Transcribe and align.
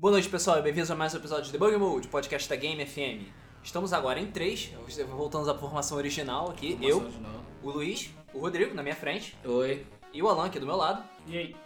Boa 0.00 0.12
noite, 0.12 0.30
pessoal, 0.30 0.58
e 0.58 0.62
bem-vindos 0.62 0.90
a 0.90 0.96
mais 0.96 1.12
um 1.12 1.18
episódio 1.18 1.44
de 1.44 1.52
Debug 1.52 1.76
Mode, 1.76 2.08
podcast 2.08 2.48
da 2.48 2.56
Game 2.56 2.86
FM. 2.86 3.28
Estamos 3.62 3.92
agora 3.92 4.18
em 4.18 4.30
três, 4.30 4.72
voltamos 5.10 5.46
à 5.46 5.54
formação 5.54 5.98
original 5.98 6.48
aqui. 6.48 6.78
eu, 6.80 7.06
o 7.62 7.70
Luiz, 7.70 8.08
o 8.32 8.38
Rodrigo 8.38 8.74
na 8.74 8.82
minha 8.82 8.96
frente 8.96 9.36
Oi. 9.44 9.86
e 10.10 10.22
o 10.22 10.28
Alan 10.30 10.46
aqui 10.46 10.58
do 10.58 10.64
meu 10.64 10.74
lado. 10.74 11.04
E 11.26 11.36
aí? 11.36 11.56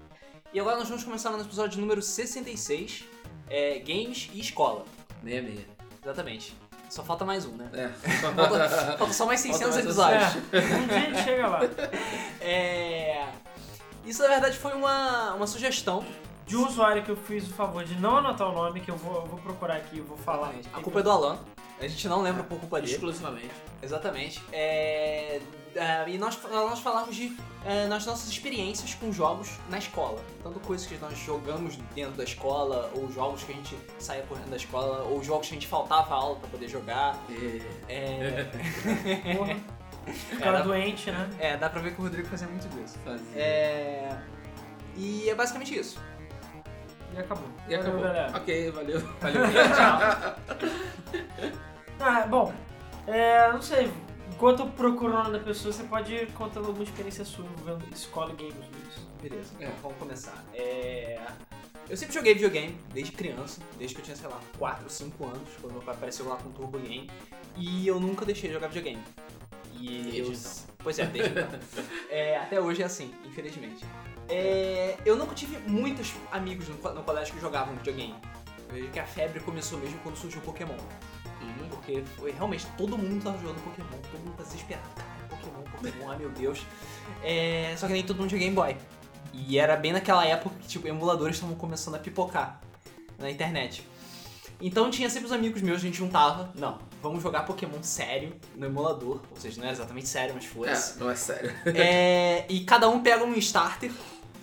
E 0.52 0.58
agora 0.58 0.76
nós 0.76 0.88
vamos 0.88 1.04
começar 1.04 1.30
no 1.30 1.40
episódio 1.40 1.80
número 1.80 2.02
66, 2.02 3.04
é, 3.48 3.78
Games 3.78 4.28
e 4.34 4.40
Escola. 4.40 4.84
Meia 5.22 5.40
meia. 5.40 5.64
Exatamente. 6.02 6.56
Só 6.90 7.04
falta 7.04 7.24
mais 7.24 7.46
um, 7.46 7.52
né? 7.52 7.70
É. 7.72 7.88
Falta, 8.18 8.96
falta 8.98 9.12
só 9.12 9.26
mais 9.26 9.38
600 9.42 9.74
mais 9.74 9.84
episódios. 9.84 10.42
É, 10.52 10.58
um 10.58 10.86
dia 10.88 10.96
a 10.96 11.00
gente 11.00 11.22
chega 11.22 11.46
lá. 11.46 11.60
É... 12.42 13.28
Isso, 14.04 14.20
na 14.22 14.28
verdade, 14.28 14.58
foi 14.58 14.72
uma, 14.72 15.34
uma 15.34 15.46
sugestão. 15.46 16.04
De 16.46 16.56
um 16.56 16.66
usuário 16.66 17.02
que 17.02 17.10
eu 17.10 17.16
fiz 17.16 17.48
o 17.48 17.52
favor 17.54 17.84
de 17.84 17.94
não 17.96 18.18
anotar 18.18 18.48
o 18.48 18.52
nome, 18.52 18.80
que 18.80 18.90
eu 18.90 18.96
vou, 18.96 19.16
eu 19.22 19.26
vou 19.26 19.38
procurar 19.38 19.76
aqui, 19.76 19.98
eu 19.98 20.04
vou 20.04 20.16
falar. 20.18 20.52
A 20.72 20.80
culpa 20.80 21.00
é 21.00 21.02
do 21.02 21.10
Alan. 21.10 21.38
A 21.80 21.88
gente 21.88 22.06
não 22.06 22.22
lembra 22.22 22.42
por 22.44 22.58
culpa 22.58 22.80
dele. 22.80 22.92
Exclusivamente. 22.92 23.50
Exatamente. 23.82 24.42
É, 24.52 25.40
é, 25.74 26.04
e 26.08 26.16
nós, 26.18 26.38
nós 26.50 26.78
falamos 26.78 27.16
de 27.16 27.36
é, 27.64 27.86
nas 27.86 28.06
nossas 28.06 28.28
experiências 28.28 28.94
com 28.94 29.12
jogos 29.12 29.50
na 29.68 29.78
escola. 29.78 30.22
Tanto 30.42 30.60
coisas 30.60 30.86
que 30.86 30.96
nós 30.98 31.18
jogamos 31.18 31.76
dentro 31.94 32.12
da 32.12 32.24
escola, 32.24 32.90
ou 32.94 33.10
jogos 33.10 33.42
que 33.42 33.52
a 33.52 33.54
gente 33.54 33.76
saía 33.98 34.22
correndo 34.22 34.50
da 34.50 34.56
escola, 34.56 35.02
ou 35.04 35.22
jogos 35.24 35.48
que 35.48 35.54
a 35.54 35.56
gente 35.58 35.66
faltava 35.66 36.14
aula 36.14 36.36
pra 36.36 36.48
poder 36.48 36.68
jogar. 36.68 37.18
E... 37.28 37.62
É, 37.88 38.44
Porra. 39.36 39.56
Cara 40.38 40.58
Era- 40.58 40.60
doente, 40.60 41.10
né? 41.10 41.30
é, 41.38 41.56
dá 41.56 41.70
pra 41.70 41.80
ver 41.80 41.94
que 41.94 42.00
o 42.00 42.04
Rodrigo 42.04 42.28
fazia 42.28 42.46
muito 42.46 42.68
disso. 42.68 42.98
Fazia. 43.04 43.40
É, 43.40 44.18
e 44.96 45.28
é 45.28 45.34
basicamente 45.34 45.74
isso. 45.76 45.98
E 47.14 47.18
acabou. 47.18 47.48
E 47.68 47.74
acabou. 47.74 48.00
Galera. 48.00 48.36
Ok, 48.36 48.70
valeu. 48.70 49.00
Valeu, 49.20 49.42
tchau. 49.74 50.36
Ah, 52.00 52.26
bom, 52.26 52.52
é, 53.06 53.52
não 53.52 53.62
sei. 53.62 53.90
Enquanto 54.32 54.60
eu 54.60 54.66
procuro 54.70 55.12
o 55.12 55.16
nome 55.16 55.30
da 55.38 55.38
pessoa, 55.44 55.72
você 55.72 55.84
pode 55.84 56.12
ir 56.12 56.32
contando 56.32 56.66
alguma 56.66 56.82
experiência 56.82 57.24
sua 57.24 57.44
envolvendo 57.44 57.84
escola 57.94 58.32
e 58.32 58.36
games, 58.36 58.56
Luiz. 58.56 59.06
Beleza, 59.22 59.52
É. 59.60 59.64
então 59.66 59.76
vamos 59.82 59.98
começar. 59.98 60.44
É, 60.52 61.20
Eu 61.88 61.96
sempre 61.96 62.14
joguei 62.14 62.34
videogame, 62.34 62.76
desde 62.92 63.12
criança, 63.12 63.60
desde 63.78 63.94
que 63.94 64.00
eu 64.00 64.04
tinha, 64.06 64.16
sei 64.16 64.28
lá, 64.28 64.40
4 64.58 64.84
ou 64.84 64.90
5 64.90 65.24
anos, 65.26 65.48
quando 65.60 65.74
meu 65.74 65.82
pai 65.82 65.94
apareceu 65.94 66.26
lá 66.28 66.36
com 66.36 66.48
o 66.48 66.52
Turbo 66.52 66.78
Game, 66.78 67.08
e 67.56 67.86
eu 67.86 68.00
nunca 68.00 68.24
deixei 68.24 68.48
de 68.48 68.54
jogar 68.54 68.68
videogame. 68.68 69.02
E 69.78 69.86
Desde 70.02 70.18
eu... 70.20 70.26
então. 70.32 70.74
Pois 70.78 70.98
é, 70.98 71.06
desde 71.06 71.30
então. 71.30 71.48
É, 72.10 72.38
até 72.38 72.60
hoje 72.60 72.82
é 72.82 72.86
assim, 72.86 73.12
infelizmente. 73.24 73.84
É, 74.28 74.96
Eu 75.04 75.16
nunca 75.16 75.34
tive 75.34 75.58
muitos 75.68 76.12
amigos 76.32 76.68
no, 76.68 76.76
no 76.94 77.02
colégio 77.02 77.34
que 77.34 77.40
jogavam 77.40 77.74
videogame. 77.76 78.14
Eu 78.68 78.74
vejo 78.74 78.90
que 78.90 78.98
a 78.98 79.06
febre 79.06 79.40
começou 79.40 79.78
mesmo 79.78 79.98
quando 80.02 80.16
surgiu 80.16 80.40
o 80.40 80.44
Pokémon. 80.44 80.74
Uhum. 80.74 81.68
Porque 81.68 82.02
foi 82.16 82.32
realmente 82.32 82.66
todo 82.76 82.96
mundo 82.96 83.22
tava 83.22 83.38
jogando 83.38 83.62
Pokémon, 83.62 84.00
todo 84.10 84.20
mundo 84.20 84.36
tá 84.36 84.44
desesperado. 84.44 84.88
Cara, 84.94 85.28
Pokémon, 85.28 85.62
Pokémon, 85.62 86.10
ai 86.10 86.18
meu 86.18 86.30
Deus. 86.30 86.62
É, 87.22 87.74
só 87.76 87.86
que 87.86 87.92
nem 87.92 88.02
todo 88.02 88.18
mundo 88.18 88.28
tinha 88.28 88.38
Game 88.38 88.54
Boy. 88.54 88.76
E 89.32 89.58
era 89.58 89.76
bem 89.76 89.92
naquela 89.92 90.24
época 90.24 90.54
que 90.60 90.68
tipo, 90.68 90.86
emuladores 90.86 91.36
estavam 91.36 91.56
começando 91.56 91.96
a 91.96 91.98
pipocar 91.98 92.60
na 93.18 93.30
internet. 93.30 93.86
Então 94.60 94.90
tinha 94.90 95.10
sempre 95.10 95.26
os 95.26 95.32
amigos 95.32 95.60
meus, 95.60 95.78
a 95.78 95.80
gente 95.80 95.98
juntava, 95.98 96.50
não, 96.54 96.78
vamos 97.02 97.22
jogar 97.22 97.42
Pokémon 97.42 97.82
sério 97.82 98.34
no 98.54 98.66
emulador. 98.66 99.20
Ou 99.30 99.36
seja, 99.38 99.58
não 99.58 99.64
era 99.64 99.74
exatamente 99.74 100.08
sério, 100.08 100.34
mas 100.34 100.44
foda-se. 100.44 100.96
É, 100.96 101.00
não 101.00 101.10
é 101.10 101.14
sério. 101.16 101.52
É, 101.66 102.46
e 102.48 102.64
cada 102.64 102.88
um 102.88 103.02
pega 103.02 103.24
um 103.24 103.34
starter 103.34 103.90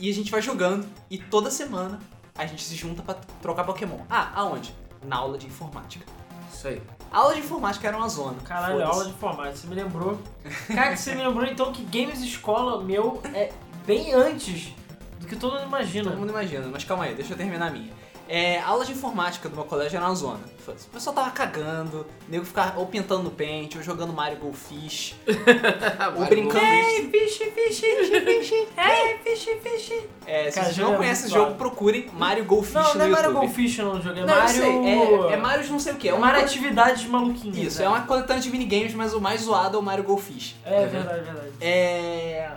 e 0.02 0.10
a 0.10 0.14
gente 0.14 0.32
vai 0.32 0.42
jogando. 0.42 0.86
E 1.10 1.18
toda 1.18 1.52
semana 1.52 2.00
a 2.36 2.46
gente 2.46 2.64
se 2.64 2.76
junta 2.76 3.02
pra 3.04 3.14
trocar 3.42 3.64
Pokémon. 3.64 4.00
Ah, 4.10 4.32
aonde? 4.34 4.76
Na 5.06 5.18
aula 5.18 5.38
de 5.38 5.48
informática. 5.48 6.06
Isso 6.52 6.68
aí. 6.68 6.82
A 7.12 7.20
aula 7.20 7.34
de 7.34 7.40
informática 7.40 7.88
era 7.88 7.96
uma 7.96 8.10
zona. 8.10 8.42
Caralho, 8.42 8.84
aula 8.84 9.06
de 9.06 9.12
informática. 9.12 9.58
Você 9.58 9.68
me 9.68 9.76
lembrou. 9.76 10.20
Cara, 10.68 10.98
você 10.98 11.14
me 11.14 11.24
lembrou 11.24 11.46
então 11.46 11.72
que 11.72 11.84
games 11.84 12.22
escola 12.22 12.84
meu 12.84 13.22
é 13.34 13.54
bem 13.86 14.14
antes 14.14 14.74
do 15.20 15.28
que 15.28 15.36
todo 15.36 15.54
mundo 15.54 15.68
imagina. 15.68 16.10
Todo 16.10 16.20
mundo 16.20 16.32
imagina, 16.32 16.68
mas 16.68 16.84
calma 16.84 17.04
aí, 17.06 17.14
deixa 17.14 17.34
eu 17.34 17.38
terminar 17.38 17.68
a 17.68 17.72
minha. 17.72 17.94
É, 18.34 18.60
a 18.60 18.68
aula 18.68 18.86
de 18.86 18.94
informática 18.94 19.50
do 19.50 19.56
meu 19.58 19.66
colégio 19.66 19.98
era 19.98 20.06
uma 20.06 20.16
zona. 20.16 20.40
O 20.66 20.90
pessoal 20.94 21.14
tava 21.14 21.32
cagando, 21.32 22.06
o 22.26 22.32
nego 22.32 22.46
ficava 22.46 22.80
ou 22.80 22.86
pintando 22.86 23.24
no 23.24 23.32
pente, 23.32 23.78
ou 23.78 23.84
jogando 23.84 24.14
Mario 24.14 24.38
Golfish, 24.38 25.18
ou 26.16 26.26
brincando. 26.28 26.66
Ei, 26.66 27.10
fish, 27.10 27.38
fish, 27.40 27.80
fish, 27.82 28.10
fish. 28.10 28.52
Ei, 28.54 29.18
fish, 29.22 29.50
fish. 29.62 30.04
É, 30.26 30.50
se 30.50 30.56
Cara, 30.56 30.68
vocês 30.68 30.78
não 30.78 30.94
é 30.94 30.98
conhecem 30.98 31.26
esse 31.26 31.34
jogo, 31.34 31.56
procurem 31.56 32.10
Mario 32.14 32.46
Golfish 32.46 32.74
Não, 32.74 32.94
no 32.94 33.00
não 33.00 33.06
é 33.06 33.10
Mario 33.10 33.26
YouTube. 33.32 33.48
Goldfish 33.48 33.78
não, 33.80 33.92
o 33.96 34.02
jogo 34.02 34.20
é 34.20 34.26
Não, 34.26 34.34
eu 34.34 34.40
Mario... 34.40 34.62
sei, 34.62 34.86
é, 34.86 35.34
é 35.34 35.38
Mario 35.38 35.64
de 35.66 35.72
não 35.74 35.80
sei 35.80 35.92
o 35.92 35.96
que. 35.98 36.08
É 36.08 36.12
É 36.12 36.14
uma 36.14 36.28
Mario 36.28 36.46
Atividades 36.46 37.06
Maluquinhas. 37.06 37.58
Isso, 37.58 37.80
né? 37.80 37.86
é 37.86 37.90
uma 37.90 38.04
coletânea 38.04 38.42
de 38.42 38.50
minigames, 38.50 38.94
mas 38.94 39.14
o 39.14 39.20
mais 39.20 39.42
zoado 39.42 39.76
é 39.76 39.80
o 39.82 39.84
Mario 39.84 40.06
Golfish. 40.06 40.56
É 40.64 40.86
verdade, 40.86 41.26
verdade. 41.26 41.52
É. 41.60 42.50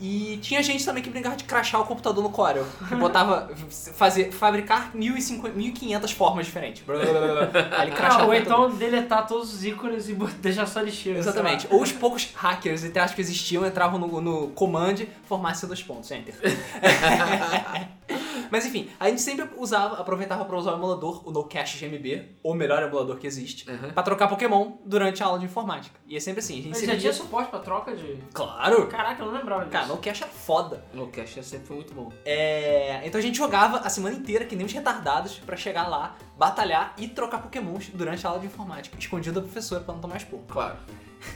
E 0.00 0.38
tinha 0.42 0.62
gente 0.62 0.84
também 0.84 1.02
que 1.02 1.08
brincava 1.08 1.36
de 1.36 1.44
crachar 1.44 1.80
o 1.80 1.84
computador 1.84 2.22
no 2.22 2.30
Corel. 2.30 2.66
Que 2.88 2.94
botava. 2.96 3.48
fazer, 3.94 4.32
fabricar 4.32 4.92
1.500 4.94 5.54
1.500 5.54 6.12
formas 6.12 6.46
diferentes. 6.46 6.82
Blá, 6.82 6.96
blá, 6.96 7.12
blá, 7.12 7.46
blá. 7.46 7.68
Aí 7.78 7.88
ele 7.88 7.96
crachava 7.96 8.24
Ah, 8.24 8.26
ou 8.26 8.34
então 8.34 8.70
deletar 8.70 9.26
todos 9.26 9.54
os 9.54 9.64
ícones 9.64 10.08
e 10.08 10.14
deixar 10.14 10.66
só 10.66 10.80
lixeira. 10.80 11.22
sei 11.22 11.30
Exatamente. 11.30 11.66
Ou 11.70 11.82
os 11.82 11.92
poucos 11.92 12.28
hackers, 12.34 12.84
entre 12.84 12.98
aspas, 12.98 13.14
que 13.14 13.20
existiam, 13.20 13.64
entravam 13.66 13.98
no, 13.98 14.20
no 14.20 14.48
command, 14.48 14.96
formasse 15.26 15.66
dois 15.66 15.82
pontos, 15.82 16.10
enter. 16.10 16.34
Mas 18.50 18.66
enfim, 18.66 18.88
a 18.98 19.08
gente 19.08 19.20
sempre 19.22 19.48
usava, 19.56 20.00
aproveitava 20.00 20.44
pra 20.44 20.56
usar 20.56 20.72
o 20.72 20.76
emulador, 20.76 21.26
o 21.26 21.30
No 21.30 21.44
Cache 21.44 21.78
GMB, 21.86 22.36
o 22.42 22.54
melhor 22.54 22.82
emulador 22.82 23.16
que 23.18 23.26
existe, 23.26 23.68
Uhum. 23.70 23.90
pra 23.90 24.02
trocar 24.02 24.28
Pokémon 24.28 24.72
durante 24.84 25.22
a 25.22 25.26
aula 25.26 25.38
de 25.38 25.44
informática. 25.46 25.98
E 26.06 26.16
é 26.16 26.20
sempre 26.20 26.40
assim, 26.40 26.54
a 26.54 26.56
gente 26.56 26.68
Mas 26.70 26.78
sempre 26.78 26.94
já 26.94 27.00
tinha 27.00 27.12
suporte 27.12 27.50
pra 27.50 27.58
troca 27.60 27.94
de... 27.96 28.18
Claro! 28.32 28.86
Caraca, 28.88 29.22
eu 29.22 29.26
não 29.30 29.38
lembrava 29.38 29.62
disso. 29.62 29.72
Cara, 29.72 29.86
No 29.86 29.96
Cache 29.98 30.22
era 30.22 30.32
foda. 30.32 30.84
No 30.92 31.08
Cash 31.08 31.38
sempre 31.42 31.66
foi 31.66 31.76
muito 31.76 31.94
bom. 31.94 32.12
É, 32.24 33.00
então 33.04 33.18
a 33.18 33.22
gente 33.22 33.36
jogava 33.38 33.78
a 33.78 33.88
semana 33.88 34.14
inteira, 34.16 34.44
que 34.44 34.54
nem 34.56 34.66
os 34.66 34.72
retardados, 34.72 35.38
pra 35.38 35.56
chegar 35.56 35.88
lá, 35.88 36.16
batalhar 36.38 36.94
e 36.98 37.08
trocar 37.08 37.38
pokémons 37.42 37.88
durante 37.94 38.26
a 38.26 38.30
aula 38.30 38.40
de 38.40 38.46
informática, 38.46 38.96
escondido 38.98 39.40
da 39.40 39.46
professora 39.46 39.80
pra 39.82 39.94
não 39.94 40.00
tomar 40.00 40.16
esporro. 40.16 40.44
Claro. 40.48 40.76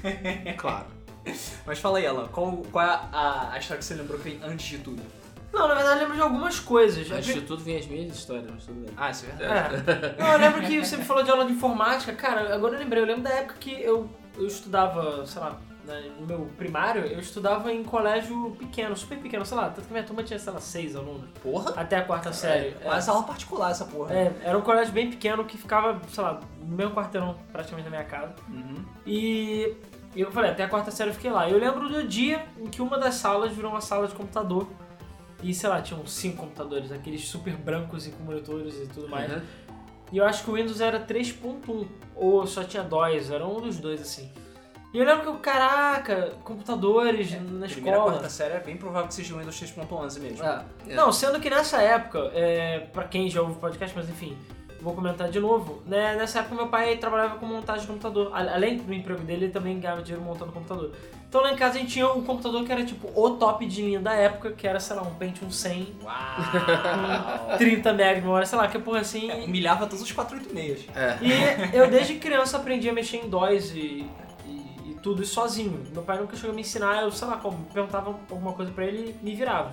claro. 0.57 0.87
Mas 1.67 1.79
fala 1.79 1.99
aí, 1.99 2.07
Alan, 2.07 2.29
qual, 2.29 2.53
qual 2.73 2.85
é 2.85 2.89
a, 3.13 3.51
a 3.53 3.59
história 3.59 3.79
que 3.79 3.85
você 3.85 3.95
lembrou 3.95 4.19
que 4.19 4.31
vem 4.31 4.41
antes 4.43 4.67
de 4.67 4.79
tudo? 4.79 5.03
Não, 5.53 5.67
na 5.67 5.75
verdade 5.75 5.97
eu 5.97 6.03
lembro 6.03 6.17
de 6.17 6.23
algumas 6.23 6.61
coisas. 6.61 7.11
Antes 7.11 7.35
de 7.35 7.41
tudo 7.41 7.63
vem 7.63 7.79
as 7.79 7.87
minhas 7.87 8.15
histórias, 8.15 8.47
mas 8.51 8.65
tudo 8.65 8.81
bem. 8.81 8.95
Ah, 8.97 9.11
isso 9.11 9.27
é 9.27 9.37
verdade. 9.37 9.75
É. 10.19 10.23
Não, 10.23 10.33
eu 10.33 10.39
lembro 10.39 10.63
que 10.63 10.85
você 10.85 10.97
me 10.97 11.05
falou 11.05 11.23
de 11.23 11.31
aula 11.31 11.45
de 11.47 11.53
informática. 11.53 12.13
Cara, 12.13 12.55
agora 12.55 12.75
eu 12.75 12.79
lembrei. 12.79 13.03
Eu 13.03 13.07
lembro 13.07 13.23
da 13.23 13.31
época 13.31 13.55
que 13.59 13.73
eu, 13.83 14.09
eu 14.37 14.47
estudava, 14.47 15.25
sei 15.27 15.41
lá, 15.41 15.59
né, 15.87 16.11
no 16.21 16.27
meu 16.27 16.51
primário, 16.57 17.07
eu 17.07 17.19
estudava 17.19 17.73
em 17.73 17.83
colégio 17.83 18.55
pequeno, 18.59 18.95
super 18.95 19.19
pequeno, 19.19 19.45
sei 19.47 19.57
lá. 19.57 19.71
Tanto 19.71 19.87
que 19.87 19.93
minha 19.93 20.05
turma 20.05 20.23
tinha, 20.23 20.39
sei 20.39 20.53
lá, 20.53 20.61
seis 20.61 20.95
alunos. 20.95 21.29
Porra! 21.43 21.73
Até 21.75 21.97
a 21.97 22.05
quarta 22.05 22.33
série. 22.33 22.77
É. 22.81 22.87
Mas 22.87 23.09
aula 23.09 23.23
particular 23.23 23.71
essa 23.71 23.87
porra. 23.87 24.15
É, 24.15 24.33
era 24.45 24.57
um 24.57 24.61
colégio 24.61 24.93
bem 24.93 25.09
pequeno 25.09 25.45
que 25.45 25.57
ficava, 25.57 25.99
sei 26.13 26.23
lá, 26.23 26.41
no 26.61 26.77
meu 26.77 26.91
quarteirão, 26.91 27.37
praticamente 27.51 27.89
da 27.89 27.91
minha 27.91 28.05
casa. 28.05 28.35
Uhum. 28.49 28.85
E 29.07 29.75
eu 30.15 30.31
falei, 30.31 30.51
até 30.51 30.65
a 30.65 30.69
quarta 30.69 30.91
série 30.91 31.11
eu 31.11 31.15
fiquei 31.15 31.31
lá. 31.31 31.49
Eu 31.49 31.59
lembro 31.59 31.89
do 31.89 32.07
dia 32.07 32.45
em 32.59 32.67
que 32.67 32.83
uma 32.83 32.99
das 32.99 33.15
salas 33.15 33.53
virou 33.53 33.71
uma 33.71 33.81
sala 33.81 34.07
de 34.07 34.15
computador. 34.15 34.69
E 35.43 35.55
sei 35.55 35.69
lá, 35.69 35.81
tinham 35.81 36.05
cinco 36.07 36.39
computadores, 36.39 36.91
aqueles 36.91 37.27
super 37.27 37.55
brancos 37.57 38.07
e 38.07 38.11
com 38.11 38.25
monitores 38.25 38.75
e 38.77 38.87
tudo 38.87 39.09
mais. 39.09 39.31
Uhum. 39.33 39.41
E 40.11 40.17
eu 40.19 40.25
acho 40.25 40.43
que 40.43 40.51
o 40.51 40.55
Windows 40.55 40.81
era 40.81 40.99
3.1, 41.01 41.87
ou 42.17 42.47
só 42.47 42.65
tinha 42.65 42.83
DOS, 42.83 43.31
era 43.31 43.47
um 43.47 43.61
dos 43.61 43.79
dois 43.79 44.01
assim. 44.01 44.31
E 44.93 44.99
eu 44.99 45.05
lembro 45.05 45.21
que 45.23 45.29
eu, 45.29 45.35
caraca, 45.35 46.33
computadores 46.43 47.31
na 47.33 47.67
É, 47.67 47.69
Primeira 47.69 47.99
escola. 47.99 48.13
quarta 48.13 48.29
série 48.31 48.55
é 48.55 48.61
bem 48.61 48.77
provável 48.77 49.07
que 49.07 49.15
seja 49.15 49.35
o 49.35 49.39
Windows 49.39 49.61
3.11 49.61 50.19
mesmo. 50.21 50.45
É. 50.45 50.65
É. 50.89 50.95
Não, 50.95 51.13
sendo 51.13 51.39
que 51.39 51.51
nessa 51.51 51.81
época, 51.83 52.31
é, 52.35 52.81
pra 52.93 53.05
quem 53.05 53.29
já 53.29 53.43
ouve 53.43 53.53
o 53.53 53.57
podcast, 53.57 53.95
mas 53.95 54.09
enfim, 54.09 54.35
vou 54.81 54.95
comentar 54.95 55.29
de 55.29 55.39
novo, 55.39 55.83
né? 55.85 56.17
Nessa 56.17 56.39
época 56.41 56.55
meu 56.55 56.69
pai 56.69 56.97
trabalhava 56.97 57.37
com 57.37 57.45
montagem 57.45 57.83
de 57.83 57.87
computador. 57.87 58.31
Além 58.33 58.79
do 58.79 58.93
emprego 58.95 59.21
dele, 59.23 59.45
ele 59.45 59.53
também 59.53 59.79
ganhava 59.79 60.01
dinheiro 60.03 60.25
montando 60.25 60.53
computador. 60.53 60.91
Então 61.29 61.43
lá 61.43 61.53
em 61.53 61.57
casa 61.57 61.77
a 61.77 61.81
gente 61.81 61.93
tinha 61.93 62.11
um 62.11 62.25
computador 62.25 62.65
que 62.65 62.73
era 62.73 62.83
tipo 62.85 63.09
o 63.15 63.31
top 63.37 63.67
de 63.67 63.83
linha 63.83 64.01
da 64.01 64.15
época, 64.15 64.53
que 64.53 64.67
era, 64.67 64.81
sei 64.81 64.97
lá, 64.97 65.03
um 65.03 65.15
Pentium 65.15 65.51
100, 65.51 65.97
Uau! 66.03 67.59
30 67.59 67.93
MB 67.93 68.15
de 68.15 68.21
memória, 68.23 68.47
sei 68.47 68.59
lá, 68.59 68.67
que 68.67 68.79
porra 68.79 69.01
assim. 69.01 69.31
É, 69.31 69.45
humilhava 69.45 69.87
todos 69.87 70.03
os 70.03 70.11
486. 70.11 70.87
É. 70.97 71.19
E 71.21 71.77
eu 71.77 71.91
desde 71.91 72.15
criança 72.15 72.57
aprendi 72.57 72.89
a 72.89 72.95
mexer 72.95 73.19
em 73.19 73.29
DOS 73.29 73.73
e, 73.73 74.11
e, 74.47 74.51
e 74.87 74.99
tudo 75.03 75.23
isso 75.23 75.35
sozinho. 75.35 75.85
Meu 75.93 76.03
pai 76.03 76.19
nunca 76.19 76.35
chegou 76.35 76.53
a 76.53 76.55
me 76.55 76.63
ensinar, 76.63 77.03
eu 77.03 77.13
sei 77.13 77.29
lá, 77.29 77.37
como, 77.37 77.63
perguntava 77.75 78.19
alguma 78.31 78.55
coisa 78.55 78.73
pra 78.73 78.87
ele 78.87 79.15
e 79.21 79.25
me 79.25 79.35
virava. 79.35 79.73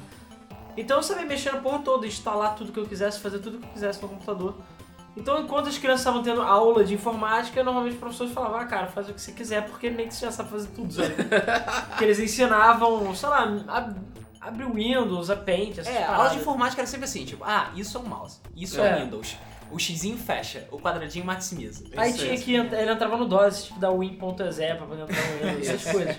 Então 0.75 0.97
eu 0.97 1.03
sabia 1.03 1.25
mexer 1.25 1.53
na 1.53 1.59
porra 1.59 1.79
toda, 1.79 2.05
instalar 2.05 2.55
tudo 2.55 2.73
que 2.73 2.79
eu 2.79 2.85
quisesse, 2.85 3.21
fazer 3.21 3.39
tudo 3.39 3.59
que 3.59 3.65
eu 3.65 3.71
quisesse 3.71 4.01
no 4.01 4.09
computador. 4.09 4.55
Então 5.17 5.39
enquanto 5.39 5.69
as 5.69 5.77
crianças 5.77 6.01
estavam 6.01 6.21
tendo 6.21 6.41
aula 6.41 6.83
de 6.83 6.93
informática, 6.93 7.63
normalmente 7.63 7.93
os 7.93 7.99
professores 7.99 8.33
falavam, 8.33 8.59
ah 8.59 8.65
cara, 8.65 8.87
faz 8.87 9.07
o 9.09 9.13
que 9.13 9.21
você 9.21 9.31
quiser, 9.31 9.65
porque 9.65 9.89
meio 9.89 10.09
que 10.09 10.13
você 10.15 10.25
já 10.25 10.31
sabe 10.31 10.49
fazer 10.49 10.67
tudo, 10.69 10.91
sabe? 10.93 11.13
Porque 11.89 12.03
eles 12.03 12.19
ensinavam, 12.19 13.15
sei 13.15 13.29
lá, 13.29 13.43
a, 13.67 13.93
abrir 14.47 14.65
o 14.65 14.73
Windows, 14.73 15.29
a 15.29 15.35
Paint, 15.37 15.77
essas 15.77 15.87
É, 15.87 15.99
a 15.99 16.07
aula 16.07 16.17
paradas. 16.17 16.33
de 16.33 16.39
informática 16.39 16.81
era 16.81 16.87
sempre 16.87 17.05
assim, 17.05 17.23
tipo, 17.25 17.43
ah, 17.45 17.71
isso 17.75 17.97
é 17.97 18.01
um 18.01 18.05
mouse, 18.05 18.39
isso 18.55 18.81
é, 18.81 18.89
É. 18.89 18.95
um 18.97 19.05
Windows. 19.05 19.37
O 19.71 19.79
xizinho 19.79 20.15
fecha, 20.17 20.67
o 20.71 20.77
quadradinho 20.77 21.25
maximiza. 21.25 21.83
Aí 21.97 22.11
Isso, 22.11 22.19
tinha 22.19 22.33
isso. 22.35 22.43
que 22.45 22.53
ele 22.53 22.91
entrava 22.91 23.17
no 23.17 23.25
DOS, 23.25 23.65
tipo 23.65 23.79
da 23.79 23.89
Win.exe 23.91 24.75
pra 24.75 24.85
poder 24.85 25.01
entrar 25.03 25.27
no 25.27 25.47
Windows, 25.49 25.67
essas 25.67 25.89
coisas. 25.91 26.15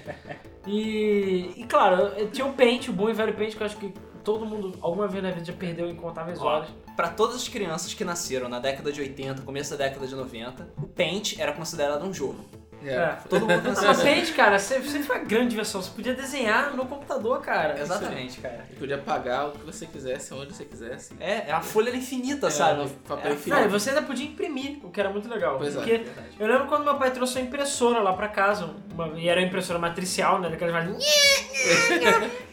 E, 0.66 1.52
e 1.56 1.64
claro, 1.68 2.10
tinha 2.32 2.44
o 2.46 2.52
Paint, 2.54 2.88
o 2.88 2.92
bom 2.92 3.08
e 3.08 3.12
velho 3.12 3.34
Paint, 3.34 3.54
que 3.54 3.62
eu 3.62 3.66
acho 3.66 3.76
que 3.76 3.94
todo 4.24 4.44
mundo 4.44 4.76
alguma 4.82 5.06
vez 5.06 5.22
na 5.22 5.30
vida 5.30 5.44
já 5.44 5.52
perdeu 5.52 5.88
incontáveis 5.88 6.40
horas. 6.40 6.68
Pra 6.96 7.08
todas 7.08 7.36
as 7.36 7.46
crianças 7.46 7.92
que 7.92 8.06
nasceram 8.06 8.48
na 8.48 8.58
década 8.58 8.90
de 8.90 9.02
80, 9.02 9.42
começo 9.42 9.70
da 9.76 9.84
década 9.84 10.06
de 10.06 10.14
90, 10.14 10.66
o 10.78 10.86
Paint 10.86 11.38
era 11.38 11.52
considerado 11.52 12.06
um 12.06 12.14
jogo. 12.14 12.42
É. 12.88 13.16
Todo 13.28 13.46
mundo 13.46 13.68
assim. 13.70 14.02
Paint, 14.02 14.32
cara, 14.34 14.58
sempre 14.58 14.88
sempre 14.88 15.02
foi 15.06 15.16
uma 15.16 15.24
grande 15.24 15.48
diversão. 15.50 15.82
Você 15.82 15.90
podia 15.90 16.14
desenhar 16.14 16.74
no 16.74 16.86
computador, 16.86 17.40
cara. 17.40 17.78
Exatamente, 17.80 18.40
cara. 18.40 18.64
E 18.70 18.74
podia 18.74 18.98
pagar 18.98 19.48
o 19.48 19.52
que 19.52 19.64
você 19.64 19.86
quisesse, 19.86 20.32
onde 20.34 20.54
você 20.54 20.64
quisesse. 20.64 21.14
É, 21.20 21.50
a 21.50 21.60
folha 21.60 21.88
era 21.88 21.96
infinita, 21.96 22.46
É, 22.46 22.50
sabe? 22.50 22.88
papel 23.08 23.30
É, 23.32 23.34
infinito. 23.34 23.58
Não, 23.60 23.66
e 23.66 23.68
você 23.68 23.90
ainda 23.90 24.02
podia 24.02 24.26
imprimir, 24.26 24.78
o 24.84 24.90
que 24.90 25.00
era 25.00 25.10
muito 25.10 25.28
legal. 25.28 25.58
Pois 25.58 25.74
é. 25.74 25.78
porque 25.78 25.98
verdade. 25.98 26.36
eu 26.38 26.46
lembro 26.46 26.66
quando 26.66 26.84
meu 26.84 26.96
pai 26.96 27.10
trouxe 27.10 27.38
a 27.38 27.42
impressora 27.42 28.00
lá 28.00 28.12
pra 28.12 28.28
casa, 28.28 28.70
uma- 28.92 29.08
e 29.18 29.28
era 29.28 29.40
uma 29.40 29.46
impressora 29.46 29.78
matricial, 29.78 30.40
né? 30.40 30.48
Daquelas 30.48 30.72
mais... 30.74 30.86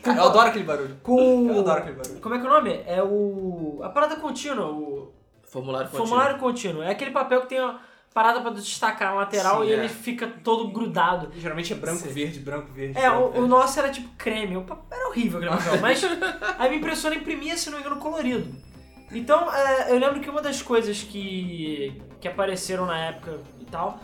Cara, 0.03 0.17
eu 0.19 0.23
adoro 0.25 0.49
aquele 0.49 0.63
barulho. 0.63 0.97
Com... 1.01 1.49
Eu 1.49 1.59
adoro 1.59 1.79
aquele 1.79 1.95
barulho. 1.95 2.19
Como 2.19 2.35
é 2.35 2.39
que 2.39 2.45
é 2.45 2.49
o 2.49 2.53
nome? 2.53 2.83
É 2.85 3.03
o... 3.03 3.79
A 3.83 3.89
parada 3.89 4.15
contínua, 4.17 4.65
o... 4.67 5.13
Formulário 5.43 5.87
contínuo. 5.89 6.07
Formulário 6.07 6.39
contínuo. 6.39 6.83
É 6.83 6.89
aquele 6.91 7.11
papel 7.11 7.41
que 7.41 7.47
tem 7.47 7.59
uma 7.61 7.79
parada 8.13 8.41
pra 8.41 8.51
destacar 8.51 9.09
na 9.11 9.21
lateral 9.21 9.63
Sim, 9.63 9.69
e 9.69 9.73
é. 9.73 9.75
ele 9.77 9.89
fica 9.89 10.27
todo 10.27 10.67
grudado. 10.69 11.31
Geralmente 11.37 11.73
é 11.73 11.75
branco, 11.75 11.99
Sim. 11.99 12.09
verde, 12.09 12.39
branco, 12.39 12.71
verde. 12.71 12.97
É, 12.97 13.09
branco, 13.09 13.39
o, 13.39 13.43
o 13.43 13.47
nosso 13.47 13.79
era 13.79 13.89
tipo 13.89 14.09
creme. 14.17 14.55
O 14.55 14.65
era 14.91 15.07
horrível 15.09 15.39
aquele 15.39 15.55
papel. 15.57 15.81
Mas 15.81 16.03
a 16.03 16.63
minha 16.65 16.75
impressora 16.77 17.15
imprimia, 17.15 17.57
se 17.57 17.69
não 17.69 17.77
me 17.79 17.83
engano, 17.83 17.99
colorido. 17.99 18.45
Então, 19.11 19.53
é, 19.53 19.91
eu 19.91 19.99
lembro 19.99 20.19
que 20.19 20.29
uma 20.29 20.41
das 20.41 20.61
coisas 20.61 21.01
que, 21.03 22.01
que 22.19 22.27
apareceram 22.27 22.85
na 22.85 22.97
época 22.97 23.39
e 23.59 23.65
tal 23.65 23.99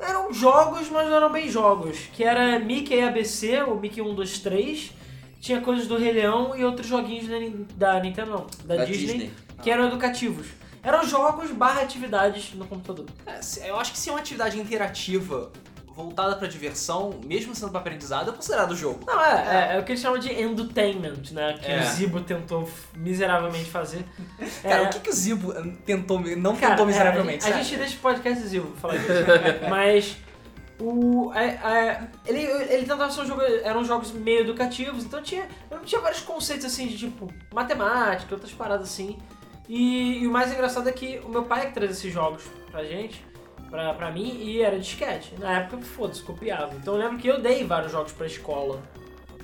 eram 0.00 0.32
jogos, 0.32 0.88
mas 0.90 1.08
não 1.08 1.16
eram 1.16 1.32
bem 1.32 1.48
jogos. 1.48 2.08
Que 2.12 2.22
era 2.24 2.58
Mickey 2.58 3.00
ABC, 3.00 3.62
ou 3.62 3.78
Mickey 3.78 4.00
1, 4.00 4.14
2, 4.14 4.38
3. 4.38 4.92
Tinha 5.40 5.60
coisas 5.60 5.86
do 5.86 5.96
Rei 5.96 6.12
Leão 6.12 6.56
e 6.56 6.64
outros 6.64 6.86
joguinhos 6.86 7.26
da, 7.76 7.94
da 7.94 8.00
Nintendo, 8.00 8.30
não, 8.30 8.46
da, 8.64 8.76
Da 8.76 8.84
Disney, 8.84 9.06
Disney. 9.06 9.32
que 9.62 9.70
eram 9.70 9.86
educativos. 9.86 10.46
Eram 10.88 11.04
jogos 11.06 11.50
barra 11.50 11.82
atividades 11.82 12.54
no 12.54 12.66
computador. 12.66 13.04
É, 13.26 13.40
eu 13.68 13.78
acho 13.78 13.92
que 13.92 13.98
se 13.98 14.08
é 14.08 14.12
uma 14.12 14.20
atividade 14.20 14.58
interativa 14.58 15.52
voltada 15.94 16.36
pra 16.36 16.46
diversão, 16.46 17.18
mesmo 17.24 17.54
sendo 17.54 17.70
pra 17.72 17.80
aprendizado, 17.80 18.30
é 18.30 18.32
considerado 18.32 18.74
jogo. 18.74 19.00
Não, 19.04 19.20
é, 19.20 19.72
é, 19.72 19.76
é 19.76 19.80
o 19.80 19.84
que 19.84 19.92
eles 19.92 20.00
chamam 20.00 20.18
de 20.18 20.32
entertainment, 20.32 21.32
né? 21.32 21.58
Que 21.60 21.70
É. 21.70 21.80
o 21.80 21.84
Zibo 21.84 22.20
tentou 22.20 22.70
miseravelmente 22.96 23.68
fazer. 23.68 24.04
Cara, 24.62 24.82
É, 24.82 24.86
o 24.86 24.90
que, 24.90 25.00
que 25.00 25.10
o 25.10 25.12
Zibo 25.12 25.52
eh, 25.52 25.72
tentou, 25.84 26.20
não 26.20 26.54
cara, 26.54 26.70
tentou 26.70 26.84
é, 26.84 26.88
miseravelmente? 26.88 27.44
a, 27.44 27.48
gente, 27.48 27.58
a 27.58 27.62
gente 27.64 27.76
deixa 27.78 27.96
o 27.96 27.98
podcast 27.98 28.42
do 28.42 28.48
Zibo 28.48 28.76
falar 28.76 28.96
disso. 28.96 29.12
Mas 29.68 30.16
o. 30.80 31.32
é, 31.34 31.46
é, 31.46 32.08
ele, 32.24 32.42
ele 32.42 32.86
tentava 32.86 33.10
ser 33.10 33.22
um 33.22 33.26
jogo. 33.26 33.42
Eram 33.42 33.84
jogos 33.84 34.12
meio 34.12 34.40
educativos, 34.40 35.04
então 35.04 35.20
tinha. 35.20 35.48
Tinha 35.84 36.00
vários 36.00 36.20
conceitos 36.20 36.64
assim 36.64 36.86
de 36.86 36.96
tipo 36.96 37.28
matemática, 37.52 38.34
outras 38.34 38.52
paradas 38.52 38.88
assim. 38.88 39.18
E, 39.68 40.22
e 40.22 40.26
o 40.26 40.30
mais 40.30 40.50
engraçado 40.52 40.88
é 40.88 40.92
que 40.92 41.20
o 41.24 41.28
meu 41.28 41.44
pai 41.44 41.62
é 41.62 41.66
que 41.66 41.74
traz 41.74 41.90
esses 41.90 42.12
jogos 42.12 42.44
pra 42.70 42.82
gente, 42.84 43.22
pra, 43.70 43.92
pra 43.94 44.10
mim, 44.10 44.40
e 44.42 44.62
era 44.62 44.78
disquete. 44.78 45.34
Na 45.38 45.58
época, 45.58 45.82
foda-se, 45.82 46.22
copiava. 46.22 46.74
Então 46.74 46.94
eu 46.94 47.00
lembro 47.00 47.18
que 47.18 47.28
eu 47.28 47.40
dei 47.40 47.64
vários 47.64 47.92
jogos 47.92 48.12
pra 48.12 48.26
escola 48.26 48.80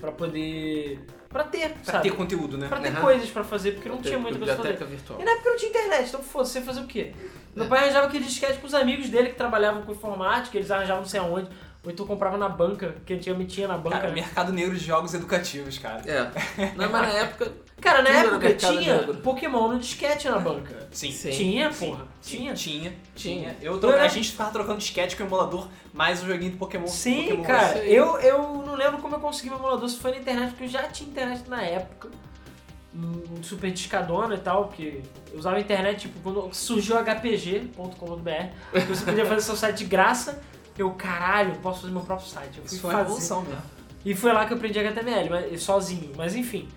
pra 0.01 0.11
poder. 0.13 0.99
pra 1.29 1.45
ter, 1.45 1.71
Pra 1.71 1.93
sabe? 1.95 2.09
ter 2.11 2.17
conteúdo, 2.17 2.57
né? 2.57 2.69
Pra 2.69 2.81
ter 2.81 2.89
Aham. 2.89 3.01
coisas 3.03 3.29
pra 3.31 3.45
fazer, 3.45 3.73
porque 3.73 3.89
não 3.89 4.01
tinha 4.01 4.19
muita 4.19 4.39
coisa 4.39 4.55
pra 4.55 4.65
fazer. 4.73 4.85
Virtual. 4.87 5.21
E 5.21 5.25
na 5.25 5.31
época 5.33 5.51
não 5.51 5.57
tinha 5.57 5.71
internet, 5.71 6.09
então 6.09 6.23
foda-se, 6.23 6.53
você 6.53 6.59
ia 6.61 6.65
fazer 6.65 6.81
o 6.81 6.87
quê? 6.87 7.13
Meu 7.55 7.67
É. 7.67 7.69
pai 7.69 7.79
arranjava 7.85 8.07
aquele 8.07 8.25
disquete 8.25 8.59
com 8.59 8.67
os 8.67 8.75
amigos 8.75 9.09
dele 9.11 9.29
que 9.31 9.37
trabalhavam 9.37 9.83
com 9.83 9.93
informática, 9.93 10.57
eles 10.57 10.71
arranjavam 10.71 11.03
não 11.03 11.09
sei 11.09 11.21
aonde, 11.21 11.49
ou 11.85 11.91
então 11.91 12.07
comprava 12.07 12.37
na 12.39 12.49
banca, 12.49 12.97
que 13.07 13.13
antigamente 13.15 13.55
tinha 13.55 13.69
na 13.69 13.77
banca. 13.79 13.97
Cara, 13.99 14.09
o 14.11 14.15
né? 14.15 14.23
mercado 14.23 14.53
negro 14.53 14.75
de 14.77 14.85
jogos 14.85 15.13
educativos, 15.15 15.79
cara. 15.79 16.03
É. 16.11 16.73
Não, 16.77 16.91
mas 16.91 17.03
na 17.03 17.13
época. 17.21 17.53
Cara, 17.81 18.03
na 18.03 18.23
tudo 18.23 18.37
época 18.47 18.55
tinha 18.55 18.97
negro. 18.99 19.15
Pokémon 19.17 19.69
no 19.69 19.79
disquete 19.79 20.29
na 20.29 20.39
banca. 20.39 20.89
Sim. 20.91 21.11
Sim. 21.13 21.31
Tinha, 21.31 21.73
Sim, 21.73 21.87
porra. 21.91 22.07
sim, 22.23 22.37
Tinha. 22.39 22.55
Tinha. 22.55 22.93
Tinha. 23.15 23.57
Eu. 23.61 23.79
A 24.01 24.09
gente 24.09 24.31
ficava 24.31 24.51
trocando 24.51 24.79
disquete 24.79 25.17
com 25.17 25.25
o 25.25 25.27
emulador, 25.27 25.69
mais 25.93 26.23
o 26.23 26.27
joguinho 26.27 26.53
do 26.53 26.57
Pokémon. 26.57 26.87
Sim, 26.87 27.25
Pokémon 27.25 27.43
cara, 27.43 27.75
Sim. 27.83 27.89
eu, 27.89 28.19
eu 28.21 28.39
não 28.65 28.75
lembro 28.75 28.99
como 28.99 29.17
eu 29.17 29.21
consegui 29.21 29.51
meu 29.51 29.59
emulador, 29.59 29.89
se 29.89 29.99
foi 29.99 30.13
na 30.13 30.19
internet, 30.19 30.51
porque 30.51 30.65
eu 30.65 30.69
já 30.69 30.85
tinha 30.85 31.11
internet 31.11 31.49
na 31.49 31.63
época. 31.63 32.09
Um 32.97 33.43
super 33.43 33.73
discadona 33.73 34.37
e 34.37 34.39
tal, 34.39 34.69
porque 34.69 35.03
eu 35.33 35.39
usava 35.39 35.57
a 35.57 35.61
internet, 35.61 36.03
tipo, 36.03 36.21
quando 36.21 36.55
surgiu 36.55 36.97
hpg.com.br, 36.97 38.31
que 38.73 38.81
você 38.87 39.05
podia 39.05 39.27
fazer 39.27 39.41
seu 39.41 39.57
site 39.57 39.79
de 39.79 39.85
graça, 39.87 40.41
eu, 40.79 40.91
caralho, 40.93 41.57
posso 41.57 41.81
fazer 41.83 41.93
meu 41.93 42.03
próprio 42.03 42.29
site. 42.29 42.59
Eu 42.59 42.65
fui 42.65 42.73
Isso 42.73 42.81
foi 42.81 42.91
uma 42.91 42.99
fazer. 42.99 43.09
revolução 43.09 43.43
mesmo. 43.43 43.63
E 44.05 44.15
foi 44.15 44.33
lá 44.33 44.47
que 44.47 44.53
eu 44.53 44.57
aprendi 44.57 44.79
HTML, 44.79 45.29
mas, 45.31 45.63
sozinho, 45.63 46.13
mas 46.17 46.37
enfim. 46.37 46.69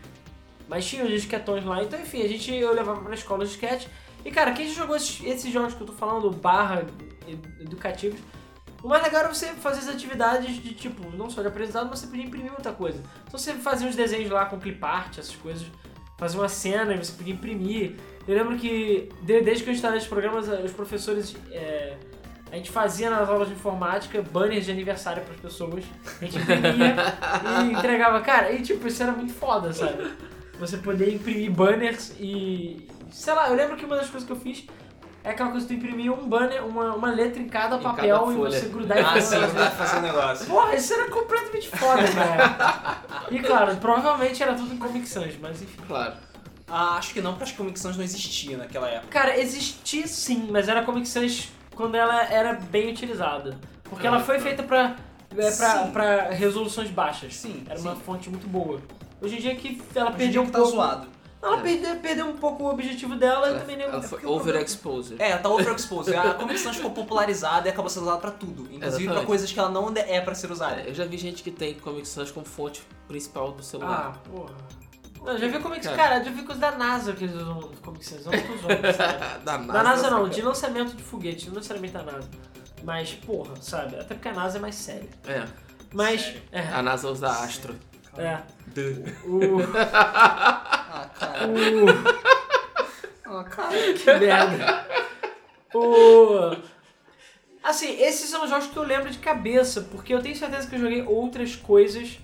Mas 0.68 0.86
tinha 0.86 1.04
os 1.04 1.10
disquetões 1.12 1.64
lá, 1.64 1.82
então 1.84 2.00
enfim, 2.00 2.22
a 2.24 2.28
gente, 2.28 2.54
eu 2.54 2.74
levava 2.74 3.02
pra 3.02 3.14
escola 3.14 3.44
os 3.44 3.50
disquete. 3.50 3.88
E 4.26 4.32
cara, 4.32 4.52
quem 4.52 4.68
já 4.68 4.74
jogou 4.74 4.96
esses, 4.96 5.24
esses 5.26 5.52
jogos 5.52 5.74
que 5.74 5.82
eu 5.82 5.88
tô 5.88 5.94
falando, 5.94 6.30
barra 6.32 6.84
ed- 7.28 7.40
educativos, 7.62 8.20
o 8.84 8.88
mais 8.90 9.02
legal 9.02 9.22
era 9.22 9.34
você 9.34 9.48
fazer 9.54 9.80
as 9.80 9.88
atividades 9.88 10.56
de 10.62 10.74
tipo, 10.74 11.10
não 11.16 11.30
só 11.30 11.42
de 11.42 11.48
aprendizado, 11.48 11.88
mas 11.90 12.00
você 12.00 12.08
podia 12.08 12.26
imprimir 12.26 12.52
muita 12.52 12.72
coisa. 12.74 13.02
Então 13.26 13.40
você 13.40 13.54
fazia 13.54 13.88
uns 13.88 13.96
desenhos 13.96 14.30
lá 14.30 14.46
com 14.46 14.60
clipart, 14.60 15.18
essas 15.18 15.36
coisas, 15.36 15.66
fazia 16.18 16.40
uma 16.40 16.50
cena 16.50 16.94
e 16.94 16.98
você 16.98 17.12
podia 17.14 17.34
imprimir. 17.34 17.96
Eu 18.28 18.36
lembro 18.36 18.58
que 18.58 19.08
de- 19.22 19.42
desde 19.42 19.64
que 19.64 19.70
eu 19.70 19.74
instalei 19.74 19.98
esses 19.98 20.10
programas, 20.10 20.48
os 20.48 20.72
professores. 20.74 21.36
é, 21.52 21.96
a 22.52 22.56
gente 22.56 22.72
fazia 22.72 23.10
nas 23.10 23.28
aulas 23.28 23.48
de 23.50 23.54
informática 23.56 24.22
banners 24.22 24.64
de 24.66 24.72
aniversário 24.72 25.22
para 25.24 25.34
as 25.34 25.40
pessoas. 25.40 25.84
A 26.22 26.26
gente 26.26 26.38
imprimia 26.38 26.96
e 27.68 27.74
entregava. 27.74 28.22
Cara, 28.22 28.52
e 28.54 28.62
tipo, 28.62 28.88
isso 28.88 29.02
era 29.04 29.12
muito 29.12 29.34
foda, 29.34 29.72
sabe? 29.74 30.12
Você 30.60 30.78
poder 30.78 31.14
imprimir 31.14 31.52
banners 31.52 32.14
e. 32.20 32.88
Sei 33.12 33.34
lá, 33.34 33.50
eu 33.50 33.56
lembro 33.56 33.76
que 33.78 33.86
uma 33.86 33.96
das 33.96 34.10
coisas 34.10 34.26
que 34.28 34.32
eu 34.34 34.40
fiz 34.40 34.66
é 35.24 35.32
aquela 35.32 35.52
coisa 35.52 35.66
que 35.68 35.74
tu 35.74 35.78
imprimia 35.78 36.12
um 36.12 36.28
banner, 36.28 36.66
uma, 36.66 36.94
uma 36.96 37.10
letra 37.12 37.42
em 37.42 37.48
cada 37.48 37.78
Em 37.78 37.82
papel 37.82 38.18
cada 38.20 38.32
e 38.32 38.36
você 38.36 38.66
grudar 38.68 38.98
e 38.98 39.02
Ah, 39.02 39.22
sim, 39.22 39.36
fazer. 39.78 39.98
um 39.98 40.02
negócio. 40.02 40.46
Porra, 40.48 40.76
isso 40.76 40.94
era 40.94 41.10
completamente 41.10 41.70
foda, 41.70 42.04
cara. 42.14 42.98
E 43.32 43.40
claro, 43.40 43.76
provavelmente 43.78 44.42
era 44.42 44.54
tudo 44.56 44.74
em 44.74 44.78
Comic 44.78 45.08
Sans, 45.08 45.38
mas 45.40 45.62
enfim. 45.62 45.82
Claro. 45.88 46.14
Ah, 46.70 46.98
acho 46.98 47.14
que 47.14 47.22
não, 47.22 47.32
porque 47.32 47.46
as 47.46 47.52
Comic 47.54 47.80
Sans 47.80 47.96
não 47.96 48.04
existia 48.04 48.58
naquela 48.58 48.90
época. 48.90 49.08
Cara, 49.10 49.38
existia 49.40 50.06
sim, 50.08 50.48
mas 50.52 50.68
era 50.68 50.84
Comic 50.84 51.08
Sans 51.08 51.50
quando 51.76 51.96
ela 51.96 52.24
era 52.24 52.54
bem 52.54 52.90
utilizada. 52.92 53.58
Porque 53.84 54.06
Ah, 54.06 54.10
ela 54.12 54.20
foi 54.20 54.36
tá. 54.38 54.44
feita 54.44 54.64
pra, 54.64 54.96
é, 55.38 55.52
pra, 55.52 55.86
pra 55.88 56.30
resoluções 56.32 56.90
baixas. 56.90 57.36
Sim, 57.36 57.64
Era 57.70 57.80
sim. 57.80 57.88
uma 57.88 57.96
fonte 57.96 58.30
muito 58.30 58.48
boa. 58.48 58.82
Hoje 59.22 59.36
em 59.38 59.40
dia 59.40 59.56
que 59.56 59.82
ela 59.96 60.10
Hoje 60.10 60.18
perdeu 60.18 60.42
um 60.42 60.46
que 60.46 60.52
tá 60.52 60.60
pouco. 60.60 60.74
zoado. 60.74 61.08
Ela 61.42 61.60
É. 61.60 61.62
perdeu, 61.62 61.96
perdeu 61.98 62.26
um 62.28 62.36
pouco 62.38 62.64
o 62.64 62.70
objetivo 62.72 63.16
dela 63.16 63.48
e 63.48 63.50
Ela, 63.52 63.60
também 63.60 63.78
nem 63.78 63.86
ela 63.86 64.00
é 64.00 64.02
foi 64.02 64.26
overexposed. 64.26 65.16
É, 65.22 65.38
tá 65.38 65.50
overexposed. 65.50 66.16
A 66.16 66.34
Comic 66.34 66.60
Sans 66.60 66.76
ficou 66.76 66.92
popularizada 66.92 67.68
e 67.68 67.72
acabou 67.72 67.90
sendo 67.90 68.04
usada 68.04 68.18
pra 68.20 68.32
tudo. 68.32 68.64
Inclusive 68.64 68.80
pra 68.82 68.88
Exatamente. 68.88 69.26
coisas 69.28 69.52
que 69.52 69.60
ela 69.60 69.70
não 69.70 69.94
é 69.96 70.20
pra 70.22 70.34
ser 70.34 70.52
usada. 70.52 70.82
É, 70.82 70.90
eu 70.90 70.94
já 70.96 71.06
vi 71.06 71.18
gente 71.18 71.44
que 71.44 71.52
tem 71.52 71.76
Comic 71.76 72.08
Sans 72.08 72.32
como 72.32 72.46
fonte 72.46 72.82
principal 73.08 73.52
do 73.52 73.64
celular. 73.64 74.14
Ah, 74.16 74.30
porra. 74.30 74.54
Não, 75.24 75.38
já 75.38 75.48
vi 75.48 75.60
Comic 75.60 75.84
Sans. 75.84 75.96
Cara. 75.96 76.24
Já 76.24 76.32
vi 76.32 76.42
coisa 76.44 76.60
da 76.62 76.72
NASA 76.72 77.14
que 77.14 77.24
eles 77.26 77.36
usam 77.36 77.72
Comic 77.84 78.04
Sans. 78.06 78.26
Não 78.26 78.32
tô 78.32 78.38
usando, 78.54 78.94
sabe? 78.98 79.44
da 79.46 79.58
Da 79.58 79.84
NASA 79.84 80.10
não, 80.10 80.18
cara. 80.22 80.30
de 80.30 80.42
lançamento 80.42 80.96
de 80.96 81.04
foguete, 81.04 81.48
não 81.50 81.56
necessariamente 81.56 81.94
da 81.94 82.04
NASA. 82.04 82.30
Mas, 82.84 83.14
porra, 83.14 83.54
sabe? 83.62 83.96
Até 83.96 84.16
porque 84.16 84.28
a 84.28 84.34
NASA 84.34 84.58
é 84.58 84.62
mais 84.62 84.76
séria. 84.76 85.10
É, 85.28 85.44
Mas, 85.94 86.36
é, 86.52 86.62
a 86.62 86.82
NASA 86.82 87.10
usa 87.10 87.28
Astro. 87.28 87.76
É. 88.18 88.42
O, 89.26 89.60
Ah, 89.74 91.10
cara. 91.20 91.48
o, 91.48 91.86
Ah, 93.26 93.44
cara. 93.44 93.94
que 93.94 94.14
merda. 94.14 94.88
O, 95.74 96.56
assim, 97.64 98.00
esses 98.02 98.30
são 98.30 98.44
os 98.44 98.50
jogos 98.50 98.68
que 98.68 98.78
eu 98.78 98.84
lembro 98.84 99.10
de 99.10 99.18
cabeça, 99.20 99.82
porque 99.92 100.14
eu 100.14 100.22
tenho 100.22 100.36
certeza 100.36 100.68
que 100.68 100.76
eu 100.76 100.80
joguei 100.80 101.02
outras 101.04 101.56
coisas. 101.56 102.20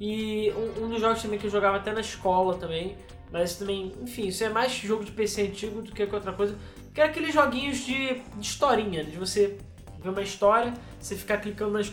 E 0.00 0.52
um, 0.56 0.84
um 0.84 0.88
dos 0.90 1.00
jogos 1.00 1.22
também 1.22 1.38
que 1.38 1.46
eu 1.46 1.50
jogava 1.50 1.76
até 1.76 1.92
na 1.92 2.00
escola 2.00 2.56
também. 2.58 2.96
Mas 3.32 3.56
também, 3.56 3.92
enfim, 4.02 4.28
isso 4.28 4.44
é 4.44 4.48
mais 4.48 4.72
jogo 4.72 5.04
de 5.04 5.10
PC 5.12 5.42
antigo 5.42 5.82
do 5.82 5.90
que 5.92 6.02
qualquer 6.06 6.16
outra 6.16 6.32
coisa. 6.32 6.56
Que 6.92 7.00
era 7.00 7.10
aqueles 7.10 7.32
joguinhos 7.34 7.78
de, 7.78 8.14
de 8.14 8.46
historinha, 8.46 9.02
de 9.02 9.16
você 9.16 9.58
ver 10.00 10.10
uma 10.10 10.22
história, 10.22 10.72
você 11.00 11.16
ficar 11.16 11.38
clicando 11.38 11.72
nas, 11.72 11.90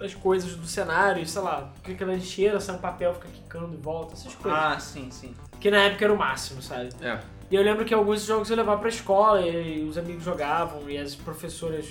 nas 0.00 0.14
coisas 0.14 0.56
do 0.56 0.66
cenário, 0.66 1.24
sei 1.26 1.42
lá, 1.42 1.70
clica 1.84 2.04
na 2.06 2.14
lixeira, 2.14 2.58
sai 2.58 2.74
um 2.76 2.78
papel, 2.78 3.12
fica 3.14 3.28
clicando 3.28 3.74
e 3.74 3.76
volta, 3.76 4.14
essas 4.14 4.34
coisas. 4.34 4.58
Ah, 4.58 4.80
sim, 4.80 5.10
sim. 5.10 5.34
Que 5.60 5.70
na 5.70 5.78
época 5.82 6.04
era 6.04 6.12
o 6.14 6.18
máximo, 6.18 6.62
sabe? 6.62 6.88
É. 7.02 7.20
E 7.50 7.54
eu 7.54 7.62
lembro 7.62 7.84
que 7.84 7.92
alguns 7.92 8.24
jogos 8.24 8.48
eu 8.50 8.56
levava 8.56 8.80
pra 8.80 8.88
escola 8.88 9.40
e, 9.42 9.84
os 9.84 9.98
amigos 9.98 10.24
jogavam 10.24 10.88
e 10.88 10.96
as 10.96 11.14
professoras 11.14 11.86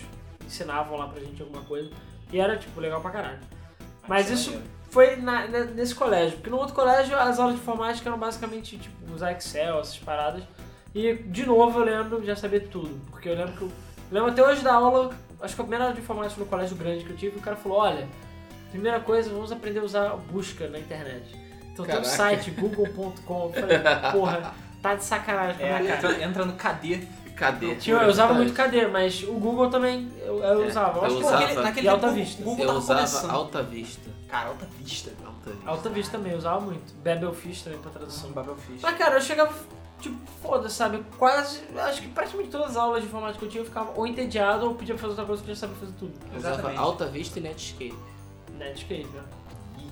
ensinavam 0.45 0.97
lá 0.97 1.07
pra 1.07 1.19
gente 1.21 1.41
alguma 1.41 1.61
coisa. 1.63 1.89
E 2.31 2.39
era, 2.39 2.57
tipo, 2.57 2.79
legal 2.79 3.01
pra 3.01 3.11
caralho. 3.11 3.39
Mas 4.07 4.29
isso 4.29 4.59
foi 4.89 5.17
na- 5.17 5.47
ne- 5.47 5.65
nesse 5.65 5.93
colégio, 5.93 6.37
porque 6.37 6.49
no 6.49 6.57
outro 6.57 6.73
colégio 6.73 7.15
as 7.17 7.37
aulas 7.39 7.55
de 7.55 7.61
informática 7.61 8.09
eram 8.09 8.17
basicamente, 8.17 8.77
tipo, 8.77 9.13
usar 9.13 9.33
Excel, 9.33 9.79
essas 9.79 9.99
paradas. 9.99 10.43
E, 10.95 11.13
de 11.13 11.45
novo, 11.45 11.79
eu 11.79 11.85
lembro, 11.85 12.25
já 12.25 12.35
sabia 12.35 12.61
tudo. 12.61 12.99
Porque 13.11 13.29
eu 13.29 13.35
lembro 13.35 13.53
que 13.53 13.61
eu, 13.61 13.67
eu 13.67 13.73
lembro 14.11 14.31
até 14.31 14.41
hoje 14.43 14.63
da 14.63 14.73
aula, 14.73 15.13
acho 15.41 15.55
que 15.55 15.61
a 15.61 15.63
primeira 15.63 15.85
aula 15.85 15.95
de 15.95 16.01
informática 16.01 16.39
no 16.39 16.45
colégio 16.47 16.75
grande 16.75 17.03
que 17.03 17.09
eu 17.11 17.17
tive, 17.17 17.37
o 17.37 17.41
cara 17.41 17.55
falou, 17.55 17.79
olha, 17.79 18.07
primeira 18.71 18.99
coisa, 18.99 19.29
vamos 19.29 19.51
aprender 19.51 19.79
a 19.79 19.83
usar 19.83 20.09
busca 20.15 20.67
na 20.67 20.79
internet. 20.79 21.35
Então 21.73 21.85
tem 21.85 21.95
um 21.95 22.01
Caraca. 22.01 22.05
site, 22.05 22.51
google.com, 22.51 23.45
eu 23.45 23.53
falei, 23.53 23.79
porra, 24.11 24.53
tá 24.81 24.95
de 24.95 25.03
sacanagem 25.03 25.57
com 25.57 25.63
a 25.63 25.67
É, 25.67 25.79
minha 25.81 25.97
cara. 25.97 26.11
entra, 26.13 26.23
entra 26.25 26.45
no 26.45 26.53
KD. 26.53 27.07
Cadê? 27.35 27.75
Tinha, 27.75 27.95
eu 27.95 28.09
usava 28.09 28.33
muito 28.33 28.51
KD, 28.53 28.87
mas 28.87 29.23
o 29.23 29.31
Google 29.35 29.69
também 29.69 30.11
eu, 30.25 30.43
eu 30.43 30.63
É, 30.63 30.67
usava. 30.67 30.97
Eu 30.97 31.01
eu 31.03 31.05
acho 31.07 31.15
que 31.15 31.23
usava. 31.23 31.39
Naquele, 31.41 31.61
naquele 31.61 31.85
E 31.87 31.89
Alta 31.89 32.11
Vista. 32.11 32.41
o 32.41 32.45
Google 32.45 32.65
Eu 32.65 32.73
usava 32.73 32.95
começando. 32.99 33.31
Alta 33.31 33.63
Vista. 33.63 34.09
Cara, 34.27 34.49
Alta 34.49 34.67
Vista. 34.77 35.11
Alta 35.25 35.49
Vista. 35.51 35.69
Alta 35.69 35.89
Vista 35.89 36.17
também, 36.17 36.31
eu 36.33 36.37
usava 36.37 36.59
muito. 36.59 36.93
Babelfish 37.01 37.61
também 37.61 37.79
pra 37.79 37.91
tradução. 37.91 38.31
Babelfish. 38.31 38.81
Mas 38.81 38.97
cara, 38.97 39.15
eu 39.15 39.21
chegava, 39.21 39.53
tipo, 39.99 40.17
foda, 40.41 40.69
sabe? 40.69 41.03
Quase, 41.17 41.61
acho 41.77 42.01
que 42.01 42.07
praticamente 42.09 42.49
todas 42.49 42.71
as 42.71 42.77
aulas 42.77 43.01
de 43.01 43.07
informática 43.07 43.39
que 43.39 43.45
eu 43.45 43.49
tinha 43.49 43.61
eu 43.61 43.65
ficava 43.65 43.91
ou 43.95 44.07
entediado 44.07 44.65
ou 44.67 44.75
pedia 44.75 44.95
pra 44.95 45.01
fazer 45.01 45.11
outra 45.11 45.25
coisa 45.25 45.43
que 45.43 45.49
eu 45.51 45.55
já 45.55 45.61
sabia 45.61 45.75
fazer 45.77 45.93
tudo. 45.99 46.13
Eu 46.31 46.39
usava 46.39 46.53
Exatamente. 46.55 46.79
Alta 46.79 47.05
Vista 47.07 47.39
e 47.39 47.41
Netscape. 47.41 47.95
Netscape, 48.57 49.07
né? 49.07 49.23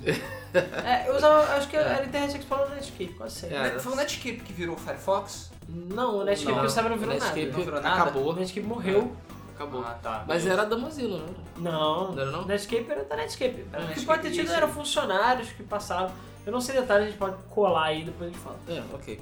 É, 0.83 1.07
eu 1.09 1.15
usava, 1.17 1.41
acho 1.55 1.67
que 1.67 1.75
era 1.75 2.03
Internet 2.05 2.37
Explorer 2.37 2.69
ou 2.69 2.75
Netscape, 2.75 3.13
quase 3.13 3.35
sempre. 3.35 3.57
É. 3.57 3.79
Foi 3.79 3.93
o 3.93 3.95
Netscape 3.95 4.37
que 4.37 4.53
virou 4.53 4.75
o 4.75 4.79
Firefox? 4.79 5.51
Não, 5.67 6.19
o 6.19 6.23
Netscape 6.23 6.51
Não, 6.53 6.59
que 6.61 6.65
eu 6.65 6.69
sabia 6.69 6.89
não 6.89 6.97
virou 6.97 7.13
Netscape 7.13 7.39
nada. 7.45 7.57
Não 7.57 7.63
virou 7.65 7.81
nada? 7.81 8.01
acabou. 8.01 8.29
O 8.29 8.33
Netscape 8.33 8.65
morreu. 8.65 9.11
Acabou. 9.53 9.81
Ah, 9.81 9.97
tá. 10.01 10.23
Mas 10.27 10.47
era 10.47 10.65
da 10.65 10.77
Mozilla, 10.77 11.17
não 11.17 11.25
era? 11.25 11.35
Não, 11.57 12.11
Não 12.13 12.21
era 12.21 12.31
não? 12.31 12.45
Netscape 12.45 12.89
era 12.89 13.03
da 13.03 13.15
Netscape. 13.17 13.65
Era 13.71 13.83
o 13.83 13.87
que 13.87 13.89
Netscape, 13.89 14.05
pode 14.05 14.21
ter 14.21 14.31
tido 14.31 14.45
isso. 14.45 14.53
eram 14.53 14.69
funcionários 14.69 15.49
que 15.49 15.63
passaram. 15.63 16.11
Eu 16.45 16.51
não 16.51 16.61
sei 16.61 16.75
detalhes, 16.79 17.07
a 17.07 17.09
gente 17.09 17.19
pode 17.19 17.35
colar 17.49 17.85
aí 17.85 18.03
depois 18.05 18.29
a 18.29 18.33
gente 18.33 18.41
fala. 18.41 18.57
É, 18.69 18.81
ok. 18.95 19.19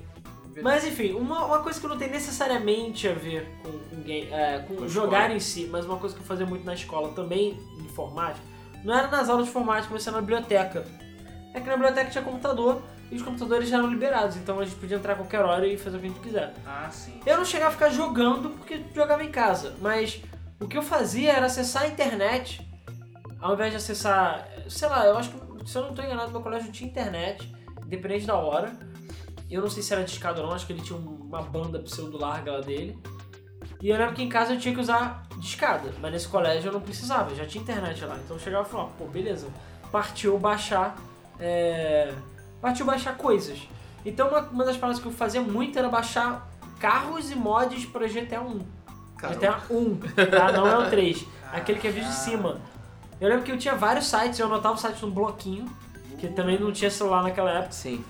Mas 0.62 0.86
enfim, 0.86 1.12
uma, 1.14 1.46
uma 1.46 1.60
coisa 1.60 1.80
que 1.80 1.88
não 1.88 1.98
tem 1.98 2.10
necessariamente 2.10 3.08
a 3.08 3.14
ver 3.14 3.48
com, 3.62 3.72
com, 3.72 4.02
game- 4.04 4.30
é, 4.32 4.60
com 4.68 4.76
Com 4.76 4.88
jogar 4.88 5.20
escola. 5.24 5.36
em 5.36 5.40
si, 5.40 5.68
mas 5.72 5.86
uma 5.86 5.98
coisa 5.98 6.16
que 6.16 6.22
eu 6.22 6.26
fazia 6.26 6.46
muito 6.46 6.66
na 6.66 6.74
escola 6.74 7.10
também, 7.14 7.60
em 7.78 7.84
informática, 7.86 8.46
não 8.84 8.94
era 8.98 9.08
nas 9.08 9.28
aulas 9.30 9.46
de 9.46 9.52
informática, 9.52 9.90
mas 9.94 10.06
era 10.08 10.16
na 10.16 10.22
biblioteca. 10.22 10.86
É 11.54 11.60
que 11.60 11.68
na 11.68 11.74
biblioteca 11.74 12.10
tinha 12.10 12.24
computador 12.24 12.82
e 13.12 13.16
os 13.16 13.22
computadores 13.22 13.70
já 13.70 13.78
eram 13.78 13.88
liberados, 13.88 14.36
então 14.38 14.60
a 14.60 14.66
gente 14.66 14.76
podia 14.78 14.98
entrar 14.98 15.14
a 15.14 15.16
qualquer 15.16 15.42
hora 15.42 15.68
e 15.68 15.78
fazer 15.78 15.98
o 15.98 16.00
que 16.00 16.06
a 16.08 16.10
gente 16.10 16.22
quiser. 16.22 16.54
Ah, 16.66 16.90
sim. 16.92 17.20
Eu 17.26 17.38
não 17.38 17.46
chegava 17.46 17.70
a 17.70 17.74
ficar 17.74 17.90
jogando 17.90 18.50
porque 18.52 18.82
jogava 18.94 19.24
em 19.24 19.32
casa, 19.32 19.76
mas 19.82 20.22
o 20.60 20.68
que 20.68 20.78
eu 20.78 20.82
fazia 20.82 21.34
era 21.34 21.46
acessar 21.48 21.84
a 21.84 21.88
internet, 21.88 22.66
ao 23.40 23.54
invés 23.54 23.72
de 23.72 23.78
acessar, 23.78 24.48
sei 24.70 24.88
lá, 24.88 25.06
eu 25.06 25.18
acho 25.18 25.30
que, 25.32 25.70
se 25.70 25.78
eu 25.78 25.84
não 25.84 25.90
estou 25.92 26.04
enganado, 26.06 26.32
meu 26.32 26.42
colégio 26.42 26.72
tinha 26.72 26.90
internet, 26.90 27.54
independente 27.86 28.26
da 28.26 28.36
hora. 28.36 28.72
Eu 29.50 29.62
não 29.62 29.70
sei 29.70 29.84
se 29.84 29.94
era 29.94 30.04
discado 30.04 30.42
ou 30.42 30.48
não, 30.48 30.54
acho 30.56 30.66
que 30.66 30.74
ele 30.74 30.82
tinha 30.82 30.98
um- 30.98 31.26
uma 31.28 31.42
banda 31.42 31.80
pseudo 31.80 32.18
larga 32.18 32.52
lá 32.54 32.62
dele. 32.62 32.98
E 33.82 33.90
eu 33.90 33.98
lembro 33.98 34.16
que 34.16 34.24
em 34.24 34.30
casa 34.30 34.54
eu 34.54 34.60
tinha 34.60 34.74
que 34.74 34.80
usar 34.80 35.24
discada, 35.38 35.94
mas 36.02 36.12
nesse 36.12 36.28
colégio 36.28 36.70
eu 36.70 36.74
não 36.74 36.82
precisava, 36.82 37.34
já 37.36 37.46
tinha 37.46 37.62
internet 37.62 38.04
lá. 38.06 38.18
Então 38.24 38.36
eu 38.36 38.42
chegava 38.42 38.68
e 38.68 38.72
falava, 38.72 38.90
pô, 38.98 39.06
beleza, 39.06 39.48
partiu 39.92 40.38
baixar, 40.40 40.96
é... 41.40 42.14
partiu 42.62 42.86
baixar 42.86 43.16
coisas. 43.18 43.60
Então 44.06 44.28
uma, 44.30 44.40
uma 44.42 44.66
das 44.66 44.78
paradas 44.78 45.02
que 45.02 45.08
eu 45.08 45.12
fazia 45.12 45.42
muito 45.42 45.78
era 45.78 45.90
baixar 45.90 46.48
carros 46.80 47.32
e 47.32 47.36
mods 47.36 47.86
para 47.86 48.08
GTA 48.08 48.42
1. 48.42 48.60
Caramba. 49.18 49.40
GTA 49.40 49.62
1, 49.70 49.96
tá? 50.32 50.52
Não 50.52 50.68
é 50.68 50.78
o 50.78 50.90
3. 50.90 51.26
Aquele 51.52 51.80
que 51.80 51.88
é 51.88 51.92
visto 51.92 52.08
de 52.10 52.16
cima. 52.16 52.60
Eu 53.20 53.30
lembro 53.30 53.44
que 53.44 53.52
eu 53.52 53.58
tinha 53.58 53.76
vários 53.76 54.08
sites, 54.08 54.40
eu 54.40 54.46
anotava 54.48 54.76
o 54.76 54.78
site 54.78 55.02
num 55.04 55.12
bloquinho, 55.12 55.66
que 56.18 56.28
também 56.28 56.60
não 56.60 56.72
tinha 56.72 56.92
celular 56.92 57.24
naquela 57.24 57.52
época. 57.52 57.72
Sim. 57.72 58.04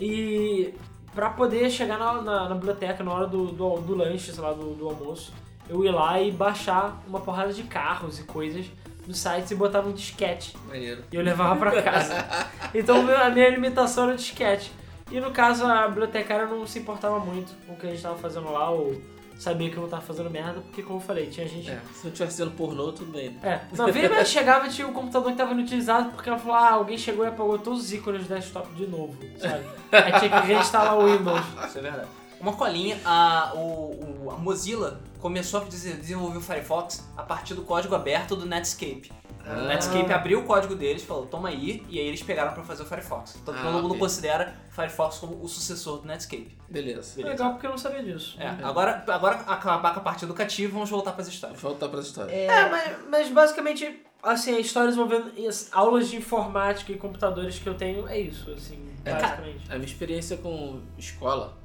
E 0.00 0.74
pra 1.14 1.30
poder 1.30 1.70
chegar 1.70 1.98
na, 1.98 2.20
na- 2.22 2.48
na 2.48 2.54
biblioteca 2.54 3.02
na 3.02 3.12
hora 3.12 3.26
do, 3.26 3.46
do, 3.46 3.76
do 3.80 3.94
lanche, 3.94 4.32
sei 4.32 4.42
lá, 4.42 4.52
do, 4.52 4.74
do 4.74 4.88
almoço, 4.88 5.32
eu 5.68 5.84
ia 5.84 5.92
lá 5.92 6.20
e 6.20 6.30
baixar 6.30 7.02
uma 7.06 7.20
porrada 7.20 7.52
de 7.52 7.62
carros 7.64 8.18
e 8.18 8.24
coisas 8.24 8.66
nos 9.06 9.18
sites 9.18 9.50
e 9.50 9.54
botava 9.54 9.88
um 9.88 9.92
disquete. 9.92 10.56
Maneiro. 10.66 11.02
E 11.10 11.16
eu 11.16 11.22
levava 11.22 11.56
pra 11.56 11.80
casa. 11.82 12.14
Então 12.74 12.98
a 13.16 13.30
minha 13.30 13.48
limitação 13.48 14.04
era 14.04 14.12
o 14.12 14.16
disquete. 14.16 14.70
E 15.10 15.18
no 15.20 15.30
caso 15.30 15.64
a 15.64 15.86
bibliotecária 15.88 16.46
não 16.46 16.66
se 16.66 16.78
importava 16.80 17.18
muito 17.20 17.52
com 17.66 17.72
o 17.72 17.76
que 17.76 17.86
a 17.86 17.90
gente 17.90 18.02
tava 18.02 18.16
fazendo 18.18 18.50
lá, 18.52 18.68
ou 18.70 19.00
sabia 19.38 19.70
que 19.70 19.76
eu 19.76 19.82
não 19.82 19.88
tava 19.88 20.02
fazendo 20.02 20.30
merda, 20.30 20.60
porque 20.60 20.82
como 20.82 20.96
eu 20.98 21.02
falei, 21.02 21.26
tinha 21.26 21.46
gente 21.46 21.70
É, 21.70 21.78
se 21.94 22.04
não 22.06 22.12
tivesse 22.12 22.36
sendo 22.38 22.50
pornô, 22.52 22.92
tudo 22.92 23.12
bem. 23.12 23.36
é, 23.42 23.60
não, 23.76 23.88
e 23.88 23.92
mexe 23.92 24.30
chegava 24.32 24.66
e 24.66 24.70
tinha 24.70 24.86
o 24.88 24.92
computador 24.92 25.30
que 25.32 25.36
tava 25.38 25.52
inutilizado 25.52 26.10
porque 26.10 26.28
ela 26.28 26.38
falou, 26.38 26.56
ah, 26.56 26.70
alguém 26.72 26.96
chegou 26.98 27.24
e 27.24 27.28
apagou 27.28 27.58
todos 27.58 27.80
os 27.80 27.92
ícones 27.92 28.26
do 28.26 28.34
desktop 28.34 28.72
de 28.74 28.86
novo, 28.86 29.16
sabe? 29.38 29.64
Aí 29.92 30.12
tinha 30.20 30.40
que 30.40 30.46
reinstalar 30.46 30.96
o 30.98 31.06
Windows. 31.06 31.40
Isso 31.68 31.78
é 31.78 31.82
verdade. 31.82 32.08
Uma 32.40 32.52
colinha, 32.52 32.98
a, 33.04 33.52
o, 33.54 34.26
o- 34.26 34.30
a 34.30 34.36
Mozilla 34.36 35.00
começou 35.20 35.60
a 35.60 35.64
des- 35.64 35.82
desenvolver 35.98 36.36
o 36.38 36.40
Firefox 36.42 37.02
a 37.16 37.22
partir 37.22 37.54
do 37.54 37.62
código 37.62 37.94
aberto 37.94 38.36
do 38.36 38.44
Netscape. 38.46 39.10
O 39.46 39.50
Ah. 39.50 39.54
Netscape 39.68 40.12
abriu 40.12 40.40
o 40.40 40.42
código 40.42 40.74
deles, 40.74 41.04
falou, 41.04 41.24
toma 41.26 41.48
aí, 41.50 41.86
e 41.88 42.00
aí 42.00 42.06
eles 42.08 42.20
pegaram 42.22 42.52
pra 42.52 42.64
fazer 42.64 42.82
o 42.82 42.86
Firefox. 42.86 43.36
Então 43.40 43.54
Ah, 43.54 43.62
todo 43.62 43.80
mundo 43.82 43.96
considera 43.96 44.52
o 44.68 44.74
Firefox 44.74 45.18
como 45.18 45.40
o 45.40 45.46
sucessor 45.48 46.00
do 46.00 46.06
Netscape. 46.08 46.56
Beleza. 46.68 47.14
Beleza. 47.14 47.22
Legal 47.32 47.52
porque 47.52 47.66
eu 47.66 47.70
não 47.70 47.78
sabia 47.78 48.02
disso. 48.02 48.36
É, 48.40 48.48
agora, 48.64 49.04
agora 49.06 49.36
acabar 49.46 49.94
com 49.94 50.00
a 50.00 50.02
parte 50.02 50.24
educativa, 50.24 50.72
vamos 50.72 50.90
voltar 50.90 51.12
pras 51.12 51.28
histórias. 51.28 51.60
Voltar 51.60 51.88
pra 51.88 52.00
história. 52.00 52.32
É, 52.32 52.68
mas, 52.68 52.96
mas 53.08 53.28
basicamente, 53.28 54.04
assim, 54.20 54.52
a 54.56 54.58
história 54.58 54.90
envolvendo 54.90 55.32
as 55.48 55.68
aulas 55.72 56.08
de 56.08 56.16
informática 56.16 56.90
e 56.90 56.96
computadores 56.96 57.56
que 57.60 57.68
eu 57.68 57.74
tenho 57.74 58.08
é 58.08 58.18
isso, 58.18 58.50
assim, 58.50 58.84
É, 59.04 59.12
basicamente. 59.12 59.70
A 59.70 59.74
minha 59.74 59.86
experiência 59.86 60.36
com 60.38 60.80
escola, 60.98 61.56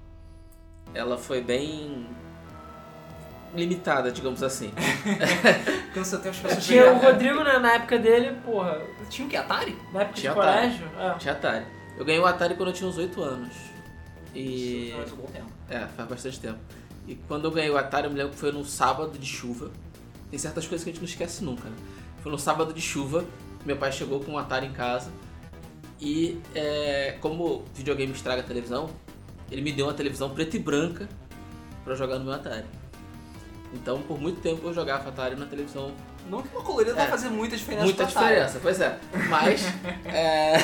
ela 0.94 1.18
foi 1.18 1.42
bem 1.42 2.06
limitada, 3.56 4.12
digamos 4.12 4.42
assim. 4.44 4.72
As 5.92 6.38
pessoas 6.38 6.66
Tinha 6.66 6.94
o 6.94 6.98
Rodrigo, 7.00 7.44
né, 7.44 7.60
na 7.60 7.74
época 7.74 8.00
dele, 8.00 8.38
porra, 8.46 8.82
Tinha 9.10 9.28
o 9.28 9.30
que? 9.30 9.36
Atari? 9.36 9.78
na 9.94 10.02
época 10.02 10.16
Tinha 10.20 10.34
de 10.34 10.40
Atari. 10.40 10.58
colégio, 10.58 10.90
é. 10.98 11.14
Tinha 11.18 11.34
Atari. 11.34 11.66
Eu 11.98 12.06
ganhei 12.06 12.22
o 12.22 12.26
Atari 12.26 12.56
quando 12.56 12.70
eu 12.70 12.74
tinha 12.74 12.90
uns 12.90 12.98
8 12.98 13.22
anos. 13.22 13.54
E. 14.34 14.94
Faz 14.96 15.12
um 15.12 15.16
bom 15.18 15.28
tempo. 15.28 15.52
É, 15.70 15.80
faz 15.96 16.10
bastante 16.10 16.40
tempo. 16.40 16.60
E 17.08 17.16
quando 17.28 17.46
eu 17.46 17.52
ganhei 17.52 17.70
o 17.70 17.78
Atari, 17.78 18.06
eu 18.06 18.12
me 18.12 18.18
lembro 18.18 18.32
que 18.34 18.40
foi 18.40 18.52
num 18.52 18.64
sábado 18.64 19.18
de 19.18 19.26
chuva. 19.26 19.72
Tem 20.30 20.40
certas 20.40 20.66
coisas 20.66 20.84
que 20.84 20.90
a 20.90 20.94
gente 20.94 21.02
não 21.02 21.10
esquece 21.10 21.44
nunca, 21.44 21.68
né? 21.68 21.76
Foi 22.24 22.32
num 22.32 22.38
sábado 22.38 22.74
de 22.74 22.82
chuva, 22.82 23.26
meu 23.66 23.76
pai 23.76 23.92
chegou 23.92 24.20
com 24.22 24.34
um 24.34 24.38
Atari 24.38 24.68
em 24.68 24.72
casa. 24.74 25.12
E 26.00 26.40
é, 26.56 27.18
como 27.20 27.66
videogame 27.76 28.12
estraga 28.14 28.42
a 28.42 28.44
televisão, 28.44 28.90
ele 29.52 29.62
me 29.62 29.72
deu 29.72 29.86
uma 29.86 29.94
televisão 29.94 30.30
preta 30.30 30.56
e 30.56 30.60
branca 30.60 31.08
pra 31.84 31.94
eu 31.94 31.98
jogar 31.98 32.18
no 32.18 32.26
meu 32.26 32.34
Atari. 32.34 32.66
Então, 33.74 34.02
por 34.02 34.20
muito 34.20 34.42
tempo 34.42 34.68
eu 34.68 34.74
jogava 34.74 35.08
Atari 35.10 35.36
na 35.36 35.46
televisão 35.46 35.92
Não 36.30 36.42
que 36.42 36.50
uma 36.56 36.62
colorida 36.64 36.94
vai 36.94 37.06
É. 37.06 37.10
fazer 37.10 37.30
muita 37.30 37.56
diferença 37.56 37.84
Muita 37.86 38.06
diferença, 38.06 38.60
pois 38.62 38.80
é. 38.82 39.00
Mas 39.30 39.64
é, 40.06 40.58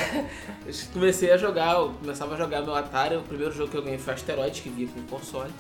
comecei 0.94 1.32
a 1.32 1.38
jogar, 1.38 1.76
eu 1.76 1.90
começava 2.00 2.36
a 2.36 2.38
jogar 2.38 2.62
meu 2.62 2.76
Atari. 2.76 3.16
O 3.16 3.22
primeiro 3.24 3.54
jogo 3.54 3.72
que 3.72 3.78
eu 3.78 3.82
ganhei 3.84 3.98
foi 3.98 4.14
Asteroid, 4.14 4.62
que 4.62 4.70
vinha 4.70 4.88
com 4.90 5.02
console. 5.04 5.52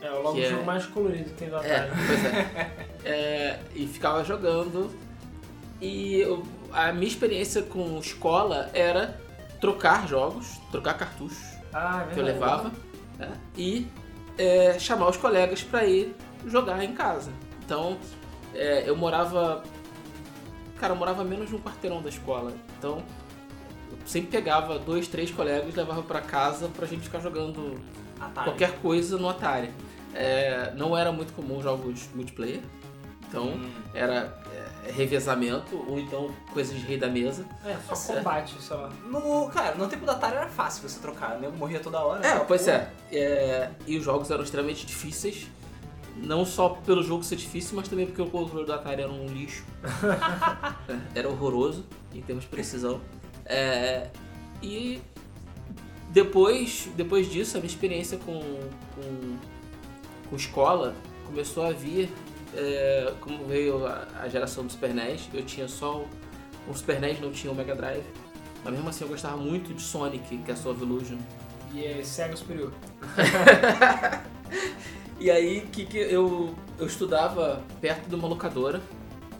É, 0.00 0.10
o 0.10 0.22
logo 0.22 0.38
o 0.38 0.42
é- 0.42 0.48
jogo 0.50 0.64
mais 0.64 0.84
colorido 0.86 1.24
que 1.30 1.36
tem 1.36 1.48
do 1.50 1.56
É, 1.56 1.76
Atari. 1.76 1.90
pois 2.06 2.24
é. 2.24 2.70
É, 3.04 3.58
E 3.74 3.86
ficava 3.86 4.24
jogando. 4.24 4.90
E 5.80 6.20
eu- 6.20 6.42
a 6.72 6.92
minha 6.92 7.08
experiência 7.08 7.62
com 7.62 7.98
escola 7.98 8.70
era 8.72 9.20
trocar 9.60 10.06
jogos, 10.08 10.58
trocar 10.70 10.94
cartuchos 10.94 11.38
Ah, 11.72 12.06
é 12.10 12.14
que 12.14 12.18
eu 12.20 12.24
levava 12.24 12.70
né, 13.18 13.30
e 13.56 13.86
é, 14.38 14.78
chamar 14.78 15.08
os 15.08 15.16
colegas 15.16 15.62
para 15.62 15.84
ir 15.84 16.14
jogar 16.46 16.82
em 16.84 16.94
casa. 16.94 17.30
Então 17.64 17.96
é, 18.54 18.84
eu 18.88 18.96
morava. 18.96 19.62
Cara, 20.78 20.92
eu 20.92 20.96
morava 20.96 21.22
menos 21.24 21.48
de 21.48 21.54
um 21.54 21.58
quarteirão 21.60 22.02
da 22.02 22.08
escola. 22.08 22.52
Então 22.78 23.02
eu 23.90 23.98
sempre 24.06 24.30
pegava 24.30 24.78
dois, 24.78 25.06
três 25.08 25.30
colegas 25.30 25.72
e 25.72 25.76
levava 25.76 26.02
para 26.02 26.20
casa 26.20 26.68
pra 26.68 26.86
gente 26.86 27.02
ficar 27.02 27.20
jogando 27.20 27.80
Atari. 28.20 28.46
qualquer 28.48 28.78
coisa 28.80 29.16
no 29.16 29.28
Atari. 29.28 29.70
É, 30.14 30.72
não 30.76 30.96
era 30.96 31.10
muito 31.12 31.32
comum 31.32 31.62
jogos 31.62 32.08
multiplayer. 32.14 32.60
Então 33.28 33.44
Hum. 33.54 33.70
era 33.94 34.38
é, 34.86 34.90
revezamento 34.92 35.74
ou 35.88 35.98
então 35.98 36.30
coisas 36.52 36.74
de 36.78 36.84
rei 36.84 36.98
da 36.98 37.08
mesa. 37.08 37.46
É, 37.64 37.74
só 37.94 38.14
combate, 38.14 38.54
lá. 38.70 38.90
No, 39.06 39.48
cara, 39.48 39.74
no 39.76 39.88
tempo 39.88 40.04
da 40.04 40.12
Atari 40.12 40.36
era 40.36 40.48
fácil 40.48 40.86
você 40.86 41.00
trocar, 41.00 41.38
né? 41.40 41.46
Eu 41.46 41.52
morria 41.52 41.80
toda 41.80 41.98
hora. 42.00 42.26
É, 42.26 42.36
só 42.38 42.44
pois 42.44 42.68
é. 42.68 42.90
É, 43.10 43.70
E 43.86 43.96
os 43.96 44.04
jogos 44.04 44.30
eram 44.30 44.42
extremamente 44.42 44.84
difíceis. 44.84 45.46
Não 46.22 46.46
só 46.46 46.68
pelo 46.68 47.02
jogo 47.02 47.24
ser 47.24 47.36
difícil, 47.36 47.74
mas 47.74 47.88
também 47.88 48.06
porque 48.06 48.22
o 48.22 48.30
controle 48.30 48.64
do 48.64 48.72
Atari 48.72 49.02
era 49.02 49.10
um 49.10 49.26
lixo. 49.26 49.64
Era 51.14 51.28
horroroso, 51.28 51.84
em 52.14 52.22
termos 52.22 52.44
de 52.44 52.50
precisão. 52.50 53.00
É, 53.44 54.08
e 54.62 55.02
depois, 56.10 56.88
depois 56.94 57.28
disso, 57.28 57.56
a 57.56 57.60
minha 57.60 57.70
experiência 57.70 58.18
com, 58.18 58.40
com, 58.94 59.36
com 60.30 60.36
escola 60.36 60.94
começou 61.26 61.66
a 61.66 61.72
vir. 61.72 62.08
é, 62.54 63.12
como 63.20 63.44
veio 63.46 63.84
a, 63.84 64.06
a 64.20 64.28
geração 64.28 64.64
do 64.64 64.70
Super 64.70 64.94
NES, 64.94 65.28
eu 65.34 65.42
tinha 65.42 65.66
só 65.66 65.98
o, 65.98 66.08
o 66.70 66.74
Super 66.74 67.00
NES, 67.00 67.20
não 67.20 67.32
tinha 67.32 67.52
o 67.52 67.56
Mega 67.56 67.74
Drive. 67.74 68.04
Mas 68.62 68.74
mesmo 68.74 68.88
assim 68.88 69.04
eu 69.04 69.08
gostava 69.08 69.36
muito 69.36 69.74
de 69.74 69.82
Sonic, 69.82 70.38
que 70.38 70.50
é 70.50 70.54
a 70.54 70.56
sua 70.56 70.72
Illusion. 70.72 71.18
E 71.74 71.84
é 71.84 72.04
Sega 72.04 72.36
Superior. 72.36 72.72
E 75.22 75.30
aí, 75.30 75.60
que, 75.70 75.84
que 75.86 75.98
eu, 75.98 76.52
eu 76.76 76.84
estudava 76.84 77.62
perto 77.80 78.08
de 78.08 78.14
uma 78.16 78.26
locadora 78.26 78.82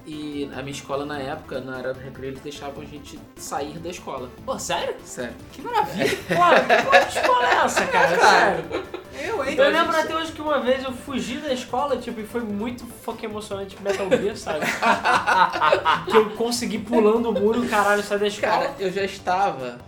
e 0.07 0.49
a 0.55 0.62
minha 0.62 0.71
escola 0.71 1.05
na 1.05 1.19
época, 1.19 1.61
na 1.61 1.77
área 1.77 1.93
do 1.93 1.99
recreio, 1.99 2.31
eles 2.31 2.41
deixavam 2.41 2.85
a 2.85 2.87
gente 2.87 3.19
sair 3.35 3.81
da 3.81 3.91
escola. 3.91 4.31
Pô, 4.47 4.57
sério? 4.61 4.95
Sério. 5.05 5.35
Que 5.51 5.61
maravilha. 5.61 6.17
Pô, 6.29 6.91
que 6.93 7.19
escola 7.19 7.49
é 7.49 7.65
essa, 7.65 7.85
cara? 7.89 8.17
Sério. 8.17 8.65
Eu, 9.12 9.45
hein? 9.45 9.57
Eu 9.57 9.71
lembro 9.71 9.97
até 9.97 10.15
hoje 10.15 10.31
que 10.31 10.41
uma 10.41 10.61
vez 10.61 10.85
eu 10.85 10.93
fugi 10.93 11.39
da 11.39 11.53
escola, 11.53 11.97
tipo, 11.97 12.21
e 12.21 12.27
foi 12.29 12.43
muito 12.43 12.87
fucking 12.87 13.27
emocionante 13.27 13.77
Metal 13.83 14.09
Gear, 14.09 14.37
sabe? 14.37 14.65
que 16.09 16.17
eu 16.17 16.31
consegui 16.37 16.79
pulando 16.79 17.29
o 17.31 17.33
muro, 17.33 17.69
caralho, 17.69 18.05
sair 18.05 18.21
da 18.21 18.29
escola. 18.29 18.53
Cara, 18.53 18.75
eu 18.79 18.93
já 18.93 19.03
estava. 19.03 19.81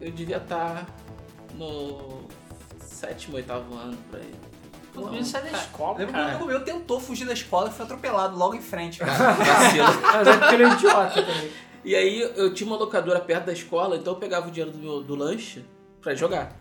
Eu 0.00 0.10
devia 0.10 0.38
estar 0.38 0.86
no 1.54 2.26
sétimo, 2.80 3.36
oitavo 3.36 3.74
ano 3.74 3.94
por 4.10 4.18
aí. 4.18 4.47
Eu 5.00 5.08
podia 5.08 5.24
sair 5.24 5.50
da 5.50 5.58
escola, 5.58 6.02
um 6.02 6.06
cara. 6.06 6.28
amigo 6.32 6.46
meu 6.46 6.64
tentou 6.64 7.00
fugir 7.00 7.26
da 7.26 7.32
escola 7.32 7.68
e 7.68 7.72
foi 7.72 7.84
atropelado 7.84 8.36
logo 8.36 8.54
em 8.54 8.62
frente. 8.62 9.00
Mas 9.02 10.26
é 10.26 10.36
porque 10.36 10.54
ele 10.54 10.64
é 10.64 10.68
idiota 10.68 11.22
também. 11.22 11.50
E 11.84 11.94
aí 11.94 12.20
eu 12.20 12.52
tinha 12.52 12.66
uma 12.68 12.76
locadora 12.76 13.20
perto 13.20 13.46
da 13.46 13.52
escola, 13.52 13.96
então 13.96 14.12
eu 14.12 14.18
pegava 14.18 14.48
o 14.48 14.50
dinheiro 14.50 14.70
do, 14.70 14.78
meu, 14.78 15.02
do 15.02 15.14
lanche 15.14 15.64
pra 16.00 16.14
jogar. 16.14 16.56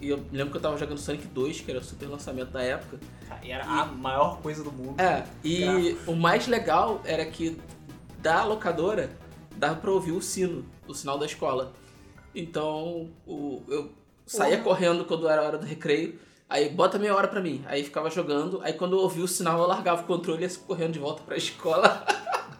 E 0.00 0.08
eu 0.08 0.18
me 0.18 0.36
lembro 0.36 0.50
que 0.50 0.56
eu 0.56 0.60
tava 0.60 0.76
jogando 0.76 0.98
Sonic 0.98 1.26
2, 1.26 1.60
que 1.60 1.70
era 1.70 1.80
o 1.80 1.84
super 1.84 2.08
lançamento 2.08 2.50
da 2.50 2.62
época. 2.62 2.98
E 3.42 3.50
era 3.50 3.64
a 3.64 3.86
maior 3.86 4.40
coisa 4.40 4.62
do 4.62 4.72
mundo. 4.72 5.00
É, 5.00 5.24
e 5.42 5.96
o 6.06 6.14
mais 6.14 6.46
legal 6.46 7.00
era 7.04 7.24
que 7.24 7.58
da 8.18 8.44
locadora 8.44 9.10
dava 9.56 9.76
pra 9.76 9.90
ouvir 9.90 10.12
o 10.12 10.20
sino, 10.20 10.64
o 10.86 10.94
sinal 10.94 11.18
da 11.18 11.26
escola. 11.26 11.72
Então 12.34 13.10
o, 13.26 13.62
eu 13.68 13.92
saía 14.26 14.58
correndo 14.58 15.04
quando 15.04 15.28
era 15.28 15.42
a 15.42 15.44
hora 15.44 15.58
do 15.58 15.66
recreio, 15.66 16.18
aí 16.48 16.68
bota 16.68 16.98
meia 16.98 17.14
hora 17.14 17.28
pra 17.28 17.40
mim. 17.40 17.64
Aí 17.66 17.82
ficava 17.84 18.10
jogando, 18.10 18.60
aí 18.62 18.72
quando 18.72 18.96
eu 18.96 19.00
ouvia 19.00 19.24
o 19.24 19.28
sinal 19.28 19.58
eu 19.60 19.66
largava 19.66 20.02
o 20.02 20.04
controle 20.04 20.44
e 20.44 20.48
ia 20.48 20.54
correndo 20.66 20.92
de 20.92 20.98
volta 20.98 21.22
pra 21.22 21.36
escola 21.36 22.04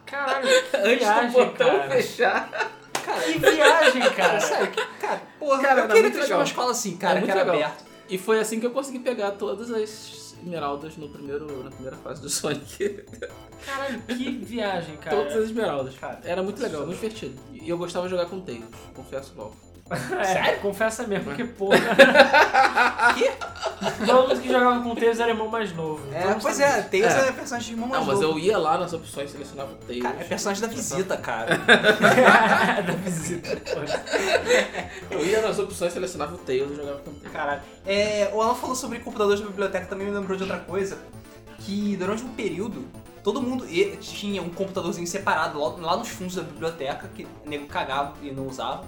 Caralho, 0.05 0.47
que 0.71 0.77
antes 0.77 0.91
do 0.97 0.99
viagem, 0.99 1.31
botão 1.31 1.67
cara. 1.79 1.89
fechar. 1.89 2.71
Que 3.23 3.39
viagem, 3.39 4.01
cara. 4.15 4.39
Sério, 4.39 4.71
que- 4.71 4.85
cara, 4.99 5.21
porra, 5.39 5.61
Cara, 5.61 5.79
eu 5.81 5.83
era 5.85 5.93
queria 5.93 6.11
ter 6.25 6.33
uma 6.33 6.43
escola 6.43 6.71
assim, 6.71 6.97
cara, 6.97 7.17
Era 7.17 7.21
que 7.21 7.25
muito 7.27 7.39
era 7.39 7.51
legal. 7.53 7.67
aberto. 7.69 7.85
E 8.09 8.17
foi 8.17 8.39
assim 8.39 8.59
que 8.59 8.65
eu 8.65 8.71
consegui 8.71 8.99
pegar 8.99 9.31
todas 9.31 9.71
as 9.71 10.35
esmeraldas 10.39 10.95
no 10.97 11.09
primeiro, 11.09 11.63
na 11.63 11.71
primeira 11.71 11.97
fase 11.97 12.21
do 12.21 12.29
Sonic. 12.29 13.03
Caralho, 13.65 13.99
que 14.01 14.29
viagem, 14.37 14.95
cara. 14.97 15.15
Todas 15.17 15.35
as 15.35 15.43
esmeraldas. 15.45 15.95
Cara, 15.97 16.19
Era 16.23 16.43
muito 16.43 16.61
legal, 16.61 16.85
muito 16.85 16.99
divertido. 16.99 17.39
E 17.51 17.67
eu 17.67 17.77
gostava 17.79 18.05
de 18.05 18.11
jogar 18.11 18.27
com 18.27 18.39
Tails, 18.41 18.65
confesso 18.93 19.33
logo. 19.35 19.55
É, 19.87 20.23
Sério? 20.23 20.59
Confessa 20.61 21.05
mesmo, 21.05 21.25
porque 21.25 21.43
porra. 21.43 21.77
Todo 24.05 24.29
mundo 24.29 24.41
que 24.41 24.47
jogava 24.51 24.81
com 24.81 24.89
o 24.91 24.95
Tails 24.95 25.19
era 25.19 25.29
irmão 25.29 25.47
mais 25.47 25.71
novo. 25.75 26.01
É, 26.11 26.21
Então, 26.23 26.39
pois 26.39 26.59
é, 26.59 26.81
Tails 26.81 27.13
É. 27.13 27.27
é, 27.27 27.31
personagem 27.31 27.67
de 27.67 27.73
irmão 27.73 27.87
mais 27.89 27.99
Não, 28.01 28.07
mas 28.13 28.19
novo. 28.21 28.39
eu 28.39 28.43
ia 28.43 28.57
lá 28.57 28.77
nas 28.79 28.93
opções, 28.93 29.29
selecionava 29.29 29.73
o 29.73 29.75
Tails. 29.75 30.01
Cara, 30.01 30.15
é 30.19 30.23
personagem 30.23 30.61
da 30.61 30.67
visita, 30.73 31.17
cara. 31.17 31.57
da 32.81 32.93
visita. 33.03 33.61
Eu 35.11 35.23
ia 35.25 35.41
nas 35.41 35.59
opções, 35.59 35.93
selecionava 35.93 36.33
o 36.33 36.37
Tails 36.39 36.71
e 36.71 36.75
jogava 36.75 36.99
com 36.99 37.11
o 37.11 37.13
Tails. 37.13 37.31
Caralho. 37.33 37.61
É, 37.85 38.31
o 38.33 38.41
Alan 38.41 38.55
falou 38.55 38.75
sobre 38.75 38.99
computadores 38.99 39.39
da 39.41 39.47
biblioteca, 39.47 39.85
também 39.85 40.07
me 40.07 40.13
lembrou 40.17 40.35
de 40.35 40.43
outra 40.43 40.59
coisa. 40.59 40.97
Que 41.59 41.95
durante 41.95 42.23
um 42.23 42.29
período, 42.29 42.85
todo 43.23 43.41
mundo 43.41 43.65
e- 43.69 43.95
tinha 43.97 44.41
um 44.41 44.49
computadorzinho 44.49 45.07
separado 45.07 45.59
lá, 45.59 45.91
lá 45.91 45.97
nos 45.97 46.09
fundos 46.09 46.35
da 46.35 46.41
biblioteca, 46.43 47.07
que 47.13 47.23
o 47.45 47.49
nego 47.49 47.67
cagava 47.67 48.13
e 48.21 48.31
não 48.31 48.47
usava. 48.47 48.83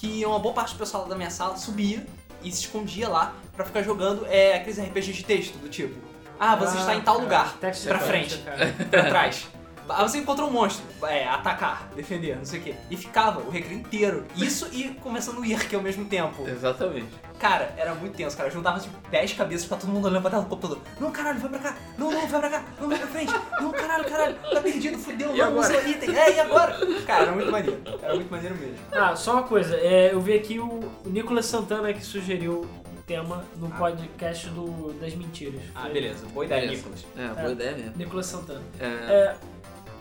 Que 0.00 0.24
uma 0.24 0.38
boa 0.38 0.54
parte 0.54 0.74
do 0.74 0.78
pessoal 0.78 1.06
da 1.06 1.16
minha 1.16 1.30
sala 1.30 1.56
subia 1.56 2.06
e 2.42 2.50
se 2.52 2.62
escondia 2.62 3.08
lá 3.08 3.34
pra 3.54 3.64
ficar 3.64 3.82
jogando 3.82 4.26
é, 4.26 4.54
aqueles 4.54 4.78
RPGs 4.78 5.12
de 5.12 5.24
texto, 5.24 5.58
do 5.58 5.68
tipo... 5.68 5.98
Ah, 6.38 6.54
você 6.54 6.78
está 6.78 6.94
em 6.94 7.00
tal 7.00 7.16
cara, 7.16 7.24
lugar, 7.24 7.56
texto 7.58 7.88
pra 7.88 7.98
frente, 7.98 8.38
cara. 8.38 8.72
pra 8.88 9.04
trás. 9.04 9.48
Aí 9.88 10.02
você 10.08 10.18
encontrou 10.18 10.48
um 10.48 10.52
monstro, 10.52 10.84
é, 11.02 11.26
atacar, 11.28 11.88
defender, 11.96 12.36
não 12.36 12.44
sei 12.44 12.60
o 12.60 12.62
quê. 12.62 12.74
E 12.90 12.96
ficava 12.96 13.40
o 13.40 13.50
recreio 13.50 13.80
inteiro. 13.80 14.24
Isso 14.36 14.68
e 14.72 14.88
começando 15.00 15.38
o 15.38 15.44
IRC 15.44 15.74
ao 15.76 15.82
mesmo 15.82 16.04
tempo. 16.04 16.46
Exatamente. 16.48 17.08
Cara, 17.38 17.72
era 17.76 17.94
muito 17.94 18.16
tenso, 18.16 18.36
cara. 18.36 18.48
Eu 18.48 18.52
juntava 18.52 18.80
tipo 18.80 18.96
10 19.10 19.32
cabeças 19.34 19.66
pra 19.66 19.76
todo 19.76 19.90
mundo 19.90 20.06
olhando 20.06 20.20
pra 20.22 20.30
tela 20.30 20.42
do 20.42 20.48
computador. 20.48 20.82
Não, 20.98 21.10
caralho, 21.12 21.38
vai 21.38 21.50
pra 21.50 21.58
cá. 21.60 21.76
Não, 21.96 22.10
não, 22.10 22.26
vai 22.26 22.40
pra 22.40 22.50
cá. 22.50 22.64
Não, 22.80 22.88
vai 22.88 22.98
pra 22.98 23.06
frente. 23.06 23.32
Não, 23.60 23.70
caralho, 23.70 24.04
caralho. 24.04 24.36
Tá 24.52 24.60
perdido, 24.60 24.98
fudeu. 24.98 25.34
E 25.34 25.38
não, 25.38 25.46
agora? 25.46 25.68
usa 25.78 25.86
o 25.86 25.88
item. 25.88 26.16
É, 26.18 26.34
e 26.34 26.40
agora? 26.40 26.76
Cara, 27.06 27.22
era 27.22 27.32
muito 27.32 27.50
maneiro. 27.52 27.80
Era 28.02 28.14
muito 28.14 28.30
maneiro 28.30 28.56
mesmo. 28.56 28.76
Ah, 28.92 29.14
só 29.14 29.34
uma 29.34 29.42
coisa. 29.44 29.76
é, 29.76 30.12
eu 30.12 30.20
vi 30.20 30.32
aqui 30.34 30.58
o, 30.58 30.80
Nicolas 31.06 31.46
Santana 31.46 31.92
que 31.92 32.04
sugeriu 32.04 32.62
o 32.62 33.02
tema 33.06 33.44
no 33.56 33.70
podcast 33.70 34.48
do, 34.50 34.92
das 34.94 35.14
mentiras. 35.14 35.60
Ah, 35.76 35.88
beleza. 35.88 36.26
Boa 36.34 36.44
ideia, 36.44 36.62
Beleza. 36.62 36.76
Nicolas. 36.88 37.06
É, 37.16 37.40
boa 37.40 37.52
ideia 37.52 37.76
mesmo. 37.76 37.92
Nicolas 37.96 38.26
Santana. 38.26 38.62
É, 38.80 38.84
É, 38.86 39.36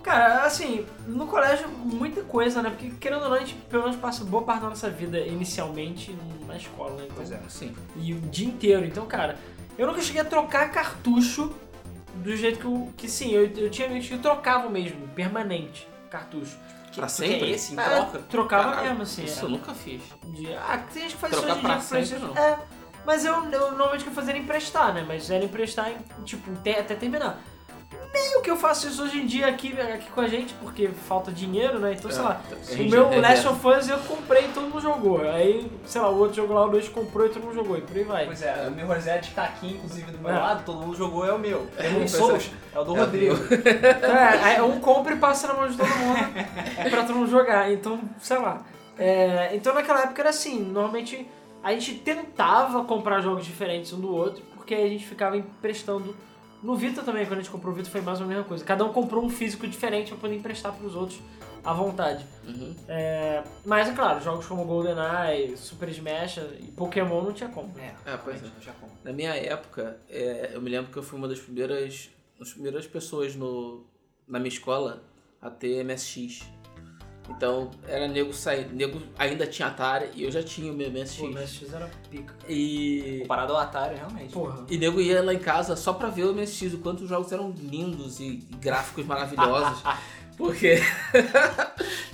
cara, 0.08 0.44
assim, 0.44 0.86
no 1.08 1.28
colégio 1.28 1.68
muita 1.70 2.22
coisa, 2.24 2.62
né? 2.62 2.70
Porque 2.70 2.90
querendo 2.92 3.24
ou 3.24 3.30
não, 3.30 3.36
a 3.36 3.40
gente 3.40 3.56
pelo 3.70 3.84
menos 3.84 3.98
passa 3.98 4.24
boa 4.24 4.44
parte 4.44 4.62
da 4.62 4.70
nossa 4.70 4.90
vida 4.90 5.20
inicialmente 5.20 6.16
na 6.48 6.56
escola, 6.58 6.92
né? 6.96 7.04
Então, 7.04 7.16
Pois 7.18 7.32
é. 7.32 7.40
sim. 7.50 7.76
E 7.96 8.14
o 8.14 8.20
dia 8.22 8.48
inteiro. 8.48 8.86
Então, 8.86 9.06
cara, 9.06 9.38
eu 9.78 9.86
nunca 9.88 10.02
cheguei 10.02 10.22
a 10.22 10.26
trocar 10.26 10.72
cartucho 10.72 11.54
do 12.16 12.36
jeito 12.36 12.60
que 12.60 12.66
eu. 12.66 12.92
Que 12.98 13.08
sim, 13.10 13.32
eu, 13.32 13.46
eu 13.46 13.70
tinha 13.70 13.88
amigos 13.88 14.08
que 14.08 14.18
trocavam 14.18 14.70
mesmo, 14.70 15.08
permanente, 15.10 15.88
cartucho. 16.10 16.58
Que, 16.92 17.00
Pra 17.02 17.10
sempre? 17.10 17.40
quer 17.40 17.50
esse 17.50 17.76
em 17.76 17.80
É, 17.80 17.84
troca? 17.84 18.20
trocava 18.30 18.64
Caralho, 18.72 18.88
mesmo, 18.90 19.04
assim. 19.04 19.24
Isso 19.26 19.38
era. 19.40 19.46
eu 19.46 19.50
nunca 19.52 19.74
fiz. 19.74 20.02
De- 20.26 20.54
ah, 20.56 20.84
tem 20.92 21.04
gente 21.04 21.14
que 21.16 21.22
faz 21.22 21.34
Trocar 21.34 21.48
isso 21.50 21.58
hoje 21.58 21.60
em 21.60 21.70
pra 21.70 21.80
sempre, 21.80 22.08
PlayStation. 22.08 22.26
não. 22.34 22.38
É, 22.44 22.60
mas 23.06 23.24
eu, 23.26 23.34
eu 23.52 23.72
normalmente 23.72 24.02
o 24.02 24.04
que 24.06 24.10
eu 24.10 24.14
fazia 24.14 24.32
era 24.32 24.40
emprestar, 24.40 24.94
né? 24.96 25.06
Mas 25.08 25.30
era 25.30 25.44
emprestar, 25.46 25.92
em, 25.92 26.24
tipo, 26.24 26.50
até, 26.54 26.80
até 26.80 26.96
terminar. 26.96 27.40
Meio 28.14 28.42
que 28.42 28.50
eu 28.50 28.56
faço 28.56 28.88
isso 28.88 29.04
hoje 29.04 29.20
em 29.20 29.26
dia 29.26 29.48
aqui, 29.48 29.80
aqui 29.80 30.10
com 30.12 30.22
a 30.22 30.28
gente, 30.28 30.54
porque 30.56 30.88
falta 30.88 31.32
dinheiro, 31.32 31.80
né? 31.80 31.94
Então, 31.94 32.10
sei 32.10 32.22
lá, 32.22 32.42
A 32.52 32.74
o 32.82 32.90
meu 32.90 33.12
é 33.12 33.22
Last 33.22 33.48
of 33.48 33.68
Us 33.68 33.90
eu 33.90 34.00
comprei 34.00 34.46
e 34.46 34.48
todo 34.50 34.64
mundo 34.64 34.82
jogou. 34.82 35.22
Aí, 35.30 35.70
sei 35.86 36.02
lá, 36.02 36.10
o 36.10 36.18
outro 36.18 36.36
jogou 36.36 36.56
lá, 36.56 36.66
o 36.66 36.70
dois 36.70 36.88
comprou 36.90 37.26
e 37.26 37.30
todo 37.30 37.44
mundo 37.44 37.56
jogou. 37.56 37.78
E 37.78 37.82
por 37.82 37.96
aí 37.98 38.04
vai. 38.04 38.26
Pois 38.26 38.42
é, 38.42 38.68
o 38.68 38.72
meu 38.72 38.88
Rosette 38.88 39.34
tá 39.34 39.44
aqui, 39.44 39.72
inclusive, 39.72 40.12
do 40.12 40.20
meu 40.20 40.32
É. 40.32 40.40
lado. 40.40 40.66
Todo 40.66 40.80
mundo 40.80 40.96
jogou, 40.98 41.26
é 41.26 41.34
o 41.34 41.40
meu. 41.40 41.68
É 41.78 41.90
um 41.90 42.04
é. 42.04 42.08
Souls. 42.08 42.50
É 42.74 42.80
o 42.80 42.84
do 42.84 42.96
Rodrigo. 42.96 43.36
É, 44.56 44.62
um 44.64 44.80
compra 44.80 45.14
e 45.14 45.18
passa 45.18 45.48
na 45.48 45.54
mão 45.54 45.68
de 45.68 45.78
todo 45.78 45.90
mundo 45.90 46.18
pra 46.90 47.04
todo 47.04 47.16
mundo 47.16 47.30
jogar. 47.30 47.72
Então, 47.72 48.00
sei 48.20 48.38
lá. 48.38 48.64
É, 48.98 49.52
então 49.54 49.74
naquela 49.74 50.04
época 50.04 50.22
era 50.22 50.30
assim, 50.30 50.60
normalmente 50.60 51.30
a 51.64 51.72
gente 51.74 51.96
tentava 51.96 52.84
comprar 52.84 53.20
jogos 53.22 53.46
diferentes 53.46 53.94
um 53.94 54.00
do 54.00 54.14
outro, 54.14 54.44
porque 54.56 54.74
a 54.74 54.88
gente 54.88 55.06
ficava 55.06 55.38
emprestando. 55.38 56.16
No 56.64 56.76
Vita 56.76 57.04
também, 57.04 57.26
quando 57.26 57.40
a 57.40 57.42
gente 57.42 57.52
comprou 57.52 57.72
o 57.74 57.76
Vita 57.76 57.90
foi 57.90 58.02
mais 58.02 58.20
ou 58.20 58.26
menos 58.26 58.40
a 58.40 58.42
mesma 58.42 58.48
coisa. 58.50 58.66
Cada 58.66 58.84
um 58.84 58.92
comprou 58.92 59.24
um 59.24 59.30
físico 59.30 59.68
diferente 59.68 60.10
pra 60.10 60.18
poder 60.18 60.36
emprestar 60.36 60.74
pros 60.74 60.96
outros 60.96 61.20
à 61.64 61.74
vontade. 61.74 62.26
Uhum. 62.48 62.76
É, 62.88 63.44
mas 63.66 63.90
é 63.90 63.94
claro, 63.94 64.22
jogos 64.22 64.46
como 64.46 64.66
GoldenEye, 64.66 65.56
Super 65.58 65.90
Smash 65.90 66.38
e 66.60 66.72
Pokémon 66.72 67.22
não 67.22 67.34
tinha 67.34 67.50
como. 67.50 67.74
É, 67.78 67.94
É, 68.06 68.18
pois 68.18 68.38
é. 68.38 68.40
realmente, 68.40 68.66
já 68.66 68.72
compro. 68.74 68.96
Na 69.04 69.12
minha 69.14 69.36
época, 69.36 69.98
é, 70.10 70.52
eu 70.54 70.62
me 70.62 70.70
lembro 70.70 70.92
que 70.92 70.98
eu 70.98 71.04
fui 71.04 71.18
uma 71.18 71.28
das 71.28 71.40
primeiras, 71.40 72.10
das 72.40 72.54
primeiras 72.54 72.88
pessoas 72.88 73.36
no, 73.36 73.86
na 74.28 74.40
minha 74.40 74.50
escola 74.50 75.04
a 75.42 75.50
ter 75.50 75.84
MSX. 75.84 76.44
Então, 77.30 77.70
era 77.88 78.08
nego 78.08 78.34
sair, 78.34 78.68
nego 78.74 79.02
ainda 79.18 79.46
tinha 79.46 79.68
Atari 79.68 80.10
e 80.16 80.24
eu 80.24 80.32
já 80.32 80.42
tinha 80.42 80.72
o 80.72 80.76
meu 80.76 80.90
MSX. 80.90 81.20
O 81.20 81.28
MSX 81.28 81.74
era 81.74 81.92
pica. 82.10 82.34
E 82.48 83.20
Comparado 83.22 83.54
ao 83.54 83.60
Atari, 83.60 83.96
realmente. 83.96 84.32
Porra. 84.32 84.66
e 84.70 84.78
nego 84.78 85.02
ia 85.02 85.22
lá 85.22 85.34
em 85.34 85.40
casa 85.40 85.76
só 85.76 85.94
pra 85.94 86.10
ver 86.10 86.24
o 86.24 86.34
MSX, 86.34 86.74
o 86.74 86.78
quanto 86.80 87.04
os 87.04 87.10
jogos 87.10 87.32
eram 87.32 87.52
lindos 87.52 88.20
e, 88.20 88.44
gráficos 88.60 89.06
maravilhosos. 89.06 89.84
Porque 90.38 90.80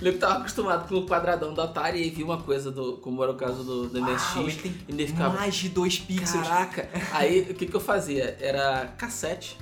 nego 0.02 0.18
tava 0.18 0.38
acostumado 0.38 0.88
com 0.88 0.94
o 0.94 1.06
quadradão 1.06 1.52
do 1.52 1.60
Atari 1.60 2.06
e 2.06 2.08
via 2.08 2.24
uma 2.24 2.40
coisa 2.40 2.70
do, 2.70 2.96
como 2.96 3.22
era 3.22 3.30
o 3.30 3.36
caso 3.36 3.62
do, 3.62 3.88
do 3.88 4.00
Uau, 4.00 4.10
MSX. 4.10 4.36
ele 4.36 4.52
tem 4.54 4.74
e 4.88 4.92
ele 4.92 5.06
ficava, 5.06 5.34
mais 5.34 5.54
de 5.54 5.68
2 5.68 5.98
pixels. 6.00 6.48
Caraca! 6.48 6.88
Aí 7.12 7.42
o 7.42 7.54
que, 7.54 7.66
que 7.66 7.76
eu 7.76 7.80
fazia? 7.80 8.36
Era 8.40 8.86
cassete. 8.96 9.58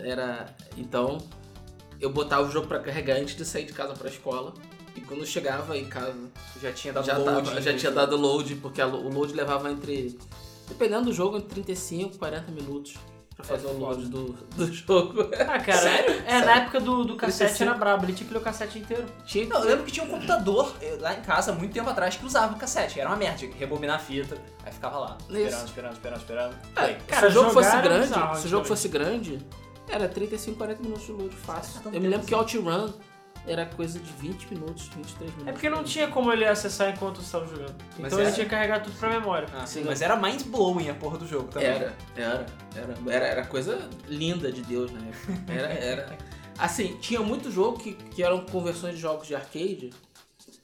Era. 0.00 0.54
Então, 0.76 1.18
eu 2.00 2.10
botava 2.10 2.46
o 2.48 2.50
jogo 2.50 2.66
pra 2.66 2.78
carregar 2.80 3.16
antes 3.16 3.36
de 3.36 3.44
sair 3.44 3.64
de 3.64 3.72
casa 3.72 3.94
pra 3.94 4.08
escola. 4.08 4.54
E 4.96 5.00
quando 5.00 5.20
eu 5.20 5.26
chegava 5.26 5.76
em 5.76 5.84
casa, 5.84 6.14
Já 6.60 6.72
tinha 6.72 6.92
dado 6.92 7.06
já, 7.06 7.16
load. 7.16 7.48
tava, 7.48 7.60
já 7.60 7.76
tinha 7.76 7.92
dado 7.92 8.16
load, 8.16 8.56
porque 8.56 8.80
a 8.80 8.86
o 8.86 9.08
load 9.08 9.32
levava 9.32 9.70
entre. 9.70 10.18
Dependendo 10.68 11.04
do 11.06 11.12
jogo, 11.12 11.36
entre 11.36 11.48
35 11.50 12.14
e 12.14 12.18
40 12.18 12.50
minutos 12.52 12.94
pra 13.36 13.44
fazer 13.44 13.66
o 13.68 13.78
load 13.78 14.06
do, 14.06 14.32
do 14.56 14.72
jogo. 14.72 15.28
Ah, 15.38 15.58
cara, 15.60 15.78
Sério? 15.80 16.22
é, 16.26 16.44
na 16.44 16.56
época 16.56 16.80
do, 16.80 17.04
do 17.04 17.16
cassete 17.16 17.54
35. 17.56 17.70
era 17.70 17.78
brabo, 17.78 18.04
ele 18.04 18.12
tinha 18.12 18.26
que 18.26 18.34
ler 18.34 18.40
o 18.40 18.42
cassete 18.42 18.78
inteiro. 18.78 19.06
Tinha 19.24 19.46
Não, 19.46 19.60
eu 19.60 19.66
lembro 19.66 19.84
que 19.84 19.92
tinha 19.92 20.04
um 20.04 20.08
computador 20.08 20.74
eh, 20.82 20.96
lá 21.00 21.14
em 21.14 21.22
casa, 21.22 21.52
muito 21.52 21.72
tempo 21.72 21.88
atrás, 21.88 22.16
que 22.16 22.24
usava 22.26 22.54
cassete. 22.56 23.00
Era 23.00 23.08
uma 23.08 23.16
merda, 23.16 23.38
tinha 23.38 23.50
que 23.50 23.58
rebobinar 23.58 23.96
a 23.96 23.98
fita, 23.98 24.36
aí 24.64 24.72
ficava 24.72 24.98
lá, 24.98 25.18
Isso. 25.28 25.38
esperando, 25.38 25.66
esperando, 25.66 25.92
esperando, 25.94 26.18
esperando. 26.20 26.56
É, 26.76 26.94
Cara, 27.06 27.20
se 27.20 27.26
o 27.26 27.30
jogo 27.30 27.50
fosse 27.50 27.76
grande, 27.80 28.08
bizarro, 28.08 28.36
se 28.36 28.46
o 28.46 28.50
jogo 28.50 28.64
fosse 28.64 28.88
grande, 28.88 29.38
era 29.90 30.08
35, 30.08 30.56
40 30.56 30.82
minutos 30.82 31.04
de 31.06 31.12
load 31.12 31.34
fácil. 31.36 31.72
Caraca, 31.80 31.82
tão 31.90 31.94
Eu 31.94 32.00
me 32.00 32.08
lembro 32.08 32.26
que 32.26 32.34
OutRun 32.34 32.92
era 33.46 33.64
coisa 33.66 33.98
de 33.98 34.12
20 34.12 34.52
minutos, 34.54 34.88
23 34.88 35.30
minutos. 35.30 35.46
É 35.48 35.52
porque 35.52 35.70
não 35.70 35.82
tinha 35.82 36.08
como 36.08 36.30
ele 36.32 36.44
acessar 36.44 36.90
enquanto 36.90 37.16
você 37.16 37.22
estava 37.22 37.46
jogando. 37.46 37.74
Mas 37.98 38.06
Então 38.12 38.18
ele 38.18 38.26
era- 38.26 38.32
tinha 38.34 38.44
que 38.44 38.50
carregar 38.50 38.82
tudo 38.82 38.96
pra 38.98 39.08
memória. 39.08 39.48
Ah, 39.54 39.66
Sim. 39.66 39.84
mas 39.84 40.02
era 40.02 40.14
mind 40.16 40.42
blowing 40.44 40.88
a 40.90 40.94
porra 40.94 41.16
do 41.18 41.26
jogo 41.26 41.48
também. 41.48 41.68
Era, 41.68 41.96
era, 42.16 42.46
era, 42.76 42.94
era, 43.08 43.26
era 43.26 43.46
coisa 43.46 43.88
linda 44.08 44.52
de 44.52 44.62
Deus 44.62 44.90
na 44.92 45.00
época. 45.00 45.52
Era, 45.52 45.68
era. 45.72 46.18
Assim, 46.58 46.98
tinha 47.00 47.20
muito 47.20 47.50
jogo 47.50 47.78
que, 47.78 47.94
que 47.94 48.22
eram 48.22 48.44
conversões 48.44 48.94
de 48.96 49.00
jogos 49.00 49.26
de 49.26 49.34
arcade, 49.34 49.90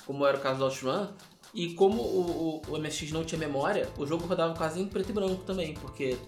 como 0.05 0.27
era 0.27 0.37
o 0.37 0.41
caso 0.41 0.59
do 0.59 0.65
Outrun, 0.67 1.09
e 1.55 1.73
como 1.73 2.03
o, 2.03 2.63
o, 2.69 2.73
o 2.75 2.79
MSX 2.79 3.11
não 3.13 3.25
tinha 3.25 3.39
memória, 3.39 3.89
o 3.97 4.05
jogo 4.07 4.27
rodava 4.27 4.55
quase 4.55 4.79
em 4.79 4.87
preto 4.87 5.09
e 5.09 5.13
branco 5.15 5.43
também, 5.45 5.73
porque 5.75 6.19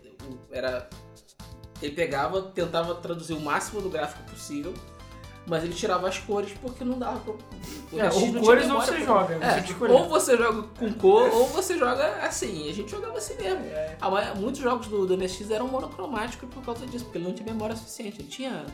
era. 0.51 0.89
Ele 1.83 1.93
pegava, 1.95 2.43
tentava 2.43 2.95
traduzir 2.97 3.35
o 3.35 3.41
máximo 3.41 3.81
do 3.81 3.89
gráfico 3.89 4.23
possível, 4.31 4.75
mas 5.47 5.63
ele 5.65 5.73
tirava 5.73 6.09
as 6.09 6.19
cores 6.19 6.53
porque 6.61 6.85
não 6.85 6.99
dava 6.99 7.21
pra. 7.21 7.35
É, 7.99 8.11
ou 8.11 8.41
cores 8.43 8.69
ou 8.69 8.81
você 8.81 8.93
pra- 8.93 9.01
joga, 9.05 9.39
você 9.39 9.45
É, 9.45 9.59
escolher. 9.65 9.93
ou 9.93 10.09
você 10.09 10.37
joga 10.37 10.63
com 10.79 10.93
cor, 10.95 11.33
ou 11.33 11.47
você 11.47 11.79
joga 11.79 12.05
assim. 12.27 12.69
A 12.69 12.75
gente 12.75 12.91
jogava 12.91 13.17
assim 13.17 13.35
mesmo. 13.37 13.65
É. 13.65 13.97
Mas 14.01 14.39
muitos 14.39 14.61
jogos 14.61 14.89
do, 14.89 15.07
do 15.07 15.17
MSX 15.17 15.51
eram 15.51 15.69
monocromáticos 15.69 16.49
por 16.53 16.63
causa 16.65 16.85
disso, 16.87 17.05
porque 17.05 17.19
ele 17.19 17.27
não 17.27 17.33
tinha 17.35 17.51
memória 17.51 17.75
suficiente. 17.77 18.21
Ele 18.21 18.29
tinha. 18.29 18.67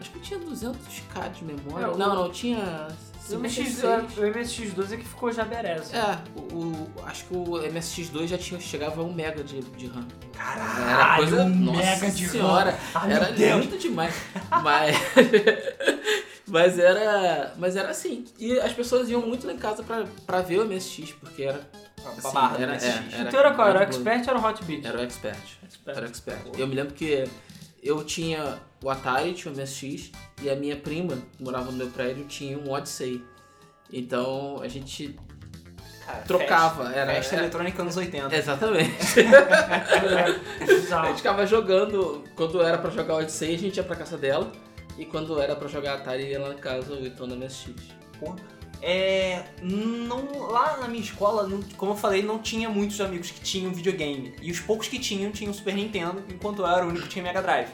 Acho 0.00 0.10
que 0.12 0.18
tinha 0.20 0.40
200k 0.40 1.30
de 1.32 1.44
memória. 1.44 1.84
É, 1.92 1.96
não, 1.96 2.14
não, 2.14 2.30
tinha. 2.30 2.88
O 3.32 3.38
MSX, 3.40 3.68
56. 3.76 4.18
o 4.18 4.22
MSX12 4.22 4.92
é 4.92 4.96
que 4.96 5.04
ficou 5.08 5.32
já 5.32 5.44
bereza. 5.44 5.96
É, 5.96 6.18
o, 6.38 6.54
o- 6.56 6.92
acho 7.06 7.24
que 7.26 7.34
o 7.34 7.44
MSX2 7.62 8.26
já 8.26 8.38
tinha, 8.38 8.58
chegava 8.60 9.00
a 9.00 9.04
1 9.04 9.12
mega 9.12 9.42
de, 9.44 9.60
de 9.60 9.86
RAM. 9.86 10.06
Caralho, 10.32 10.88
Era 10.88 11.16
coisa. 11.16 11.42
um 11.44 11.48
nossa 11.48 11.78
mega 11.78 12.10
de 12.10 12.28
senhora, 12.28 12.78
Ai, 12.94 13.12
era 13.12 13.56
muito 13.56 13.78
demais. 13.78 14.14
Mas. 14.62 14.96
mas 16.46 16.78
era. 16.78 17.54
Mas 17.58 17.76
era 17.76 17.90
assim. 17.90 18.24
E 18.38 18.58
as 18.58 18.72
pessoas 18.72 19.08
iam 19.08 19.20
muito 19.22 19.46
lá 19.46 19.52
em 19.52 19.58
casa 19.58 19.82
pra, 19.82 20.04
pra 20.26 20.40
ver 20.40 20.58
o 20.60 20.64
MSX, 20.66 21.12
porque 21.12 21.42
era. 21.44 21.60
Assim, 22.04 22.32
barra 22.32 22.56
era, 22.58 22.72
MSX. 22.74 22.84
é, 22.84 23.14
era, 23.18 23.28
então 23.28 23.40
era 23.40 23.54
qual? 23.54 23.68
Era 23.68 23.78
o 23.78 23.82
era 23.82 23.90
Expert 23.90 24.22
ou 24.28 24.30
era 24.34 24.38
o 24.38 24.48
Hot 24.50 24.64
Beat? 24.64 24.84
Era 24.86 24.98
o 24.98 25.02
Expert. 25.02 25.36
Expert. 25.64 25.96
Era 25.96 26.06
o 26.06 26.08
Expert. 26.08 26.40
Eu 26.58 26.66
me 26.66 26.74
lembro 26.74 26.94
que 26.94 27.24
eu 27.82 28.02
tinha 28.04 28.58
o 28.82 28.88
Atari, 28.90 29.32
tinha 29.34 29.52
o 29.52 29.56
MSX, 29.56 30.10
e 30.42 30.48
a 30.50 30.56
minha 30.56 30.76
prima, 30.76 31.16
que 31.36 31.42
morava 31.42 31.66
no 31.70 31.76
meu 31.76 31.88
prédio, 31.88 32.24
tinha 32.24 32.58
um 32.58 32.70
Odyssey. 32.70 33.22
Então 33.92 34.60
a 34.62 34.68
gente 34.68 35.16
Cara, 36.06 36.22
trocava. 36.22 36.84
Festa, 36.84 36.98
era, 36.98 37.12
festa 37.14 37.34
era- 37.34 37.44
eletrônica 37.44 37.82
anos 37.82 37.96
80. 37.96 38.34
Exatamente. 38.36 39.20
É, 39.20 40.94
A 40.94 41.06
gente 41.06 41.16
ficava 41.18 41.46
jogando. 41.46 42.24
Quando 42.34 42.62
era 42.62 42.78
pra 42.78 42.90
jogar 42.90 43.16
Odyssey, 43.16 43.54
a 43.54 43.58
gente 43.58 43.76
ia 43.76 43.82
pra 43.84 43.96
casa 43.96 44.16
dela. 44.16 44.50
E 44.98 45.04
quando 45.04 45.40
era 45.40 45.54
pra 45.56 45.68
jogar 45.68 45.94
Atari, 45.94 46.24
ia 46.30 46.40
lá 46.40 46.48
na 46.50 46.54
casa, 46.54 46.92
ou 46.94 47.04
então 47.06 47.26
na 47.26 47.34
MSX. 47.36 47.74
Porra. 48.18 48.36
É, 48.82 49.42
não, 49.62 50.48
lá 50.50 50.78
na 50.78 50.88
minha 50.88 51.02
escola, 51.02 51.46
não- 51.46 51.62
como 51.76 51.92
eu 51.92 51.96
falei, 51.96 52.22
não 52.22 52.38
tinha 52.38 52.68
muitos 52.70 53.00
amigos 53.00 53.30
que 53.30 53.40
tinham 53.40 53.72
videogame. 53.72 54.34
E 54.40 54.50
os 54.50 54.58
poucos 54.60 54.88
que 54.88 54.98
tinham, 54.98 55.30
tinham 55.30 55.52
Super 55.52 55.74
Nintendo, 55.74 56.22
enquanto 56.30 56.60
eu 56.62 56.66
era 56.66 56.84
o 56.84 56.88
único 56.88 57.04
que 57.04 57.10
tinha 57.10 57.22
Mega 57.22 57.42
Drive. 57.42 57.68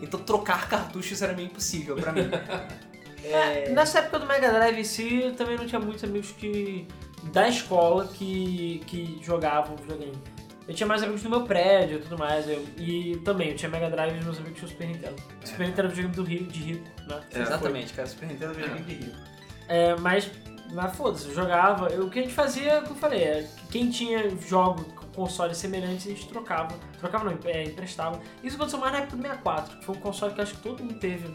Então 0.00 0.20
trocar 0.20 0.68
cartuchos 0.68 1.20
era 1.22 1.32
meio 1.32 1.46
impossível 1.46 1.96
pra 1.96 2.12
mim. 2.12 2.28
É, 3.24 3.68
nessa 3.70 3.98
época 3.98 4.20
do 4.20 4.26
Mega 4.26 4.50
Drive 4.50 4.78
em 4.78 4.84
si, 4.84 5.22
eu 5.22 5.34
também 5.34 5.56
não 5.56 5.66
tinha 5.66 5.80
muitos 5.80 6.02
amigos 6.04 6.30
que 6.30 6.86
da 7.32 7.48
escola 7.48 8.06
que, 8.06 8.80
que 8.86 9.18
jogavam 9.22 9.76
videogame. 9.76 10.16
Eu 10.68 10.72
tinha 10.74 10.86
mais 10.86 11.02
amigos 11.02 11.22
do 11.22 11.28
meu 11.28 11.42
prédio 11.42 11.98
e 11.98 12.00
tudo 12.00 12.16
mais. 12.16 12.48
eu- 12.48 12.64
e 12.78 13.16
também, 13.24 13.48
eu 13.50 13.56
tinha 13.56 13.68
Mega 13.68 13.90
Drive 13.90 14.14
e 14.14 14.18
os 14.20 14.24
meus 14.24 14.38
amigos 14.38 14.58
tinham 14.58 14.70
Super 14.70 14.86
Nintendo. 14.86 15.16
Super 15.44 15.66
Nintendo 15.66 15.80
era 15.80 15.88
videogame 15.88 16.14
do 16.14 16.22
Rio, 16.22 16.46
de 16.46 16.60
rico, 16.60 16.84
né? 17.08 17.20
É, 17.34 17.40
Exatamente, 17.40 17.92
cara. 17.92 18.08
Super 18.08 18.26
Nintendo 18.28 18.52
era 18.52 18.54
videogame 18.54 18.84
de 18.86 19.04
Rio. 19.04 19.14
É, 19.68 19.94
mas, 19.96 20.30
mas 20.72 20.96
foda-se, 20.96 21.28
eu 21.28 21.34
jogava. 21.34 21.88
Eu- 21.88 22.06
o 22.06 22.10
que 22.10 22.18
a 22.18 22.22
gente 22.22 22.34
fazia, 22.34 22.80
como 22.82 22.94
eu 22.94 22.96
falei, 22.96 23.22
é 23.22 23.42
que 23.42 23.66
quem 23.68 23.90
tinha 23.90 24.28
jogo 24.40 24.82
com 24.84 25.06
consoles 25.08 25.56
semelhantes, 25.58 26.06
a 26.06 26.10
gente 26.10 26.26
trocava. 26.28 26.74
Trocava 26.98 27.24
não, 27.24 27.38
é, 27.44 27.64
emprestava. 27.64 28.20
Isso 28.42 28.56
aconteceu 28.56 28.78
mais 28.80 28.92
na 28.92 28.98
época 29.00 29.16
do 29.16 29.22
64, 29.22 29.78
que 29.78 29.84
foi 29.84 29.96
um 29.96 30.00
console 30.00 30.34
que 30.34 30.40
acho 30.40 30.54
que 30.54 30.62
todo 30.62 30.82
mundo 30.82 30.98
teve 30.98 31.26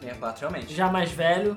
64, 0.00 0.40
realmente. 0.40 0.74
já 0.74 0.90
mais 0.90 1.10
velho. 1.10 1.54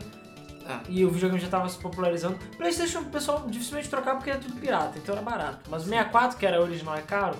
Ah. 0.69 0.81
E 0.89 1.05
o 1.05 1.09
videogame 1.09 1.39
já 1.41 1.47
tava 1.47 1.69
se 1.69 1.77
popularizando. 1.77 2.37
Playstation 2.57 2.99
o 2.99 3.05
pessoal 3.05 3.45
dificilmente 3.47 3.87
trocava 3.89 4.17
porque 4.17 4.31
era 4.31 4.39
tudo 4.39 4.59
pirata, 4.59 4.97
então 4.97 5.15
era 5.15 5.23
barato. 5.23 5.69
Mas 5.69 5.83
o 5.83 5.85
64, 5.85 6.37
que 6.37 6.45
era 6.45 6.61
original 6.61 6.97
e 6.97 7.03
caro, 7.03 7.37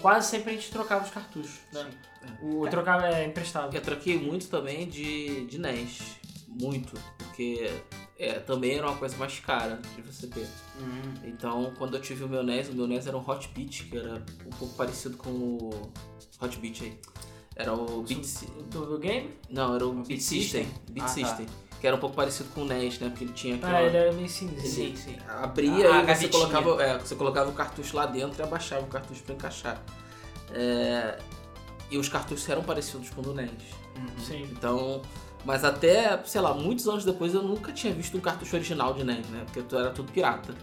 quase 0.00 0.28
sempre 0.28 0.50
a 0.50 0.54
gente 0.54 0.70
trocava 0.70 1.04
os 1.04 1.10
cartuchos, 1.10 1.58
né? 1.72 1.86
O 2.40 2.68
trocava 2.68 3.08
é 3.08 3.24
emprestava. 3.26 3.74
Eu 3.74 3.80
troquei 3.80 4.16
muito 4.16 4.46
também 4.48 4.86
de, 4.88 5.44
de 5.46 5.58
NES. 5.58 6.20
Muito. 6.46 6.92
Porque 7.18 7.68
é, 8.24 8.34
também 8.38 8.76
era 8.76 8.86
uma 8.88 8.96
coisa 8.96 9.16
mais 9.16 9.38
cara 9.40 9.80
de 9.96 10.02
você 10.02 10.26
ter. 10.26 10.46
Hum. 10.80 11.14
Então, 11.24 11.72
quando 11.76 11.96
eu 11.96 12.00
tive 12.00 12.24
o 12.24 12.28
meu 12.28 12.42
NES, 12.42 12.68
o 12.68 12.72
meu 12.74 12.86
NES 12.86 13.06
era 13.06 13.16
um 13.16 13.28
Hot 13.28 13.48
Beat, 13.54 13.88
que 13.90 13.96
era 13.98 14.14
um 14.46 14.50
pouco 14.58 14.74
parecido 14.74 15.16
com 15.16 15.30
o 15.30 15.92
Hot 16.40 16.56
Beat 16.58 16.82
aí. 16.82 16.98
Era 17.56 17.72
o 17.74 18.02
Beat... 18.02 18.24
Si- 18.24 18.46
Do, 18.70 18.98
game? 18.98 19.30
Não, 19.50 19.74
era 19.74 19.86
o 19.86 19.92
Beat 19.92 20.06
Beat 20.08 20.20
System? 20.20 20.64
System. 20.64 20.82
Beat 20.90 21.04
Ah, 21.04 21.08
tá. 21.08 21.12
System. 21.14 21.46
Que 21.80 21.86
era 21.88 21.96
um 21.96 21.98
pouco 21.98 22.14
parecido 22.14 22.48
com 22.54 22.62
o 22.62 22.64
NES, 22.64 23.00
né? 23.00 23.08
Porque 23.08 23.24
ele 23.24 23.32
tinha 23.32 23.56
aquela... 23.56 23.76
Ah, 23.78 23.82
ele 23.82 23.96
era 23.96 24.12
meio 24.12 24.28
cinza. 24.28 24.60
Sim, 24.60 24.94
sim. 24.94 25.16
Abria 25.28 25.72
A- 25.72 25.74
a 25.74 25.98
e 25.98 26.00
você 26.00 26.06
gavetinha. 26.06 26.30
colocava, 26.30 26.82
é, 26.82 26.98
você 26.98 27.14
colocava 27.16 27.50
o 27.50 27.52
cartucho 27.52 27.96
lá 27.96 28.06
dentro 28.06 28.40
e 28.40 28.42
abaixava 28.42 28.82
o 28.82 28.86
cartucho 28.88 29.22
pra 29.24 29.34
encaixar. 29.34 29.82
É, 30.54 31.18
e 31.90 31.98
os 31.98 32.08
cartuchos 32.08 32.48
eram 32.48 32.62
parecidos 32.62 33.10
com 33.10 33.20
o 33.20 33.24
do 33.24 33.34
NES. 33.34 33.50
Sim. 34.18 34.42
Então, 34.52 35.02
mas 35.44 35.64
até, 35.64 36.20
sei 36.24 36.40
lá, 36.40 36.54
muitos 36.54 36.86
anos 36.88 37.04
depois 37.04 37.34
eu 37.34 37.42
nunca 37.42 37.72
tinha 37.72 37.92
visto 37.92 38.16
um 38.16 38.20
cartucho 38.20 38.56
original 38.56 38.94
de 38.94 39.04
NES, 39.04 39.26
né? 39.28 39.44
Porque 39.50 39.74
era 39.74 39.90
tudo 39.90 40.10
pirata. 40.12 40.54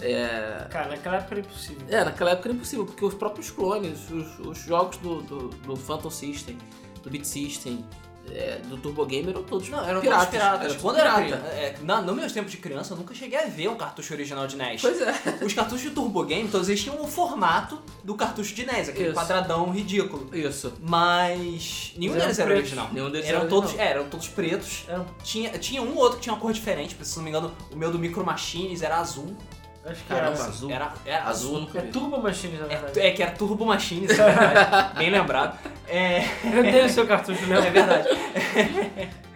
É, 0.00 0.66
Cara, 0.70 0.88
naquela 0.88 1.16
época 1.16 1.34
era 1.34 1.40
impossível. 1.40 1.86
é, 1.88 2.04
naquela 2.04 2.30
época 2.32 2.48
era 2.48 2.56
impossível, 2.56 2.84
porque 2.84 3.04
os 3.04 3.14
próprios 3.14 3.50
clones, 3.50 4.10
os, 4.10 4.38
os 4.40 4.58
jogos 4.58 4.98
do, 4.98 5.22
do, 5.22 5.48
do 5.48 5.76
Phantom 5.76 6.10
System, 6.10 6.58
do 7.02 7.08
Beat 7.08 7.24
System, 7.24 7.84
é, 8.32 8.58
do 8.64 8.76
Turbo 8.76 9.04
Game 9.06 9.28
eram 9.28 9.42
todos 9.42 9.68
Não, 9.68 9.84
eram 9.86 10.00
piratas. 10.00 10.24
todos 10.26 10.30
piratas. 10.40 10.70
Era 10.72 10.80
Quando 10.80 10.98
era 10.98 11.14
pirata. 11.14 11.42
criança, 11.42 11.56
é, 11.60 11.76
na, 11.82 12.02
no 12.02 12.14
meus 12.14 12.32
tempos 12.32 12.50
de 12.50 12.56
criança, 12.58 12.92
eu 12.94 12.96
nunca 12.98 13.14
cheguei 13.14 13.38
a 13.38 13.46
ver 13.46 13.68
um 13.68 13.76
cartucho 13.76 14.12
original 14.14 14.46
de 14.46 14.56
NES. 14.56 14.80
Pois 14.80 15.00
é. 15.00 15.14
Os 15.42 15.52
cartuchos 15.54 15.82
de 15.82 15.90
Turbo 15.90 16.22
Game, 16.24 16.48
todos 16.48 16.68
eles 16.68 16.82
tinham 16.82 17.00
o 17.00 17.06
formato 17.06 17.78
do 18.04 18.14
cartucho 18.14 18.54
de 18.54 18.66
NES, 18.66 18.88
aquele 18.88 19.06
Isso. 19.06 19.14
quadradão 19.14 19.70
ridículo. 19.70 20.28
Isso. 20.36 20.72
Mas 20.80 21.92
nenhum 21.96 22.12
Eram 22.14 22.22
deles 22.24 22.38
era 22.38 22.46
pretos. 22.48 22.62
original. 22.72 22.88
Nenhum 22.92 23.10
deles 23.10 23.26
eram 23.28 23.40
era 23.40 23.48
todos, 23.48 23.70
original. 23.70 23.86
é, 23.86 23.90
eram 23.90 24.08
todos 24.08 24.28
pretos. 24.28 24.84
Era, 24.88 25.04
Tinha, 25.22 25.50
tinha 25.58 25.82
um 25.82 25.90
ou 25.94 25.98
outro 25.98 26.16
que 26.18 26.22
tinha 26.24 26.32
uma 26.34 26.40
cor 26.40 26.52
diferente, 26.52 26.96
se 27.02 27.16
não 27.16 27.24
me 27.24 27.30
engano, 27.30 27.52
o 27.72 27.76
meu 27.76 27.90
do 27.90 27.98
Micro 27.98 28.24
Machines 28.24 28.82
era 28.82 28.96
azul. 28.98 29.36
Acho 29.90 30.02
que 30.02 30.08
Caramba, 30.08 30.38
era. 30.38 30.44
azul. 30.44 30.70
Era, 30.70 30.92
era 31.04 31.24
Azul 31.24 31.56
azul. 31.56 31.70
É. 31.74 31.80
Turbo 31.82 32.18
Machines, 32.22 32.60
na 32.60 32.66
verdade. 32.66 33.00
É, 33.00 33.06
é 33.08 33.10
que 33.12 33.22
era 33.22 33.32
Turbo 33.32 33.64
Machines, 33.66 34.10
é 34.10 34.24
verdade. 34.32 34.94
Bem 34.98 35.10
lembrado. 35.10 35.58
É, 35.88 36.24
Eu 36.44 36.62
tenho 36.62 36.86
o 36.86 36.88
seu 36.88 37.06
cartucho, 37.06 37.44
é 37.44 37.46
né? 37.46 37.70
verdade. 37.70 38.08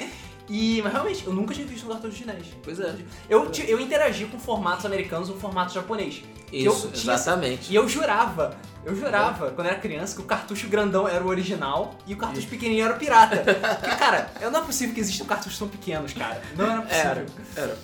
E, 0.52 0.82
mas 0.82 0.92
realmente, 0.92 1.24
eu 1.24 1.32
nunca 1.32 1.54
tinha 1.54 1.64
visto 1.64 1.86
um 1.86 1.90
cartucho 1.90 2.26
NES. 2.26 2.46
Pois 2.64 2.80
é. 2.80 2.92
Eu, 3.28 3.48
eu 3.68 3.80
interagi 3.80 4.26
com 4.26 4.36
formatos 4.36 4.84
americanos 4.84 5.28
e 5.28 5.32
um 5.32 5.38
formato 5.38 5.72
japonês. 5.72 6.24
Isso, 6.52 6.88
tinha 6.88 7.14
exatamente. 7.14 7.70
E 7.72 7.76
eu 7.76 7.88
jurava, 7.88 8.56
eu 8.84 8.96
jurava, 8.96 9.52
quando 9.52 9.68
eu 9.68 9.72
era 9.74 9.80
criança, 9.80 10.16
que 10.16 10.22
o 10.22 10.24
cartucho 10.24 10.66
grandão 10.66 11.06
era 11.06 11.22
o 11.22 11.28
original 11.28 11.94
e 12.04 12.14
o 12.14 12.16
cartucho 12.16 12.48
pequenininho 12.48 12.84
era 12.84 12.94
o 12.94 12.98
pirata. 12.98 13.36
Porque, 13.36 13.94
cara, 13.96 14.28
não 14.50 14.58
é 14.60 14.62
possível 14.64 14.92
que 14.92 15.00
existam 15.00 15.24
cartuchos 15.24 15.56
tão 15.56 15.68
pequenos, 15.68 16.12
cara. 16.12 16.42
Não 16.56 16.64
era 16.68 16.82
possível. 16.82 17.10
Era, 17.10 17.26
era. 17.54 17.78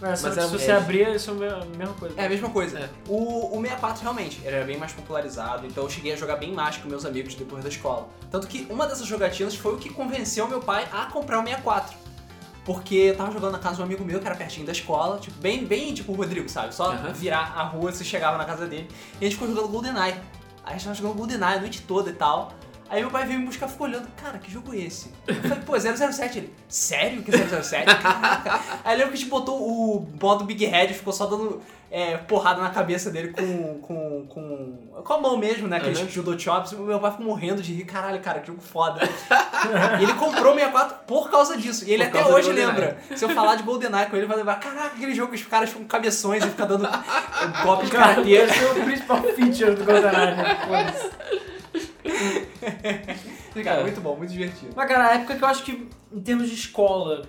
Mas, 0.00 0.22
Mas 0.22 0.32
se 0.34 0.38
era- 0.40 0.48
você 0.48 0.70
é. 0.70 0.76
abrir, 0.76 1.14
isso 1.14 1.30
é 1.30 1.34
a 1.34 1.36
me- 1.36 1.46
a 1.62 1.64
mesma 1.76 1.94
coisa. 1.94 2.14
É 2.20 2.24
a 2.26 2.28
mesma 2.28 2.48
coisa. 2.50 2.78
É. 2.78 2.88
O, 3.06 3.56
o 3.58 3.60
64 3.60 4.02
realmente 4.02 4.40
era 4.44 4.64
bem 4.64 4.78
mais 4.78 4.92
popularizado, 4.92 5.66
então 5.66 5.84
eu 5.84 5.90
cheguei 5.90 6.12
a 6.12 6.16
jogar 6.16 6.36
bem 6.36 6.52
mais 6.52 6.76
com 6.78 6.88
meus 6.88 7.04
amigos 7.04 7.34
depois 7.34 7.62
da 7.62 7.68
escola. 7.68 8.08
Tanto 8.30 8.46
que 8.46 8.66
uma 8.70 8.86
dessas 8.86 9.06
jogatinas 9.06 9.54
foi 9.54 9.74
o 9.74 9.76
que 9.76 9.90
convenceu 9.90 10.48
meu 10.48 10.60
pai 10.60 10.88
a 10.92 11.04
comprar 11.06 11.38
o 11.38 11.42
64. 11.44 11.96
Porque 12.64 12.94
eu 12.94 13.16
tava 13.16 13.32
jogando 13.32 13.52
na 13.52 13.58
casa 13.58 13.76
de 13.76 13.82
um 13.82 13.84
amigo 13.84 14.04
meu 14.04 14.20
que 14.20 14.26
era 14.26 14.36
pertinho 14.36 14.64
da 14.66 14.72
escola, 14.72 15.18
tipo, 15.18 15.38
bem, 15.40 15.64
bem 15.64 15.92
tipo 15.94 16.12
o 16.12 16.14
Rodrigo, 16.14 16.48
sabe? 16.48 16.74
Só 16.74 16.92
Aham. 16.92 17.12
virar 17.12 17.54
a 17.56 17.62
rua 17.64 17.90
você 17.92 18.04
chegava 18.04 18.36
na 18.38 18.44
casa 18.44 18.66
dele. 18.66 18.88
E 19.20 19.24
a 19.26 19.28
gente 19.28 19.38
ficou 19.38 19.48
jogando 19.48 19.68
GoldenEye. 19.68 20.12
Aí 20.12 20.20
a 20.64 20.72
gente 20.72 20.84
tava 20.84 20.94
jogando 20.94 21.14
GoldenEye 21.16 21.56
a 21.56 21.60
noite 21.60 21.82
toda 21.82 22.10
e 22.10 22.12
tal. 22.12 22.52
Aí 22.90 23.00
meu 23.02 23.10
pai 23.10 23.24
veio 23.24 23.38
me 23.38 23.46
buscar 23.46 23.66
e 23.66 23.70
ficou 23.70 23.86
olhando, 23.86 24.08
cara, 24.20 24.36
que 24.38 24.50
jogo 24.50 24.74
é 24.74 24.78
esse? 24.78 25.12
Eu 25.26 25.34
falei, 25.36 25.58
pô, 25.64 25.78
007. 25.78 26.38
Ele, 26.38 26.52
sério 26.68 27.22
que 27.22 27.30
é 27.32 27.62
007? 27.62 27.84
Caraca. 27.86 28.60
Aí 28.84 28.96
lembro 28.96 29.12
que 29.12 29.18
a 29.18 29.20
gente 29.20 29.30
botou 29.30 29.56
o 29.62 30.08
modo 30.20 30.44
Big 30.44 30.64
Head 30.66 30.92
e 30.92 30.96
ficou 30.96 31.12
só 31.12 31.26
dando 31.26 31.62
é, 31.88 32.16
porrada 32.16 32.60
na 32.60 32.70
cabeça 32.70 33.08
dele 33.10 33.28
com, 33.28 33.78
com, 33.80 34.26
com, 34.28 35.02
com 35.04 35.12
a 35.12 35.20
mão 35.20 35.36
mesmo, 35.36 35.68
né? 35.68 35.76
Aqueles 35.76 36.00
Uhum. 36.00 36.08
judo 36.08 36.38
chops. 36.40 36.72
Meu 36.72 36.98
pai 36.98 37.12
ficou 37.12 37.26
morrendo 37.26 37.62
de 37.62 37.72
rir. 37.72 37.84
Caralho, 37.84 38.18
cara, 38.20 38.40
que 38.40 38.48
jogo 38.48 38.60
foda. 38.60 39.00
e 40.00 40.02
ele 40.02 40.14
comprou 40.14 40.52
o 40.52 40.56
64 40.56 40.96
por 41.06 41.30
causa 41.30 41.56
disso. 41.56 41.84
E 41.88 41.92
ele 41.92 42.04
Por 42.08 42.20
até 42.20 42.28
hoje 42.32 42.50
lembra. 42.52 42.98
Se 43.14 43.24
eu 43.24 43.28
falar 43.30 43.54
de 43.54 43.62
GoldenEye 43.62 44.06
com 44.06 44.16
ele, 44.16 44.22
ele 44.24 44.26
vai 44.26 44.36
lembrar, 44.36 44.56
caraca, 44.58 44.96
aquele 44.96 45.14
jogo 45.14 45.30
que 45.32 45.38
os 45.40 45.46
caras 45.46 45.68
ficam 45.68 45.82
com 45.82 45.88
cabeções 45.88 46.44
e 46.44 46.48
ficam 46.48 46.66
dando 46.66 46.88
golpe 47.62 47.84
de 47.86 47.92
Cara, 47.92 48.14
karatê. 48.14 48.30
esse 48.32 48.64
é 48.64 48.66
o 48.72 48.84
principal 48.84 49.22
feature 49.22 49.74
do 49.76 49.84
GoldenEye. 49.84 50.34
né? 50.36 50.58
Cara, 53.62 53.80
É. 53.80 53.82
muito 53.82 54.00
bom, 54.00 54.16
muito 54.16 54.32
divertido. 54.32 54.72
Mas, 54.76 54.88
cara, 54.88 55.08
a 55.08 55.14
época 55.14 55.36
que 55.36 55.44
eu 55.44 55.48
acho 55.48 55.62
que, 55.64 55.88
em 56.12 56.20
termos 56.20 56.48
de 56.48 56.54
escola, 56.54 57.22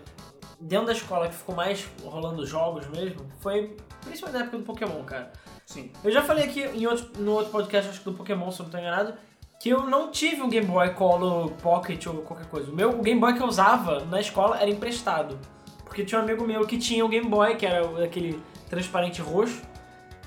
dentro 0.60 0.88
da 0.88 0.94
escola 0.94 1.28
que 1.28 1.36
ficou 1.36 1.56
mais 1.56 1.88
rolando 2.04 2.46
jogos 2.46 2.88
mesmo 2.88 3.26
foi 3.40 3.76
principalmente 4.02 4.38
na 4.40 4.46
época 4.46 4.58
do 4.58 4.64
Pokémon, 4.64 5.04
cara. 5.04 5.32
Sim. 5.66 5.92
Eu 6.04 6.12
já 6.12 6.22
falei 6.22 6.46
aqui 6.46 6.62
em 6.62 6.86
outro, 6.88 7.22
no 7.22 7.32
outro 7.34 7.52
podcast, 7.52 7.90
acho 7.90 8.00
que 8.00 8.06
do 8.06 8.14
Pokémon, 8.14 8.52
se 8.52 8.60
eu 8.60 8.64
não 8.66 8.72
tô 8.72 8.78
enganado, 8.78 9.14
que 9.60 9.70
eu 9.70 9.86
não 9.86 10.12
tive 10.12 10.42
um 10.42 10.50
Game 10.50 10.68
Boy 10.68 10.90
Color 10.94 11.52
Pocket 11.62 12.06
ou 12.08 12.16
qualquer 12.24 12.48
coisa. 12.48 12.72
O 12.72 12.76
meu 12.76 12.90
o 12.90 13.02
Game 13.02 13.20
Boy 13.20 13.34
que 13.34 13.42
eu 13.42 13.48
usava 13.48 14.04
na 14.06 14.20
escola 14.20 14.60
era 14.60 14.70
emprestado. 14.70 15.40
Porque 15.86 16.04
tinha 16.04 16.20
um 16.20 16.24
amigo 16.24 16.46
meu 16.46 16.66
que 16.66 16.78
tinha 16.78 17.06
o 17.06 17.10
Game 17.10 17.28
Boy, 17.30 17.56
que 17.56 17.66
era 17.66 18.04
aquele 18.04 18.42
transparente 18.70 19.22
roxo, 19.22 19.62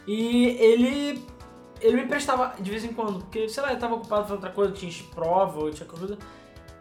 e 0.06 0.46
ele 0.60 1.24
ele 1.80 1.96
me 1.96 2.02
emprestava 2.04 2.54
de 2.58 2.70
vez 2.70 2.84
em 2.84 2.92
quando, 2.92 3.20
porque, 3.20 3.48
sei 3.48 3.62
lá, 3.62 3.72
eu 3.72 3.78
tava 3.78 3.94
ocupado 3.94 4.22
fazendo 4.22 4.36
outra 4.36 4.50
coisa, 4.50 4.72
tinha 4.72 4.92
prova, 5.14 5.60
ou 5.60 5.70
tinha 5.70 5.88
coisa. 5.88 6.18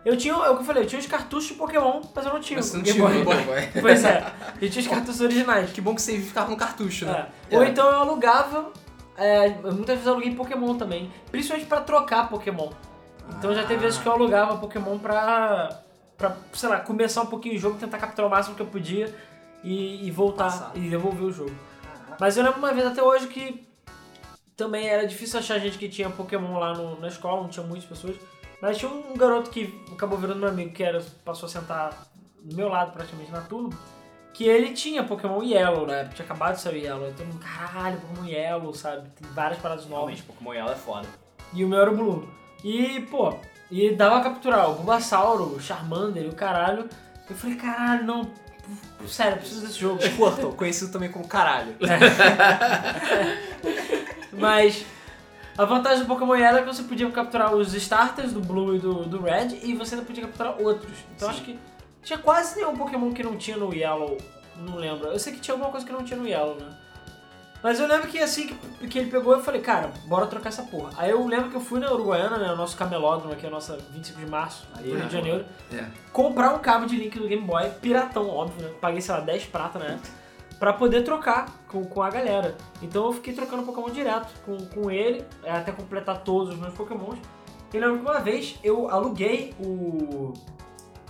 Eu 0.05 0.17
tinha, 0.17 0.33
é 0.33 0.49
o 0.49 0.55
que 0.55 0.61
eu 0.61 0.65
falei, 0.65 0.83
eu 0.83 0.87
tinha 0.87 0.99
os 0.99 1.05
cartuchos 1.05 1.49
de 1.49 1.53
Pokémon, 1.53 2.01
mas 2.13 2.25
eu 2.25 2.33
não 2.33 2.39
tinha 2.41 2.57
Mas 2.57 2.65
você 2.65 2.77
não 2.77 2.83
tinha 2.83 2.95
Boy. 2.95 3.13
Game 3.13 3.45
Boy. 3.45 3.81
Pois 3.81 4.03
é, 4.03 4.25
eu 4.61 4.69
tinha 4.69 4.81
os 4.81 4.87
cartuchos 4.89 5.21
originais. 5.21 5.71
Que 5.71 5.79
bom 5.79 5.95
que 5.95 6.01
você 6.01 6.17
ficava 6.19 6.51
no 6.51 6.57
cartucho, 6.57 7.05
né? 7.05 7.27
É. 7.49 7.57
Ou 7.57 7.63
então 7.63 7.89
eu 7.89 7.99
alugava, 7.99 8.71
é, 9.17 9.49
muitas 9.49 9.95
vezes 9.95 10.05
eu 10.05 10.13
aluguei 10.13 10.35
Pokémon 10.35 10.75
também, 10.75 11.11
principalmente 11.31 11.67
pra 11.67 11.79
trocar 11.79 12.27
Pokémon. 12.29 12.69
Então 13.37 13.53
já 13.55 13.63
teve 13.63 13.81
vezes 13.81 13.97
que 13.97 14.05
eu 14.05 14.11
alugava 14.11 14.57
Pokémon 14.57 14.97
pra, 14.99 15.79
pra, 16.17 16.35
sei 16.51 16.67
lá, 16.67 16.79
começar 16.81 17.21
um 17.21 17.27
pouquinho 17.27 17.55
o 17.55 17.57
jogo, 17.57 17.77
tentar 17.77 17.97
capturar 17.97 18.27
o 18.27 18.31
máximo 18.31 18.55
que 18.55 18.61
eu 18.61 18.67
podia 18.67 19.13
e, 19.63 20.05
e 20.05 20.11
voltar 20.11 20.45
Passar. 20.45 20.71
e 20.75 20.81
devolver 20.81 21.23
o 21.23 21.31
jogo. 21.31 21.55
Mas 22.19 22.35
eu 22.35 22.43
lembro 22.43 22.59
uma 22.59 22.73
vez 22.73 22.85
até 22.85 23.01
hoje 23.01 23.27
que 23.27 23.65
também 24.55 24.87
era 24.87 25.05
difícil 25.07 25.39
achar 25.39 25.59
gente 25.59 25.77
que 25.77 25.89
tinha 25.89 26.09
Pokémon 26.09 26.57
lá 26.59 26.73
no- 26.73 26.99
na 26.99 27.07
escola, 27.07 27.41
não 27.41 27.49
tinha 27.49 27.65
muitas 27.65 27.87
pessoas. 27.87 28.15
Mas 28.61 28.77
tinha 28.77 28.89
um 28.91 29.15
garoto 29.15 29.49
que 29.49 29.83
acabou 29.91 30.17
virando 30.17 30.39
meu 30.39 30.49
amigo, 30.49 30.71
que 30.71 30.83
era, 30.83 31.03
passou 31.25 31.47
a 31.47 31.49
sentar 31.49 32.07
do 32.41 32.55
meu 32.55 32.69
lado 32.69 32.91
praticamente 32.93 33.31
na 33.31 33.41
turma, 33.41 33.69
que 34.33 34.45
ele 34.45 34.71
tinha 34.73 35.03
Pokémon 35.03 35.43
Yellow, 35.43 35.85
né? 35.85 36.09
Tinha 36.13 36.25
acabado 36.25 36.55
de 36.55 36.61
sair 36.61 36.75
o 36.75 36.77
Yellow. 36.85 37.09
Então, 37.09 37.25
caralho, 37.39 37.99
Pokémon 37.99 38.27
Yellow, 38.27 38.73
sabe? 38.73 39.09
Tem 39.09 39.29
várias 39.31 39.59
paradas 39.59 39.83
novas. 39.85 39.97
Realmente, 39.97 40.23
Pokémon 40.23 40.53
Yellow 40.53 40.71
é 40.71 40.75
foda. 40.75 41.07
E 41.53 41.63
o 41.63 41.67
meu 41.67 41.81
era 41.81 41.91
o 41.91 41.95
Blue. 41.95 42.29
E, 42.63 43.01
pô, 43.11 43.35
e 43.69 43.91
dava 43.95 44.21
pra 44.21 44.29
capturar 44.31 44.69
o 44.69 44.75
Bulbasauro, 44.75 45.55
o 45.55 45.59
Charmander 45.59 46.23
e 46.23 46.29
o 46.29 46.33
caralho. 46.33 46.87
Eu 47.29 47.35
falei, 47.35 47.55
caralho, 47.57 48.05
não. 48.05 48.31
Sério, 49.07 49.33
eu 49.33 49.37
preciso 49.39 49.61
desse 49.61 49.79
jogo. 49.79 50.01
Squirtle, 50.01 50.53
conhecido 50.53 50.91
também 50.91 51.11
como 51.11 51.27
caralho. 51.27 51.75
Mas 54.37 54.85
a 55.57 55.65
vantagem 55.65 55.99
do 56.03 56.07
Pokémon 56.07 56.35
Yellow 56.35 56.59
é 56.59 56.61
que 56.61 56.67
você 56.73 56.83
podia 56.83 57.09
capturar 57.11 57.53
os 57.53 57.73
starters 57.73 58.33
do 58.33 58.39
Blue 58.41 58.75
e 58.75 58.79
do, 58.79 59.03
do 59.05 59.21
Red 59.21 59.59
e 59.63 59.73
você 59.75 59.95
ainda 59.95 60.05
podia 60.05 60.23
capturar 60.25 60.59
outros. 60.61 60.91
Então 61.15 61.29
Sim. 61.29 61.35
acho 61.35 61.43
que 61.43 61.59
tinha 62.01 62.19
quase 62.19 62.57
nenhum 62.57 62.75
Pokémon 62.75 63.11
que 63.13 63.23
não 63.23 63.37
tinha 63.37 63.57
no 63.57 63.73
Yellow. 63.73 64.17
Não 64.57 64.75
lembro. 64.75 65.07
Eu 65.07 65.19
sei 65.19 65.33
que 65.33 65.39
tinha 65.39 65.53
alguma 65.53 65.71
coisa 65.71 65.85
que 65.85 65.91
não 65.91 66.03
tinha 66.03 66.19
no 66.19 66.27
Yellow, 66.27 66.55
né? 66.55 66.77
Mas 67.63 67.79
eu 67.79 67.87
lembro 67.87 68.09
que 68.09 68.19
assim 68.19 68.47
que, 68.47 68.87
que 68.89 68.99
ele 68.99 69.09
pegou, 69.09 69.33
eu 69.33 69.41
falei, 69.41 69.61
cara, 69.61 69.89
bora 70.05 70.27
trocar 70.27 70.49
essa 70.49 70.63
porra. 70.63 70.89
Aí 70.97 71.09
eu 71.11 71.25
lembro 71.25 71.49
que 71.49 71.55
eu 71.55 71.61
fui 71.61 71.79
na 71.79 71.89
Uruguaiana, 71.93 72.37
né, 72.37 72.51
o 72.51 72.57
nosso 72.57 72.75
camelódromo 72.75 73.31
aqui, 73.31 73.47
a 73.47 73.49
nossa 73.49 73.77
25 73.91 74.19
de 74.19 74.25
março, 74.25 74.67
Aí, 74.75 74.83
no 74.83 74.89
Rio 74.89 74.99
né? 74.99 75.05
de 75.05 75.13
Janeiro, 75.13 75.45
É. 75.71 75.85
comprar 76.11 76.53
um 76.53 76.59
cabo 76.59 76.85
de 76.85 76.97
link 76.97 77.17
do 77.17 77.25
Game 77.25 77.41
Boy, 77.41 77.69
piratão, 77.81 78.27
óbvio, 78.27 78.67
né? 78.67 78.73
Paguei, 78.81 78.99
sei 78.99 79.15
lá, 79.15 79.21
10 79.21 79.45
prata 79.45 79.79
na 79.79 79.85
época, 79.85 80.09
pra 80.59 80.73
poder 80.73 81.03
trocar 81.03 81.49
com, 81.67 81.83
com 81.85 82.01
a 82.01 82.09
galera. 82.09 82.55
Então 82.81 83.05
eu 83.05 83.13
fiquei 83.13 83.33
trocando 83.33 83.63
Pokémon 83.63 83.89
direto 83.89 84.33
com, 84.45 84.57
com 84.67 84.91
ele, 84.91 85.25
é, 85.43 85.51
até 85.51 85.71
completar 85.71 86.23
todos 86.23 86.53
os 86.53 86.59
meus 86.59 86.73
Pokémons. 86.73 87.19
E 87.73 87.79
lembro 87.79 87.97
que 87.97 88.01
uma 88.03 88.19
vez 88.19 88.59
eu 88.63 88.89
aluguei 88.89 89.53
o. 89.59 90.33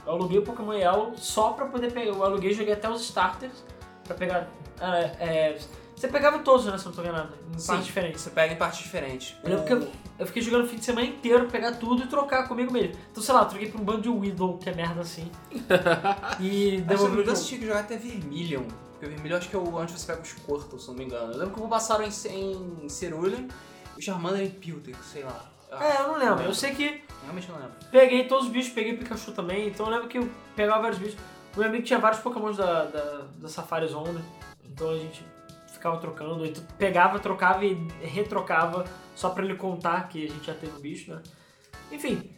Eu 0.06 0.14
aluguei 0.14 0.40
o 0.40 0.44
Pokémon 0.44 0.74
Yellow 0.74 1.14
só 1.18 1.52
pra 1.52 1.66
poder 1.66 1.92
pegar. 1.92 2.12
Eu 2.12 2.24
aluguei 2.24 2.52
e 2.52 2.54
joguei 2.54 2.74
até 2.74 2.90
os 2.90 3.02
starters 3.02 3.64
pra 4.06 4.16
pegar. 4.16 4.48
é, 4.80 4.98
é, 5.20 5.58
você 6.04 6.08
pegava 6.10 6.40
todos, 6.40 6.66
né? 6.66 6.78
Se 6.78 6.86
eu 6.86 6.90
não 6.90 6.96
tô 6.96 7.02
enganado, 7.02 7.34
em 7.54 7.58
Sim. 7.58 7.68
partes 7.68 7.86
diferentes. 7.86 8.22
Você 8.22 8.30
pega 8.30 8.54
em 8.54 8.58
partes 8.58 8.80
diferentes. 8.80 9.36
Eu 9.42 9.50
lembro 9.52 9.66
que 9.66 9.74
eu, 9.74 9.88
eu 10.20 10.26
fiquei 10.26 10.42
jogando 10.42 10.66
o 10.66 10.68
fim 10.68 10.76
de 10.76 10.84
semana 10.84 11.08
inteiro, 11.08 11.48
pegar 11.48 11.74
tudo 11.74 12.04
e 12.04 12.08
trocar 12.08 12.48
comigo 12.48 12.74
mesmo. 12.74 12.94
Então, 13.10 13.24
sei 13.24 13.34
lá, 13.34 13.44
eu 13.44 13.46
troquei 13.46 13.70
pra 13.70 13.80
um 13.80 13.86
bando 13.86 14.02
de 14.02 14.10
Widow, 14.10 14.58
que 14.58 14.70
é 14.70 14.74
merda 14.74 15.02
assim. 15.02 15.32
e 16.42 16.82
devolvi 16.82 17.24
jogo. 17.24 17.40
tinha 17.40 17.60
que 17.60 17.66
jogar 17.68 17.80
até 17.80 17.96
Vermilion. 17.96 18.64
Porque 19.04 19.08
o 19.08 19.10
Vermilion 19.10 19.38
acho 19.38 19.50
que 19.50 19.56
é 19.56 19.60
o 19.60 19.76
onde 19.76 19.92
você 19.92 20.08
pega 20.08 20.22
os 20.22 20.30
Squirtle, 20.30 20.80
se 20.80 20.88
não 20.88 20.96
me 20.96 21.04
engano. 21.04 21.34
Eu 21.34 21.40
lembro 21.40 21.54
que 21.56 21.62
eu 21.62 21.68
passaram 21.68 22.06
em, 22.06 22.84
em 22.86 22.90
Cerulean 22.90 23.48
e 23.98 24.00
o 24.00 24.02
Charmander 24.02 24.42
em 24.42 24.50
Pilter, 24.50 24.96
sei 25.04 25.24
lá. 25.24 25.52
É, 25.72 26.04
eu 26.04 26.08
não 26.08 26.18
lembro. 26.18 26.44
Eu 26.44 26.54
sei 26.54 26.74
que 26.74 27.04
Realmente 27.24 27.50
não 27.50 27.58
lembro. 27.58 27.74
peguei 27.92 28.28
todos 28.28 28.46
os 28.46 28.52
bichos, 28.52 28.72
peguei 28.72 28.96
Pikachu 28.96 29.34
também, 29.34 29.68
então 29.68 29.88
eu 29.88 29.92
lembro 29.92 30.08
que 30.08 30.20
eu 30.20 30.30
pegava 30.56 30.84
vários 30.84 31.00
bichos. 31.00 31.20
O 31.54 31.60
meu 31.60 31.68
amigo 31.68 31.84
tinha 31.84 32.00
vários 32.00 32.22
Pokémons 32.22 32.56
da, 32.56 32.86
da, 32.86 33.28
da 33.40 33.50
Safari 33.50 33.88
Zone, 33.88 34.24
então 34.64 34.90
a 34.92 34.98
gente 34.98 35.26
ficava 35.68 35.98
trocando, 35.98 36.46
e 36.46 36.54
pegava, 36.78 37.20
trocava 37.20 37.66
e 37.66 37.74
retrocava 38.02 38.86
só 39.16 39.32
pra 39.32 39.44
ele 39.44 39.56
contar 39.56 40.08
que 40.08 40.26
a 40.26 40.30
gente 40.30 40.46
já 40.48 40.54
teve 40.54 40.78
o 40.78 40.80
bicho, 40.80 41.14
né? 41.14 41.22
Enfim, 41.92 42.32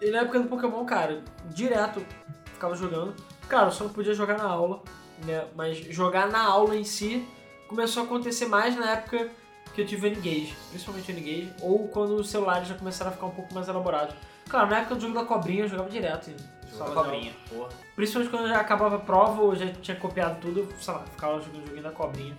e 0.00 0.10
na 0.10 0.20
época 0.20 0.40
do 0.40 0.48
Pokémon, 0.48 0.84
cara, 0.86 1.22
direto 1.50 2.02
ficava 2.46 2.74
jogando. 2.74 3.14
Claro, 3.46 3.66
eu 3.66 3.72
só 3.72 3.84
não 3.84 3.92
podia 3.92 4.14
jogar 4.14 4.38
na 4.38 4.44
aula, 4.44 4.82
né? 5.24 5.46
Mas 5.54 5.78
jogar 5.78 6.28
na 6.28 6.42
aula 6.42 6.76
em 6.76 6.84
si 6.84 7.26
começou 7.68 8.02
a 8.02 8.06
acontecer 8.06 8.46
mais 8.46 8.76
na 8.76 8.92
época 8.92 9.30
que 9.74 9.80
eu 9.80 9.86
tive 9.86 10.06
o 10.06 10.10
N-Gage, 10.10 10.54
principalmente 10.68 11.10
o 11.10 11.14
N-Gage, 11.14 11.52
ou 11.62 11.88
quando 11.88 12.16
os 12.16 12.28
celulares 12.28 12.68
já 12.68 12.74
começaram 12.74 13.10
a 13.10 13.14
ficar 13.14 13.26
um 13.26 13.30
pouco 13.30 13.54
mais 13.54 13.68
elaborados. 13.68 14.14
Claro, 14.48 14.68
na 14.68 14.80
época 14.80 14.96
do 14.96 15.00
jogo 15.00 15.14
da 15.14 15.24
cobrinha 15.24 15.64
eu 15.64 15.68
jogava 15.68 15.88
direto. 15.88 16.30
de 16.30 16.80
aula. 16.80 16.94
cobrinha, 16.94 17.32
porra. 17.48 17.68
Principalmente 17.96 18.30
quando 18.30 18.48
já 18.48 18.60
acabava 18.60 18.96
a 18.96 18.98
prova 18.98 19.40
ou 19.40 19.54
já 19.56 19.66
tinha 19.72 19.96
copiado 19.96 20.40
tudo, 20.40 20.68
sei 20.78 20.92
lá, 20.92 21.00
ficava 21.04 21.40
jogando 21.40 21.62
o 21.62 21.66
joguinho 21.66 21.82
da 21.82 21.90
cobrinha. 21.90 22.36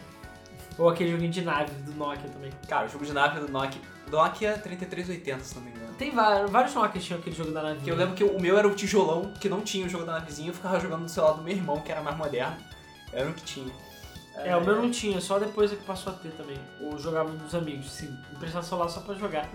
Ou 0.78 0.90
aquele 0.90 1.12
joguinho 1.12 1.32
de 1.32 1.42
nave 1.42 1.72
do 1.84 1.94
Nokia 1.94 2.30
também. 2.30 2.52
Cara, 2.68 2.88
o 2.88 2.90
jogo 2.90 3.06
de 3.06 3.14
nave 3.14 3.40
do 3.40 3.52
Nokia. 3.52 3.82
Nokia 4.12 4.58
3380, 4.58 5.44
se 5.44 5.56
não 5.56 5.64
me 5.64 5.72
engano. 5.72 5.94
Tem 5.96 6.12
vários, 6.12 6.52
vários 6.52 6.74
Nokias 6.74 7.04
tinham 7.04 7.20
aquele 7.20 7.36
jogo 7.36 7.52
da 7.52 7.62
nave. 7.62 7.80
Que 7.82 7.90
eu 7.90 7.96
lembro 7.96 8.16
que 8.16 8.24
o 8.24 8.40
meu 8.40 8.58
era 8.58 8.68
o 8.68 8.76
tijolão, 8.76 9.34
que 9.40 9.48
não 9.48 9.62
tinha 9.62 9.86
o 9.86 9.90
jogo 9.90 10.06
da 10.06 10.14
navezinha, 10.14 10.50
eu 10.50 10.54
ficava 10.54 10.80
jogando 10.80 11.06
do 11.06 11.10
celular 11.10 11.34
do 11.34 11.44
meu 11.44 11.56
irmão, 11.56 11.80
que 11.80 11.92
era 11.92 12.02
mais 12.02 12.18
moderno. 12.18 12.58
Era 13.14 13.30
o 13.30 13.34
que 13.34 13.44
tinha. 13.44 13.72
É, 14.36 14.56
o 14.58 14.62
meu 14.66 14.82
não 14.82 14.90
tinha, 14.90 15.22
só 15.22 15.38
depois 15.38 15.72
é 15.72 15.76
que 15.76 15.84
passou 15.84 16.12
a 16.12 16.16
ter 16.16 16.32
também. 16.32 16.58
Ou 16.82 16.98
jogava 16.98 17.30
dos 17.30 17.54
amigos, 17.54 17.92
sim. 17.92 18.16
Emprestar 18.34 18.64
celular 18.64 18.90
só 18.90 19.00
pra 19.02 19.14
jogar. 19.14 19.48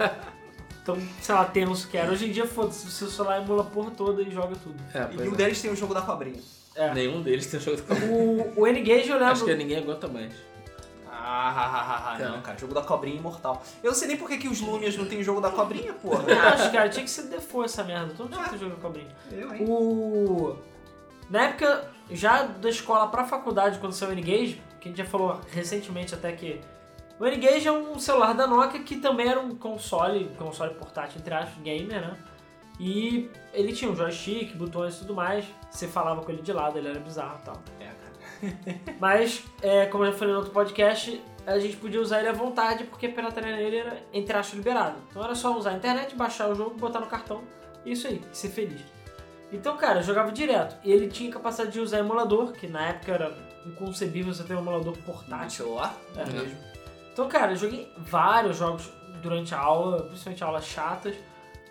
então, 0.82 0.96
sei 1.20 1.34
lá, 1.34 1.44
tenso 1.44 1.86
que 1.88 1.98
era. 1.98 2.10
Hoje 2.10 2.28
em 2.28 2.32
dia, 2.32 2.46
foda-se, 2.46 2.86
o 2.86 2.90
seu 2.90 3.08
celular 3.08 3.42
emula 3.42 3.62
a 3.62 3.66
porra 3.66 3.90
toda 3.90 4.22
e 4.22 4.30
joga 4.30 4.56
tudo. 4.56 4.76
É, 4.94 5.02
E 5.12 5.16
pois 5.16 5.28
um 5.28 5.34
é. 5.34 5.36
deles 5.36 5.60
tem 5.60 5.70
o 5.70 5.76
jogo 5.76 5.92
da 5.92 6.00
cobrinha. 6.00 6.40
É. 6.74 6.92
Nenhum 6.94 7.22
deles 7.22 7.46
tem 7.46 7.60
jogo 7.60 7.76
de 7.76 8.04
O, 8.04 8.60
o 8.60 8.66
N-Gage 8.66 9.08
eu 9.08 9.14
lembro. 9.14 9.32
Acho 9.32 9.44
que 9.44 9.54
ninguém 9.54 9.78
aguenta 9.78 10.08
mais. 10.08 10.32
Ah, 11.10 11.50
ah, 11.50 11.66
ah, 11.66 11.80
ah, 11.80 12.12
ah, 12.14 12.18
Cara. 12.18 12.30
não, 12.30 12.40
cara. 12.42 12.58
Jogo 12.58 12.72
da 12.72 12.82
cobrinha 12.82 13.16
imortal. 13.16 13.62
Eu 13.82 13.90
não 13.90 13.98
sei 13.98 14.08
nem 14.08 14.16
por 14.16 14.28
que, 14.28 14.38
que 14.38 14.48
os 14.48 14.60
Lumias 14.60 14.96
não 14.96 15.06
tem 15.06 15.18
o 15.18 15.24
jogo 15.24 15.40
da 15.40 15.50
cobrinha, 15.50 15.92
porra. 15.92 16.22
Eu 16.30 16.40
acho, 16.40 16.70
cara, 16.70 16.88
tinha 16.88 17.04
que 17.04 17.10
ser 17.10 17.24
default 17.24 17.66
essa 17.66 17.82
merda. 17.82 18.14
Todo 18.16 18.30
mundo 18.30 18.34
tinha 18.34 18.44
que 18.44 18.50
ter 18.50 18.58
jogo 18.58 18.76
cobrinha. 18.80 19.08
Eu, 19.32 19.50
O... 19.64 20.56
Na 21.28 21.46
época, 21.46 21.90
já 22.10 22.42
da 22.42 22.68
escola 22.68 23.08
pra 23.08 23.24
faculdade, 23.24 23.78
quando 23.78 23.92
saiu 23.92 24.10
o 24.10 24.12
N-Gage, 24.12 24.62
que 24.80 24.88
a 24.88 24.90
gente 24.90 24.98
já 24.98 25.04
falou 25.04 25.40
recentemente 25.50 26.14
até 26.14 26.32
que 26.32 26.60
o 27.18 27.26
N-Gage 27.26 27.66
é 27.66 27.72
um 27.72 27.98
celular 27.98 28.34
da 28.34 28.46
Nokia 28.46 28.82
que 28.82 28.96
também 28.96 29.28
era 29.28 29.40
um 29.40 29.56
console, 29.56 30.30
console 30.38 30.74
portátil, 30.74 31.18
entre 31.18 31.34
aspas, 31.34 31.62
gamer, 31.62 32.00
né? 32.00 32.16
E 32.78 33.30
ele 33.54 33.72
tinha 33.72 33.90
um 33.90 33.96
joystick, 33.96 34.54
botões 34.54 34.96
e 34.96 34.98
tudo 34.98 35.14
mais. 35.14 35.46
Você 35.70 35.88
falava 35.88 36.22
com 36.22 36.30
ele 36.30 36.42
de 36.42 36.52
lado, 36.52 36.78
ele 36.78 36.88
era 36.88 37.00
bizarro 37.00 37.38
e 37.40 37.44
tal. 37.44 37.62
É, 37.80 37.84
cara. 37.84 38.76
Mas, 39.00 39.44
é, 39.62 39.86
como 39.86 40.04
eu 40.04 40.12
já 40.12 40.18
falei 40.18 40.34
no 40.34 40.40
outro 40.40 40.52
podcast, 40.52 41.22
a 41.46 41.58
gente 41.58 41.76
podia 41.76 42.00
usar 42.00 42.18
ele 42.18 42.28
à 42.28 42.32
vontade 42.32 42.84
porque 42.84 43.06
a 43.06 43.12
pirataria 43.12 43.56
nele 43.56 43.78
era, 43.78 44.02
entre 44.12 44.36
aspas, 44.36 44.56
liberado. 44.56 44.98
Então 45.08 45.24
era 45.24 45.34
só 45.34 45.56
usar 45.56 45.70
a 45.70 45.74
internet, 45.74 46.14
baixar 46.14 46.50
o 46.50 46.54
jogo, 46.54 46.76
botar 46.76 47.00
no 47.00 47.06
cartão 47.06 47.42
e 47.84 47.92
isso 47.92 48.06
aí, 48.08 48.20
ser 48.32 48.48
feliz. 48.48 48.80
Então, 49.52 49.76
cara, 49.76 50.00
eu 50.00 50.02
jogava 50.02 50.32
direto. 50.32 50.76
E 50.84 50.90
ele 50.90 51.08
tinha 51.08 51.30
capacidade 51.30 51.72
de 51.72 51.80
usar 51.80 51.98
emulador, 51.98 52.52
que 52.52 52.66
na 52.66 52.88
época 52.88 53.12
era 53.12 53.34
inconcebível 53.64 54.32
você 54.34 54.44
ter 54.44 54.54
um 54.54 54.60
emulador 54.60 54.96
portátil. 54.98 55.64
celular? 55.64 55.96
É. 56.16 56.24
mesmo. 56.24 56.56
Então, 57.12 57.28
cara, 57.28 57.52
eu 57.52 57.56
joguei 57.56 57.90
vários 57.96 58.58
jogos 58.58 58.90
durante 59.22 59.54
a 59.54 59.58
aula, 59.58 60.02
principalmente 60.02 60.44
aulas 60.44 60.66
chatas. 60.66 61.14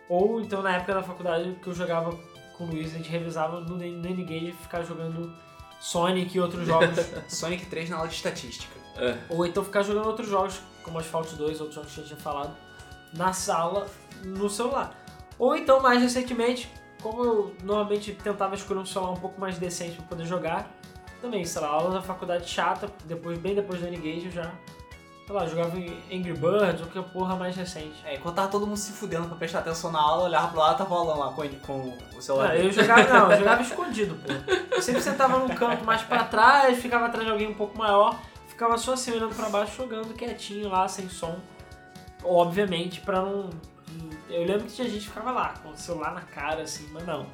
Ou 0.07 0.39
então 0.39 0.61
na 0.61 0.75
época 0.75 0.93
da 0.93 1.03
faculdade 1.03 1.57
que 1.61 1.67
eu 1.67 1.73
jogava 1.73 2.17
com 2.57 2.65
o 2.65 2.67
Luiz, 2.67 2.93
a 2.93 2.97
gente 2.97 3.09
revisava 3.09 3.59
no, 3.59 3.75
no 3.75 3.83
N-Gage 3.83 4.49
e 4.49 4.53
ficava 4.53 4.83
jogando 4.83 5.33
Sonic 5.79 6.35
e 6.35 6.39
outros 6.39 6.65
jogos. 6.65 6.97
Sonic 7.27 7.65
3 7.65 7.89
na 7.89 7.97
aula 7.97 8.07
de 8.07 8.15
estatística. 8.15 8.73
É. 8.97 9.17
Ou 9.29 9.45
então 9.45 9.63
ficar 9.63 9.83
jogando 9.83 10.07
outros 10.07 10.29
jogos, 10.29 10.61
como 10.83 10.99
Asphalt 10.99 11.31
2, 11.33 11.59
outros 11.59 11.75
jogos 11.75 11.93
que 11.93 11.99
a 11.99 12.03
gente 12.03 12.13
tinha 12.13 12.23
falado, 12.23 12.55
na 13.13 13.33
sala, 13.33 13.87
no 14.23 14.49
celular. 14.49 14.95
Ou 15.37 15.55
então, 15.55 15.81
mais 15.81 16.01
recentemente, 16.01 16.71
como 17.05 17.23
eu 17.23 17.55
normalmente 17.61 18.13
tentava 18.13 18.55
escolher 18.55 18.79
um 18.79 18.85
celular 18.85 19.11
um 19.11 19.17
pouco 19.17 19.39
mais 19.39 19.59
decente 19.59 19.95
para 19.97 20.05
poder 20.07 20.25
jogar, 20.25 20.71
também, 21.21 21.45
sei 21.45 21.61
lá, 21.61 21.67
aula 21.67 21.91
da 21.91 22.01
faculdade 22.01 22.49
chata, 22.49 22.89
depois, 23.03 23.37
bem 23.37 23.53
depois 23.53 23.79
do 23.79 23.85
N-Gage 23.85 24.25
eu 24.25 24.31
já 24.31 24.51
sei 25.27 25.35
lá, 25.35 25.47
jogava 25.47 25.77
em 25.77 25.91
Angry 26.11 26.33
Birds 26.33 26.81
ou 26.81 26.87
que 26.87 26.99
porra 27.11 27.35
mais 27.35 27.55
recente. 27.55 27.95
É, 28.05 28.15
enquanto 28.15 28.35
tava 28.35 28.47
todo 28.47 28.65
mundo 28.65 28.77
se 28.77 28.91
fudendo 28.91 29.27
pra 29.27 29.37
prestar 29.37 29.59
atenção 29.59 29.91
na 29.91 29.99
aula, 29.99 30.23
olhava 30.25 30.47
pro 30.47 30.59
lado 30.59 30.75
e 30.75 30.77
tava 30.79 30.95
rolando 30.95 31.19
lá 31.19 31.31
com, 31.31 31.47
com 31.59 32.17
o 32.17 32.21
celular. 32.21 32.49
Não, 32.49 32.55
dele. 32.55 32.67
eu 32.67 32.71
jogava, 32.71 33.13
não, 33.13 33.31
eu 33.31 33.37
jogava 33.37 33.61
escondido, 33.61 34.15
pô. 34.15 34.75
Eu 34.75 34.81
sempre 34.81 35.01
sentava 35.01 35.37
num 35.37 35.49
canto 35.49 35.85
mais 35.85 36.01
pra 36.01 36.23
trás, 36.23 36.79
ficava 36.79 37.05
atrás 37.05 37.25
de 37.25 37.31
alguém 37.31 37.47
um 37.47 37.55
pouco 37.55 37.77
maior, 37.77 38.19
ficava 38.47 38.79
só 38.79 38.93
assim 38.93 39.11
olhando 39.11 39.35
pra 39.35 39.49
baixo, 39.49 39.77
jogando 39.77 40.13
quietinho 40.15 40.69
lá, 40.69 40.87
sem 40.87 41.07
som. 41.07 41.37
Obviamente, 42.23 43.01
pra 43.01 43.21
não. 43.21 43.49
Eu 44.29 44.43
lembro 44.45 44.63
que 44.65 44.73
tinha 44.73 44.87
gente 44.89 45.01
que 45.01 45.07
ficava 45.09 45.31
lá, 45.31 45.53
com 45.61 45.69
o 45.69 45.77
celular 45.77 46.13
na 46.13 46.21
cara, 46.21 46.63
assim, 46.63 46.87
mas 46.91 47.05
não. 47.05 47.25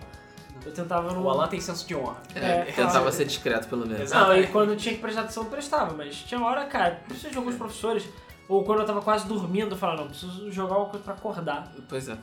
Eu 0.65 0.71
tentava 0.73 1.11
não. 1.13 1.23
O 1.23 1.29
Alan 1.29 1.47
tem 1.47 1.59
senso 1.59 1.87
de 1.87 1.95
honra. 1.95 2.17
É, 2.35 2.63
tentava 2.65 2.91
claro. 2.91 3.11
ser 3.11 3.25
discreto 3.25 3.67
pelo 3.67 3.85
menos. 3.85 4.01
Exato. 4.01 4.29
Não, 4.29 4.37
e 4.37 4.47
quando 4.47 4.75
tinha 4.75 4.93
que 4.93 5.01
prestar 5.01 5.21
atenção, 5.21 5.43
eu 5.43 5.49
prestava, 5.49 5.93
mas 5.93 6.15
tinha 6.17 6.39
hora, 6.41 6.65
cara, 6.65 7.01
principalmente 7.07 7.37
alguns 7.37 7.55
professores, 7.55 8.05
ou 8.47 8.63
quando 8.63 8.81
eu 8.81 8.85
tava 8.85 9.01
quase 9.01 9.25
dormindo, 9.27 9.71
eu 9.73 9.77
falava, 9.77 10.01
não, 10.01 10.09
preciso 10.09 10.51
jogar 10.51 10.77
uma 10.77 10.87
coisa 10.87 11.03
pra 11.03 11.13
acordar. 11.13 11.71
Pois 11.87 12.09
é. 12.09 12.17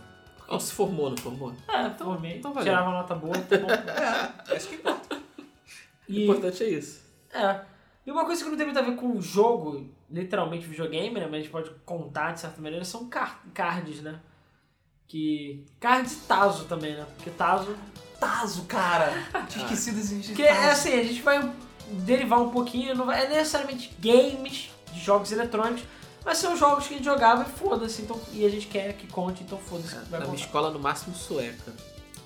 Não 0.49 0.61
se 0.61 0.73
formou, 0.73 1.11
não 1.11 1.17
formou? 1.17 1.53
É, 1.69 1.91
formei, 1.91 2.39
então 2.39 2.53
valeu. 2.53 2.71
tirava 2.73 2.89
uma 2.91 2.99
nota 2.99 3.15
boa, 3.15 3.37
tá 3.39 3.59
bom. 3.59 3.67
É, 4.53 4.57
isso 4.57 4.69
que 4.69 4.77
importa. 4.77 5.17
O 5.17 5.21
E, 6.09 6.25
importante 6.25 6.63
é 6.65 6.69
isso. 6.69 7.03
é. 7.33 7.61
E 8.07 8.11
uma 8.11 8.25
coisa 8.25 8.43
que 8.43 8.49
não 8.49 8.57
tem 8.57 8.65
muito 8.65 8.79
a 8.79 8.83
ver 8.83 8.97
com 8.97 9.11
o 9.19 9.21
jogo, 9.21 9.87
literalmente 10.11 10.67
videogame, 10.67 11.15
né, 11.21 11.27
mas 11.27 11.35
a 11.35 11.39
gente 11.41 11.51
pode 11.51 11.71
contar 11.85 12.33
de 12.33 12.41
certa 12.41 12.59
maneira, 12.63 12.83
são 12.83 13.07
car 13.11 13.43
cards, 13.53 14.01
né? 14.01 14.19
Que... 15.09 15.65
Cards 15.81 16.13
e 16.13 16.17
Tazo 16.21 16.65
também, 16.67 16.95
né? 16.95 17.07
Porque 17.17 17.31
Tazo... 17.31 17.77
Tazo, 18.21 18.63
cara. 18.65 19.13
Tinha 19.49 19.65
esquecido 19.65 19.95
de 19.95 20.01
existir 20.01 20.27
Porque 20.29 20.43
é 20.43 20.71
assim, 20.71 20.93
a 20.93 21.03
gente 21.03 21.23
vai 21.23 21.53
derivar 21.91 22.41
um 22.41 22.51
pouquinho, 22.51 22.95
não 22.95 23.07
vai, 23.07 23.25
é 23.25 23.29
necessariamente 23.29 23.95
games 23.99 24.71
de 24.93 25.01
jogos 25.01 25.33
eletrônicos, 25.33 25.85
mas 26.25 26.39
são 26.39 26.57
jogos 26.57 26.87
que 26.87 26.95
a 26.95 26.97
gente 26.97 27.07
jogava 27.07 27.43
e 27.49 27.59
foda-se, 27.59 28.03
então, 28.03 28.21
e 28.33 28.45
a 28.45 28.49
gente 28.49 28.67
quer 28.67 28.93
que 28.95 29.07
conte, 29.07 29.43
então 29.43 29.59
foda-se. 29.59 29.95
vai 30.11 30.21
Na 30.21 30.27
minha 30.27 30.37
escola, 30.37 30.71
no 30.71 30.79
máximo, 30.79 31.15
sueca. 31.15 31.73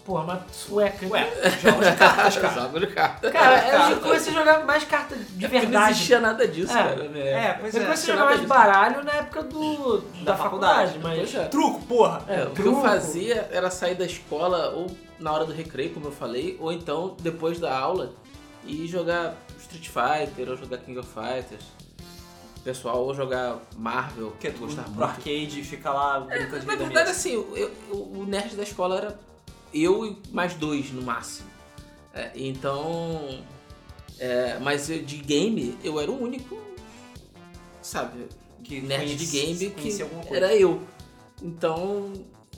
Porra, 0.04 0.24
mas 0.24 0.56
sueca. 0.56 1.06
Ué, 1.06 1.30
jogos 1.62 1.86
de 1.86 1.96
cartas, 1.96 2.36
cara. 2.36 2.54
Jogo 2.62 2.80
de 2.80 2.86
carta. 2.88 3.30
Cara, 3.30 3.90
eu 3.90 4.00
comecei 4.00 4.32
a 4.32 4.36
jogar 4.36 4.64
mais 4.64 4.82
carta 4.84 5.14
de 5.14 5.42
Não 5.44 5.48
verdade. 5.48 5.90
existia 5.92 6.20
nada 6.20 6.48
disso, 6.48 6.72
É. 6.72 6.82
cara. 6.82 7.08
né? 7.08 7.20
É, 7.30 7.52
pois 7.60 7.74
Eu 7.74 7.80
é. 7.82 7.84
comecei 7.84 8.12
a 8.12 8.16
jogar 8.16 8.26
mais 8.30 8.40
nada 8.42 8.48
baralho 8.48 9.04
na 9.04 9.12
época 9.12 9.42
do, 9.44 9.98
da, 9.98 10.32
Da 10.32 10.36
faculdade, 10.36 10.92
faculdade, 10.94 10.98
mas. 11.20 11.34
É. 11.34 11.44
Truco, 11.44 11.80
porra. 11.86 12.24
É, 12.26 12.40
É, 12.40 12.44
o 12.44 12.50
que 12.50 12.62
truco. 12.62 12.78
eu 12.78 12.82
fazia 12.82 13.48
era 13.52 13.70
sair 13.70 13.94
da 13.94 14.04
escola 14.04 14.70
ou 14.70 14.88
na 15.20 15.32
hora 15.32 15.44
do 15.44 15.52
recreio, 15.52 15.94
como 15.94 16.06
eu 16.08 16.12
falei, 16.12 16.56
ou 16.60 16.72
então 16.72 17.16
depois 17.20 17.60
da 17.60 17.72
aula 17.78 18.10
e 18.66 18.88
jogar 18.88 19.34
Street 19.60 19.88
Fighter 19.88 20.48
ou 20.50 20.56
jogar 20.56 20.78
King 20.78 20.98
of 20.98 21.08
Fighters. 21.08 21.64
Pessoal, 22.64 22.98
ou 23.04 23.12
jogar 23.12 23.56
Marvel, 23.76 24.32
Que 24.38 24.46
é 24.46 24.50
que 24.50 24.58
tu 24.58 24.66
gostar 24.66 24.84
pro 24.84 25.02
arcade 25.02 25.60
e 25.60 25.64
fica 25.64 25.90
lá 25.92 26.20
brincando 26.20 26.60
de 26.60 26.66
Na 26.66 26.74
verdade, 26.76 27.10
assim, 27.10 27.32
eu- 27.34 27.56
eu- 27.56 27.72
o 27.96 28.24
nerd 28.24 28.54
da 28.54 28.62
escola 28.62 28.96
era 28.98 29.18
eu 29.72 30.06
e 30.06 30.16
mais 30.30 30.54
dois 30.54 30.90
no 30.92 31.02
máximo. 31.02 31.48
É, 32.14 32.30
então. 32.34 33.42
é, 34.18 34.58
mas 34.60 34.88
eu- 34.90 35.02
de 35.02 35.16
game, 35.18 35.76
eu 35.82 35.98
era 35.98 36.10
o 36.10 36.22
único, 36.22 36.58
sabe, 37.80 38.26
Que 38.62 38.80
nerd 38.80 39.16
de 39.16 39.26
game 39.26 39.70
que 39.70 39.98
era 40.30 40.54
eu. 40.54 40.80
Então. 41.42 42.12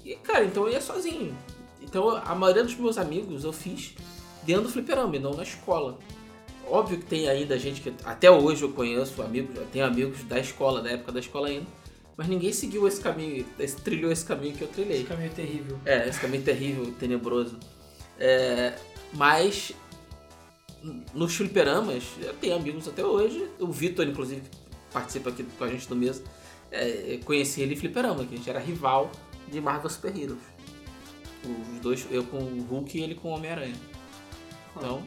E, 0.05 0.16
cara, 0.16 0.44
então 0.44 0.66
eu 0.66 0.72
ia 0.72 0.81
sozinho. 0.81 1.35
Então 1.81 2.11
a 2.11 2.35
maioria 2.35 2.64
dos 2.64 2.74
meus 2.77 2.98
amigos 2.98 3.44
eu 3.44 3.53
fiz 3.53 3.94
dentro 4.42 4.64
do 4.64 4.68
fliperama 4.70 5.14
e 5.16 5.18
não 5.18 5.33
na 5.35 5.42
escola. 5.42 5.98
Óbvio 6.68 6.98
que 6.98 7.05
tem 7.07 7.29
ainda 7.29 7.59
gente 7.59 7.81
que 7.81 7.92
até 8.05 8.31
hoje 8.31 8.62
eu 8.62 8.72
conheço 8.72 9.22
amigos, 9.22 9.55
eu 9.57 9.66
tenho 9.66 9.85
amigos 9.85 10.22
da 10.24 10.38
escola, 10.40 10.81
da 10.83 10.90
época 10.90 11.12
da 11.12 11.20
escola 11.20 11.48
ainda, 11.48 11.66
mas 12.16 12.29
ninguém 12.29 12.53
seguiu 12.53 12.87
esse 12.87 13.00
caminho, 13.00 13.44
esse, 13.59 13.77
trilhou 13.77 14.11
esse 14.11 14.24
caminho 14.24 14.55
que 14.57 14.62
eu 14.62 14.68
trilhei. 14.68 14.98
Fica 14.98 15.16
meio 15.16 15.31
terrível. 15.31 15.81
É, 15.85 16.09
esse 16.09 16.20
caminho 16.20 16.42
terrível, 16.42 16.92
tenebroso. 16.98 17.59
É, 18.18 18.77
mas 19.12 19.74
nos 21.14 21.35
fliperamas, 21.35 22.05
eu 22.20 22.35
tenho 22.35 22.57
amigos 22.57 22.87
até 22.87 23.05
hoje. 23.05 23.48
O 23.59 23.72
Vitor, 23.72 24.07
inclusive, 24.07 24.42
participa 24.92 25.31
aqui 25.31 25.42
com 25.42 25.64
a 25.64 25.68
gente 25.68 25.88
do 25.88 25.96
mês, 25.96 26.22
é, 26.70 27.18
conheci 27.24 27.62
ele 27.62 27.74
em 27.74 27.77
fliperama, 27.77 28.24
que 28.24 28.35
a 28.35 28.37
gente 28.37 28.50
era 28.50 28.59
rival 28.59 29.11
de 29.48 29.61
Marvel 29.61 29.90
Super 29.90 30.16
Heroes. 30.16 30.42
Os 31.44 31.81
dois, 31.81 32.07
eu 32.11 32.24
com 32.24 32.38
o 32.38 32.62
Hulk 32.62 32.98
e 32.98 33.03
ele 33.03 33.14
com 33.14 33.29
o 33.29 33.33
Homem-Aranha. 33.33 33.74
Então, 34.77 35.03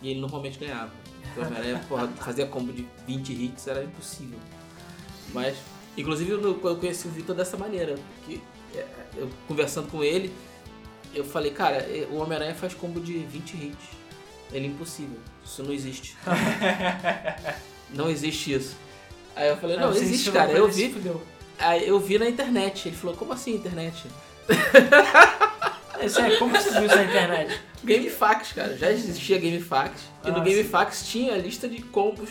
e 0.00 0.10
ele 0.10 0.20
normalmente 0.20 0.58
ganhava. 0.58 0.92
Porque 1.22 1.40
o 1.40 1.44
Homem-Aranha 1.44 1.82
fazia 2.16 2.46
combo 2.46 2.72
de 2.72 2.86
20 3.06 3.32
hits, 3.32 3.66
era 3.66 3.84
impossível. 3.84 4.38
Mas, 5.32 5.58
inclusive, 6.00 6.30
eu, 6.30 6.42
eu 6.42 6.76
conheci 6.76 7.06
o 7.06 7.10
Vitor 7.10 7.34
dessa 7.34 7.56
maneira. 7.56 7.96
Que, 8.24 8.40
é, 8.74 8.84
eu 9.16 9.28
conversando 9.46 9.90
com 9.90 10.02
ele, 10.02 10.32
eu 11.14 11.24
falei, 11.24 11.50
cara, 11.50 11.76
é, 11.76 12.06
o 12.10 12.16
Homem-Aranha 12.16 12.54
faz 12.54 12.74
combo 12.74 13.00
de 13.00 13.18
20 13.18 13.56
hits. 13.56 13.98
Ele 14.52 14.66
é 14.66 14.68
impossível. 14.68 15.18
Isso 15.44 15.62
não 15.62 15.72
existe. 15.72 16.16
não 17.92 18.10
existe 18.10 18.52
isso. 18.54 18.76
Aí 19.36 19.48
eu 19.48 19.56
falei, 19.56 19.76
não, 19.76 19.92
você 19.92 20.04
existe, 20.04 20.30
cara. 20.30 20.50
Eu 20.50 20.68
vi, 20.68 20.92
fudeu. 20.92 21.22
aí 21.58 21.86
eu 21.86 21.98
vi 22.00 22.18
na 22.18 22.28
internet. 22.28 22.88
Ele 22.88 22.96
falou, 22.96 23.16
como 23.16 23.32
assim 23.32 23.54
internet? 23.54 24.06
Isso 26.04 26.20
é, 26.20 26.36
como 26.36 26.56
você 26.56 26.70
viu 26.70 26.86
isso 26.86 26.96
na 26.96 27.04
internet? 27.04 27.60
GameFAQs, 27.84 28.52
cara. 28.52 28.76
Já 28.76 28.90
existia 28.90 29.38
GameFAQs. 29.38 30.00
e 30.24 30.28
Ah, 30.28 30.32
no 30.32 30.38
sim. 30.38 30.50
GameFAQs 30.50 31.08
tinha 31.08 31.34
a 31.34 31.38
lista 31.38 31.68
de 31.68 31.82
combos 31.82 32.30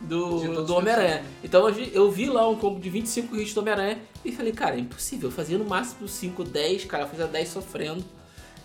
do, 0.00 0.64
do 0.64 0.74
Homem-Aranha. 0.74 1.24
Então 1.42 1.66
eu 1.68 1.74
vi- 1.74 1.90
eu 1.92 2.10
vi 2.10 2.26
lá 2.26 2.48
um 2.48 2.56
combo 2.56 2.78
de 2.80 2.88
25 2.90 3.36
hits 3.36 3.54
do 3.54 3.60
Homem-Aranha 3.60 3.98
e 4.24 4.32
falei, 4.32 4.52
cara, 4.52 4.76
é 4.76 4.78
impossível. 4.80 5.28
Eu 5.28 5.34
fazia 5.34 5.58
no 5.58 5.64
máximo 5.64 6.06
5, 6.08 6.44
10, 6.44 6.84
cara, 6.84 7.04
eu 7.04 7.08
fazia 7.08 7.26
10 7.26 7.48
sofrendo 7.48 8.04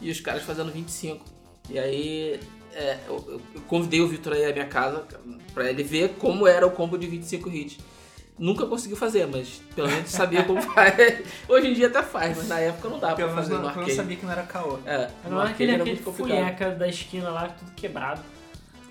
e 0.01 0.09
os 0.11 0.19
caras 0.19 0.43
fazendo 0.43 0.71
25. 0.71 1.25
E 1.69 1.79
aí 1.79 2.39
é, 2.73 2.97
eu, 3.07 3.41
eu- 3.55 3.61
convidei 3.67 4.01
o 4.01 4.07
Victor 4.07 4.33
aí 4.33 4.45
à 4.45 4.53
minha 4.53 4.67
casa 4.67 5.05
pra 5.53 5.69
ele 5.69 5.83
ver 5.83 6.15
como 6.19 6.45
era 6.47 6.65
o 6.67 6.71
combo 6.71 6.97
de 6.97 7.07
25 7.07 7.49
hits. 7.49 7.77
Nunca 8.37 8.65
conseguiu 8.65 8.97
fazer, 8.97 9.27
mas 9.27 9.61
pelo 9.75 9.87
menos 9.87 10.09
sabia 10.09 10.43
como 10.43 10.59
faz. 10.73 10.95
Hoje 11.47 11.67
em 11.67 11.73
dia 11.73 11.85
até 11.85 12.01
faz, 12.01 12.35
mas 12.35 12.47
na 12.47 12.59
época 12.59 12.89
não 12.89 12.99
dava 12.99 13.15
Pelo 13.15 13.27
pra 13.31 13.37
fazer 13.43 13.53
não, 13.53 13.61
no 13.61 13.69
eu 13.69 13.75
não 13.87 13.89
sabia 13.89 14.17
que 14.17 14.25
não 14.25 14.31
era 14.31 14.41
caô. 14.43 14.79
É, 14.87 15.07
Não 15.29 15.37
é 15.37 15.41
arcade 15.41 15.53
aquele, 15.53 15.71
era 15.71 15.83
aquele 15.83 15.97
funheca 16.01 16.71
da 16.71 16.87
esquina 16.87 17.29
lá, 17.29 17.47
tudo 17.49 17.71
quebrado. 17.75 18.21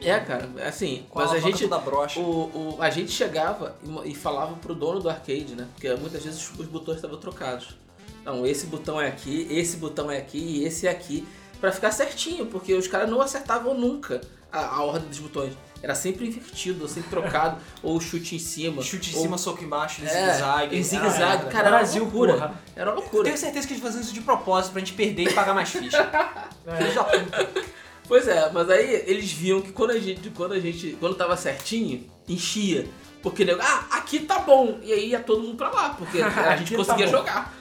É, 0.05 0.21
cara, 0.21 0.49
assim, 0.67 1.05
Com 1.09 1.19
mas 1.19 1.29
a 1.29 1.33
alavanca 1.33 1.57
gente, 1.57 1.69
toda 1.69 1.79
broxa. 1.83 2.21
o, 2.21 2.25
o- 2.25 2.77
a 2.81 2.91
gente 2.91 3.11
chegava 3.13 3.77
e, 4.05 4.11
e 4.11 4.15
falava 4.15 4.55
pro 4.57 4.75
dono 4.75 5.01
do 5.01 5.09
arcade, 5.09 5.55
né? 5.55 5.67
Porque 5.75 5.93
muitas 5.95 6.23
vezes 6.25 6.41
os, 6.51 6.59
os 6.61 6.67
botões 6.67 6.97
estavam 6.97 7.19
trocados. 7.19 7.77
Não, 8.25 8.47
esse 8.47 8.67
botão 8.67 9.01
é 9.01 9.09
aqui, 9.09 9.47
esse 9.51 9.77
botão 9.77 10.11
é 10.11 10.17
aqui 10.19 10.39
e 10.39 10.65
esse 10.65 10.87
é 10.87 10.91
aqui. 10.91 11.27
Pra 11.61 11.71
ficar 11.73 11.91
certinho, 11.93 12.47
porque 12.47 12.75
os 12.75 12.89
caras 12.89 13.09
não 13.09 13.21
acertavam 13.21 13.75
nunca 13.75 14.21
a, 14.51 14.77
a 14.77 14.83
ordem 14.83 15.09
dos 15.09 15.19
botões. 15.21 15.53
Era 15.81 15.95
sempre 15.97 16.27
invertido, 16.29 16.83
ou 16.83 16.89
sempre 16.89 17.11
trocado, 17.11 17.57
ou 17.83 18.01
chute 18.01 18.37
em 18.37 18.39
cima. 18.39 18.83
Chute 18.83 19.13
em 19.13 19.17
ou- 19.17 19.23
cima, 19.23 19.39
soco 19.39 19.65
embaixo, 19.65 20.03
É, 20.05 20.07
zigue-zague. 20.09 20.77
em 20.77 20.83
zigue-zague, 20.83 21.47
Ah, 21.47 21.51
cara, 21.51 21.69
era 21.69 21.77
Brasil, 21.79 22.03
uma 22.05 22.11
loucura. 22.13 22.33
porra. 22.35 22.55
Era 22.77 22.91
uma 22.91 22.97
Eu 22.97 23.01
loucura. 23.01 23.25
tenho 23.25 23.37
certeza 23.39 23.67
que 23.67 23.73
eles 23.75 23.83
faziam 23.83 24.01
isso 24.01 24.13
de 24.15 24.21
propósito 24.21 24.73
pra 24.73 24.81
gente 24.81 24.93
perder 24.93 25.25
e 25.29 25.33
pagar 25.33 25.55
mais 25.55 25.71
ficha. 25.71 26.09
Filhos 26.79 26.95
da 26.95 27.05
puta. 27.05 27.49
Pois 28.13 28.29
é, 28.29 28.51
mas 28.53 28.69
aí 28.69 29.05
eles 29.07 29.33
viam 29.33 29.63
que 29.63 29.73
quando 29.73 29.93
a 29.93 29.99
gente, 29.99 30.29
quando 30.29 30.53
a 30.53 30.61
gente, 30.61 30.99
quando 31.01 31.15
tava 31.15 31.35
certinho, 31.35 32.05
enchia. 32.29 32.87
Porque, 33.23 33.43
ah, 33.59 33.87
aqui 33.91 34.19
tá 34.19 34.39
bom. 34.41 34.79
E 34.83 34.93
aí 34.93 35.09
ia 35.09 35.21
todo 35.21 35.41
mundo 35.41 35.57
pra 35.57 35.71
lá, 35.71 35.91
porque 35.97 36.21
a 36.21 36.55
gente 36.57 36.73
tá 36.73 36.77
conseguia 36.77 37.07
bom. 37.07 37.13
jogar. 37.13 37.55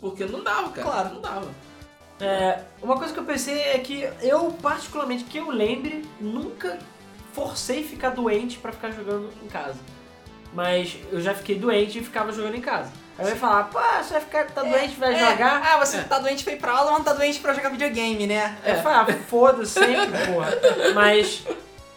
Porque 0.00 0.24
não 0.24 0.44
dava, 0.44 0.70
cara. 0.70 0.88
Claro. 0.88 1.14
Não 1.14 1.20
dava. 1.20 1.50
É, 2.20 2.62
uma 2.80 2.96
coisa 2.96 3.12
que 3.12 3.18
eu 3.18 3.24
pensei 3.24 3.58
é 3.58 3.78
que 3.80 4.08
eu, 4.22 4.52
particularmente, 4.62 5.24
que 5.24 5.38
eu 5.38 5.50
lembre, 5.50 6.08
nunca 6.20 6.78
forcei 7.32 7.82
ficar 7.82 8.10
doente 8.10 8.56
pra 8.56 8.70
ficar 8.70 8.92
jogando 8.92 9.28
em 9.42 9.48
casa. 9.48 9.80
Mas 10.54 10.96
eu 11.10 11.20
já 11.20 11.34
fiquei 11.34 11.58
doente 11.58 11.98
e 11.98 12.04
ficava 12.04 12.30
jogando 12.30 12.54
em 12.54 12.60
casa. 12.60 12.92
Aí 13.18 13.24
eu 13.26 13.30
ia 13.30 13.36
falar, 13.36 13.64
pô, 13.64 13.80
você 13.80 14.12
vai 14.12 14.20
ficar 14.20 14.46
tá 14.46 14.62
doente, 14.62 14.94
vai 14.96 15.12
É, 15.14 15.30
jogar? 15.30 15.60
Ah, 15.64 15.84
você 15.84 15.96
É. 15.96 16.00
tá 16.02 16.18
doente 16.20 16.44
pra 16.44 16.52
ir 16.52 16.56
pra 16.58 16.72
aula, 16.72 16.90
mas 16.92 16.98
não 16.98 17.04
tá 17.04 17.12
doente 17.14 17.40
pra 17.40 17.52
jogar 17.52 17.70
videogame, 17.70 18.26
né? 18.28 18.56
Aí 18.64 18.76
eu 18.76 18.82
falei, 18.82 18.98
ah, 19.16 19.18
foda-se 19.28 19.72
sempre, 19.72 20.32
porra. 20.32 20.52
Mas, 20.94 21.42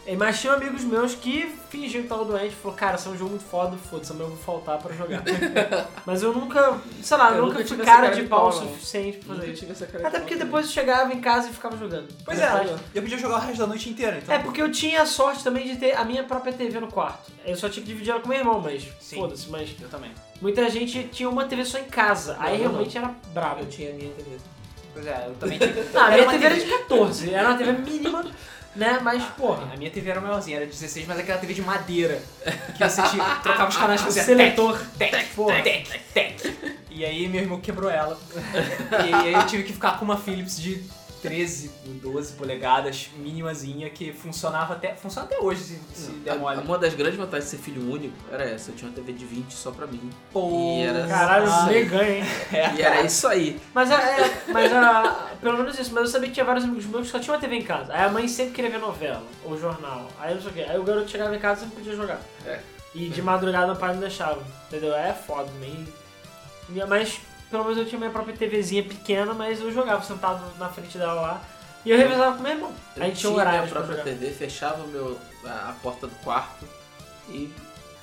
eh, 0.07 0.15
mas 0.15 0.39
tinha 0.41 0.53
amigos 0.53 0.83
meus 0.83 1.13
que 1.13 1.55
fingiam 1.71 2.01
que 2.01 2.07
estavam 2.07 2.25
doentes 2.25 2.51
e 2.51 2.55
falaram, 2.55 2.77
cara, 2.77 2.95
isso 2.97 3.07
é 3.07 3.11
um 3.13 3.17
jogo 3.17 3.29
muito 3.29 3.45
foda, 3.45 3.77
foda-se, 3.77 4.11
mas 4.11 4.19
eu 4.21 4.27
vou 4.27 4.37
faltar 4.37 4.77
pra 4.77 4.93
jogar. 4.93 5.23
mas 6.05 6.21
eu 6.21 6.33
nunca, 6.33 6.77
sei 7.01 7.17
lá, 7.17 7.29
Eu 7.31 7.35
eu 7.37 7.41
nunca 7.45 7.53
nunca 7.53 7.63
tive 7.63 7.77
fui 7.77 7.85
cara 7.85 8.01
cara 8.09 8.15
de 8.21 8.27
pau 8.27 8.41
o 8.41 8.45
não. 8.45 8.51
suficiente 8.51 9.17
pra 9.19 9.35
fazer 9.35 9.47
isso. 9.51 9.59
tive 9.61 9.71
essa 9.71 9.85
cara 9.87 10.07
Até 10.07 10.17
de 10.17 10.23
porque 10.23 10.35
pau 10.35 10.45
depois 10.45 10.65
eu 10.65 10.71
chegava 10.73 11.13
em 11.13 11.21
casa 11.21 11.49
e 11.49 11.53
ficava 11.53 11.77
jogando. 11.77 12.07
Pois 12.25 12.39
é, 12.39 12.77
eu 12.93 13.01
podia 13.01 13.17
jogar 13.17 13.37
o 13.37 13.39
resto 13.39 13.59
da 13.59 13.67
noite 13.67 13.89
inteira, 13.89 14.17
então. 14.17 14.35
É, 14.35 14.39
porque 14.39 14.61
eu 14.61 14.69
tinha 14.69 15.01
a 15.01 15.05
sorte 15.05 15.43
também 15.43 15.65
de 15.65 15.77
ter 15.77 15.95
a 15.95 16.03
minha 16.03 16.23
própria 16.25 16.51
TV 16.51 16.77
no 16.81 16.87
quarto. 16.91 17.31
Eu 17.45 17.55
só 17.55 17.69
tinha 17.69 17.85
que 17.85 17.91
dividir 17.91 18.11
ela 18.11 18.19
com 18.19 18.27
meu 18.27 18.37
irmão, 18.37 18.59
mas 18.59 18.83
foda-se, 18.99 19.49
mas 19.49 19.73
Eu 19.81 19.87
também. 19.87 20.11
muita 20.41 20.69
gente 20.69 21.05
tinha 21.05 21.29
uma 21.29 21.45
TV 21.45 21.63
só 21.63 21.79
em 21.79 21.85
casa. 21.85 22.33
Não, 22.33 22.41
aí 22.41 22.61
eu 22.61 22.69
realmente 22.69 22.97
era 22.97 23.15
brabo. 23.33 23.61
Eu 23.61 23.67
tinha 23.67 23.91
a 23.91 23.93
minha 23.93 24.11
TV. 24.11 24.37
Pois 24.93 25.07
é, 25.07 25.25
eu 25.25 25.33
também 25.35 25.57
tinha. 25.57 25.73
Não, 25.93 26.01
a 26.01 26.11
minha 26.11 26.29
TV 26.29 26.45
era 26.45 26.55
de 26.55 26.65
14, 26.65 27.33
era 27.33 27.47
uma 27.47 27.57
TV 27.57 27.71
mínima. 27.71 28.25
Né? 28.75 28.99
Mas, 29.01 29.23
porra, 29.37 29.71
A 29.73 29.77
minha 29.77 29.89
TV 29.91 30.09
era 30.09 30.21
maiorzinha, 30.21 30.57
era 30.57 30.65
16, 30.65 31.07
mas 31.07 31.19
aquela 31.19 31.37
TV 31.39 31.53
de 31.53 31.61
madeira. 31.61 32.21
Que 32.77 32.83
você 32.87 33.01
tinha, 33.03 33.23
trocava 33.43 33.69
os 33.69 33.77
canais 33.77 34.01
fazia 34.01 34.23
seletor. 34.23 34.79
tec, 34.97 35.11
tec, 35.11 35.27
Porra. 35.35 35.61
tec, 35.61 35.87
tec. 36.13 36.55
E 36.89 37.05
aí 37.05 37.27
meu 37.27 37.41
irmão 37.41 37.59
quebrou 37.59 37.89
ela. 37.89 38.19
E 39.07 39.13
aí 39.13 39.33
eu 39.33 39.45
tive 39.47 39.63
que 39.63 39.73
ficar 39.73 39.97
com 39.97 40.05
uma 40.05 40.17
Philips 40.17 40.59
de 40.59 40.83
13, 41.21 41.71
12 42.01 42.33
polegadas, 42.33 43.09
minimazinha, 43.17 43.89
que 43.89 44.11
funcionava 44.11 44.73
até. 44.73 44.95
Funciona 44.95 45.27
até 45.27 45.37
hoje, 45.39 45.61
se, 45.63 45.79
se 45.93 46.11
der 46.11 46.37
mole. 46.37 46.61
Uma 46.61 46.77
das 46.77 46.93
grandes 46.93 47.17
vantagens 47.17 47.49
de 47.51 47.57
ser 47.57 47.63
filho 47.63 47.91
único 47.91 48.15
era 48.31 48.43
essa. 48.43 48.71
Eu 48.71 48.75
tinha 48.75 48.89
uma 48.89 48.95
TV 48.95 49.13
de 49.13 49.25
20 49.25 49.51
só 49.53 49.71
pra 49.71 49.85
mim. 49.87 50.09
Pô, 50.31 50.49
E 50.79 50.81
era- 50.83 51.07
Caralho, 51.07 51.71
nem 51.71 51.85
ganha, 51.87 52.17
hein? 52.19 52.23
é, 52.51 52.73
E 52.75 52.81
era 52.81 53.01
isso 53.01 53.27
aí. 53.27 53.59
Mas, 53.73 53.91
a, 53.91 54.01
é, 54.01 54.43
mas 54.47 54.73
a, 54.73 55.27
pelo 55.41 55.57
menos 55.57 55.77
isso, 55.79 55.93
mas 55.93 56.03
eu 56.05 56.09
sabia 56.09 56.27
que 56.27 56.33
tinha 56.33 56.45
vários 56.45 56.63
amigos 56.65 56.85
meus 56.85 57.05
que 57.05 57.11
só 57.11 57.19
tinham 57.19 57.35
uma 57.35 57.41
TV 57.41 57.55
em 57.55 57.63
casa. 57.63 57.93
Aí 57.93 58.03
a 58.03 58.09
mãe 58.09 58.27
sempre 58.27 58.53
queria 58.53 58.71
ver 58.71 58.79
novela 58.79 59.23
ou 59.45 59.57
jornal. 59.57 60.07
Aí 60.19 60.33
não 60.33 60.41
sei 60.41 60.51
o 60.51 60.53
quê. 60.53 60.65
Aí 60.67 60.77
o 60.79 60.83
garoto 60.83 61.09
chegava 61.09 61.35
em 61.35 61.39
casa 61.39 61.61
e 61.63 61.67
não 61.67 61.71
podia 61.75 61.95
jogar. 61.95 62.19
É. 62.45 62.59
E 62.93 63.07
de 63.09 63.21
madrugada 63.21 63.67
meu 63.67 63.75
pai 63.75 63.93
não 63.93 63.99
deixava. 64.01 64.41
Entendeu? 64.67 64.93
É 64.95 65.13
foda, 65.13 65.49
meio. 65.59 65.87
Mas 66.87 67.19
pelo 67.51 67.63
menos 67.65 67.77
eu 67.77 67.85
tinha 67.85 67.99
minha 67.99 68.09
própria 68.11 68.35
TVzinha 68.35 68.81
pequena, 68.83 69.33
mas 69.33 69.59
eu 69.59 69.71
jogava 69.71 70.01
sentado 70.03 70.41
na 70.57 70.69
frente 70.69 70.97
dela 70.97 71.13
lá. 71.21 71.41
E 71.85 71.89
eu 71.91 71.97
revezava 71.97 72.37
com 72.37 72.43
meu 72.43 72.51
irmão. 72.53 72.71
Eu 72.95 73.03
a 73.03 73.05
gente 73.07 73.19
tinha 73.19 73.31
horário 73.33 73.59
minha 73.61 73.71
própria. 73.73 74.03
TV, 74.03 74.29
fechava 74.31 74.85
meu, 74.87 75.19
a, 75.45 75.69
a 75.69 75.73
porta 75.83 76.07
do 76.07 76.15
quarto 76.23 76.65
e 77.27 77.51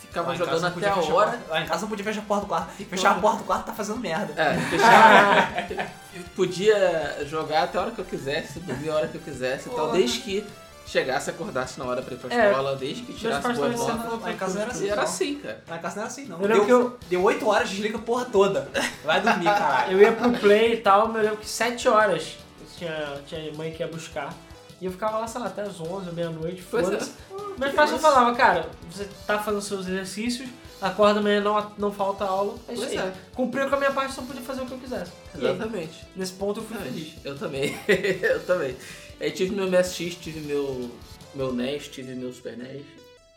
ficava 0.01 0.34
jogando 0.34 0.64
até 0.66 0.88
a 0.88 0.96
hora. 0.96 1.07
porta- 1.07 1.40
Lá 1.49 1.61
em 1.62 1.66
casa 1.66 1.82
não 1.82 1.88
podia 1.88 2.05
fechar 2.05 2.20
a 2.20 2.24
porta 2.24 2.44
do 2.44 2.49
quarto. 2.49 2.70
Fechar 2.84 3.11
a 3.12 3.14
porta 3.14 3.38
do 3.38 3.44
quarto 3.44 3.66
tá 3.66 3.72
fazendo 3.72 3.99
merda. 4.01 4.34
É, 4.36 5.88
podia 6.34 7.24
jogar 7.26 7.64
até 7.64 7.78
a 7.78 7.82
hora 7.82 7.90
que 7.92 8.01
eu 8.01 8.05
quisesse, 8.05 8.61
dormir 8.61 8.90
a 8.90 8.94
hora 8.96 9.09
que 9.09 9.16
eu 9.16 9.20
quisesse 9.20 9.68
e 9.68 9.72
tal, 9.72 9.92
desde 9.92 10.18
que 10.20 10.44
chegasse, 10.89 11.30
acordasse 11.30 11.78
na 11.78 11.84
hora 11.84 12.03
pra 12.03 12.14
ir 12.14 12.18
pra 12.18 12.34
É. 12.34 12.49
escola, 12.51 12.76
desde 12.76 13.03
que 13.03 13.12
tirasse 13.12 13.53
boas 13.53 13.76
notas. 13.76 14.26
em 14.32 14.36
casa 14.36 14.61
era 14.61 14.70
assim. 14.72 14.89
Era 14.89 15.03
assim, 15.03 15.34
cara. 15.36 15.62
Em 15.66 15.78
casa 15.80 15.95
não 15.97 16.03
era 16.03 16.11
assim, 16.12 16.24
não. 16.26 16.41
Eu 16.41 16.49
lembro 16.49 16.91
que 16.99 17.07
deu 17.11 17.22
8 17.22 17.47
horas, 17.47 17.68
desliga 17.70 17.99
a 17.99 18.01
porra 18.01 18.24
toda. 18.24 18.68
Vai 19.05 19.20
dormir, 19.20 19.45
caralho. 19.45 19.93
Eu 19.93 20.01
ia 20.01 20.12
pro 20.12 20.30
play 20.32 20.74
e 20.74 20.76
tal, 20.78 21.09
mas 21.09 21.16
eu 21.18 21.22
lembro 21.24 21.39
que 21.39 21.49
7 21.49 21.89
horas 21.89 22.36
tinha, 22.76 23.20
tinha 23.26 23.53
mãe 23.55 23.72
que 23.72 23.82
ia 23.82 23.89
buscar. 23.89 24.32
E 24.80 24.86
eu 24.86 24.93
ficava 24.93 25.18
lá, 25.18 25.26
sei 25.26 25.41
lá, 25.41 25.49
até 25.49 25.62
as 25.62 25.80
11, 25.80 26.12
meia-noite, 26.12 26.61
é. 26.61 26.62
foda-se. 26.62 27.11
Meus 27.59 27.72
pais 27.74 27.91
só 27.91 27.99
falavam, 27.99 28.34
cara, 28.36 28.66
você 28.91 29.09
tá 29.26 29.36
fazendo 29.39 29.61
seus 29.61 29.89
exercícios, 29.89 30.49
acorda 30.80 31.18
amanhã, 31.18 31.41
não, 31.41 31.72
não 31.76 31.91
falta 31.93 32.24
aula, 32.24 32.55
é 32.68 32.74
isso 32.74 32.82
Pois 32.86 32.93
aí. 32.93 33.09
é. 33.09 33.12
Cumpriu 33.34 33.68
com 33.68 33.74
a 33.74 33.78
minha 33.78 33.91
parte, 33.91 34.14
só 34.14 34.22
podia 34.22 34.41
fazer 34.41 34.62
o 34.62 34.66
que 34.66 34.72
eu 34.72 34.78
quisesse. 34.78 35.11
E 35.34 35.45
aí, 35.45 35.53
Exatamente. 35.53 36.07
nesse 36.14 36.32
ponto 36.34 36.61
eu 36.61 36.64
fui 36.64 36.76
feliz. 36.78 37.14
Eu 37.24 37.36
também, 37.36 37.76
eu 38.22 38.41
também. 38.45 38.76
Aí 39.20 39.32
tive 39.32 39.54
meu 39.54 39.66
MSX, 39.66 40.14
tive 40.14 40.40
meu, 40.40 40.90
meu 41.34 41.52
NES, 41.52 41.88
tive 41.88 42.14
meu 42.14 42.32
Super 42.32 42.56
NES. 42.56 42.84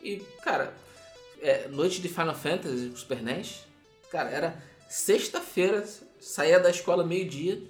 E, 0.00 0.18
cara, 0.42 0.72
é, 1.40 1.66
noite 1.68 2.00
de 2.00 2.08
Final 2.08 2.34
Fantasy 2.34 2.88
pro 2.88 2.98
Super 2.98 3.22
NES, 3.22 3.64
cara, 4.10 4.30
era 4.30 4.62
sexta-feira, 4.88 5.84
saía 6.20 6.60
da 6.60 6.70
escola 6.70 7.04
meio-dia, 7.04 7.60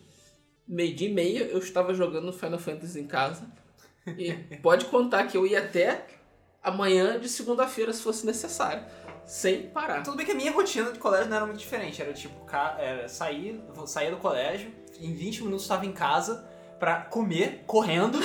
meio-dia 0.68 1.08
e 1.08 1.12
meia 1.12 1.44
eu 1.44 1.58
estava 1.58 1.94
jogando 1.94 2.32
Final 2.32 2.58
Fantasy 2.58 3.00
em 3.00 3.06
casa. 3.06 3.50
E 4.18 4.32
pode 4.60 4.84
contar 4.86 5.26
que 5.26 5.36
eu 5.36 5.46
ia 5.46 5.60
até 5.60 6.06
amanhã 6.62 7.18
de 7.18 7.30
segunda-feira 7.30 7.94
se 7.94 8.02
fosse 8.02 8.26
necessário, 8.26 8.84
sem 9.24 9.68
parar. 9.70 10.02
Tudo 10.02 10.18
bem 10.18 10.26
que 10.26 10.32
a 10.32 10.34
minha 10.34 10.52
rotina 10.52 10.92
de 10.92 10.98
colégio 10.98 11.30
não 11.30 11.36
era 11.36 11.46
muito 11.46 11.58
diferente. 11.58 12.02
Era 12.02 12.12
tipo, 12.12 12.34
era 12.78 13.08
sair, 13.08 13.58
saía 13.86 14.10
do 14.10 14.18
colégio, 14.18 14.70
em 15.00 15.14
20 15.14 15.44
minutos 15.44 15.62
estava 15.62 15.86
em 15.86 15.92
casa 15.92 16.51
pra 16.82 16.96
comer, 16.96 17.62
correndo 17.64 18.18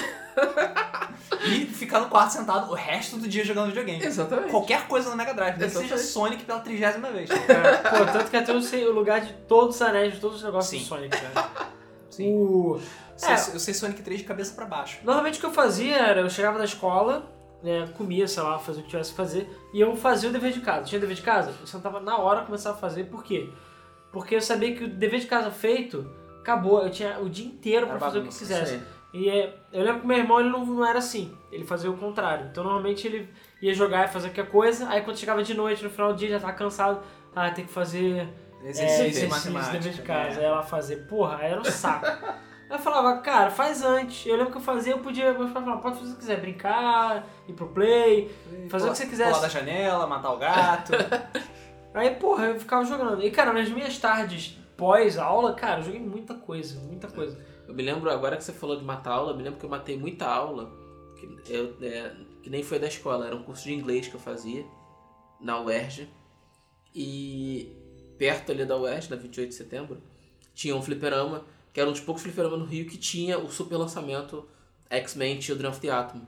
e 1.45 1.67
ficar 1.67 1.99
no 1.99 2.09
quarto 2.09 2.31
sentado 2.31 2.71
o 2.71 2.73
resto 2.73 3.15
do 3.17 3.27
dia 3.27 3.45
jogando 3.45 3.67
videogame. 3.67 4.03
Exatamente. 4.03 4.49
Qualquer 4.49 4.87
coisa 4.87 5.11
no 5.11 5.15
Mega 5.15 5.31
Drive, 5.31 5.59
nem 5.59 5.69
que 5.69 5.75
seja. 5.75 5.95
Sonic 5.95 6.43
pela 6.43 6.59
trigésima 6.61 7.11
vez. 7.11 7.29
Pô, 7.29 8.11
tanto 8.11 8.31
que 8.31 8.35
até 8.35 8.51
eu 8.51 8.59
sei 8.63 8.87
o 8.87 8.91
lugar 8.91 9.21
de 9.21 9.31
todos 9.47 9.75
os 9.75 9.81
anéis, 9.83 10.15
de 10.15 10.19
todos 10.19 10.37
os 10.37 10.43
negócios 10.43 10.71
Sim. 10.71 10.79
do 10.79 10.89
Sonic, 10.89 11.21
cara. 11.21 11.49
Sim. 12.09 12.33
O... 12.33 12.81
É. 13.21 13.33
Eu 13.33 13.59
sei 13.59 13.75
Sonic 13.75 14.01
3 14.01 14.21
de 14.21 14.25
cabeça 14.25 14.55
pra 14.55 14.65
baixo. 14.65 15.01
Normalmente 15.03 15.37
o 15.37 15.39
que 15.39 15.45
eu 15.45 15.53
fazia 15.53 15.95
era, 15.95 16.21
eu 16.21 16.29
chegava 16.31 16.57
da 16.57 16.65
escola, 16.65 17.31
né, 17.61 17.87
comia, 17.95 18.27
sei 18.27 18.41
lá, 18.41 18.57
fazia 18.57 18.81
o 18.81 18.85
que 18.85 18.89
tivesse 18.89 19.11
que 19.11 19.17
fazer, 19.17 19.47
e 19.71 19.79
eu 19.79 19.95
fazia 19.95 20.31
o 20.31 20.33
dever 20.33 20.51
de 20.51 20.61
casa. 20.61 20.85
Tinha 20.85 20.99
dever 20.99 21.15
de 21.15 21.21
casa? 21.21 21.53
Eu 21.61 21.67
sentava 21.67 21.99
na 21.99 22.17
hora 22.17 22.41
e 22.41 22.45
começava 22.47 22.75
a 22.75 22.79
fazer, 22.79 23.03
por 23.03 23.23
quê? 23.23 23.51
Porque 24.11 24.33
eu 24.33 24.41
sabia 24.41 24.75
que 24.75 24.85
o 24.85 24.89
dever 24.89 25.19
de 25.19 25.27
casa 25.27 25.51
feito, 25.51 26.09
acabou, 26.47 26.81
eu 26.81 26.89
tinha 26.89 27.19
o 27.19 27.29
dia 27.29 27.45
inteiro 27.45 27.85
pra 27.85 27.95
Era 27.95 28.05
fazer 28.05 28.19
o 28.19 28.23
que 28.23 28.29
quisesse. 28.29 28.81
E 29.13 29.29
é, 29.29 29.53
eu 29.73 29.83
lembro 29.83 30.01
que 30.01 30.07
meu 30.07 30.17
irmão 30.17 30.39
ele 30.39 30.49
não, 30.49 30.65
não 30.65 30.85
era 30.85 30.99
assim, 30.99 31.35
ele 31.51 31.65
fazia 31.65 31.89
o 31.91 31.97
contrário. 31.97 32.47
Então 32.51 32.63
normalmente 32.63 33.05
ele 33.05 33.29
ia 33.61 33.73
jogar 33.73 34.05
e 34.05 34.07
fazer 34.07 34.29
qualquer 34.29 34.49
coisa, 34.49 34.87
aí 34.89 35.01
quando 35.01 35.17
chegava 35.17 35.43
de 35.43 35.53
noite, 35.53 35.83
no 35.83 35.89
final 35.89 36.13
do 36.13 36.19
dia, 36.19 36.29
já 36.29 36.39
tava 36.39 36.53
cansado, 36.53 37.01
ah, 37.35 37.49
tem 37.51 37.65
que 37.65 37.71
fazer 37.71 38.27
é, 38.63 38.69
Exercício, 38.69 39.05
exercício, 39.05 39.29
matemática. 39.29 39.71
dever 39.73 39.93
de 39.93 40.01
casa. 40.01 40.35
né? 40.35 40.39
Aí 40.39 40.45
ela 40.45 40.63
fazia, 40.63 40.97
porra, 40.97 41.37
aí 41.37 41.51
era 41.51 41.61
um 41.61 41.65
saco. 41.65 42.05
Aí 42.05 42.35
eu 42.69 42.79
falava, 42.79 43.19
cara, 43.21 43.49
faz 43.49 43.83
antes. 43.83 44.25
Eu 44.25 44.35
lembro 44.35 44.51
que 44.51 44.57
eu 44.57 44.61
fazia, 44.61 44.93
eu 44.93 44.99
podia, 44.99 45.33
meus 45.33 45.51
pais 45.51 45.65
falavam, 45.65 45.81
pode 45.81 45.99
fazer 45.99 46.11
o 46.11 46.13
que 46.13 46.19
quiser, 46.19 46.41
brincar, 46.41 47.25
ir 47.47 47.53
pro 47.53 47.67
play, 47.69 48.31
fazer 48.69 48.87
o 48.87 48.91
que 48.91 48.97
você 48.97 49.05
quisesse. 49.05 49.29
Pular 49.29 49.41
da 49.41 49.49
janela, 49.49 50.05
matar 50.07 50.31
o 50.31 50.37
gato. 50.37 50.91
Aí, 51.93 52.11
porra, 52.15 52.47
eu 52.47 52.59
ficava 52.59 52.83
jogando. 52.85 53.23
E, 53.23 53.31
cara, 53.31 53.53
nas 53.53 53.69
minhas 53.69 53.97
tardes 53.97 54.57
pós-aula, 54.77 55.53
cara, 55.53 55.79
eu 55.79 55.85
joguei 55.85 55.99
muita 55.99 56.35
coisa, 56.35 56.79
muita 56.81 57.07
coisa. 57.07 57.37
Eu 57.67 57.73
me 57.73 57.83
lembro, 57.83 58.09
agora 58.09 58.37
que 58.37 58.43
você 58.43 58.53
falou 58.53 58.77
de 58.77 58.85
matar 58.85 59.11
aula, 59.11 59.31
eu 59.31 59.37
me 59.37 59.43
lembro 59.43 59.59
que 59.59 59.65
eu 59.65 59.69
matei 59.69 59.97
muita 59.97 60.25
aula, 60.25 60.71
que, 61.17 61.53
eu, 61.53 61.75
é, 61.81 62.15
que 62.41 62.49
nem 62.49 62.63
foi 62.63 62.79
da 62.79 62.87
escola, 62.87 63.25
era 63.25 63.35
um 63.35 63.43
curso 63.43 63.63
de 63.63 63.73
inglês 63.73 64.07
que 64.07 64.15
eu 64.15 64.19
fazia 64.19 64.65
na 65.41 65.59
UERJ. 65.59 66.07
E 66.95 67.75
perto 68.17 68.51
ali 68.51 68.65
da 68.65 68.77
UERJ, 68.77 69.09
na 69.09 69.15
28 69.15 69.49
de 69.49 69.55
setembro, 69.55 70.01
tinha 70.53 70.75
um 70.75 70.81
fliperama, 70.81 71.45
que 71.73 71.79
era 71.79 71.89
um 71.89 71.93
dos 71.93 72.01
poucos 72.01 72.23
fliperamas 72.23 72.59
no 72.59 72.65
Rio 72.65 72.87
que 72.87 72.97
tinha 72.97 73.37
o 73.37 73.51
super 73.51 73.77
lançamento 73.77 74.47
X-Men 74.89 75.41
Children 75.41 75.69
of 75.69 75.79
the 75.79 75.89
Atom. 75.89 76.21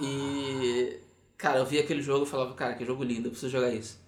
E, 0.00 1.00
cara, 1.36 1.58
eu 1.58 1.66
via 1.66 1.80
aquele 1.80 2.02
jogo 2.02 2.24
e 2.24 2.28
falava, 2.28 2.54
cara, 2.54 2.74
que 2.74 2.84
jogo 2.84 3.02
lindo, 3.02 3.26
eu 3.26 3.30
preciso 3.30 3.50
jogar 3.50 3.70
isso. 3.70 4.00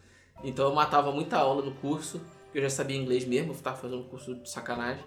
Então 0.43 0.69
eu 0.69 0.75
matava 0.75 1.11
muita 1.11 1.39
aula 1.39 1.63
no 1.63 1.75
curso, 1.75 2.21
eu 2.55 2.63
já 2.63 2.71
sabia 2.71 2.97
inglês 2.97 3.25
mesmo, 3.25 3.53
eu 3.53 3.57
tava 3.59 3.77
fazendo 3.77 4.01
um 4.01 4.09
curso 4.09 4.35
de 4.35 4.49
sacanagem. 4.49 5.05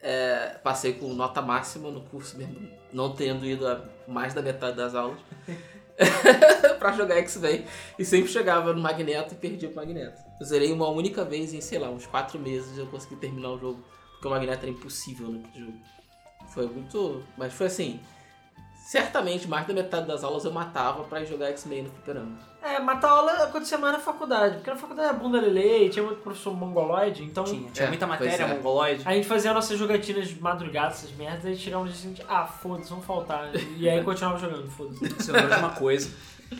É, 0.00 0.58
passei 0.62 0.92
com 0.94 1.14
nota 1.14 1.40
máxima 1.40 1.90
no 1.90 2.02
curso 2.02 2.36
mesmo, 2.36 2.68
não 2.92 3.14
tendo 3.14 3.46
ido 3.46 3.66
a 3.66 3.82
mais 4.06 4.34
da 4.34 4.42
metade 4.42 4.76
das 4.76 4.94
aulas. 4.94 5.18
pra 6.78 6.92
jogar 6.92 7.16
X-Men. 7.16 7.64
E 7.98 8.04
sempre 8.04 8.30
chegava 8.30 8.72
no 8.72 8.80
Magneto 8.80 9.34
e 9.34 9.36
perdia 9.36 9.68
pro 9.68 9.76
Magneto. 9.76 10.20
Eu 10.40 10.46
zerei 10.46 10.72
uma 10.72 10.88
única 10.88 11.24
vez 11.24 11.54
em, 11.54 11.60
sei 11.60 11.78
lá, 11.78 11.90
uns 11.90 12.06
4 12.06 12.38
meses 12.38 12.76
eu 12.76 12.86
consegui 12.86 13.16
terminar 13.16 13.50
o 13.50 13.58
jogo. 13.58 13.84
Porque 14.12 14.28
o 14.28 14.30
Magneto 14.30 14.62
era 14.64 14.70
impossível 14.70 15.28
no 15.28 15.42
jogo. 15.54 15.78
Foi 16.48 16.66
muito. 16.66 17.22
Mas 17.36 17.52
foi 17.52 17.66
assim. 17.66 18.00
Certamente 18.86 19.48
mais 19.48 19.66
da 19.66 19.72
metade 19.72 20.06
das 20.06 20.22
aulas 20.22 20.44
eu 20.44 20.52
matava 20.52 21.04
pra 21.04 21.22
ir 21.22 21.26
jogar 21.26 21.46
X-Men 21.48 21.84
no 21.84 21.90
fliperama. 21.90 22.38
É, 22.62 22.78
matar 22.78 23.08
aula 23.10 23.32
acontecia 23.44 23.78
mais 23.78 23.94
na 23.94 23.98
faculdade, 23.98 24.56
porque 24.56 24.70
na 24.70 24.76
faculdade 24.76 25.08
era 25.08 25.16
bunda 25.18 25.40
lelê, 25.40 25.88
tinha 25.88 26.04
muito 26.04 26.20
professor 26.20 26.54
mongoloide, 26.54 27.22
então 27.24 27.44
Tinha, 27.44 27.70
tinha 27.70 27.86
É, 27.86 27.88
muita 27.88 28.06
matéria, 28.06 28.44
é. 28.44 28.54
mongoloide. 28.54 29.02
a 29.06 29.12
gente 29.14 29.26
fazia 29.26 29.54
nossas 29.54 29.78
jogatinas 29.78 30.28
de 30.28 30.38
madrugada, 30.40 30.88
essas 30.88 31.10
merdas, 31.12 31.44
e 31.44 31.60
chegava 31.60 31.84
no 31.84 31.88
dia 31.90 31.98
seguinte, 31.98 32.22
ah, 32.28 32.46
foda-se, 32.46 32.90
vamos 32.90 33.06
faltar. 33.06 33.50
E 33.78 33.88
aí 33.88 34.04
continuava 34.04 34.38
jogando, 34.38 34.70
foda-se. 34.70 35.02
Isso 35.06 35.32
de 35.32 35.38
uma 35.58 35.70
coisa. 35.70 36.10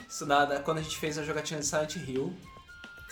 Isso 0.09 0.25
da, 0.25 0.45
da- 0.47 0.61
quando 0.61 0.79
a 0.79 0.83
gente 0.83 0.97
fez 0.97 1.19
a 1.19 1.23
jogatina 1.23 1.61
de 1.61 1.67
Silent 1.67 1.97
Hill. 1.97 2.35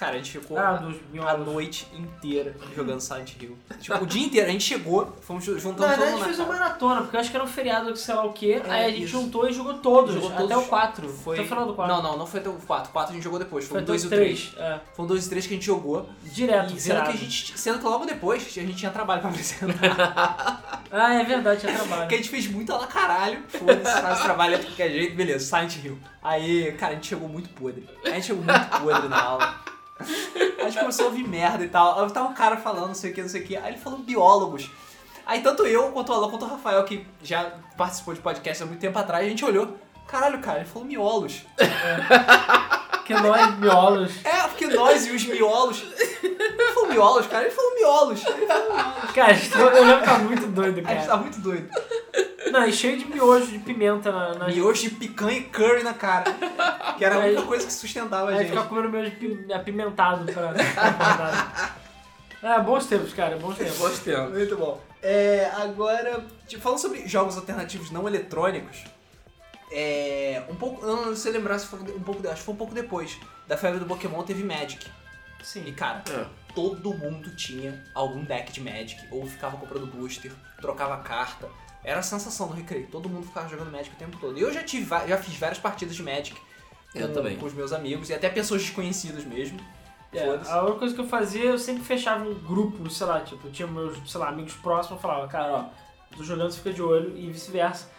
Cara, 0.02 0.14
a 0.14 0.18
gente 0.18 0.32
ficou 0.32 0.58
Ah, 0.58 0.78
a 0.78 0.92
miolos. 1.12 1.46
noite 1.46 1.86
inteira 1.94 2.56
jogando 2.74 3.00
Silent 3.00 3.34
Hill. 3.40 3.56
Tipo, 3.80 4.02
o 4.02 4.06
dia 4.06 4.24
inteiro. 4.26 4.48
A 4.48 4.50
gente 4.50 4.64
chegou, 4.64 5.16
fomos 5.20 5.44
ju- 5.44 5.52
Na 5.52 5.58
juntando 5.60 5.76
todo 5.76 5.88
verdade, 5.90 6.10
a 6.12 6.16
gente 6.16 6.24
fez 6.24 6.38
na 6.38 6.44
uma 6.44 6.52
maratona, 6.54 7.00
porque 7.02 7.16
eu 7.16 7.20
acho 7.20 7.30
que 7.30 7.36
era 7.36 7.44
um 7.44 7.48
feriado, 7.48 7.96
sei 7.96 8.14
lá 8.16 8.24
o 8.24 8.32
quê. 8.32 8.60
É, 8.66 8.70
aí 8.70 8.84
a 8.86 8.88
gente 8.90 9.02
isso. 9.04 9.12
juntou 9.12 9.48
e 9.48 9.52
jogou 9.52 9.74
todos, 9.74 10.14
Jogou 10.14 10.30
até 10.30 10.38
todos. 10.48 10.56
o 10.64 10.68
4. 10.68 11.08
Foi... 11.08 11.36
Tô 11.36 11.44
falando 11.44 11.68
do 11.68 11.74
4. 11.74 11.94
Não, 11.94 12.02
não, 12.02 12.18
não 12.18 12.26
foi 12.26 12.40
até 12.40 12.48
o 12.48 12.54
4. 12.54 12.90
O 12.90 12.92
4 12.92 13.12
a 13.12 13.14
gente 13.14 13.22
jogou 13.22 13.38
depois. 13.38 13.64
Foi, 13.64 13.70
foi 13.74 13.80
o 13.80 13.82
até 13.84 13.86
2 13.92 14.02
e 14.02 14.04
o 14.04 14.08
o 14.08 14.10
3. 14.10 14.48
3. 14.50 14.58
É. 14.58 14.80
Foi 14.92 15.04
o 15.04 15.08
2 15.08 15.22
e 15.22 15.26
o 15.26 15.30
3 15.30 15.46
que 15.46 15.52
a 15.52 15.56
gente 15.56 15.66
jogou. 15.66 16.08
Direto, 16.24 16.74
E 16.74 16.80
sendo 16.80 17.02
que, 17.04 17.08
a 17.10 17.12
gente, 17.16 17.58
sendo 17.58 17.78
que 17.78 17.84
logo 17.84 18.04
depois 18.04 18.42
a 18.44 18.48
gente 18.60 18.74
tinha 18.74 18.90
trabalho 18.90 19.20
pra 19.20 19.30
apresentar. 19.30 20.58
Ah, 20.94 21.14
é 21.14 21.24
verdade, 21.24 21.60
tinha 21.60 21.72
trabalho. 21.78 22.02
Porque 22.02 22.14
a 22.16 22.18
gente 22.18 22.28
fez 22.28 22.46
muito 22.48 22.70
lá 22.70 22.86
caralho. 22.86 23.42
Foda-se, 23.48 24.02
faz 24.02 24.20
trabalho 24.20 24.58
de 24.58 24.66
qualquer 24.66 24.90
jeito, 24.90 25.16
beleza, 25.16 25.46
Silent 25.46 25.82
Hill. 25.82 25.98
Aí, 26.22 26.70
cara, 26.72 26.92
a 26.92 26.94
gente 26.96 27.06
chegou 27.06 27.26
muito 27.30 27.48
podre. 27.48 27.88
A 28.04 28.10
gente 28.10 28.26
chegou 28.26 28.44
muito 28.44 28.68
podre 28.78 29.08
na 29.08 29.22
aula. 29.22 29.54
A 30.00 30.64
gente 30.68 30.78
começou 30.78 31.06
a 31.06 31.08
ouvir 31.08 31.26
merda 31.26 31.64
e 31.64 31.68
tal. 31.68 32.00
Aí 32.02 32.10
tava 32.10 32.28
um 32.28 32.34
cara 32.34 32.56
falando, 32.56 32.88
não 32.88 32.94
sei 32.94 33.10
o 33.10 33.14
que, 33.14 33.22
não 33.22 33.28
sei 33.28 33.42
o 33.42 33.44
que. 33.46 33.56
Aí 33.56 33.72
ele 33.72 33.78
falou 33.78 33.98
biólogos. 33.98 34.70
Aí 35.24 35.40
tanto 35.40 35.64
eu, 35.66 35.90
quanto 35.92 36.10
o 36.10 36.14
Alan, 36.14 36.28
quanto 36.30 36.44
o 36.44 36.48
Rafael, 36.48 36.82
que 36.84 37.06
já 37.22 37.52
participou 37.76 38.12
de 38.14 38.20
podcast 38.20 38.62
há 38.62 38.66
muito 38.66 38.80
tempo 38.80 38.98
atrás, 38.98 39.24
a 39.24 39.28
gente 39.28 39.44
olhou. 39.44 39.76
Caralho, 40.08 40.40
cara, 40.40 40.58
ele 40.60 40.68
falou 40.68 40.86
miolos. 40.86 41.42
Que 43.04 43.14
nós, 43.14 43.58
miolos. 43.58 44.12
É, 44.24 44.42
porque 44.48 44.66
nós 44.68 45.06
e 45.06 45.10
os 45.10 45.24
miolos. 45.24 45.82
Ele 46.22 46.72
falou 46.74 46.88
miolos, 46.88 47.26
cara, 47.26 47.44
ele 47.44 47.54
falou 47.54 47.74
miolos. 47.74 48.24
Ele 48.26 48.46
falou 48.46 48.72
miolos. 48.74 49.10
Cara, 49.12 49.34
tava- 49.50 49.76
eu 49.76 49.84
lembro 49.84 50.02
que 50.04 50.22
muito 50.22 50.46
doido, 50.48 50.78
A 50.78 50.90
gente 50.90 51.06
cara. 51.06 51.06
tá 51.06 51.16
muito 51.16 51.40
doido. 51.40 51.68
Não, 52.50 52.66
e 52.66 52.72
cheio 52.72 52.98
de 52.98 53.04
miojo 53.06 53.46
de 53.46 53.58
pimenta 53.58 54.10
na, 54.10 54.34
na 54.34 54.48
Miojo 54.48 54.82
de 54.82 54.90
picanha 54.90 55.38
e 55.38 55.44
curry 55.44 55.82
na 55.82 55.94
cara. 55.94 56.24
Que 56.98 57.04
era 57.04 57.16
a 57.16 57.18
única 57.18 57.42
coisa 57.42 57.66
que 57.66 57.72
sustentava 57.72 58.30
a 58.30 58.32
Aí 58.32 58.38
gente. 58.38 58.48
ficar 58.50 58.64
comendo 58.68 58.88
miojo 58.90 59.10
de 59.10 59.52
apimentado 59.52 60.30
pra. 60.32 60.52
é, 62.42 62.60
bons 62.60 62.86
tempos, 62.86 63.12
cara, 63.12 63.36
bons 63.36 63.56
tempos. 63.56 63.78
Bons 63.78 63.98
tempos. 64.00 64.32
Muito 64.36 64.56
bom. 64.56 64.80
É, 65.02 65.50
agora, 65.56 66.24
tipo, 66.46 66.62
falando 66.62 66.78
sobre 66.78 67.06
jogos 67.08 67.36
alternativos 67.36 67.90
não 67.90 68.06
eletrônicos, 68.06 68.84
é, 69.70 70.42
um 70.48 70.54
pouco, 70.54 70.84
eu 70.84 71.06
não 71.06 71.16
sei 71.16 71.32
lembrar 71.32 71.58
se 71.58 71.66
foi 71.66 71.80
um 71.80 72.00
pouco, 72.02 72.26
acho 72.28 72.36
que 72.36 72.42
foi 72.44 72.54
um 72.54 72.58
pouco 72.58 72.74
depois 72.74 73.18
da 73.48 73.56
febre 73.56 73.78
do 73.80 73.86
Pokémon 73.86 74.22
teve 74.22 74.44
Magic. 74.44 74.86
E 75.40 75.44
Sim. 75.44 75.72
cara, 75.72 76.02
É. 76.08 76.24
todo 76.54 76.92
mundo 76.94 77.34
tinha 77.34 77.82
algum 77.94 78.24
deck 78.24 78.52
de 78.52 78.60
Magic 78.60 79.00
ou 79.10 79.26
ficava 79.26 79.56
comprando 79.56 79.86
booster, 79.86 80.32
trocava 80.60 80.96
carta. 80.98 81.48
Era 81.84 82.00
a 82.00 82.02
sensação 82.02 82.46
do 82.48 82.54
recreio. 82.54 82.86
Todo 82.88 83.08
mundo 83.08 83.26
ficava 83.26 83.48
jogando 83.48 83.70
Magic 83.72 83.94
o 83.94 83.98
tempo 83.98 84.16
todo. 84.20 84.38
E 84.38 84.42
eu 84.42 84.52
já 84.52 84.62
tive, 84.62 84.86
já 85.08 85.16
fiz 85.18 85.36
várias 85.36 85.58
partidas 85.58 85.96
de 85.96 86.02
Magic 86.02 86.36
Eu 86.94 87.08
com, 87.08 87.14
também. 87.14 87.36
com 87.36 87.46
os 87.46 87.52
meus 87.54 87.72
amigos 87.72 88.08
e 88.08 88.14
até 88.14 88.28
pessoas 88.28 88.62
desconhecidas 88.62 89.24
mesmo. 89.24 89.58
É, 90.12 90.24
a 90.50 90.62
única 90.62 90.78
coisa 90.78 90.94
que 90.94 91.00
eu 91.00 91.08
fazia, 91.08 91.44
eu 91.44 91.58
sempre 91.58 91.82
fechava 91.82 92.22
um 92.22 92.34
grupo, 92.34 92.88
sei 92.90 93.06
lá, 93.06 93.20
tipo, 93.20 93.48
eu 93.48 93.50
tinha 93.52 93.66
meus, 93.66 93.98
sei 94.10 94.20
lá, 94.20 94.28
amigos 94.28 94.52
próximos, 94.54 94.98
eu 94.98 95.00
falava, 95.00 95.26
cara, 95.26 95.52
ó, 95.52 95.64
tô 96.14 96.22
jogando, 96.22 96.50
você 96.50 96.58
fica 96.58 96.72
de 96.74 96.82
olho, 96.82 97.16
e 97.16 97.30
vice-versa. 97.30 97.90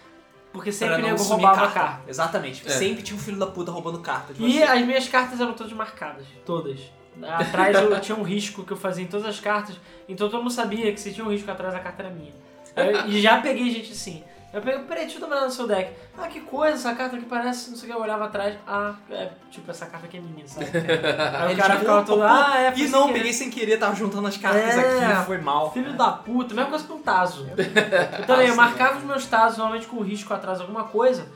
Porque 0.54 0.72
sempre 0.72 1.02
nego 1.02 1.18
sumir 1.18 1.44
roubava 1.44 1.66
a 1.66 1.72
carta. 1.72 2.04
Exatamente. 2.08 2.66
É. 2.68 2.70
Sempre 2.70 3.02
tinha 3.02 3.18
um 3.18 3.20
filho 3.20 3.40
da 3.40 3.48
puta 3.48 3.72
roubando 3.72 4.00
carta 4.00 4.32
de 4.36 4.44
E 4.46 4.60
você. 4.60 4.64
as 4.64 4.86
minhas 4.86 5.08
cartas 5.10 5.42
eram 5.42 5.54
todas 5.54 5.74
marcadas, 5.74 6.28
todas. 6.46 6.80
Atrás 7.22 7.76
eu 7.78 8.00
tinha 8.02 8.18
um 8.18 8.24
risco 8.24 8.64
que 8.64 8.72
eu 8.72 8.78
fazia 8.78 9.04
em 9.04 9.08
todas 9.08 9.26
as 9.26 9.40
cartas, 9.40 9.76
então 10.10 10.30
todo 10.30 10.42
mundo 10.42 10.52
sabia 10.54 10.92
que 10.92 11.00
se 11.00 11.14
tinha 11.14 11.26
um 11.26 11.30
risco 11.30 11.50
atrás 11.52 11.74
a 11.76 11.80
carta 11.80 12.04
era 12.04 12.12
minha. 12.12 12.34
Eu- 12.76 13.08
e 13.08 13.22
já 13.22 13.40
peguei 13.40 13.70
gente 13.70 13.92
assim. 13.92 14.24
Eu 14.52 14.62
peguei, 14.62 14.82
peraí, 14.84 15.06
deixa 15.06 15.18
eu 15.18 15.22
dar 15.22 15.26
uma 15.26 15.34
olhada 15.36 15.48
no 15.48 15.54
seu 15.54 15.68
deck. 15.68 15.92
Ah, 16.16 16.28
que 16.28 16.40
coisa, 16.42 16.76
essa 16.76 16.94
carta 16.94 17.16
aqui 17.16 17.26
parece, 17.26 17.72
não 17.72 17.76
sei 17.78 17.90
o 17.90 17.92
que, 17.92 17.98
eu 17.98 18.04
olhava 18.04 18.26
atrás. 18.26 18.56
Ah, 18.68 18.94
é, 19.10 19.30
tipo, 19.50 19.72
essa 19.72 19.88
carta 19.88 20.06
aqui 20.06 20.18
é 20.18 20.22
minha, 20.22 20.48
sabe? 20.48 20.68
Aí 20.78 21.56
o 21.56 21.58
cara 21.58 21.70
tipo, 21.74 21.80
ficava 21.80 22.00
"Pô, 22.02 22.06
todo, 22.06 22.22
ah, 22.22 22.54
é, 22.62 22.74
E 22.78 22.88
não, 22.88 23.08
querer." 23.08 23.14
peguei 23.18 23.34
sem 23.34 23.50
querer, 23.50 23.78
tava 23.80 23.96
juntando 23.96 24.28
as 24.28 24.38
cartas 24.38 24.62
É. 24.78 25.06
aqui, 25.16 25.26
foi 25.26 25.40
mal. 25.40 25.72
Filho 25.74 25.94
da 25.94 26.12
puta, 26.12 26.54
mesma 26.54 26.70
coisa 26.70 26.86
com 26.88 26.94
o 26.94 27.00
Tazo. 27.00 27.48
Eu 27.58 28.26
também, 28.28 28.48
eu 28.48 28.54
Ah, 28.54 28.58
marcava 28.58 28.98
os 29.00 29.04
meus 29.04 29.26
Tazos 29.26 29.58
normalmente 29.58 29.88
com 29.88 30.00
risco 30.02 30.32
atrás 30.32 30.60
de 30.60 30.64
alguma 30.64 30.84
coisa, 30.84 31.28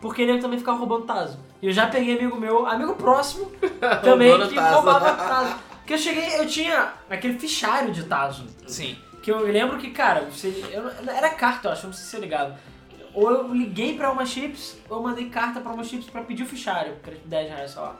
porque 0.00 0.22
ele 0.22 0.38
também 0.38 0.58
ficava 0.58 0.78
roubando 0.78 1.04
Tazo. 1.04 1.38
E 1.60 1.66
eu 1.66 1.72
já 1.72 1.86
peguei 1.86 2.16
amigo 2.18 2.36
meu, 2.38 2.66
amigo 2.66 2.94
próximo, 2.94 3.50
também 4.02 4.32
que 4.48 4.54
Tazo. 4.54 4.74
roubava 4.74 5.12
Tazo. 5.12 5.54
Porque 5.78 5.94
eu 5.94 5.98
cheguei, 5.98 6.38
eu 6.38 6.46
tinha 6.46 6.92
aquele 7.08 7.38
fichário 7.38 7.92
de 7.92 8.04
Tazo. 8.04 8.46
Sim. 8.66 8.96
Que 9.22 9.30
eu 9.30 9.40
lembro 9.40 9.76
que, 9.76 9.90
cara, 9.90 10.22
você, 10.22 10.48
eu, 10.72 10.88
era 11.10 11.30
carta, 11.30 11.68
eu 11.68 11.72
acho, 11.72 11.86
não 11.86 11.92
sei 11.92 12.04
se 12.04 12.10
você 12.10 12.18
ligado. 12.18 12.54
Ou 13.12 13.30
eu 13.30 13.52
liguei 13.52 13.96
pra 13.96 14.10
uma 14.10 14.24
chips, 14.24 14.78
ou 14.88 14.98
eu 14.98 15.02
mandei 15.02 15.28
carta 15.28 15.60
pra 15.60 15.72
uma 15.72 15.82
chips 15.84 16.08
pra 16.08 16.22
pedir 16.22 16.44
o 16.44 16.46
fichário, 16.46 16.94
que 17.02 17.08
era 17.10 17.16
tipo 17.16 17.28
10 17.28 17.48
reais, 17.50 17.70
sei 17.72 17.82
lá. 17.82 17.96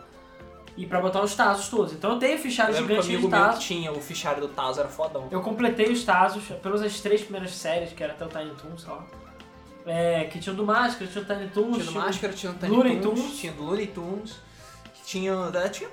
E 0.76 0.86
pra 0.86 1.00
botar 1.00 1.20
os 1.20 1.34
Tazos 1.34 1.68
todos. 1.68 1.92
Então 1.92 2.12
eu 2.12 2.18
tenho 2.18 2.34
Eu 2.34 2.38
fichário 2.38 2.72
o 2.72 2.76
gigante 2.78 3.08
de 3.08 3.18
meu 3.18 3.22
que 3.22 3.28
Tazo. 3.28 3.60
tinha 3.60 3.92
o 3.92 4.00
fichário 4.00 4.40
do 4.40 4.48
Tazo 4.48 4.80
era 4.80 4.88
fodão. 4.88 5.26
Eu 5.30 5.40
completei 5.42 5.90
os 5.92 6.04
Tazos, 6.04 6.44
pelas 6.62 6.80
as 6.80 7.00
três 7.00 7.20
primeiras 7.22 7.50
séries, 7.52 7.92
que 7.92 8.02
era 8.02 8.12
até 8.12 8.24
o 8.24 8.28
Tiny 8.28 8.52
Toons, 8.54 8.82
sei 8.82 8.90
lá. 8.92 9.04
É, 9.86 10.24
que 10.24 10.38
tinha 10.38 10.52
o 10.52 10.56
do 10.56 10.64
Máscara, 10.66 11.10
tinha 11.10 11.22
o 11.22 11.26
Tiny 11.26 11.48
Toons, 11.48 11.72
Tinha 11.74 11.84
do 11.84 11.90
tinha 11.90 12.00
o- 12.00 12.04
Máscara, 12.04 12.32
tinha 12.32 12.52
do 12.52 12.58
Tiny 12.58 12.76
Looney 12.76 13.00
Toons, 13.00 13.20
Tunes. 13.20 13.38
tinha 13.38 13.52
do 13.52 13.62
Looney 13.64 13.86
Tunes, 13.86 14.36
tinha... 15.04 15.32
é, 15.54 15.68
tinha 15.68 15.88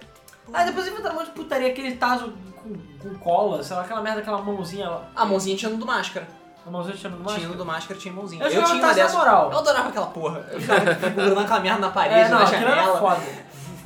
Ah, 0.53 0.63
depois 0.65 0.87
inventaram 0.87 1.15
um 1.15 1.19
monte 1.19 1.27
de 1.27 1.33
putaria, 1.33 1.67
aquele 1.69 1.95
Tazo 1.95 2.33
com, 2.61 2.75
com 2.99 3.15
cola, 3.19 3.63
sei 3.63 3.75
lá, 3.75 3.81
aquela 3.83 4.01
merda, 4.01 4.19
aquela 4.21 4.41
mãozinha 4.41 4.89
lá. 4.89 5.09
a 5.15 5.25
mãozinha 5.25 5.55
tinha 5.55 5.71
no 5.71 5.77
do 5.77 5.85
Máscara. 5.85 6.27
A 6.65 6.69
mãozinha 6.69 6.97
tinha 6.97 7.09
no 7.09 7.15
Tinha 7.17 7.25
Máscara. 7.29 7.47
no 7.49 7.55
do 7.55 7.65
Máscara, 7.65 7.99
tinha 7.99 8.13
mãozinha. 8.13 8.43
Eu 8.43 8.51
Eu, 8.51 8.63
tinha 8.65 8.83
uma 8.83 8.93
dessas. 8.93 9.13
moral. 9.17 9.51
Eu 9.53 9.57
adorava 9.59 9.87
aquela 9.89 10.07
porra. 10.07 10.45
Eu 10.51 10.59
ficava 10.59 10.95
segurando 10.99 11.39
aquela 11.39 11.59
merda 11.61 11.79
na 11.79 11.89
parede, 11.89 12.19
É, 12.19 12.29
não, 12.29 12.39
na 12.39 12.45
aquilo 12.45 12.61
era 12.63 12.75
janela. 12.75 12.99
foda. 12.99 13.21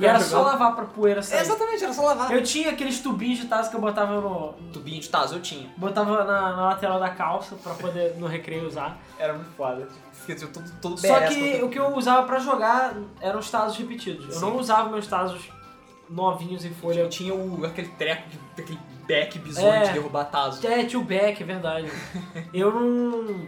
E 0.02 0.06
era 0.06 0.20
só 0.20 0.42
lavar 0.42 0.74
pra 0.74 0.84
poeira 0.84 1.20
É, 1.20 1.22
sair. 1.22 1.40
exatamente, 1.40 1.84
era 1.84 1.92
só 1.92 2.02
lavar. 2.04 2.32
Eu 2.32 2.42
tinha 2.42 2.70
aqueles 2.70 3.00
tubinhos 3.00 3.38
de 3.38 3.46
Tazo 3.46 3.70
que 3.70 3.76
eu 3.76 3.80
botava 3.80 4.20
no... 4.20 4.52
Tubinho 4.72 5.00
de 5.00 5.08
Tazo 5.08 5.36
eu 5.36 5.40
tinha. 5.40 5.70
Botava 5.76 6.24
na, 6.24 6.56
na 6.56 6.66
lateral 6.66 6.98
da 7.00 7.10
calça 7.10 7.54
pra 7.62 7.74
poder 7.74 8.16
no 8.16 8.26
recreio 8.26 8.66
usar. 8.66 8.98
Era 9.18 9.34
muito 9.34 9.50
foda. 9.56 9.88
Tipo, 10.26 10.46
todo, 10.48 10.72
todo 10.80 11.00
Só 11.00 11.20
que 11.26 11.62
o 11.62 11.68
que 11.68 11.78
eu 11.78 11.94
usava 11.96 12.26
pra 12.26 12.38
jogar 12.38 12.94
eram 13.20 13.38
os 13.40 13.50
Tazos 13.50 13.76
repetidos. 13.76 14.26
Eu 14.26 14.32
Sim. 14.32 14.40
não 14.40 14.56
usava 14.58 14.88
meus 14.88 15.06
Tazos 15.06 15.48
novinhos 16.08 16.64
em 16.64 16.70
folha 16.74 17.00
Eu 17.00 17.08
tinha 17.08 17.34
o, 17.34 17.64
aquele 17.64 17.88
treco, 17.88 18.22
aquele 18.58 18.78
back 19.08 19.38
bizonho 19.38 19.66
É. 19.72 19.84
de 19.84 19.92
derrubar 19.94 20.24
Tazo. 20.26 20.64
É, 20.66 20.84
tio 20.84 21.02
Beck, 21.02 21.42
é 21.42 21.46
verdade. 21.46 21.90
eu 22.54 22.70
não. 22.72 23.46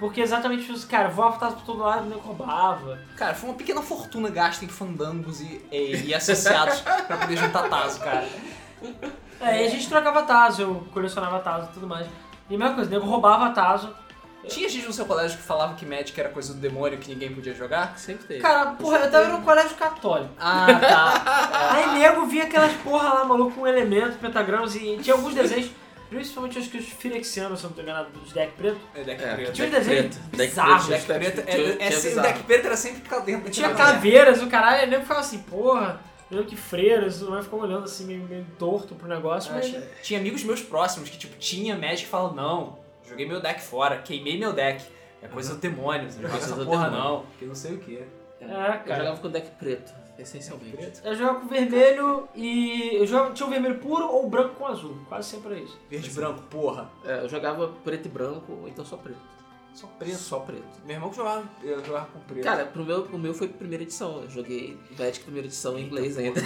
Porque 0.00 0.22
exatamente 0.22 0.72
isso, 0.72 0.88
cara, 0.88 1.10
voava 1.10 1.36
tazo 1.36 1.56
pra 1.56 1.64
todo 1.66 1.80
lado 1.80 2.06
e 2.06 2.08
nem 2.08 2.18
roubava. 2.18 2.98
Cara, 3.16 3.34
foi 3.34 3.50
uma 3.50 3.56
pequena 3.56 3.82
fortuna 3.82 4.30
gasta 4.30 4.64
em 4.64 4.68
fandangos 4.68 5.42
e, 5.42 5.62
e, 5.70 6.06
e 6.06 6.14
associados 6.14 6.80
pra 7.06 7.18
poder 7.18 7.36
juntar 7.36 7.68
Tazo, 7.68 8.00
cara. 8.00 8.26
É, 9.38 9.62
e 9.62 9.66
a 9.66 9.70
gente 9.70 9.86
trocava 9.86 10.22
tazo, 10.22 10.62
eu 10.62 10.88
colecionava 10.92 11.38
tazo 11.40 11.68
e 11.70 11.74
tudo 11.74 11.86
mais. 11.86 12.06
E 12.48 12.54
a 12.54 12.58
mesma 12.58 12.74
coisa, 12.74 12.88
o 12.88 12.92
nego 12.94 13.06
roubava 13.06 13.50
tazo. 13.50 13.94
Tinha 14.48 14.70
gente 14.70 14.86
no 14.86 14.92
seu 14.92 15.04
colégio 15.04 15.36
que 15.36 15.42
falava 15.42 15.74
que 15.74 15.84
Magic 15.84 16.18
era 16.18 16.30
coisa 16.30 16.54
do 16.54 16.60
demônio 16.60 16.98
que 16.98 17.10
ninguém 17.10 17.34
podia 17.34 17.54
jogar? 17.54 17.98
Sempre 17.98 18.26
teve. 18.26 18.40
Cara, 18.40 18.70
porra, 18.72 18.96
eu 19.00 19.10
tava 19.10 19.28
no 19.28 19.42
colégio 19.42 19.76
católico. 19.76 20.32
Ah, 20.40 20.66
tá. 20.80 21.72
Aí 21.76 21.98
nego 21.98 22.24
via 22.24 22.44
aquelas 22.44 22.72
porra 22.76 23.12
lá, 23.12 23.24
maluco, 23.26 23.52
com 23.52 23.66
elementos, 23.66 24.16
pentagramas 24.16 24.74
e 24.74 24.96
tinha 25.02 25.14
alguns 25.14 25.34
desenhos, 25.34 25.70
principalmente 26.10 26.58
acho 26.58 26.68
que 26.68 26.76
os 26.76 26.86
firexianos, 26.86 27.60
se 27.60 27.64
não 27.64 27.72
tô 27.72 27.80
enganado, 27.80 28.10
dos 28.10 28.32
deck 28.32 28.52
preto. 28.54 28.80
É 28.94 29.04
deck 29.04 29.22
É, 29.22 29.34
preto. 29.34 29.52
Tinha 29.52 29.68
um 29.68 29.70
deck 29.70 29.84
desenho 29.84 30.10
bizarro. 30.36 30.86
preto, 30.86 30.88
Deck 30.88 31.06
preto, 31.06 31.48
é, 31.48 31.86
é, 31.86 32.22
deck 32.22 32.42
preto 32.42 32.66
era 32.66 32.76
sempre 32.76 33.20
dentro 33.24 33.50
Tinha 33.50 33.72
caveiras, 33.74 34.42
o 34.42 34.48
caralho, 34.48 34.90
nego 34.90 35.02
ficava 35.02 35.20
assim, 35.20 35.38
porra, 35.38 36.00
eu 36.30 36.44
que 36.44 36.56
freiras, 36.56 37.20
não 37.22 37.30
vai 37.30 37.42
ficar 37.42 37.56
olhando 37.56 37.84
assim 37.84 38.04
meio, 38.04 38.22
meio 38.24 38.46
torto 38.58 38.94
pro 38.94 39.08
negócio, 39.08 39.52
mas. 39.54 39.66
tinha, 39.66 39.82
tinha 40.02 40.20
amigos 40.20 40.42
meus 40.44 40.60
próximos 40.60 41.08
que, 41.08 41.16
tipo, 41.16 41.36
tinha 41.38 41.76
Magic 41.76 42.02
e 42.02 42.06
falavam, 42.06 42.34
não, 42.34 42.78
joguei 43.08 43.26
meu 43.26 43.40
deck 43.40 43.62
fora, 43.62 43.98
queimei 43.98 44.38
meu 44.38 44.52
deck. 44.52 44.84
É 45.22 45.28
coisa 45.28 45.54
do 45.54 45.60
demônio, 45.60 46.08
não 46.18 46.30
Coisa 46.30 46.46
essa 46.46 46.54
do 46.54 46.64
porra 46.64 46.84
demônio. 46.88 47.04
não, 47.04 47.24
que 47.38 47.44
não 47.44 47.54
sei 47.54 47.74
o 47.74 47.78
que. 47.78 48.02
Eu 48.40 48.48
cara. 48.48 48.96
jogava 48.96 49.16
com 49.18 49.28
deck 49.28 49.50
preto, 49.58 49.92
essencialmente. 50.18 50.92
Eu 51.04 51.14
jogava 51.14 51.40
com 51.40 51.46
vermelho 51.48 52.28
e. 52.34 52.96
Eu 52.96 53.06
jogava, 53.06 53.32
tinha 53.32 53.46
o 53.46 53.50
vermelho 53.50 53.78
puro 53.78 54.06
ou 54.06 54.28
branco 54.28 54.54
com 54.54 54.66
azul. 54.66 54.96
Quase 55.08 55.28
sempre 55.28 55.52
era 55.52 55.60
isso. 55.60 55.78
Verde 55.90 56.08
e 56.10 56.12
branco, 56.12 56.42
porra. 56.50 56.90
É, 57.04 57.20
eu 57.20 57.28
jogava 57.28 57.68
preto 57.84 58.06
e 58.06 58.08
branco, 58.08 58.52
ou 58.62 58.68
então 58.68 58.84
só 58.84 58.96
preto. 58.96 59.18
Só 59.72 59.86
preto. 59.86 60.16
Só 60.16 60.40
preto. 60.40 60.64
Meu 60.84 60.96
irmão 60.96 61.10
que 61.10 61.16
jogava, 61.16 61.44
eu 61.62 61.84
jogava 61.84 62.06
com 62.06 62.18
preto. 62.20 62.42
Cara, 62.42 62.64
pro 62.66 62.84
meu, 62.84 63.04
o 63.04 63.16
meu 63.18 63.32
foi 63.32 63.46
primeira 63.46 63.84
edição. 63.84 64.22
Eu 64.22 64.28
joguei 64.28 64.76
Magic 64.98 65.20
primeira 65.20 65.46
edição 65.46 65.78
em 65.78 65.82
inglês 65.84 66.18
ainda. 66.18 66.40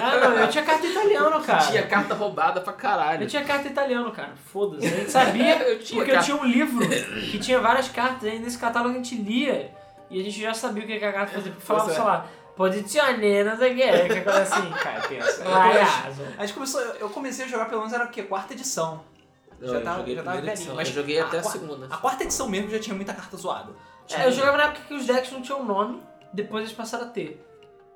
Ah, 0.00 0.20
não, 0.20 0.38
eu 0.38 0.48
tinha 0.48 0.62
carta 0.64 0.86
italiano, 0.86 1.42
cara. 1.42 1.66
Tinha 1.66 1.86
carta 1.88 2.14
roubada 2.14 2.60
pra 2.60 2.72
caralho. 2.72 3.24
Eu 3.24 3.26
tinha 3.26 3.42
carta 3.44 3.66
italiano, 3.66 4.12
cara. 4.12 4.34
Foda-se. 4.52 4.86
A 4.86 4.90
gente 4.90 5.10
sabia 5.10 5.58
Eu 5.68 5.80
tinha 5.80 5.98
porque 5.98 6.10
eu 6.12 6.14
carta. 6.14 6.24
tinha 6.30 6.36
um 6.36 6.46
livro 6.46 6.88
que 7.32 7.38
tinha 7.40 7.58
várias 7.58 7.88
cartas. 7.88 8.28
Aí 8.30 8.38
nesse 8.38 8.56
catálogo 8.58 8.94
a 8.94 8.98
gente 8.98 9.16
lia 9.16 9.72
e 10.10 10.20
a 10.20 10.24
gente 10.24 10.40
já 10.40 10.54
sabia 10.54 10.84
o 10.84 10.86
que 10.86 10.92
a 11.04 11.12
carta 11.12 11.32
fazia. 11.32 11.52
Falava, 11.58 11.90
é. 11.90 11.94
sei 11.94 12.04
lá, 12.04 12.26
posicione, 12.56 13.44
não 13.44 13.56
sei 13.56 13.72
o 13.72 13.76
que, 13.76 14.14
que 14.14 14.20
coisa 14.22 14.42
assim. 14.42 14.70
cara, 14.82 15.00
pensa. 15.08 15.44
Lagazo. 15.48 16.22
A 16.36 16.42
gente 16.46 16.54
começou, 16.54 16.80
eu 16.80 17.08
comecei 17.10 17.44
a 17.44 17.48
jogar 17.48 17.66
pelo 17.66 17.80
menos 17.80 17.92
era 17.94 18.04
o 18.04 18.08
quê? 18.10 18.22
Quarta 18.22 18.52
edição. 18.54 19.04
Não, 19.60 19.68
já 19.68 19.74
eu 19.78 19.84
tava- 19.84 19.98
joguei 19.98 20.14
já 20.14 20.20
a 20.20 20.24
tava 20.24 20.40
velhinho, 20.40 20.74
mas 20.74 20.88
eu 20.88 20.94
joguei 20.94 21.18
a 21.20 21.26
até 21.26 21.38
a 21.38 21.42
quarta- 21.42 21.58
segunda. 21.58 21.86
A 21.90 21.96
quarta 21.96 22.24
edição 22.24 22.48
mesmo 22.48 22.70
já 22.70 22.78
tinha 22.78 22.94
muita 22.94 23.12
carta 23.14 23.36
zoada. 23.36 23.72
É, 24.10 24.26
eu 24.26 24.32
jogava 24.32 24.56
na 24.56 24.64
época 24.64 24.80
que 24.86 24.94
os 24.94 25.04
decks 25.06 25.32
não 25.32 25.42
tinham 25.42 25.64
nome, 25.64 26.00
depois 26.32 26.64
eles 26.64 26.74
passaram 26.74 27.04
a 27.04 27.08
ter. 27.08 27.44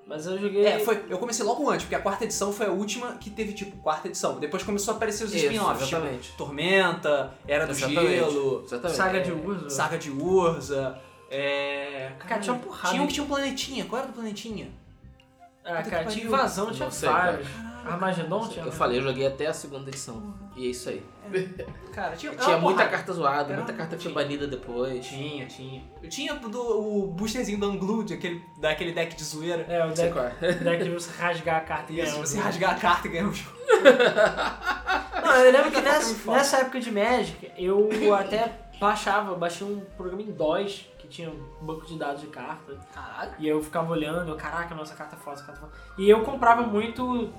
Mas 0.07 0.27
eu 0.27 0.37
joguei. 0.37 0.67
É, 0.67 0.81
foi, 0.81 1.05
eu 1.09 1.17
comecei 1.19 1.45
logo 1.45 1.71
antes, 1.71 1.85
porque 1.85 1.95
a 1.95 2.01
quarta 2.01 2.25
edição 2.25 2.53
foi 2.53 2.67
a 2.67 2.71
última 2.71 3.13
que 3.13 3.31
teve, 3.31 3.53
tipo, 3.53 3.77
quarta 3.79 4.09
edição. 4.09 4.39
Depois 4.41 4.63
começou 4.65 4.93
a 4.93 4.97
aparecer 4.97 5.25
os 5.25 5.33
spin-offs, 5.33 5.89
tipo. 5.89 6.37
Tormenta, 6.37 7.33
Era 7.47 7.65
do 7.67 7.71
Exatamente. 7.71 8.09
Gelo, 8.09 8.63
Exatamente. 8.65 8.97
Saga 8.97 9.21
de 9.21 9.33
Urza. 9.33 9.71
Saga 9.71 9.99
de 9.99 10.11
Urza, 10.11 11.01
é... 11.33 12.13
Cara, 12.19 12.41
tinha 12.41 12.53
uma 12.55 12.63
porrada. 12.63 12.91
Tinha 12.91 13.03
um 13.03 13.07
que 13.07 13.15
tinha 13.15 13.25
um 13.25 13.29
planetinha, 13.29 13.85
qual 13.87 14.03
era 14.03 14.09
do 14.11 14.15
planetinha? 14.15 14.71
Ah, 15.65 15.77
Puta 15.77 15.91
cara, 15.91 16.05
tinha 16.07 16.27
invasão, 16.27 16.71
tinha 16.71 16.91
sei, 16.91 17.09
vários. 17.09 17.49
Armagedon 17.87 18.49
tinha. 18.49 18.65
Eu 18.65 18.73
falei, 18.73 18.99
eu 18.99 19.03
joguei 19.03 19.27
até 19.27 19.47
a 19.47 19.55
segunda 19.55 19.89
edição. 19.89 20.35
E 20.57 20.67
é 20.67 20.71
isso 20.71 20.89
aí. 20.91 21.03
Cara, 21.93 22.15
tinha, 22.17 22.33
Tinha 22.33 22.59
muita 22.59 22.81
porrada. 22.81 22.91
carta 22.91 23.13
zoada, 23.13 23.53
Era 23.53 23.57
muita 23.57 23.73
carta 23.73 23.97
que 23.97 24.03
foi 24.03 24.13
tinha. 24.13 24.23
banida 24.23 24.47
depois. 24.47 25.07
Tinha, 25.07 25.47
tinha. 25.47 25.83
Eu 26.03 26.09
tinha 26.09 26.35
do, 26.35 26.61
o 26.61 27.07
boosterzinho 27.07 27.59
do 27.59 27.71
Unglued, 27.71 28.13
aquele, 28.13 28.43
daquele 28.61 28.93
deck 28.93 29.17
de 29.17 29.25
zoeira. 29.25 29.65
É, 29.69 29.85
o 29.87 29.93
deck, 29.93 30.19
é. 30.19 30.51
o 30.51 30.65
deck 30.65 30.85
de 30.85 30.91
você 30.91 31.11
rasgar 31.19 31.57
a 31.57 31.61
carta 31.61 31.93
e 31.93 31.97
ganhar. 31.97 32.15
um 32.15 32.21
você 32.21 32.35
jogo. 32.37 32.47
rasgar 32.47 32.71
a 32.73 32.75
carta 32.75 33.09
e 33.09 33.11
ganhar 33.11 33.29
o 33.29 33.33
jogo. 33.33 33.57
Não, 35.25 35.37
eu 35.37 35.53
lembro 35.53 35.71
que 35.71 35.81
nessa, 35.83 36.31
nessa 36.31 36.57
época 36.59 36.81
de 36.81 36.91
Magic, 36.91 37.51
eu 37.57 38.15
até 38.15 38.53
baixava, 38.79 39.35
baixei 39.35 39.67
um 39.67 39.81
programa 39.97 40.23
em 40.23 40.33
DOS, 40.33 40.87
tinha 41.13 41.31
um 41.31 41.65
banco 41.67 41.85
de 41.87 41.97
dados 41.99 42.21
de 42.23 42.27
carta. 42.29 42.79
Caralho. 42.95 43.33
E 43.39 43.47
eu 43.47 43.63
ficava 43.63 43.93
olhando, 43.93 44.31
eu, 44.31 44.37
caraca, 44.37 44.75
nossa 44.75 44.95
carta 44.95 45.15
é 45.15 45.19
foda, 45.19 45.37
essa 45.37 45.45
carta 45.45 45.61
é 45.61 45.63
foda. 45.69 45.73
E 45.99 46.09
eu 46.09 46.23
comprava 46.23 46.63
muito 46.63 47.33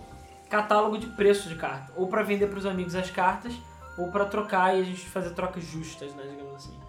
catálogo 0.50 0.98
de 0.98 1.08
preço 1.08 1.50
de 1.50 1.56
carta. 1.56 1.92
Ou 1.96 2.08
pra 2.08 2.22
vender 2.24 2.48
pros 2.48 2.66
amigos 2.66 2.96
as 2.96 3.10
cartas, 3.10 3.54
ou 3.98 4.12
pra 4.12 4.26
trocar 4.26 4.76
e 4.78 4.82
a 4.82 4.84
gente 4.84 5.02
fazer 5.10 5.32
trocas 5.32 5.64
justas, 5.64 6.14
né, 6.14 6.24
digamos 6.30 6.56
assim. 6.56 6.80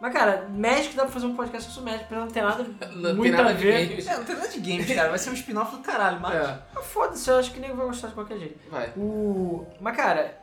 Mas, 0.00 0.12
cara, 0.12 0.48
Magic 0.50 0.96
dá 0.96 1.02
pra 1.04 1.12
fazer 1.12 1.26
um 1.26 1.36
podcast 1.36 1.70
sobre 1.70 1.92
Magic, 1.92 2.08
de 2.08 2.14
não 2.16 2.26
ter 2.28 2.42
nada 2.42 2.64
Não 2.94 3.14
muito 3.14 3.22
tem 3.22 3.30
nada 3.32 3.50
a 3.50 3.52
de 3.52 3.64
ver. 3.64 3.86
games. 3.86 4.06
É, 4.08 4.16
não 4.16 4.24
tem 4.24 4.34
nada 4.34 4.48
de 4.48 4.60
games, 4.60 4.92
cara. 4.94 5.08
Vai 5.10 5.18
ser 5.18 5.30
um 5.30 5.34
spin-off 5.34 5.76
do 5.76 5.82
caralho, 5.82 6.18
mas. 6.20 6.34
É, 6.34 6.58
Mas 6.74 6.86
foda-se, 6.86 7.30
eu 7.30 7.38
acho 7.38 7.52
que 7.52 7.60
nem 7.60 7.72
vai 7.74 7.86
gostar 7.86 8.08
de 8.08 8.14
qualquer 8.14 8.38
jeito. 8.38 8.58
vai. 8.68 8.90
O... 8.96 9.64
Mas, 9.80 9.96
cara, 9.96 10.40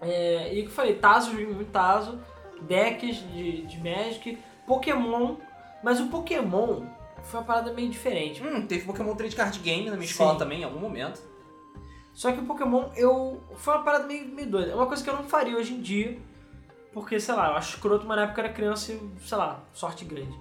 é... 0.00 0.54
e 0.54 0.60
o 0.60 0.62
que 0.62 0.68
eu 0.70 0.74
falei, 0.74 0.94
Tazo, 0.94 1.28
eu 1.32 1.40
joguei 1.40 1.54
muito 1.54 1.70
Tazo, 1.70 2.18
decks 2.62 3.16
de, 3.16 3.66
de 3.66 3.76
Magic, 3.82 4.38
Pokémon, 4.66 5.36
mas 5.82 6.00
o 6.00 6.06
Pokémon 6.06 6.82
foi 7.22 7.40
uma 7.40 7.46
parada 7.46 7.72
meio 7.72 7.90
diferente. 7.90 8.42
Hum, 8.42 8.66
teve 8.66 8.84
Pokémon 8.84 9.14
Trade 9.14 9.36
Card 9.36 9.58
Game 9.58 9.86
na 9.86 9.96
minha 9.96 10.06
Sim. 10.06 10.12
escola 10.12 10.38
também, 10.38 10.60
em 10.60 10.64
algum 10.64 10.80
momento. 10.80 11.20
Só 12.12 12.30
que 12.32 12.40
o 12.40 12.46
Pokémon, 12.46 12.90
eu. 12.96 13.42
Foi 13.56 13.74
uma 13.74 13.82
parada 13.82 14.06
meio, 14.06 14.28
meio 14.28 14.48
doida. 14.48 14.72
É 14.72 14.74
uma 14.74 14.86
coisa 14.86 15.02
que 15.02 15.10
eu 15.10 15.16
não 15.16 15.24
faria 15.24 15.56
hoje 15.56 15.74
em 15.74 15.80
dia. 15.80 16.18
Porque, 16.92 17.18
sei 17.18 17.34
lá, 17.34 17.48
eu 17.48 17.54
acho 17.56 17.74
escroto, 17.74 18.06
mas 18.06 18.16
na 18.16 18.22
época 18.22 18.40
eu 18.40 18.44
era 18.44 18.54
criança 18.54 18.92
e, 18.92 19.00
sei 19.20 19.36
lá, 19.36 19.64
sorte 19.72 20.04
grande. 20.04 20.38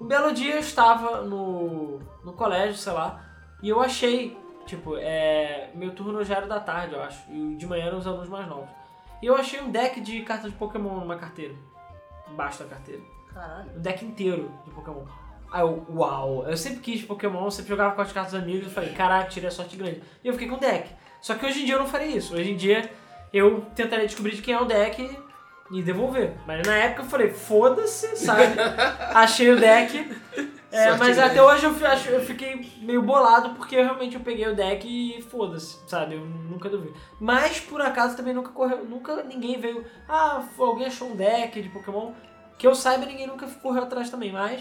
Um 0.00 0.06
belo 0.06 0.32
dia 0.32 0.54
eu 0.54 0.60
estava 0.60 1.22
no, 1.22 1.98
no 2.24 2.32
colégio, 2.32 2.76
sei 2.76 2.92
lá, 2.92 3.22
e 3.60 3.68
eu 3.68 3.80
achei, 3.80 4.38
tipo, 4.64 4.96
é, 4.96 5.70
meu 5.74 5.92
turno 5.92 6.24
já 6.24 6.36
era 6.36 6.46
da 6.46 6.60
tarde, 6.60 6.94
eu 6.94 7.02
acho, 7.02 7.30
e 7.30 7.56
de 7.56 7.66
manhã 7.66 7.86
eram 7.86 7.98
os 7.98 8.06
alunos 8.06 8.28
mais 8.28 8.48
novos. 8.48 8.70
E 9.20 9.26
eu 9.26 9.36
achei 9.36 9.60
um 9.60 9.70
deck 9.70 10.00
de 10.00 10.22
cartas 10.22 10.52
de 10.52 10.56
Pokémon 10.56 11.00
numa 11.00 11.16
carteira, 11.16 11.54
embaixo 12.30 12.62
da 12.62 12.70
carteira. 12.70 13.02
Caralho. 13.32 13.70
Um 13.76 13.80
deck 13.80 14.04
inteiro 14.04 14.50
de 14.64 14.70
Pokémon. 14.72 15.04
Aí 15.52 15.62
eu, 15.62 15.84
uau, 15.94 16.44
eu 16.48 16.56
sempre 16.56 16.80
quis 16.80 17.02
Pokémon, 17.02 17.50
sempre 17.50 17.70
jogava 17.70 17.94
com 17.94 18.02
as 18.02 18.12
cartas 18.12 18.32
dos 18.34 18.42
amigos, 18.42 18.64
eu 18.66 18.70
falei, 18.70 18.90
caraca, 18.92 19.28
tirei 19.28 19.48
a 19.48 19.52
sorte 19.52 19.76
grande. 19.76 20.02
E 20.22 20.28
eu 20.28 20.32
fiquei 20.34 20.48
com 20.48 20.54
o 20.54 20.60
deck. 20.60 20.88
Só 21.20 21.34
que 21.34 21.44
hoje 21.44 21.62
em 21.62 21.64
dia 21.64 21.74
eu 21.74 21.80
não 21.80 21.86
faria 21.88 22.16
isso. 22.16 22.34
Hoje 22.34 22.50
em 22.52 22.56
dia 22.56 22.90
eu 23.32 23.62
tentaria 23.74 24.06
descobrir 24.06 24.34
de 24.36 24.42
quem 24.42 24.54
é 24.54 24.60
o 24.60 24.64
deck 24.64 25.18
e 25.72 25.82
devolver. 25.82 26.34
Mas 26.46 26.66
na 26.66 26.76
época 26.76 27.02
eu 27.02 27.06
falei, 27.06 27.30
foda-se, 27.30 28.16
sabe? 28.16 28.42
Achei 29.14 29.50
o 29.50 29.58
deck. 29.58 30.16
É, 30.72 30.90
mas 30.92 31.16
grande. 31.16 31.20
até 31.20 31.42
hoje 31.42 31.64
eu, 31.66 31.86
acho- 31.88 32.08
eu 32.10 32.20
fiquei 32.24 32.70
meio 32.80 33.02
bolado 33.02 33.54
porque 33.56 33.74
realmente 33.74 34.14
eu 34.14 34.20
peguei 34.20 34.46
o 34.46 34.54
deck 34.54 34.86
e 34.86 35.20
foda-se, 35.22 35.78
sabe? 35.88 36.14
Eu 36.14 36.24
nunca 36.24 36.68
duvido. 36.68 36.94
Mas 37.18 37.58
por 37.58 37.80
acaso 37.82 38.16
também 38.16 38.32
nunca 38.32 38.50
correu, 38.52 38.84
nunca 38.84 39.24
ninguém 39.24 39.58
veio, 39.60 39.84
ah, 40.08 40.44
alguém 40.58 40.86
achou 40.86 41.08
um 41.08 41.16
deck 41.16 41.60
de 41.60 41.68
Pokémon. 41.70 42.12
Que 42.60 42.66
eu 42.66 42.74
saiba, 42.74 43.06
ninguém 43.06 43.26
nunca 43.26 43.46
correu 43.46 43.84
atrás 43.84 44.10
também, 44.10 44.30
mas 44.30 44.60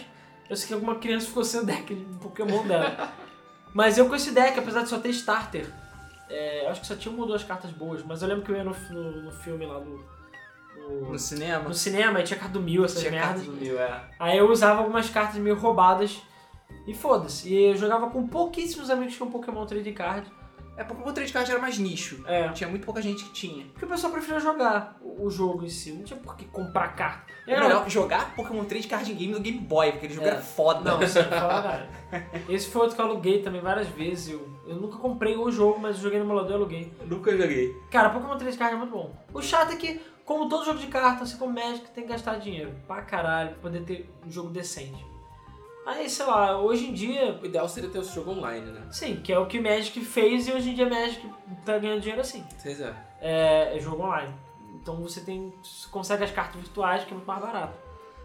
eu 0.49 0.55
sei 0.55 0.69
que 0.69 0.73
alguma 0.73 0.95
criança 0.95 1.27
ficou 1.27 1.43
sem 1.43 1.59
o 1.59 1.65
deck 1.65 1.93
de 1.93 2.17
Pokémon 2.19 2.65
dela. 2.65 3.11
mas 3.75 3.97
eu 3.97 4.07
com 4.07 4.15
esse 4.15 4.31
deck, 4.31 4.57
apesar 4.57 4.83
de 4.83 4.89
só 4.89 4.97
ter 4.99 5.09
starter, 5.09 5.69
é, 6.29 6.63
eu 6.65 6.69
acho 6.69 6.79
que 6.79 6.87
só 6.87 6.95
tinha 6.95 7.11
uma 7.13 7.23
ou 7.23 7.27
duas 7.27 7.43
cartas 7.43 7.71
boas, 7.71 8.01
mas 8.05 8.21
eu 8.21 8.29
lembro 8.29 8.45
que 8.45 8.51
eu 8.51 8.55
ia 8.55 8.63
no, 8.63 8.73
no, 8.89 9.21
no 9.23 9.31
filme 9.33 9.65
lá 9.65 9.79
do. 9.79 10.03
no- 10.77 11.11
No 11.11 11.19
cinema. 11.19 11.67
no 11.67 11.73
cinema, 11.73 12.19
aí 12.19 12.23
tinha 12.23 12.39
carta 12.39 12.53
do 12.53 12.61
mil, 12.61 12.85
essas 12.85 12.99
Tinha 13.01 13.11
merdas. 13.11 13.31
cartas 13.31 13.45
do 13.47 13.51
mil, 13.53 13.77
é. 13.77 14.01
Aí 14.17 14.37
eu 14.37 14.49
usava 14.49 14.79
algumas 14.79 15.09
cartas 15.09 15.35
meio 15.35 15.55
roubadas 15.57 16.21
e 16.87 16.93
foda-se. 16.93 17.49
E 17.53 17.71
eu 17.71 17.75
jogava 17.75 18.09
com 18.09 18.25
pouquíssimos 18.27 18.89
amigos 18.89 19.11
que 19.13 19.17
tinham 19.17 19.29
Pokémon 19.31 19.65
Trading 19.65 19.93
Card. 19.93 20.25
É, 20.79 20.83
Pokémon 20.85 21.11
Trade 21.13 21.33
Card 21.33 21.51
era 21.51 21.59
mais 21.59 21.77
nicho. 21.77 22.23
É. 22.25 22.47
Tinha 22.49 22.69
muito 22.69 22.85
pouca 22.85 23.01
gente 23.01 23.23
que 23.25 23.33
tinha. 23.33 23.65
Porque 23.65 23.83
o 23.85 23.87
pessoal 23.89 24.13
preferia 24.13 24.39
jogar 24.39 24.97
o 25.01 25.09
o 25.19 25.29
jogo 25.29 25.65
em 25.65 25.69
si, 25.69 25.91
não 25.91 26.03
tinha 26.03 26.17
por 26.17 26.37
que 26.37 26.45
comprar 26.45 26.95
carta. 26.95 27.25
É 27.45 27.59
melhor 27.59 27.89
jogar 27.89 28.33
Pokémon 28.35 28.63
Trade 28.63 28.87
Card 28.87 29.13
Game 29.13 29.33
no 29.33 29.39
Game 29.41 29.59
Boy, 29.59 29.91
porque 29.91 30.05
aquele 30.05 30.13
jogo 30.13 30.27
É. 30.27 30.31
era 30.31 30.41
foda. 30.41 30.79
Não, 30.79 31.05
falar, 31.05 31.61
cara. 31.63 31.89
Esse 32.47 32.69
foi 32.69 32.81
outro 32.83 32.95
que 32.95 33.01
eu 33.01 33.05
aluguei 33.05 33.41
também 33.41 33.59
várias 33.59 33.87
vezes. 33.89 34.29
Eu, 34.29 34.47
eu 34.65 34.75
nunca 34.77 34.97
comprei 34.97 35.35
o 35.35 35.51
jogo, 35.51 35.77
mas 35.79 35.97
eu 35.97 36.03
joguei 36.03 36.19
no 36.19 36.25
emulador 36.25 36.51
e 36.51 36.53
aluguei. 36.53 36.93
Nunca 37.05 37.35
joguei. 37.35 37.75
Cara, 37.91 38.11
Pokémon 38.11 38.37
3 38.37 38.55
Card 38.55 38.75
é 38.75 38.77
muito 38.77 38.91
bom. 38.91 39.13
O 39.33 39.41
chato 39.41 39.73
é 39.73 39.75
que, 39.75 39.99
como 40.23 40.47
todo 40.47 40.63
jogo 40.63 40.79
de 40.79 40.87
carta, 40.87 41.23
assim 41.23 41.35
como 41.37 41.53
Magic, 41.53 41.89
tem 41.91 42.05
que 42.05 42.09
gastar 42.11 42.35
dinheiro 42.39 42.73
pra 42.87 43.01
caralho 43.01 43.49
pra 43.51 43.59
poder 43.63 43.81
ter 43.83 44.09
um 44.25 44.31
jogo 44.31 44.49
decente. 44.49 45.05
Aí, 45.89 46.09
sei 46.09 46.25
lá, 46.25 46.61
hoje 46.61 46.87
em 46.87 46.93
dia, 46.93 47.39
O 47.41 47.45
ideal 47.45 47.67
seria 47.67 47.89
ter 47.89 47.99
esse 47.99 48.13
jogo 48.13 48.31
online, 48.31 48.71
né? 48.71 48.81
sim, 48.91 49.15
que 49.17 49.33
é 49.33 49.39
o 49.39 49.47
que 49.47 49.59
Magic 49.59 49.99
fez 50.01 50.47
e 50.47 50.51
hoje 50.51 50.69
em 50.69 50.75
dia 50.75 50.87
Magic 50.87 51.27
tá 51.65 51.77
ganhando 51.79 51.99
dinheiro 52.01 52.21
assim. 52.21 52.45
Pois 52.61 52.79
é. 52.79 52.93
É, 53.19 53.75
é 53.75 53.79
jogo 53.79 54.03
online. 54.03 54.33
Então 54.75 54.95
você 54.97 55.21
tem. 55.21 55.51
você 55.63 55.89
consegue 55.89 56.23
as 56.23 56.31
cartas 56.31 56.61
virtuais, 56.61 57.03
que 57.03 57.11
é 57.11 57.15
muito 57.15 57.25
mais 57.25 57.41
barato. 57.41 57.73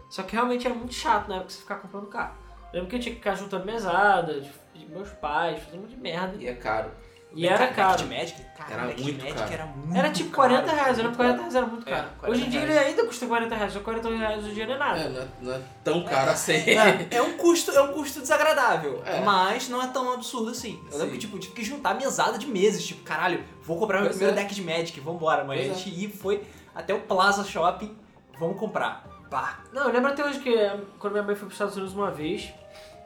Só 0.09 0.21
que 0.23 0.33
realmente 0.33 0.65
era 0.67 0.75
muito 0.75 0.93
chato 0.93 1.27
na 1.27 1.37
época 1.37 1.49
você 1.49 1.59
ficar 1.61 1.77
comprando 1.77 2.05
carta. 2.07 2.35
Eu 2.71 2.79
lembro 2.81 2.89
que 2.89 2.95
eu 2.97 2.99
tinha 2.99 3.13
que 3.15 3.19
ficar 3.19 3.35
juntando 3.35 3.65
mesadas, 3.65 4.45
de 4.73 4.85
meus 4.85 5.09
pais, 5.09 5.59
fazendo 5.63 5.79
um 5.79 5.81
monte 5.83 5.95
de 5.95 6.01
merda. 6.01 6.37
E 6.39 6.47
é 6.47 6.53
caro. 6.53 6.91
E 7.35 7.45
era 7.47 7.67
caro. 7.67 7.97
de 7.97 8.05
Magic? 8.05 8.41
Cara, 8.55 8.73
Era 8.73 8.87
deck 8.87 9.01
muito 9.03 9.17
de 9.17 9.23
Magic 9.23 9.39
caro. 9.41 9.53
era 9.53 9.65
muito 9.65 9.95
Era 9.97 10.09
tipo 10.09 10.29
caro. 10.31 10.49
40 10.53 10.71
reais, 10.71 10.97
eu 10.97 11.03
lembro 11.03 11.11
que 11.11 11.17
40 11.17 11.37
reais 11.41 11.55
era 11.55 11.65
muito 11.67 11.87
É, 11.87 11.91
caro. 11.91 12.07
40 12.19 12.31
hoje 12.31 12.45
em 12.47 12.49
dia 12.49 12.61
ele 12.61 12.71
reais. 12.71 12.87
ainda 12.87 13.05
custa 13.05 13.25
40 13.27 13.55
reais, 13.55 13.73
só 13.73 13.79
40 13.81 14.09
reais 14.15 14.39
hoje 14.39 14.51
em 14.51 14.53
dia 14.53 14.65
não 14.67 14.73
é 14.73 14.77
nada. 14.77 14.99
É, 14.99 15.09
não 15.09 15.21
é, 15.21 15.27
não 15.41 15.53
é 15.53 15.61
tão 15.83 16.03
caro 16.05 16.31
assim. 16.31 16.53
É. 16.53 17.07
É 17.17 17.21
um 17.21 17.37
custo, 17.37 17.71
é 17.71 17.81
um 17.81 17.91
custo 17.93 18.21
desagradável, 18.21 19.01
É. 19.05 19.19
mas 19.19 19.67
não 19.69 19.81
é 19.83 19.87
tão 19.87 20.13
absurdo 20.13 20.49
assim. 20.51 20.79
Eu 20.91 20.97
lembro 20.97 21.05
Sim. 21.07 21.11
que 21.11 21.17
tipo, 21.19 21.37
tive 21.39 21.53
que 21.53 21.63
juntar 21.63 21.93
mesada 21.95 22.37
de 22.37 22.47
meses, 22.47 22.85
tipo, 22.85 23.03
caralho, 23.03 23.43
vou 23.61 23.77
comprar 23.77 23.97
meu 23.97 24.07
Pois 24.07 24.17
primeiro 24.17 24.39
é. 24.39 24.43
deck 24.43 24.55
de 24.55 24.61
Magic, 24.61 24.99
vambora, 25.01 25.43
mas 25.43 25.59
Pois 25.59 25.71
a 25.71 25.73
gente 25.75 25.89
ia, 25.89 26.09
foi 26.09 26.43
até 26.73 26.93
o 26.93 27.01
Plaza 27.01 27.43
Shopping, 27.43 27.95
vamos 28.39 28.57
comprar. 28.57 29.05
Pá. 29.29 29.59
Não, 29.73 29.83
eu 29.87 29.91
lembro 29.91 30.11
até 30.11 30.23
hoje 30.23 30.39
que 30.39 30.53
eh, 30.55 30.79
quando 30.99 31.13
minha 31.13 31.23
mãe 31.23 31.35
foi 31.35 31.41
para 31.41 31.47
os 31.49 31.53
Estados 31.53 31.75
Unidos 31.75 31.93
uma 31.93 32.11
vez, 32.11 32.53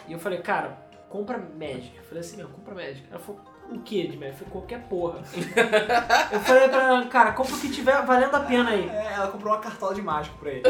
e 0.07 0.13
eu 0.13 0.19
falei, 0.19 0.39
cara, 0.39 0.77
compra 1.09 1.37
Magic. 1.37 1.91
Eu 1.97 2.03
falei 2.03 2.19
assim, 2.19 2.37
não, 2.37 2.49
compra 2.49 2.75
Magic. 2.75 3.03
Ela 3.09 3.19
falou, 3.19 3.41
o 3.71 3.79
que? 3.81 4.07
Eu 4.07 4.13
falei, 4.13 4.33
qualquer 4.49 4.81
porra. 4.87 5.19
eu 6.31 6.39
falei 6.39 6.67
pra 6.69 6.83
ela, 6.87 7.05
cara, 7.05 7.31
compra 7.33 7.55
o 7.55 7.59
que 7.59 7.69
tiver 7.69 8.03
valendo 8.05 8.35
a 8.35 8.39
pena 8.41 8.71
aí. 8.71 8.87
É, 8.89 9.13
ela 9.13 9.27
comprou 9.27 9.53
uma 9.53 9.59
cartola 9.59 9.93
de 9.93 10.01
mágico 10.01 10.37
pra 10.37 10.51
ele. 10.51 10.63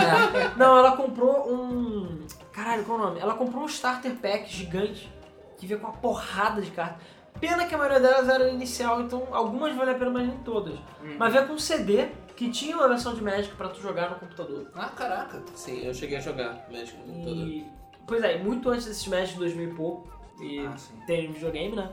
Não, 0.56 0.78
ela 0.78 0.96
comprou 0.96 1.52
um. 1.52 2.24
Caralho, 2.52 2.84
qual 2.84 2.98
é 2.98 3.02
o 3.02 3.04
nome? 3.06 3.20
Ela 3.20 3.34
comprou 3.34 3.64
um 3.64 3.66
starter 3.66 4.14
pack 4.16 4.48
gigante 4.50 5.12
que 5.58 5.66
veio 5.66 5.80
com 5.80 5.86
uma 5.88 5.96
porrada 5.96 6.60
de 6.60 6.70
cartas. 6.70 7.02
Pena 7.40 7.66
que 7.66 7.74
a 7.74 7.78
maioria 7.78 8.00
delas 8.00 8.28
era 8.28 8.48
inicial, 8.48 9.02
então 9.02 9.28
algumas 9.30 9.74
valem 9.76 9.94
a 9.94 9.98
pena, 9.98 10.10
mas 10.10 10.26
nem 10.26 10.38
todas. 10.38 10.74
Hum. 11.02 11.16
Mas 11.18 11.32
veio 11.32 11.46
com 11.46 11.54
um 11.54 11.58
CD 11.58 12.08
que 12.34 12.50
tinha 12.50 12.76
uma 12.76 12.88
versão 12.88 13.14
de 13.14 13.22
Magic 13.22 13.54
pra 13.56 13.68
tu 13.68 13.80
jogar 13.80 14.10
no 14.10 14.16
computador. 14.16 14.70
Ah, 14.74 14.88
caraca. 14.88 15.42
Sim, 15.54 15.84
eu 15.84 15.92
cheguei 15.92 16.16
a 16.16 16.20
jogar 16.20 16.66
Magic 16.70 16.96
no 16.98 17.12
computador. 17.12 17.46
E. 17.48 17.66
Pois 18.06 18.22
é, 18.22 18.38
muito 18.38 18.68
antes 18.70 18.86
desses 18.86 19.06
Magic 19.06 19.34
de 19.34 19.40
2000 19.40 19.68
e 19.68 19.74
pouco. 19.74 20.16
E 20.40 20.66
Ah, 20.66 20.74
tem 21.06 21.32
videogame, 21.32 21.76
né? 21.76 21.90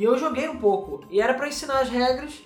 E 0.00 0.04
eu 0.04 0.16
joguei 0.16 0.48
um 0.48 0.56
pouco. 0.58 1.04
E 1.10 1.20
era 1.20 1.34
pra 1.34 1.46
ensinar 1.46 1.80
as 1.80 1.90
regras, 1.90 2.42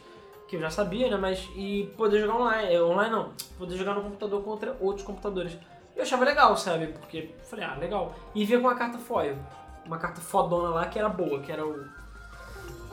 que 0.48 0.56
eu 0.56 0.60
já 0.60 0.70
sabia, 0.70 1.08
né? 1.08 1.16
Mas. 1.16 1.48
E 1.54 1.84
poder 1.96 2.20
jogar 2.20 2.34
online. 2.34 2.74
eh, 2.74 2.82
Online 2.82 3.12
não. 3.12 3.32
Poder 3.56 3.76
jogar 3.76 3.94
no 3.94 4.02
computador 4.02 4.42
contra 4.42 4.76
outros 4.80 5.06
computadores. 5.06 5.52
E 5.94 5.98
eu 5.98 6.02
achava 6.02 6.24
legal, 6.24 6.56
sabe? 6.56 6.88
Porque 6.88 7.32
falei, 7.48 7.64
ah, 7.64 7.76
legal. 7.76 8.12
E 8.34 8.44
vinha 8.44 8.58
com 8.58 8.66
uma 8.66 8.74
carta 8.74 8.98
foil. 8.98 9.38
Uma 9.86 9.98
carta 9.98 10.20
fodona 10.20 10.70
lá 10.70 10.86
que 10.86 10.98
era 10.98 11.08
boa, 11.08 11.38
que 11.42 11.52
era 11.52 11.64
o. 11.64 11.86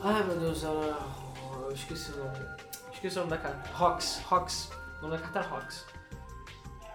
Ai 0.00 0.22
meu 0.22 0.36
Deus, 0.36 0.62
era. 0.62 0.96
Eu 1.64 1.72
esqueci 1.72 2.12
o 2.12 2.18
nome. 2.18 2.38
Esqueci 2.92 3.16
o 3.16 3.20
nome 3.22 3.30
da 3.32 3.38
carta. 3.38 3.68
Rox. 3.74 4.22
Rox. 4.26 4.70
O 5.00 5.02
nome 5.02 5.16
da 5.16 5.22
carta 5.22 5.40
era 5.40 5.48
Rox. 5.48 5.84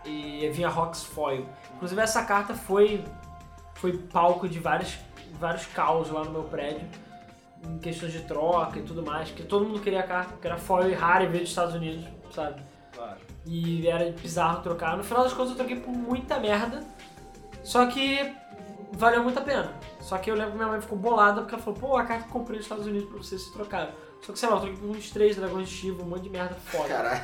E 0.06 0.50
vinha 0.54 0.70
Rox 0.70 1.04
Foil. 1.04 1.46
Inclusive 1.76 2.00
essa 2.02 2.24
carta 2.24 2.54
foi. 2.54 3.04
Foi 3.76 3.92
palco 3.98 4.48
de 4.48 4.58
vários, 4.58 4.98
vários 5.34 5.66
caos 5.66 6.10
lá 6.10 6.24
no 6.24 6.32
meu 6.32 6.44
prédio. 6.44 6.88
Em 7.68 7.78
questões 7.80 8.14
de 8.14 8.22
troca 8.22 8.80
e 8.80 8.84
tudo 8.84 9.04
mais. 9.04 9.30
Que 9.32 9.44
todo 9.44 9.66
mundo 9.66 9.80
queria 9.80 10.00
a 10.00 10.04
carta, 10.04 10.32
porque 10.34 10.48
era 10.48 10.58
foil 10.58 10.90
e 10.90 10.94
rara 10.94 11.24
e 11.24 11.28
veio 11.28 11.42
dos 11.42 11.50
Estados 11.50 11.76
Unidos, 11.76 12.06
sabe? 12.32 12.62
Claro. 12.94 13.18
E 13.46 13.88
era 13.88 14.12
bizarro 14.12 14.62
trocar. 14.62 14.98
No 14.98 15.04
final 15.04 15.24
das 15.24 15.34
contas 15.34 15.52
eu 15.52 15.58
troquei 15.58 15.80
por 15.80 15.92
muita 15.92 16.40
merda. 16.40 16.84
Só 17.64 17.86
que 17.86 18.34
valeu 18.94 19.24
muito 19.24 19.38
a 19.40 19.42
pena. 19.42 19.74
Só 20.00 20.18
que 20.18 20.32
eu 20.32 20.36
lembro 20.36 20.52
que 20.52 20.58
minha 20.58 20.70
mãe 20.70 20.82
ficou 20.82 20.98
bolada 20.98 21.42
porque 21.42 21.56
ela 21.56 21.64
falou, 21.64 21.80
pô, 21.80 21.98
a 21.98 22.04
carta 22.04 22.24
que 22.24 22.30
eu 22.30 22.34
comprei 22.34 22.58
nos 22.58 22.66
Estados 22.66 22.86
Unidos 22.86 23.10
pra 23.10 23.18
vocês 23.18 23.42
se 23.42 23.52
trocaram. 23.54 23.92
Só 24.22 24.34
que 24.34 24.40
sei 24.40 24.50
lá, 24.50 24.56
eu 24.56 24.62
troquei 24.62 24.80
por 24.80 24.90
uns 24.90 25.12
três 25.12 25.36
dragões 25.36 25.70
de 25.70 25.76
Shiva, 25.76 26.02
um 26.04 26.08
monte 26.08 26.24
de 26.24 26.30
merda 26.30 26.56
foda. 26.56 26.88
Caralho. 26.88 27.22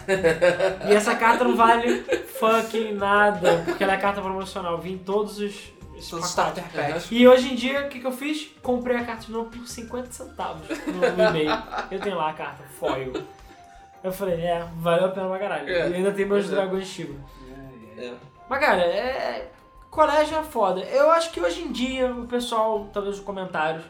E 0.88 0.94
essa 0.94 1.16
carta 1.16 1.44
não 1.44 1.56
vale 1.56 2.04
fucking 2.40 2.94
nada, 2.94 3.64
porque 3.66 3.84
ela 3.84 3.94
é 3.94 3.98
carta 3.98 4.22
promocional. 4.22 4.78
Vim 4.78 4.94
em 4.94 4.98
todos 4.98 5.40
os. 5.40 5.74
Starter 6.04 6.64
packs. 6.72 7.08
E 7.12 7.28
hoje 7.28 7.52
em 7.52 7.56
dia, 7.56 7.86
o 7.86 7.90
que, 7.90 8.00
que 8.00 8.08
eu 8.08 8.12
fiz? 8.12 8.50
Comprei 8.62 8.98
a 8.98 9.04
carta 9.06 9.26
de 9.26 9.32
novo 9.32 9.50
por 9.50 9.68
50 9.68 10.12
centavos 10.12 10.68
no, 10.88 10.94
no 11.16 11.24
e-mail. 11.30 11.52
Eu 11.92 12.00
tenho 12.00 12.16
lá 12.16 12.30
a 12.30 12.34
carta, 12.34 12.64
foil. 12.80 13.14
Eu 14.04 14.12
falei, 14.12 14.42
é, 14.42 14.68
valeu 14.78 15.06
a 15.06 15.10
pena 15.10 15.28
pra 15.28 15.40
caralho. 15.40 15.70
É, 15.70 15.90
e 15.90 15.96
ainda 15.96 16.12
tem 16.12 16.26
meus 16.26 16.46
é. 16.46 16.50
dragões 16.50 16.86
de 16.88 16.94
Shiva. 16.94 17.16
É. 17.98 18.14
Mas, 18.50 18.60
cara, 18.60 18.82
é. 18.82 19.50
Colégio 19.90 20.38
é 20.38 20.44
foda. 20.44 20.82
Eu 20.82 21.12
acho 21.12 21.32
que 21.32 21.40
hoje 21.40 21.62
em 21.62 21.72
dia 21.72 22.12
o 22.12 22.26
pessoal, 22.26 22.90
talvez 22.92 23.20
os 23.20 23.24
comentários, 23.24 23.84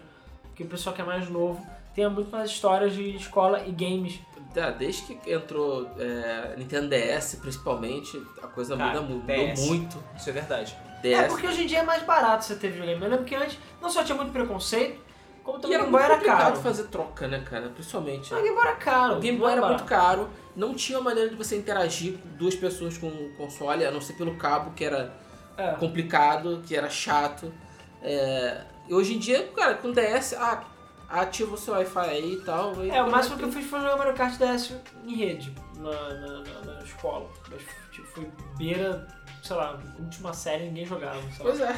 que 0.54 0.64
o 0.64 0.68
pessoal 0.68 0.94
que 0.94 1.02
é 1.02 1.06
mais 1.06 1.30
novo, 1.30 1.66
tenha 1.96 2.10
muito 2.10 2.30
mais 2.30 2.50
histórias 2.52 2.94
de 2.94 3.16
escola 3.16 3.64
e 3.66 3.72
games. 3.72 4.20
Ah, 4.56 4.70
desde 4.70 5.02
que 5.16 5.32
entrou 5.32 5.90
é, 5.98 6.54
Nintendo 6.58 6.90
DS, 6.90 7.36
principalmente, 7.42 8.22
a 8.42 8.48
coisa 8.48 8.78
Cara, 8.78 9.02
muda 9.02 9.02
mu- 9.02 9.16
mudou 9.16 9.36
DS. 9.36 9.66
muito. 9.66 9.98
Isso 10.16 10.30
é 10.30 10.34
verdade. 10.34 10.76
É 11.04 11.22
DS. 11.24 11.28
porque 11.28 11.48
hoje 11.48 11.64
em 11.64 11.68
dia 11.68 11.80
é 11.80 11.84
mais 11.84 12.02
barato 12.04 12.46
você 12.46 12.56
ter 12.56 12.70
videogame. 12.70 13.02
Eu 13.04 13.10
lembro 13.10 13.26
que 13.26 13.36
antes 13.36 13.58
não 13.82 13.90
só 13.90 14.04
tinha 14.04 14.16
muito 14.16 14.32
preconceito, 14.32 15.02
Como 15.44 15.58
E 15.58 15.62
também 15.62 15.78
o 15.78 15.82
era 15.82 15.90
muito 15.90 16.04
era 16.06 16.14
complicado 16.16 16.40
caro. 16.52 16.56
fazer 16.62 16.84
troca, 16.86 17.28
né, 17.28 17.44
cara? 17.50 17.68
Principalmente. 17.68 18.34
O 18.34 18.38
Game 18.42 18.56
Boy 18.56 18.66
era 18.66 18.76
caro. 18.78 19.18
O 19.18 19.20
Game 19.20 19.38
Boy 19.38 19.52
era 19.52 19.60
barato. 19.62 19.80
muito 19.82 19.90
caro, 19.90 20.30
não 20.56 20.74
tinha 20.74 21.02
maneira 21.02 21.30
de 21.30 21.36
você 21.36 21.58
interagir 21.58 22.14
com 22.18 22.30
duas 22.38 22.56
pessoas 22.56 22.98
com 22.98 23.08
o 23.08 23.34
console, 23.36 23.86
a 23.86 23.92
não 23.92 24.00
ser 24.00 24.14
pelo 24.14 24.38
cabo, 24.38 24.72
que 24.72 24.86
era 24.86 25.14
É. 25.58 25.72
complicado, 25.74 26.64
que 26.66 26.74
era 26.74 26.90
chato. 26.90 27.54
É, 28.02 28.62
E 28.88 28.94
hoje 28.94 29.16
em 29.16 29.20
dia, 29.20 29.46
cara, 29.56 29.74
com 29.76 29.92
DS, 29.92 30.34
ah, 30.38 30.64
ativa 31.10 31.54
o 31.56 31.58
seu 31.58 31.74
Wi-Fi 31.74 32.00
aí 32.10 32.34
e 32.36 32.42
tal. 32.42 32.74
É, 32.86 33.04
o 33.04 33.12
máximo 33.12 33.38
que 33.38 33.44
eu 33.44 33.52
fiz 33.52 33.66
foi 33.66 33.80
jogar 33.82 33.98
Mario 33.98 34.14
Kart 34.14 34.38
DS 34.38 34.74
em 35.06 35.16
rede, 35.16 35.54
na, 35.78 35.92
na, 35.92 36.28
na- 36.42 36.74
na 36.74 36.84
escola. 36.84 37.30
Mas 37.52 37.62
tipo, 37.92 38.08
foi 38.08 38.30
beira, 38.58 39.06
sei 39.44 39.56
lá, 39.56 39.80
última 40.00 40.34
série 40.34 40.66
ninguém 40.66 40.86
jogava. 40.86 41.22
Sei 41.22 41.46
lá. 41.46 41.52
Pois 41.52 41.62
é, 41.62 41.76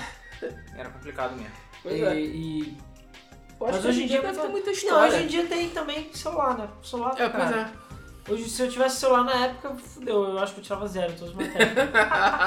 Era 0.78 0.90
complicado 0.90 1.36
mesmo. 1.36 1.52
pois 1.84 1.96
e, 2.00 2.04
é. 2.04 2.16
e- 2.20 2.78
mas 3.60 3.86
hoje 3.86 4.04
em 4.04 4.08
dia 4.08 4.22
deve 4.22 4.40
ter 4.40 4.48
muita 4.50 4.66
Não, 4.68 4.74
história. 4.74 5.14
hoje 5.16 5.24
em 5.24 5.28
dia 5.28 5.46
tem 5.48 5.70
também 5.70 6.14
celular, 6.14 6.58
né? 6.58 6.68
Celular, 6.84 7.14
É, 7.18 7.30
pois 7.30 7.44
cara. 7.50 7.72
é. 7.82 7.86
Hoje, 8.32 8.50
se 8.50 8.62
eu 8.64 8.70
tivesse 8.70 8.98
celular 8.98 9.24
na 9.24 9.46
época, 9.46 9.76
fudeu, 9.76 10.24
eu 10.30 10.40
acho 10.40 10.54
que 10.56 10.60
eu 10.60 10.64
tirava 10.64 10.88
zero 10.88 11.14
em 11.14 11.16
todas 11.16 11.30
as 11.30 11.36
matérias. 11.36 11.78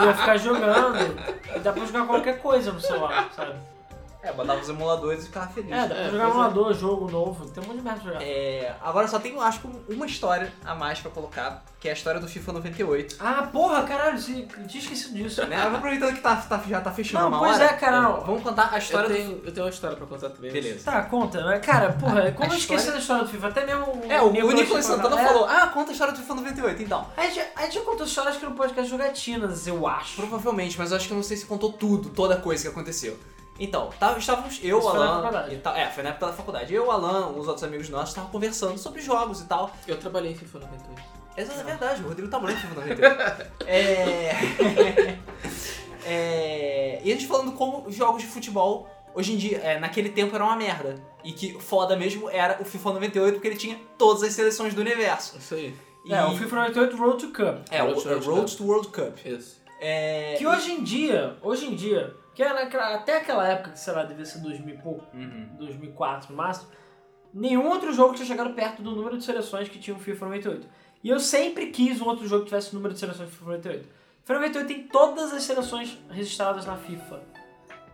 eu 0.01 0.07
ia 0.07 0.14
ficar 0.14 0.37
jogando, 0.37 0.99
e 1.57 1.59
dá 1.61 1.73
pra 1.73 1.85
jogar 1.87 2.07
qualquer 2.07 2.43
coisa 2.43 2.73
no 2.73 2.81
celular, 2.81 3.31
sabe? 3.35 3.55
É, 4.21 4.33
botava 4.33 4.61
os 4.61 4.69
emuladores 4.69 5.23
e 5.23 5.27
ficava 5.27 5.47
feliz. 5.47 5.71
É, 5.71 5.87
dá 5.87 5.95
pra 5.95 6.05
É, 6.05 6.11
jogar 6.11 6.25
é. 6.27 6.31
emulador, 6.31 6.75
jogo 6.75 7.09
novo, 7.11 7.49
tem 7.51 7.62
um 7.62 7.66
monte 7.69 7.77
de 7.77 7.83
merda 7.83 8.01
pra 8.01 8.12
jogar. 8.12 8.25
É, 8.25 8.75
agora 8.83 9.07
só 9.07 9.19
tenho, 9.21 9.41
acho 9.41 9.61
que, 9.61 9.69
uma 9.95 10.07
história 10.07 10.53
a 10.64 10.75
mais 10.75 10.99
pra 10.99 11.09
colocar, 11.11 11.64
que 11.79 11.87
é 11.87 11.93
a 11.93 11.95
história 11.95 12.19
do 12.21 12.27
FIFA 12.27 12.53
98. 12.55 13.16
Ah, 13.21 13.49
porra, 13.53 13.85
caralho, 13.85 14.19
você- 14.21 14.49
eu 14.59 14.66
tinha 14.66 14.83
esquecido 14.83 15.14
disso. 15.14 15.47
Né? 15.47 15.57
Eu 15.64 15.69
vou 15.71 15.79
aproveitando 15.79 16.14
que 16.16 16.21
tá, 16.21 16.35
tá- 16.35 16.61
já 16.69 16.81
tá 16.81 16.91
fechando 16.91 17.23
Não, 17.23 17.29
uma 17.29 17.39
pois 17.39 17.55
hora. 17.55 17.64
é, 17.64 17.69
cara, 17.75 18.01
não. 18.03 18.21
Vamos 18.23 18.43
contar 18.43 18.71
a 18.73 18.75
Eu 18.75 18.79
história 18.79 19.09
do 19.09 19.14
tenho, 19.14 19.41
eu 19.45 19.53
tenho 19.53 19.66
uma 19.66 19.71
história 19.71 19.97
pra 19.97 20.07
contar 20.07 20.31
também. 20.31 20.51
Beleza. 20.51 20.85
Tá, 20.85 21.03
conta. 21.03 21.45
né? 21.45 21.59
Cara, 21.61 21.93
porra, 21.93 22.33
como 22.37 22.51
A 22.51 22.55
eu 22.55 22.59
esqueci 22.59 22.75
história- 22.75 22.93
da 22.93 22.99
história 22.99 23.23
do 23.23 23.31
FIFA? 23.31 23.47
Até 23.47 23.66
mesmo 23.66 23.85
o 23.85 24.12
É, 24.12 24.21
o, 24.21 24.27
o 24.27 24.53
Nicolas 24.53 24.85
Santana 24.85 25.16
falou, 25.16 25.45
ah, 25.45 25.69
conta 25.69 25.91
a 25.91 25.93
história 25.93 26.12
do 26.12 26.19
FIFA 26.19 26.35
98, 26.35 26.83
então. 26.83 27.07
É, 27.16 27.21
a, 27.23 27.31
gente, 27.31 27.47
a 27.55 27.62
gente 27.62 27.75
já 27.77 27.81
contou 27.83 28.05
histórias 28.05 28.37
que 28.37 28.45
no 28.45 28.53
podcast 28.53 28.91
Jogatinas, 28.91 29.64
eu 29.69 29.87
acho. 29.87 30.16
Provavelmente, 30.16 30.77
mas 30.77 30.91
eu 30.91 30.97
acho 30.97 31.07
que 31.07 31.12
eu 31.12 31.16
não 31.16 31.23
sei 31.25 31.37
se 31.37 31.47
contou 31.47 31.73
tudo, 31.73 32.09
toda 32.11 32.35
a 32.35 32.39
coisa 32.41 32.64
que 32.64 32.69
aconteceu. 32.69 33.16
Então, 33.59 33.91
tá, 33.99 34.17
estávamos 34.17 34.61
eu, 34.63 34.79
Isso 34.79 34.89
foi 34.91 34.99
na 34.99 35.07
Alan. 35.07 35.23
faculdade. 35.23 35.55
e 35.55 35.59
tal. 35.59 35.75
É, 35.77 35.87
foi 35.91 36.03
na 36.03 36.11
época 36.11 36.27
da 36.27 36.33
faculdade. 36.33 36.73
Eu, 36.73 36.91
Alan, 36.91 37.29
os 37.31 37.47
outros 37.49 37.65
amigos 37.65 37.89
nossos 37.89 38.11
estavam 38.11 38.31
conversando 38.31 38.79
sobre 38.79 39.01
jogos 39.03 39.41
e 39.41 39.47
tal. 39.47 39.71
Eu 39.87 39.97
trabalhei 39.99 40.33
em 40.33 40.37
FIFA 40.37 40.61
98. 40.61 41.03
Essa 41.37 41.53
é 41.53 41.65
verdade, 41.65 42.03
o 42.03 42.09
Rodrigo 42.09 42.29
tá 42.29 42.39
morando 42.39 42.57
no 42.57 42.63
FIFA 42.63 42.75
98. 42.81 43.47
é... 43.67 45.19
é... 46.07 47.01
E 47.05 47.11
a 47.13 47.15
gente 47.15 47.27
falando 47.27 47.53
como 47.53 47.91
jogos 47.91 48.23
de 48.23 48.29
futebol, 48.29 48.89
hoje 49.15 49.33
em 49.33 49.37
dia, 49.37 49.59
é, 49.59 49.79
naquele 49.79 50.09
tempo 50.11 50.35
era 50.35 50.45
uma 50.45 50.57
merda. 50.57 50.97
E 51.25 51.33
que 51.33 51.59
foda 51.61 51.97
mesmo 51.97 52.31
era 52.31 52.61
o 52.61 52.65
FIFA 52.65 52.93
98, 52.95 53.35
porque 53.35 53.49
ele 53.49 53.57
tinha 53.57 53.79
todas 53.97 54.23
as 54.23 54.33
seleções 54.33 54.75
do 54.75 54.81
universo. 54.81 55.37
Isso 55.39 55.55
aí. 55.55 55.75
E- 56.05 56.13
É, 56.15 56.25
o 56.25 56.37
FIFA 56.37 56.57
98 56.57 56.97
Road 56.97 57.27
to 57.27 57.33
Cup. 57.33 57.67
É, 57.71 57.83
o 57.83 57.87
Road 57.87 58.03
to 58.03 58.09
World 58.09 58.27
Road 58.29 58.57
to 58.57 58.65
World 58.65 58.89
Cup. 58.89 59.27
Isso. 59.27 59.61
É... 59.81 60.35
Que 60.39 60.47
hoje 60.47 60.73
em 60.73 60.83
dia, 60.83 61.37
hoje 61.43 61.67
em 61.67 61.75
dia, 61.75 62.17
que 62.39 62.43
era 62.45 62.95
até 62.95 63.16
aquela 63.16 63.49
época, 63.49 63.70
que 63.72 63.80
sei 63.80 63.93
lá, 63.93 64.05
devia 64.05 64.24
ser 64.24 64.39
2000 64.39 64.74
e 64.74 64.78
pouco, 64.78 65.05
Uhum. 65.12 65.49
2004 65.59 66.30
no 66.30 66.36
máximo, 66.36 66.68
nenhum 67.34 67.66
outro 67.68 67.93
jogo 67.93 68.14
tinha 68.14 68.24
chegado 68.26 68.55
perto 68.55 68.80
do 68.80 68.93
número 68.93 69.18
de 69.18 69.24
seleções 69.24 69.68
que 69.68 69.76
tinha 69.78 69.97
o 69.97 69.99
FIFA 69.99 70.26
98. 70.26 70.68
E 71.03 71.09
eu 71.11 71.18
sempre 71.18 71.66
quis 71.66 72.01
um 72.01 72.07
outro 72.07 72.28
jogo 72.28 72.43
que 72.45 72.51
tivesse 72.51 72.70
o 72.70 72.74
número 72.76 72.95
de 72.95 73.01
seleções 73.01 73.28
do 73.28 73.32
FIFA 73.32 73.45
98. 73.47 73.84
O 73.86 74.20
FIFA 74.20 74.34
98 74.34 74.66
tem 74.68 74.86
todas 74.86 75.32
as 75.32 75.43
seleções 75.43 75.99
registradas 76.11 76.64
na 76.64 76.76
FIFA. 76.76 77.20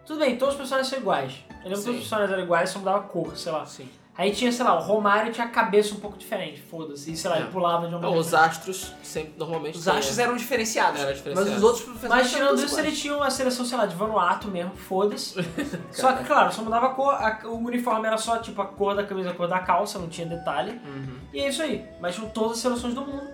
Tudo 0.05 0.18
bem, 0.20 0.36
todos 0.36 0.55
os 0.55 0.59
personagens 0.59 0.88
são 0.88 0.99
iguais. 0.99 1.42
Eu 1.49 1.55
lembro 1.55 1.70
que 1.70 1.76
Sim. 1.76 1.84
todos 1.84 1.95
os 1.95 2.01
personagens 2.03 2.32
eram 2.32 2.42
iguais, 2.45 2.68
só 2.68 2.78
mudava 2.78 2.99
a 2.99 3.03
cor, 3.03 3.34
sei 3.38 3.51
lá. 3.51 3.64
Sim. 3.64 3.88
Aí 4.17 4.31
tinha, 4.31 4.53
sei 4.53 4.65
lá, 4.65 4.79
o 4.79 4.81
Romário 4.81 5.33
tinha 5.33 5.45
a 5.45 5.51
cabeça 5.51 5.93
um 5.93 5.99
pouco 5.99 6.17
diferente, 6.17 6.62
foda-se. 6.62 7.11
E 7.11 7.17
sei 7.17 7.29
lá, 7.29 7.37
É. 7.37 7.41
ele 7.41 7.49
pulava 7.51 7.89
de 7.89 7.95
uma 7.95 7.99
Então, 7.99 8.11
maneira 8.11 8.21
os 8.21 8.33
astros 8.33 8.93
sempre, 9.03 9.33
normalmente. 9.37 9.77
Os 9.77 9.89
astros 9.89 10.19
eram 10.21 10.37
diferenciados. 10.37 11.01
Era 11.01 11.12
diferenciado. 11.12 11.51
Mas 11.51 11.59
os 11.59 11.65
outros 11.65 12.03
Mas 12.09 12.31
tirando 12.31 12.65
isso, 12.65 12.79
ele 12.79 12.93
tinha 12.93 13.17
uma 13.17 13.29
seleção, 13.29 13.65
sei 13.67 13.77
lá, 13.77 13.87
de 13.87 13.97
Vanuatu 13.97 14.47
mesmo, 14.47 14.71
foda-se. 14.77 15.35
só 15.91 16.12
que, 16.12 16.23
claro, 16.25 16.53
só 16.53 16.62
mudava 16.62 16.87
a 16.87 16.91
cor, 16.91 17.12
a- 17.12 17.41
o 17.47 17.57
uniforme 17.65 18.07
era 18.07 18.17
só 18.17 18.39
tipo 18.39 18.62
a 18.62 18.67
cor 18.67 18.95
da 18.95 19.03
camisa, 19.03 19.31
a 19.31 19.35
cor 19.35 19.49
da 19.49 19.59
calça, 19.59 19.99
não 19.99 20.09
tinha 20.09 20.29
detalhe. 20.29 20.81
Uhum. 20.85 21.19
E 21.33 21.41
é 21.41 21.49
isso 21.49 21.61
aí. 21.62 21.85
Mas 22.01 22.15
tinham 22.15 22.29
todas 22.31 22.53
as 22.53 22.59
seleções 22.59 22.95
do 22.95 23.01
mundo. 23.01 23.27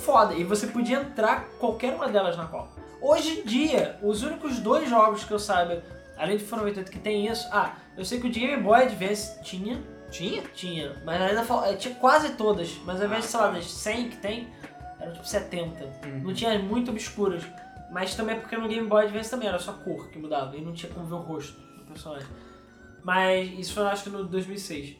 Foda. 0.00 0.34
E 0.34 0.42
você 0.42 0.66
podia 0.66 0.98
entrar 0.98 1.44
qualquer 1.60 1.94
uma 1.94 2.08
delas 2.08 2.36
na 2.36 2.46
Copa. 2.46 2.68
Hoje 3.00 3.40
em 3.40 3.44
dia, 3.44 3.98
os 4.02 4.22
únicos 4.22 4.58
dois 4.58 4.88
jogos 4.88 5.22
que 5.24 5.32
eu 5.32 5.38
saiba, 5.38 5.82
além 6.16 6.36
de 6.36 6.42
FIFA 6.44 6.56
98 6.58 6.90
que 6.92 6.98
tem 6.98 7.26
isso. 7.26 7.46
Ah, 7.52 7.74
eu 7.96 8.04
sei 8.04 8.20
que 8.20 8.26
o 8.26 8.30
de 8.30 8.40
Game 8.40 8.62
Boy 8.62 8.82
Advance 8.82 9.40
tinha. 9.42 9.80
Tinha? 10.10 10.42
Tinha. 10.54 10.94
Mas 11.04 11.20
ainda 11.20 11.42
fal- 11.44 11.64
eh, 11.64 11.74
tinha 11.76 11.94
quase 11.96 12.30
todas. 12.34 12.70
Mas 12.84 13.00
ao 13.00 13.06
invés 13.06 13.24
de, 13.24 13.30
sei 13.30 13.40
lá, 13.40 13.50
das 13.50 13.70
100 13.70 14.08
que 14.10 14.16
tem, 14.18 14.48
eram 15.00 15.12
tipo 15.12 15.26
70. 15.26 15.84
Uhum. 16.06 16.18
Não 16.22 16.34
tinha 16.34 16.56
muito 16.58 16.90
obscuras. 16.90 17.42
Mas 17.90 18.14
também 18.14 18.38
porque 18.40 18.56
no 18.56 18.68
Game 18.68 18.86
Boy 18.88 19.04
Advance 19.04 19.30
também 19.30 19.48
era 19.48 19.58
só 19.58 19.72
cor 19.72 20.08
que 20.10 20.18
mudava. 20.18 20.56
E 20.56 20.60
não 20.60 20.72
tinha 20.72 20.92
como 20.92 21.06
ver 21.06 21.14
o 21.14 21.18
rosto 21.18 21.60
do 21.60 21.84
personagem. 21.84 22.26
Mas 23.02 23.50
isso 23.58 23.74
foi 23.74 23.84
acho 23.86 24.04
que 24.04 24.10
no 24.10 24.24
2006. 24.24 24.96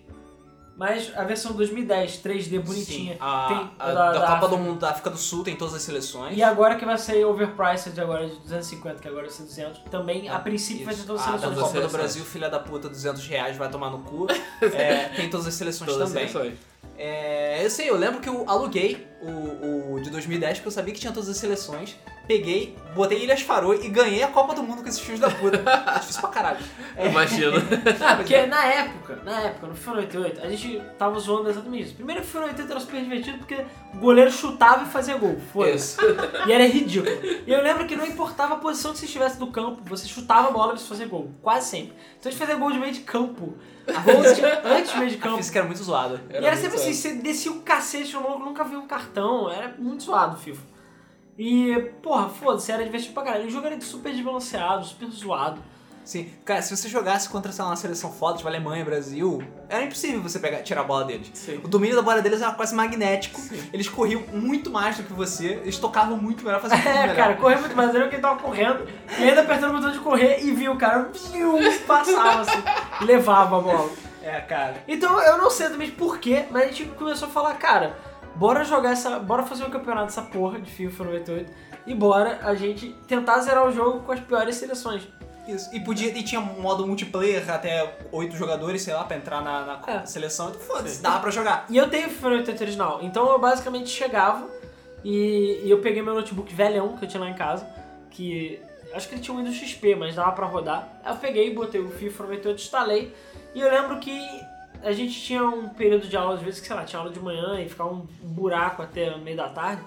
Mas 0.76 1.12
a 1.16 1.22
versão 1.22 1.52
2010, 1.52 2.16
3D 2.20 2.58
bonitinha. 2.60 3.12
Sim. 3.12 3.18
A, 3.20 3.46
tem 3.46 3.70
a- 3.78 3.92
da- 3.92 4.12
da, 4.12 4.18
da 4.18 4.26
Copa 4.26 4.48
do. 4.48 4.58
Mundo 4.58 4.80
da 4.80 4.90
África 4.90 5.08
do 5.10 5.16
Sul 5.16 5.44
tem 5.44 5.54
todas 5.54 5.72
as 5.74 5.82
seleções. 5.82 6.36
E 6.36 6.42
agora 6.42 6.74
que 6.74 6.84
vai 6.84 6.98
ser 6.98 7.24
overpriced 7.24 7.98
agora 8.00 8.28
de 8.28 8.34
250, 8.40 8.98
que 9.00 9.06
agora 9.06 9.22
vai 9.22 9.30
ser 9.30 9.44
200, 9.44 9.80
também 9.90 10.28
a 10.28 10.38
princípio 10.40 10.84
vai 10.84 10.92
ter 10.94 10.98
Isso. 10.98 11.06
todas 11.06 11.22
as 11.22 11.28
Ah, 11.28 11.32
da 11.32 11.38
seleções. 11.38 11.54
todas 11.62 11.72
Copa 11.72 11.78
as 11.78 11.84
do 11.84 11.90
seleções. 11.90 12.14
Brasil, 12.16 12.24
filha 12.24 12.50
da 12.50 12.58
puta, 12.58 12.88
200 12.88 13.24
reais, 13.26 13.56
vai 13.56 13.68
tomar 13.70 13.90
no 13.90 14.00
cu. 14.00 14.26
É, 14.74 15.10
tem 15.10 15.28
todas 15.30 15.46
as 15.46 15.54
seleções 15.54 15.90
Todas 15.90 16.08
as 16.08 16.12
também. 16.12 16.28
seleções. 16.28 16.58
É, 16.96 17.64
eu 17.64 17.70
sei, 17.70 17.90
eu 17.90 17.96
lembro 17.96 18.20
que 18.20 18.28
eu 18.28 18.44
aluguei 18.48 19.06
o, 19.20 19.94
o 19.94 20.00
de 20.00 20.10
2010, 20.10 20.58
porque 20.58 20.68
eu 20.68 20.72
sabia 20.72 20.94
que 20.94 21.00
tinha 21.00 21.12
todas 21.12 21.28
as 21.28 21.36
seleções. 21.36 21.96
Peguei, 22.26 22.74
botei 22.94 23.22
Ilhas 23.22 23.42
Faroe 23.42 23.84
e 23.84 23.88
ganhei 23.88 24.22
a 24.22 24.28
Copa 24.28 24.54
do 24.54 24.62
Mundo 24.62 24.82
com 24.82 24.88
esses 24.88 25.00
filhos 25.00 25.20
da 25.20 25.30
puta. 25.30 25.58
É 25.58 25.98
difícil 26.00 26.22
pra 26.22 26.30
caralho. 26.30 26.58
É, 26.96 27.08
Imagina. 27.08 27.58
Ah, 28.00 28.16
porque 28.16 28.46
na 28.46 28.64
época, 28.64 29.20
na 29.24 29.40
época, 29.42 29.66
no 29.66 29.74
FIFA 29.74 29.90
98, 29.96 30.40
a 30.42 30.48
gente 30.48 30.82
tava 30.98 31.18
zoando 31.18 31.50
exatamente 31.50 31.84
isso. 31.84 31.94
Primeiro 31.94 32.22
que 32.22 32.26
o 32.26 32.30
FIFA 32.30 32.40
98 32.46 32.70
era 32.70 32.80
super 32.80 33.02
divertido 33.02 33.38
porque 33.38 33.64
o 33.92 33.98
goleiro 33.98 34.30
chutava 34.30 34.84
e 34.84 34.86
fazia 34.86 35.16
gol. 35.18 35.38
Foi. 35.52 35.74
Isso. 35.74 35.98
E 36.46 36.52
era 36.52 36.66
ridículo. 36.66 37.10
E 37.46 37.50
eu 37.50 37.62
lembro 37.62 37.86
que 37.86 37.96
não 37.96 38.06
importava 38.06 38.54
a 38.54 38.56
posição 38.58 38.92
que 38.92 38.98
você 38.98 39.06
estivesse 39.06 39.38
do 39.38 39.46
campo, 39.46 39.82
você 39.84 40.06
chutava 40.06 40.48
a 40.48 40.50
bola 40.50 40.74
e 40.74 40.78
você 40.78 40.86
fazia 40.86 41.06
gol. 41.06 41.30
Quase 41.42 41.68
sempre. 41.68 41.94
Então 42.18 42.28
a 42.28 42.30
gente 42.30 42.38
fazia 42.38 42.54
gol 42.56 42.70
de 42.70 42.78
meio 42.78 42.92
de 42.92 43.00
campo. 43.00 43.54
Gol 43.86 44.22
de, 44.22 44.44
antes 44.68 44.92
do 44.92 44.98
meio 44.98 45.10
de 45.10 45.16
a 45.16 45.20
campo. 45.20 45.36
física 45.36 45.58
era 45.58 45.66
muito 45.66 45.82
zoada. 45.82 46.22
e 46.30 46.36
era 46.36 46.56
sempre 46.56 46.76
assim, 46.76 46.92
você 46.92 47.14
descia 47.14 47.52
o 47.52 47.60
cacete 47.60 48.14
no 48.14 48.22
maluco, 48.22 48.44
nunca 48.44 48.64
viu 48.64 48.80
um 48.80 48.86
cartão. 48.86 49.50
Era 49.50 49.74
muito 49.78 50.04
zoado 50.04 50.36
o 50.36 50.38
FIFA. 50.38 50.62
E, 51.38 51.92
porra, 52.02 52.28
foda-se, 52.28 52.70
era 52.70 52.84
divertido 52.84 53.12
pra 53.12 53.24
caralho. 53.24 53.46
O 53.46 53.50
jogo 53.50 53.66
era 53.66 53.80
super 53.80 54.12
desbalanceado, 54.12 54.84
super 54.86 55.08
zoado. 55.10 55.60
Sim, 56.04 56.28
cara, 56.44 56.60
se 56.60 56.76
você 56.76 56.86
jogasse 56.86 57.28
contra, 57.30 57.50
sei 57.50 57.64
lá, 57.64 57.70
uma 57.70 57.76
seleção 57.76 58.12
foda, 58.12 58.36
tipo 58.36 58.46
Alemanha, 58.48 58.84
Brasil, 58.84 59.42
era 59.70 59.82
impossível 59.84 60.20
você 60.22 60.38
pegar, 60.38 60.58
tirar 60.62 60.82
a 60.82 60.84
bola 60.84 61.04
deles. 61.04 61.30
Sim. 61.32 61.60
O 61.64 61.68
domínio 61.68 61.96
da 61.96 62.02
bola 62.02 62.20
deles 62.20 62.42
era 62.42 62.52
quase 62.52 62.74
magnético. 62.74 63.40
Sim. 63.40 63.70
Eles 63.72 63.88
corriam 63.88 64.22
muito 64.32 64.70
mais 64.70 64.98
do 64.98 65.02
que 65.02 65.12
você, 65.14 65.46
eles 65.62 65.78
tocavam 65.78 66.18
muito 66.18 66.44
melhor, 66.44 66.60
faziam 66.60 66.78
muito 66.78 66.88
É, 66.94 67.00
melhor. 67.02 67.16
cara, 67.16 67.34
correr 67.36 67.56
muito 67.56 67.74
mais. 67.74 67.90
Lembro 67.92 68.10
que 68.10 68.16
ele 68.16 68.22
tava 68.22 68.38
correndo 68.38 68.86
e 69.18 69.22
ainda 69.22 69.40
apertando 69.40 69.70
o 69.70 69.74
botão 69.76 69.90
de 69.92 69.98
correr 70.00 70.44
e 70.44 70.50
viu 70.52 70.72
o 70.72 70.76
cara, 70.76 71.10
viu, 71.32 71.56
passava 71.86 72.40
assim, 72.42 72.62
levava 73.06 73.56
a 73.56 73.60
bola. 73.60 73.90
É, 74.22 74.40
cara. 74.42 74.74
Então 74.86 75.18
eu 75.22 75.38
não 75.38 75.48
sei 75.48 75.66
exatamente 75.66 75.92
porquê, 75.92 76.44
mas 76.50 76.64
a 76.64 76.66
gente 76.66 76.84
começou 76.90 77.28
a 77.28 77.30
falar, 77.30 77.54
cara, 77.54 77.96
bora 78.36 78.62
jogar 78.64 78.90
essa. 78.92 79.18
Bora 79.18 79.42
fazer 79.42 79.64
um 79.64 79.70
campeonato 79.70 80.06
dessa 80.06 80.22
porra 80.22 80.60
de 80.60 80.70
FIFA 80.70 81.04
98 81.04 81.52
e 81.86 81.94
bora 81.94 82.40
a 82.42 82.54
gente 82.54 82.94
tentar 83.06 83.38
zerar 83.40 83.66
o 83.66 83.72
jogo 83.72 84.00
com 84.00 84.12
as 84.12 84.20
piores 84.20 84.56
seleções. 84.56 85.06
Isso. 85.46 85.68
E, 85.74 85.80
podia, 85.80 86.08
e 86.16 86.22
tinha 86.22 86.40
modo 86.40 86.86
multiplayer 86.86 87.48
até 87.50 87.96
oito 88.12 88.34
jogadores, 88.36 88.82
sei 88.82 88.94
lá, 88.94 89.04
pra 89.04 89.16
entrar 89.16 89.42
na, 89.42 89.64
na 89.66 89.80
É. 89.86 90.06
seleção. 90.06 90.48
Então 90.48 90.60
foda-se, 90.60 91.02
dava 91.02 91.20
pra 91.20 91.30
jogar. 91.30 91.66
E 91.68 91.76
eu 91.76 91.88
tenho 91.90 92.08
FIFA 92.08 92.30
98 92.30 92.62
original, 92.62 92.98
então 93.02 93.30
eu 93.30 93.38
basicamente 93.38 93.88
chegava 93.90 94.48
e, 95.04 95.60
e 95.64 95.70
eu 95.70 95.80
peguei 95.80 96.00
meu 96.02 96.14
notebook 96.14 96.52
velhão 96.54 96.96
que 96.96 97.04
eu 97.04 97.08
tinha 97.08 97.20
lá 97.20 97.28
em 97.28 97.34
casa, 97.34 97.66
que 98.10 98.58
acho 98.94 99.06
que 99.08 99.14
ele 99.16 99.20
tinha 99.22 99.34
um 99.34 99.38
Windows 99.38 99.56
XP, 99.56 99.94
mas 99.96 100.14
dava 100.14 100.32
pra 100.32 100.46
rodar. 100.46 100.88
Aí 101.04 101.12
eu 101.12 101.16
peguei, 101.18 101.52
botei 101.54 101.80
o 101.80 101.90
FIFA 101.90 102.22
98, 102.24 102.60
instalei 102.62 103.14
e 103.54 103.60
eu 103.60 103.70
lembro 103.70 103.98
que 103.98 104.18
a 104.82 104.92
gente 104.92 105.20
tinha 105.20 105.42
um 105.44 105.68
período 105.68 106.06
de 106.08 106.16
aula, 106.16 106.34
às 106.36 106.40
vezes 106.42 106.60
que 106.60 106.66
sei 106.66 106.76
lá, 106.76 106.84
tinha 106.84 107.00
aula 107.00 107.10
de 107.12 107.20
manhã 107.20 107.60
e 107.60 107.68
ficava 107.68 107.90
um 107.92 108.06
buraco 108.22 108.82
até 108.82 109.14
meio 109.18 109.36
da 109.36 109.48
tarde. 109.48 109.82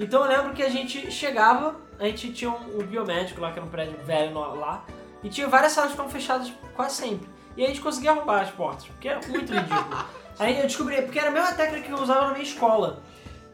Então 0.00 0.22
eu 0.24 0.28
lembro 0.28 0.52
que 0.52 0.62
a 0.62 0.68
gente 0.68 1.10
chegava, 1.12 1.76
a 2.02 2.08
gente 2.08 2.32
tinha 2.32 2.50
um, 2.50 2.80
um 2.80 2.86
biomédico 2.86 3.40
lá, 3.40 3.52
que 3.52 3.58
era 3.58 3.66
um 3.66 3.70
prédio 3.70 3.96
velho 4.04 4.34
lá, 4.34 4.84
e 5.22 5.28
tinha 5.28 5.46
várias 5.46 5.72
salas 5.72 5.90
que 5.90 5.94
estavam 5.94 6.10
fechadas 6.10 6.52
quase 6.74 6.96
sempre. 6.96 7.28
E 7.56 7.64
a 7.64 7.68
gente 7.68 7.80
conseguia 7.80 8.10
arrombar 8.10 8.42
as 8.42 8.50
portas, 8.50 8.86
porque 8.86 9.08
era 9.08 9.20
muito 9.28 9.52
ridículo. 9.52 10.04
Aí 10.38 10.58
eu 10.58 10.62
descobri, 10.64 11.00
porque 11.02 11.18
era 11.18 11.28
a 11.28 11.32
mesma 11.32 11.52
técnica 11.52 11.86
que 11.86 11.92
eu 11.92 12.00
usava 12.00 12.26
na 12.26 12.32
minha 12.32 12.42
escola, 12.42 13.02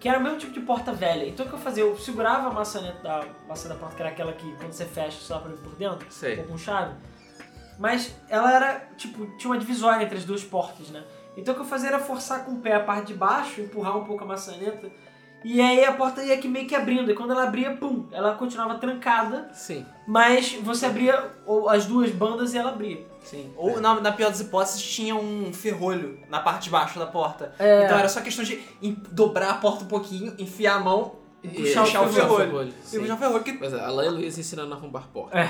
que 0.01 0.09
era 0.09 0.19
o 0.19 0.23
mesmo 0.23 0.39
tipo 0.39 0.53
de 0.53 0.61
porta 0.61 0.93
velha. 0.93 1.29
Então 1.29 1.45
o 1.45 1.49
que 1.49 1.55
eu 1.55 1.59
fazia? 1.59 1.83
Eu 1.83 1.99
segurava 1.99 2.49
a 2.49 2.53
maçaneta 2.53 3.03
da, 3.03 3.25
maçã 3.47 3.69
da 3.69 3.75
porta, 3.75 3.97
que 3.97 4.03
era 4.03 4.11
aquela 4.11 4.33
que 4.33 4.51
quando 4.57 4.73
você 4.73 4.85
fecha, 4.85 5.19
você 5.21 5.33
dá 5.33 5.41
pra 5.41 5.53
por 5.53 5.75
dentro, 5.75 6.07
Sei. 6.11 6.39
ou 6.39 6.45
com 6.45 6.57
chave. 6.57 6.95
mas 7.79 8.15
ela 8.29 8.55
era, 8.55 8.89
tipo, 8.97 9.27
tinha 9.37 9.51
uma 9.51 9.59
divisória 9.59 10.05
entre 10.05 10.17
as 10.17 10.25
duas 10.25 10.43
portas, 10.43 10.89
né? 10.89 11.05
Então 11.37 11.53
o 11.53 11.57
que 11.57 11.63
eu 11.63 11.67
fazia 11.67 11.89
era 11.89 11.99
forçar 11.99 12.45
com 12.45 12.53
o 12.53 12.61
pé 12.61 12.75
a 12.75 12.81
parte 12.81 13.09
de 13.09 13.15
baixo, 13.15 13.61
empurrar 13.61 13.97
um 13.97 14.05
pouco 14.05 14.25
a 14.25 14.27
maçaneta, 14.27 14.91
e 15.45 15.61
aí 15.61 15.85
a 15.85 15.93
porta 15.93 16.23
ia 16.23 16.37
que 16.39 16.49
meio 16.49 16.67
que 16.67 16.75
abrindo, 16.75 17.11
e 17.11 17.15
quando 17.15 17.33
ela 17.33 17.45
abria, 17.45 17.77
pum, 17.77 18.07
ela 18.13 18.35
continuava 18.35 18.77
trancada, 18.77 19.49
Sim. 19.53 19.87
mas 20.07 20.55
você 20.63 20.87
abria 20.87 21.31
as 21.69 21.87
duas 21.87 22.11
bandas 22.11 22.55
e 22.55 22.59
ela 22.59 22.71
abria. 22.71 23.07
Sim. 23.23 23.53
Ou, 23.57 23.81
na, 23.81 24.01
na 24.01 24.13
pior 24.13 24.31
das 24.31 24.41
hipóteses, 24.41 24.83
tinha 24.83 25.15
um 25.15 25.53
ferrolho 25.53 26.19
na 26.29 26.41
parte 26.41 26.65
de 26.65 26.71
baixo 26.71 26.99
da 26.99 27.07
porta. 27.07 27.53
É. 27.59 27.85
Então 27.85 27.99
era 27.99 28.09
só 28.09 28.21
questão 28.21 28.45
de 28.45 28.63
dobrar 29.11 29.51
a 29.51 29.55
porta 29.55 29.85
um 29.85 29.89
pouquinho, 29.89 30.35
enfiar 30.39 30.77
a 30.77 30.81
mão 30.81 31.17
e 31.43 31.49
puxar 31.49 31.85
puxar, 31.85 32.03
o 32.03 32.09
ferrolho. 32.09 32.75
E 32.93 32.99
puxar 32.99 33.15
o 33.15 33.19
ferrolho, 33.19 33.45
que 33.45 33.53
Mas 33.53 33.73
é, 33.73 33.81
a 33.81 33.91
Laia 33.91 34.11
Luiz 34.11 34.37
ensinando 34.37 34.75
a 34.75 34.77
arrombar 34.77 35.09
porta. 35.09 35.39
É. 35.39 35.49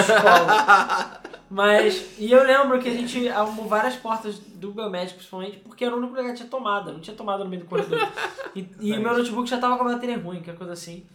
Escola. 0.00 1.20
Mas, 1.50 2.18
e 2.18 2.30
eu 2.30 2.44
lembro 2.44 2.78
que 2.78 2.88
a 2.88 2.92
gente 2.92 3.28
arrumou 3.28 3.66
várias 3.66 3.96
portas 3.96 4.38
do 4.38 4.72
Biomédico, 4.72 5.16
principalmente, 5.16 5.58
porque 5.58 5.84
era 5.84 5.94
o 5.94 5.98
único 5.98 6.14
lugar 6.14 6.30
que 6.30 6.36
tinha 6.36 6.48
tomada, 6.48 6.92
não 6.92 7.00
tinha 7.00 7.16
tomada 7.16 7.42
no 7.42 7.50
meio 7.50 7.62
do 7.62 7.68
corredor. 7.68 8.00
E, 8.52 8.68
e 8.80 8.98
meu 8.98 9.16
notebook 9.16 9.48
já 9.48 9.58
tava 9.58 9.76
com 9.76 9.84
a 9.84 9.92
bateria 9.92 10.18
ruim, 10.18 10.42
que 10.42 10.50
é 10.50 10.52
coisa 10.52 10.72
assim. 10.72 11.06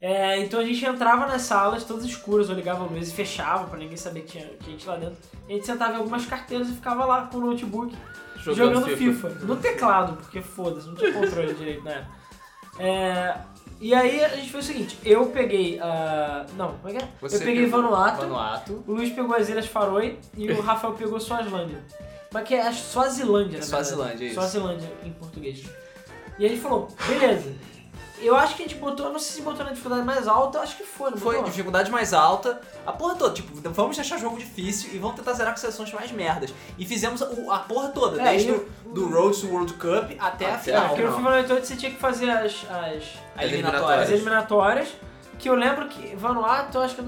É, 0.00 0.38
então 0.38 0.60
a 0.60 0.64
gente 0.64 0.84
entrava 0.84 1.26
nas 1.26 1.42
salas, 1.42 1.82
todas 1.82 2.04
escuras, 2.04 2.48
eu 2.48 2.54
ligava 2.54 2.84
a 2.84 2.86
luz 2.86 3.08
e 3.08 3.12
fechava 3.12 3.66
pra 3.66 3.76
ninguém 3.76 3.96
saber 3.96 4.20
que 4.20 4.32
tinha, 4.32 4.48
gente 4.64 4.86
lá 4.86 4.96
dentro. 4.96 5.16
A 5.48 5.52
gente 5.52 5.66
sentava 5.66 5.94
em 5.94 5.96
algumas 5.96 6.24
carteiras 6.26 6.68
e 6.68 6.74
ficava 6.74 7.04
lá 7.04 7.26
com 7.26 7.38
o 7.38 7.40
notebook 7.40 7.92
jogando, 8.36 8.86
FIFA. 8.96 9.30
No 9.42 9.56
teclado, 9.56 10.16
porque 10.16 10.40
foda-se, 10.40 10.86
não 10.86 10.94
tinha 10.94 11.12
controle 11.12 11.54
direito 11.54 11.82
na 11.82 11.90
época. 11.90 12.23
É, 12.78 13.36
e 13.80 13.94
aí 13.94 14.24
a 14.24 14.28
gente 14.28 14.50
fez 14.50 14.64
o 14.64 14.66
seguinte, 14.66 14.98
eu 15.04 15.26
peguei 15.26 15.78
a. 15.80 16.46
não, 16.56 16.74
como 16.74 16.88
é 16.88 16.98
que 16.98 17.04
é? 17.04 17.08
Você 17.20 17.36
eu 17.36 17.40
peguei 17.40 17.66
Vanuatu, 17.66 18.22
Vanuatu. 18.22 18.84
o 18.86 18.92
Luiz 18.92 19.12
pegou 19.12 19.36
as 19.36 19.48
Ilhas 19.48 19.66
Faroe 19.66 20.18
e 20.36 20.50
o 20.50 20.60
Rafael 20.60 20.94
pegou 20.98 21.20
Suazilândia. 21.20 21.78
Mas 22.32 22.48
que 22.48 22.54
é 22.54 22.66
acho 22.66 22.82
Suazilândia, 22.82 23.58
né? 23.58 23.64
Suazilândia, 23.64 24.24
isso. 24.24 24.34
Suazilândia 24.34 24.90
em 25.04 25.12
português. 25.12 25.64
E 26.38 26.44
aí 26.44 26.52
ele 26.52 26.60
falou, 26.60 26.88
beleza. 27.06 27.52
Eu 28.24 28.34
acho 28.36 28.54
que 28.56 28.62
a 28.62 28.66
gente 28.66 28.78
botou, 28.80 29.12
não 29.12 29.18
sei 29.18 29.36
se 29.36 29.42
botou 29.42 29.64
na 29.64 29.70
dificuldade 29.72 30.02
mais 30.04 30.26
alta, 30.26 30.60
acho 30.60 30.76
que 30.76 30.84
foi, 30.84 31.10
não 31.10 31.18
Foi 31.18 31.34
botou? 31.36 31.50
dificuldade 31.50 31.90
mais 31.90 32.12
alta, 32.14 32.60
a 32.86 32.92
porra 32.92 33.14
toda. 33.16 33.34
Tipo, 33.34 33.54
vamos 33.70 33.96
deixar 33.96 34.16
o 34.16 34.18
jogo 34.18 34.38
difícil 34.38 34.90
e 34.94 34.98
vamos 34.98 35.16
tentar 35.16 35.32
zerar 35.34 35.52
com 35.52 35.60
seleções 35.60 35.92
mais 35.92 36.10
merdas. 36.10 36.52
E 36.78 36.86
fizemos 36.86 37.20
o- 37.20 37.50
a 37.50 37.58
porra 37.58 37.88
toda, 37.88 38.20
É, 38.22 38.30
desde 38.30 38.50
o, 38.52 38.68
do 38.86 39.08
Road 39.08 39.38
to 39.40 39.46
World 39.48 39.72
Cup 39.74 40.10
até 40.18 40.20
a 40.20 40.28
Até 40.28 40.44
É, 40.46 40.58
final. 40.58 40.88
porque 40.88 41.02
no. 41.02 41.08
FIFA 41.10 41.20
98 41.22 41.66
você 41.66 41.76
tinha 41.76 41.90
que 41.92 41.98
fazer 41.98 42.30
as, 42.30 42.44
as, 42.44 42.70
A 42.70 43.42
as 43.42 43.42
eliminatória. 43.52 44.04
eliminatórias, 44.04 44.88
que 45.38 45.48
eu 45.48 45.54
lembro 45.54 45.88
que 45.88 46.14
Vanuatu 46.16 46.78
eu 46.78 46.82
acho 46.82 46.94
que 46.94 47.00
é 47.00 47.04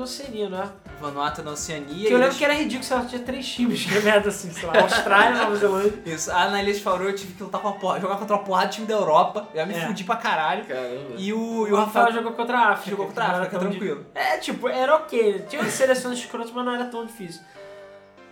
não 0.51 0.63
é? 0.63 0.69
Vanuatu 1.01 1.43
na 1.43 1.51
Oceania. 1.53 1.87
Que 1.87 2.07
eu 2.07 2.19
lembro 2.19 2.25
Ilhas- 2.25 2.37
que 2.37 2.45
era 2.45 2.55
ridículo, 2.55 2.85
se 2.85 2.93
ela 2.93 3.05
tinha 3.05 3.21
três 3.23 3.47
times, 3.47 3.85
que 3.85 3.99
merda 4.01 4.29
assim, 4.31 4.51
sei 4.51 4.67
lá, 4.67 4.73
Austrália, 4.83 5.37
Nova 5.43 5.57
Zelândia. 5.57 5.93
Isso, 6.07 6.31
ah, 6.33 6.49
na 6.51 6.63
Ilha 6.63 6.73
de 6.73 6.81
Faroe 6.81 7.07
eu 7.09 7.15
tive 7.15 7.35
que 7.35 7.43
lutar 7.43 7.61
com 7.61 7.69
a 7.69 7.73
porra, 7.73 8.01
jogar 8.01 8.17
contra 8.17 8.37
uma 8.37 8.43
porrada 8.43 8.69
de 8.69 8.75
time 8.77 8.87
da 8.87 8.95
Europa. 8.95 9.49
Eu 9.53 9.61
já 9.61 9.67
me 9.67 9.75
É. 9.75 9.87
fudi 9.87 10.05
pra 10.05 10.17
caralho. 10.17 10.65
Caramba. 10.65 11.15
E 11.17 11.33
o, 11.33 11.67
e 11.69 11.71
o 11.71 11.75
o 11.75 11.77
Rafael 11.77 12.07
Rafael 12.07 12.13
jogou 12.13 12.33
contra 12.33 12.59
a 12.59 12.69
África. 12.71 12.91
jogou 12.91 13.07
contra 13.07 13.25
a 13.25 13.31
África, 13.39 13.59
tranquilo. 13.59 14.01
di- 14.01 14.07
É, 14.21 14.37
tipo, 14.39 14.69
era 14.69 14.97
ok. 14.97 15.45
Tinha 15.49 15.65
seleções 15.71 16.19
escrotas, 16.19 16.51
mas 16.51 16.65
não 16.65 16.75
era 16.75 16.85
tão 16.87 17.05
difícil. 17.05 17.43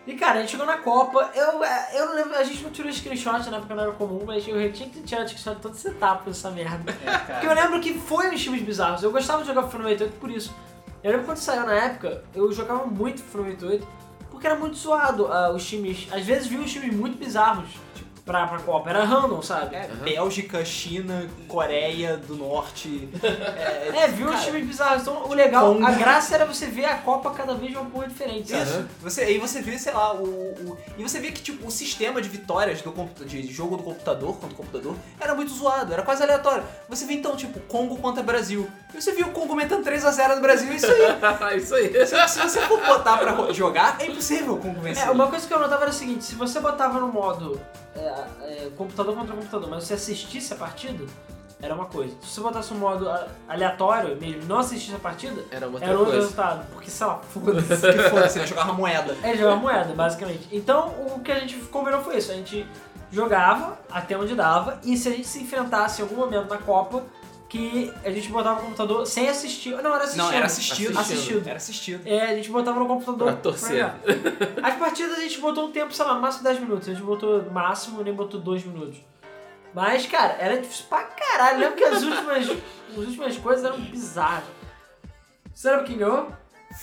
E 0.06 0.12
cara, 0.16 0.34
a 0.38 0.40
gente 0.42 0.50
chegou 0.50 0.66
na 0.66 0.76
Copa, 0.76 1.30
eu, 1.34 1.64
é, 1.64 1.88
eu 1.94 2.06
não 2.08 2.14
lembro, 2.14 2.36
a 2.36 2.44
gente 2.44 2.62
não 2.62 2.70
tirou 2.70 2.92
screenshot 2.92 3.48
na 3.50 3.56
época 3.56 3.74
não 3.74 3.84
era 3.84 3.92
comum, 3.92 4.22
mas 4.26 4.46
eu 4.46 4.70
tinha 4.70 4.86
que 4.86 5.00
tirar 5.00 5.26
screenshot 5.26 5.54
de 5.56 5.62
todas 5.62 5.78
as 5.78 5.84
etapas 5.92 6.26
dessa 6.36 6.50
merda. 6.50 6.92
Porque 7.26 7.46
eu 7.46 7.54
lembro 7.54 7.80
que 7.80 7.94
foi 7.94 8.28
uns 8.28 8.42
times 8.42 8.60
bizarros, 8.60 9.02
eu 9.02 9.10
gostava 9.10 9.40
de 9.40 9.48
jogar 9.48 9.62
FIFA 9.62 9.78
98 9.78 10.12
por 10.20 10.30
isso. 10.30 10.54
Eu 11.04 11.10
lembro 11.10 11.26
quando 11.26 11.36
saiu 11.36 11.66
na 11.66 11.74
época, 11.74 12.24
eu 12.34 12.50
jogava 12.50 12.86
muito 12.86 13.20
FIFA 13.22 13.38
98, 13.38 13.88
porque 14.30 14.46
era 14.46 14.58
muito 14.58 14.74
zoado 14.74 15.30
ah, 15.30 15.52
os 15.52 15.68
times, 15.68 16.08
às 16.10 16.24
vezes 16.24 16.46
vi 16.46 16.56
uns 16.56 16.72
times 16.72 16.96
muito 16.96 17.18
bizarros 17.18 17.68
pra, 18.24 18.46
pra 18.46 18.58
Copa, 18.58 18.90
era 18.90 19.04
random, 19.04 19.42
sabe? 19.42 19.76
É, 19.76 19.86
Bélgica, 20.02 20.64
China, 20.64 21.26
Coreia 21.48 22.16
do 22.16 22.36
Norte. 22.36 23.08
É, 23.94 24.08
viu 24.08 24.26
uns 24.28 24.32
cara, 24.32 24.44
times 24.44 24.66
bizarros. 24.66 25.02
Então, 25.02 25.24
o 25.26 25.34
legal, 25.34 25.74
Congo. 25.74 25.86
a 25.86 25.90
graça 25.92 26.34
era 26.34 26.44
você 26.46 26.66
ver 26.66 26.86
a 26.86 26.96
Copa 26.96 27.30
cada 27.32 27.54
vez 27.54 27.70
de 27.72 27.76
uma 27.78 27.88
porra 27.90 28.08
diferente. 28.08 28.50
sabe? 28.50 28.62
Isso. 28.62 28.86
Você, 29.02 29.20
aí 29.22 29.38
você 29.38 29.60
vê, 29.60 29.78
sei 29.78 29.92
lá, 29.92 30.14
o, 30.14 30.24
o- 30.24 30.78
E 30.96 31.02
você 31.02 31.20
vê 31.20 31.30
que, 31.32 31.42
tipo, 31.42 31.66
o 31.66 31.70
sistema 31.70 32.20
de 32.22 32.28
vitórias 32.28 32.80
do 32.82 32.94
de 33.26 33.42
jogo 33.52 33.76
do 33.76 33.82
computador 33.82 34.32
contra 34.34 34.48
o 34.54 34.54
computador 34.54 34.94
era 35.20 35.34
muito 35.34 35.52
zoado, 35.52 35.92
era 35.92 36.02
quase 36.02 36.22
aleatório. 36.22 36.64
Você 36.88 37.04
vê 37.04 37.14
então, 37.14 37.36
tipo, 37.36 37.60
Congo 37.60 37.96
contra 37.98 38.22
Brasil. 38.22 38.68
E 38.94 39.02
você 39.02 39.12
viu 39.12 39.26
o 39.26 39.30
Congo 39.32 39.54
metendo 39.54 39.82
3x0 39.82 40.36
no 40.36 40.40
Brasil, 40.40 40.72
é 40.72 40.76
isso 40.76 40.86
aí. 40.86 40.94
Isso 41.58 41.74
aí. 41.74 42.06
se, 42.06 42.28
se 42.28 42.38
você 42.40 42.60
for 42.62 42.80
botar 42.80 43.18
pra 43.18 43.52
jogar, 43.52 43.96
é 44.00 44.06
impossível 44.06 44.54
o 44.54 44.58
Congo 44.58 44.80
vencer. 44.80 45.06
É, 45.06 45.10
uma 45.10 45.26
coisa 45.28 45.46
que 45.46 45.52
eu 45.52 45.58
notava 45.58 45.82
era 45.82 45.90
o 45.90 45.94
seguinte, 45.94 46.24
se 46.24 46.34
você 46.34 46.60
botava 46.60 46.98
no 47.00 47.08
modo 47.08 47.60
é, 47.96 48.00
é, 48.42 48.70
computador 48.76 49.14
contra 49.14 49.34
computador, 49.34 49.70
mas 49.70 49.84
você 49.84 49.94
assistisse 49.94 50.52
a 50.52 50.56
partida, 50.56 51.04
era 51.62 51.74
uma 51.74 51.86
coisa. 51.86 52.14
Se 52.22 52.34
você 52.34 52.40
botasse 52.40 52.74
um 52.74 52.78
modo 52.78 53.08
aleatório 53.48 54.16
mesmo, 54.16 54.44
não 54.44 54.58
assistisse 54.58 54.94
a 54.94 54.98
partida, 54.98 55.42
Era 55.50 55.66
outra 55.66 55.84
era 55.84 55.92
outro 55.98 56.12
coisa. 56.12 56.20
resultado. 56.20 56.66
Porque, 56.72 56.90
sei 56.90 57.06
lá, 57.06 57.20
foda-se. 57.20 57.92
Que 57.92 58.02
foda-se? 58.10 58.46
Jogava 58.46 58.72
moeda. 58.74 59.16
É 59.22 59.36
jogar 59.36 59.56
moeda, 59.56 59.94
basicamente. 59.94 60.46
Então, 60.52 60.88
o 61.14 61.20
que 61.20 61.32
a 61.32 61.40
gente 61.40 61.56
combinou 61.66 62.02
foi 62.02 62.18
isso. 62.18 62.32
A 62.32 62.34
gente 62.34 62.66
jogava 63.10 63.78
até 63.90 64.16
onde 64.18 64.34
dava, 64.34 64.78
e 64.82 64.96
se 64.96 65.08
a 65.08 65.12
gente 65.12 65.26
se 65.26 65.40
enfrentasse 65.42 66.02
em 66.02 66.04
algum 66.04 66.16
momento 66.16 66.50
na 66.50 66.58
Copa, 66.58 67.04
que 67.54 67.92
a 68.04 68.10
gente 68.10 68.28
botava 68.30 68.58
o 68.60 68.62
computador 68.64 69.06
sem 69.06 69.28
assistir. 69.28 69.70
Não, 69.80 69.94
era 69.94 70.04
assistindo. 70.04 70.24
Não, 70.24 70.32
era 70.32 70.46
assistido. 70.46 70.98
Assistido. 70.98 71.46
Era 71.48 71.56
assistido. 71.56 72.02
É, 72.08 72.20
a 72.22 72.34
gente 72.34 72.50
botava 72.50 72.80
no 72.80 72.86
computador 72.86 73.28
Pra 73.32 73.36
torcer. 73.40 73.76
jogar. 73.78 73.98
As 74.62 74.74
partidas 74.76 75.18
a 75.18 75.20
gente 75.20 75.38
botou 75.40 75.66
um 75.68 75.70
tempo, 75.70 75.92
sei 75.94 76.04
lá, 76.04 76.14
no 76.14 76.20
máximo 76.20 76.42
10 76.44 76.58
minutos. 76.60 76.88
A 76.88 76.92
gente 76.92 77.02
botou 77.04 77.42
no 77.42 77.50
máximo, 77.52 78.02
nem 78.02 78.12
botou 78.12 78.40
2 78.40 78.64
minutos. 78.64 78.98
Mas, 79.72 80.04
cara, 80.06 80.36
era 80.40 80.60
difícil 80.60 80.86
pra 80.88 81.02
caralho. 81.04 81.56
Eu 81.56 81.60
lembro 81.60 81.76
que 81.76 81.84
as 81.84 82.02
últimas, 82.02 82.48
as 82.90 82.96
últimas 82.96 83.36
coisas 83.38 83.64
eram 83.64 83.80
bizarras. 83.80 84.44
Você 85.54 85.70
lembra 85.70 85.84
quem 85.84 85.96
ganhou? 85.98 86.28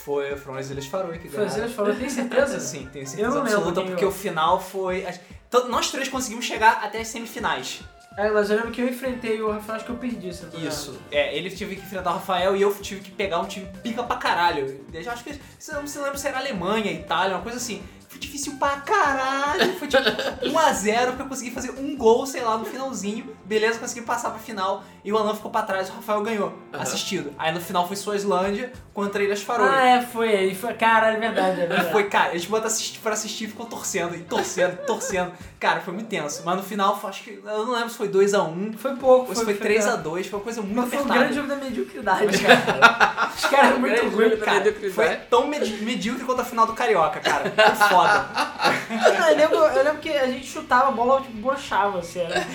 Foi, 0.04 0.34
foram 0.36 0.58
as 0.58 0.70
Ilhas 0.70 0.86
Faroe 0.86 1.18
que 1.18 1.28
Foi 1.28 1.40
ganharam. 1.44 1.50
você 1.54 1.68
que 1.68 1.74
falou, 1.74 1.94
tem 1.94 2.08
certeza? 2.08 2.58
Sim, 2.60 2.88
tenho 2.90 3.02
Eu 3.02 3.06
certeza 3.08 3.28
não 3.28 3.34
lembro 3.44 3.52
absoluta, 3.58 3.80
quem 3.80 3.84
porque 3.90 4.00
ganhou. 4.04 4.10
o 4.10 4.14
final 4.18 4.58
foi... 4.60 5.04
as- 5.06 5.20
Então, 5.48 5.68
Nós 5.68 5.90
três 5.90 6.08
conseguimos 6.08 6.44
chegar 6.46 6.80
até 6.82 7.00
as 7.00 7.08
semifinais. 7.08 7.82
É, 8.16 8.30
mas 8.30 8.50
eu 8.50 8.56
lembro 8.56 8.70
que 8.70 8.80
eu 8.80 8.88
enfrentei 8.88 9.40
o 9.40 9.50
Rafael, 9.50 9.76
acho 9.76 9.84
que 9.84 9.90
eu 9.90 9.96
perdi, 9.96 10.30
não 10.42 10.50
tô 10.50 10.58
Isso. 10.58 10.98
É, 11.10 11.36
ele 11.36 11.50
tive 11.50 11.76
que 11.76 11.82
enfrentar 11.82 12.10
o 12.10 12.14
Rafael 12.14 12.56
e 12.56 12.62
eu 12.62 12.74
tive 12.74 13.00
que 13.00 13.10
pegar 13.10 13.40
um 13.40 13.46
time 13.46 13.66
pica 13.82 14.02
pra 14.02 14.16
caralho. 14.16 14.84
Eu 14.92 15.10
acho 15.10 15.24
que, 15.24 15.38
se 15.58 15.72
não 15.72 15.86
se 15.86 15.98
lembro 15.98 16.18
se 16.18 16.28
era 16.28 16.38
Alemanha, 16.38 16.92
Itália, 16.92 17.36
uma 17.36 17.42
coisa 17.42 17.58
assim. 17.58 17.82
Foi 18.08 18.20
difícil 18.20 18.56
pra 18.58 18.76
caralho. 18.80 19.72
Foi 19.78 19.88
tipo 19.88 20.02
1x0 20.44 21.06
porque 21.06 21.22
eu 21.22 21.26
consegui 21.28 21.50
fazer 21.50 21.70
um 21.70 21.96
gol, 21.96 22.26
sei 22.26 22.42
lá, 22.42 22.58
no 22.58 22.66
finalzinho. 22.66 23.34
Beleza, 23.46 23.78
consegui 23.78 24.02
passar 24.02 24.28
pra 24.30 24.38
final. 24.38 24.84
E 25.04 25.12
o 25.12 25.18
Alan 25.18 25.34
ficou 25.34 25.50
pra 25.50 25.62
trás, 25.62 25.88
o 25.88 25.92
Rafael 25.94 26.22
ganhou, 26.22 26.52
assistido. 26.72 27.32
Aí 27.36 27.52
no 27.52 27.60
final 27.60 27.86
foi 27.88 27.96
Suazilândia 27.96 28.72
contra 28.94 29.20
Ilhas 29.22 29.42
Faroe. 29.42 29.68
Ah, 29.68 29.84
é, 29.84 30.00
foi 30.02 30.28
aí. 30.36 30.54
Foi, 30.54 30.72
caralho, 30.74 31.16
é 31.16 31.20
verdade, 31.20 31.60
é 31.60 31.64
E 31.64 31.66
verdade. 31.68 31.90
foi, 31.90 32.04
cara, 32.04 32.30
a 32.30 32.36
gente 32.36 32.48
bota 32.48 32.68
assistir, 32.68 33.00
pra 33.00 33.12
assistir 33.12 33.44
e 33.44 33.48
ficou 33.48 33.66
torcendo, 33.66 34.14
e 34.14 34.20
torcendo, 34.20 34.74
e 34.74 34.86
torcendo. 34.86 35.32
Cara, 35.58 35.80
foi 35.80 35.92
muito 35.92 36.06
tenso. 36.08 36.42
Mas 36.44 36.56
no 36.56 36.62
final, 36.62 36.96
foi- 37.00 37.10
acho 37.10 37.24
que. 37.24 37.30
Eu 37.44 37.66
não 37.66 37.72
lembro 37.72 37.90
se 37.90 37.96
foi 37.96 38.08
2x1, 38.08 38.74
Foi 38.76 38.94
pouco, 38.94 39.30
ou 39.30 39.34
se 39.34 39.44
foi 39.44 39.54
3x2, 39.54 40.24
foi 40.28 40.38
uma 40.38 40.44
coisa 40.44 40.62
muito 40.62 40.76
Mas 40.76 40.88
foi 40.90 40.98
um 41.00 41.08
grande 41.08 41.34
jogo 41.34 41.48
da 41.48 41.56
mediocridade, 41.56 42.38
cara. 42.38 43.32
Os 43.34 43.44
caras 43.46 43.66
eram 43.70 43.80
muito 43.80 44.08
ruins, 44.08 44.40
cara. 44.40 44.74
Foi 44.94 45.08
tão 45.28 45.46
medi- 45.48 45.82
medíocre 45.84 46.24
quanto 46.24 46.42
a 46.42 46.44
final 46.44 46.66
do 46.66 46.74
Carioca, 46.74 47.18
cara. 47.18 47.50
Foi 47.50 47.88
foda. 47.88 48.26
Não, 49.18 49.28
eu, 49.30 49.36
lembro, 49.36 49.56
eu 49.56 49.84
lembro 49.84 50.00
que 50.00 50.10
a 50.10 50.26
gente 50.26 50.46
chutava 50.46 50.88
a 50.88 50.92
bola, 50.92 51.20
tipo, 51.22 51.38
broxava, 51.38 51.98
assim, 51.98 52.20
era. 52.20 52.46